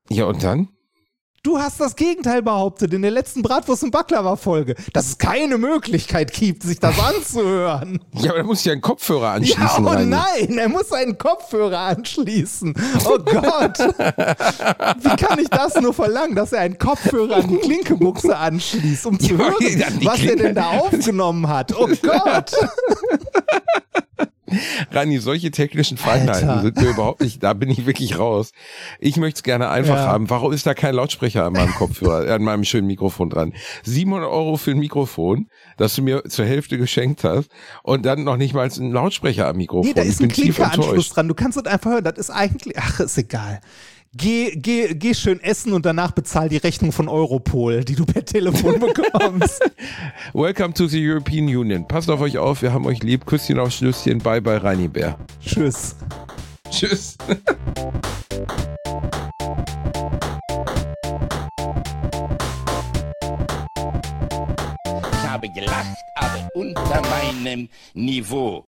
Ja, 0.10 0.26
und 0.26 0.44
dann? 0.44 0.70
Du 1.46 1.60
hast 1.60 1.82
das 1.82 1.98
Gegenteil 1.98 2.42
behauptet 2.42 2.94
in 2.94 3.02
der 3.02 3.12
letzten 3.12 3.42
Bratwurst- 3.42 3.84
und 3.84 3.92
Baklava-Folge, 3.92 4.76
dass 4.94 5.08
es 5.08 5.18
keine 5.18 5.58
Möglichkeit 5.58 6.32
gibt, 6.32 6.64
sich 6.64 6.80
das 6.80 6.98
anzuhören. 7.04 8.00
Ja, 8.14 8.30
aber 8.30 8.40
da 8.40 8.46
muss 8.46 8.60
ich 8.60 8.66
ja 8.66 8.72
einen 8.72 8.80
Kopfhörer 8.80 9.32
anschließen. 9.32 9.62
Ja, 9.62 9.78
oh 9.78 9.88
Reini. 9.90 10.06
nein, 10.06 10.58
er 10.58 10.70
muss 10.70 10.94
einen 10.94 11.18
Kopfhörer 11.18 11.80
anschließen. 11.80 12.74
Oh 13.06 13.18
Gott. 13.18 13.78
Wie 13.78 15.16
kann 15.18 15.38
ich 15.40 15.50
das 15.50 15.76
nur 15.82 15.94
verlangen, 15.94 16.34
dass 16.34 16.54
er 16.54 16.62
einen 16.62 16.78
Kopfhörer 16.78 17.36
an 17.36 17.50
die 17.50 17.58
Klinkebuchse 17.58 18.38
anschließt, 18.38 19.06
um 19.06 19.20
zu 19.20 19.38
hören, 19.38 19.54
was 20.04 20.22
er 20.24 20.38
denn 20.38 20.56
da 20.56 20.70
aufgenommen 20.70 21.50
hat? 21.50 21.78
Oh 21.78 21.90
Gott. 22.02 22.52
Rani, 24.92 25.20
solche 25.20 25.52
technischen 25.52 25.98
Feinheiten 25.98 26.62
sind 26.62 26.78
mir 26.82 26.90
überhaupt 26.90 27.22
nicht, 27.22 27.42
da 27.44 27.54
bin 27.54 27.70
ich 27.70 27.86
wirklich 27.86 28.18
raus. 28.20 28.52
Ich 29.00 29.18
möchte 29.18 29.38
es 29.38 29.44
gerne 29.44 29.70
einfach 29.70 29.96
Ja. 29.96 30.08
haben. 30.08 30.30
Warum 30.30 30.52
ist 30.54 30.66
da 30.66 30.74
kein 30.74 30.96
Lautsprecher 30.96 31.46
an 31.46 31.54
meinem 31.54 31.74
Kopfhörer, 31.74 32.34
an 32.34 32.44
meinem 32.44 32.64
schönen 32.64 32.88
Mikrofon 32.88 33.30
dran? 33.30 33.54
700 33.84 34.30
Euro 34.30 34.58
für 34.58 34.72
ein 34.72 34.80
Mikrofon, 34.80 35.48
das 35.78 35.96
du 35.96 36.02
mir 36.02 36.24
zur 36.26 36.46
Hälfte 36.46 36.78
geschenkt 36.78 37.24
hast 37.24 37.50
und 37.84 38.06
dann 38.06 38.24
noch 38.24 38.38
nicht 38.38 38.54
mal 38.54 38.70
einen 38.70 38.92
Lautsprecher 38.92 39.48
am 39.48 39.58
Mikrofon. 39.58 39.88
Nee, 39.88 39.94
da 39.94 40.04
Ich 40.04 40.10
ist 40.10 40.22
ein 40.22 40.30
enttäuscht. 40.30 41.16
dran. 41.16 41.28
Du 41.28 41.34
kannst 41.34 41.58
es 41.58 41.66
einfach 41.66 41.92
hören. 41.92 42.04
Das 42.04 42.18
ist 42.18 42.30
eigentlich, 42.30 42.78
ach, 42.78 43.00
ist 43.00 43.18
egal. 43.18 43.62
Geh, 44.16 44.52
geh, 44.56 44.94
geh 44.94 45.16
schön 45.16 45.42
essen 45.42 45.74
und 45.74 45.88
danach 45.88 46.12
bezahl 46.12 46.48
die 46.48 46.58
Rechnung 46.58 46.92
von 46.92 47.10
Europol, 47.10 47.84
die 47.84 47.96
du 47.96 48.06
per 48.06 48.24
Telefon 48.24 48.80
bekommst. 48.80 49.60
Welcome 50.34 50.76
to 50.76 50.86
the 50.86 51.00
European 51.04 51.46
Union. 51.46 51.88
Passt 51.88 52.12
auf 52.12 52.22
euch 52.22 52.38
auf, 52.38 52.62
wir 52.62 52.72
haben 52.72 52.86
euch 52.86 53.02
lieb. 53.02 53.26
Küsschen 53.26 53.58
auf 53.58 53.72
Schlüsschen. 53.72 54.20
Bye 54.20 54.40
bye, 54.40 54.62
Reini 54.62 54.88
Bär. 54.88 55.18
Tschüss. 55.44 55.96
Tschüss. 56.70 57.18
Ich 65.12 65.28
habe 65.28 65.50
gelacht, 65.50 65.98
aber 66.18 66.50
unter 66.54 67.02
meinem 67.10 67.68
Niveau. 67.96 68.62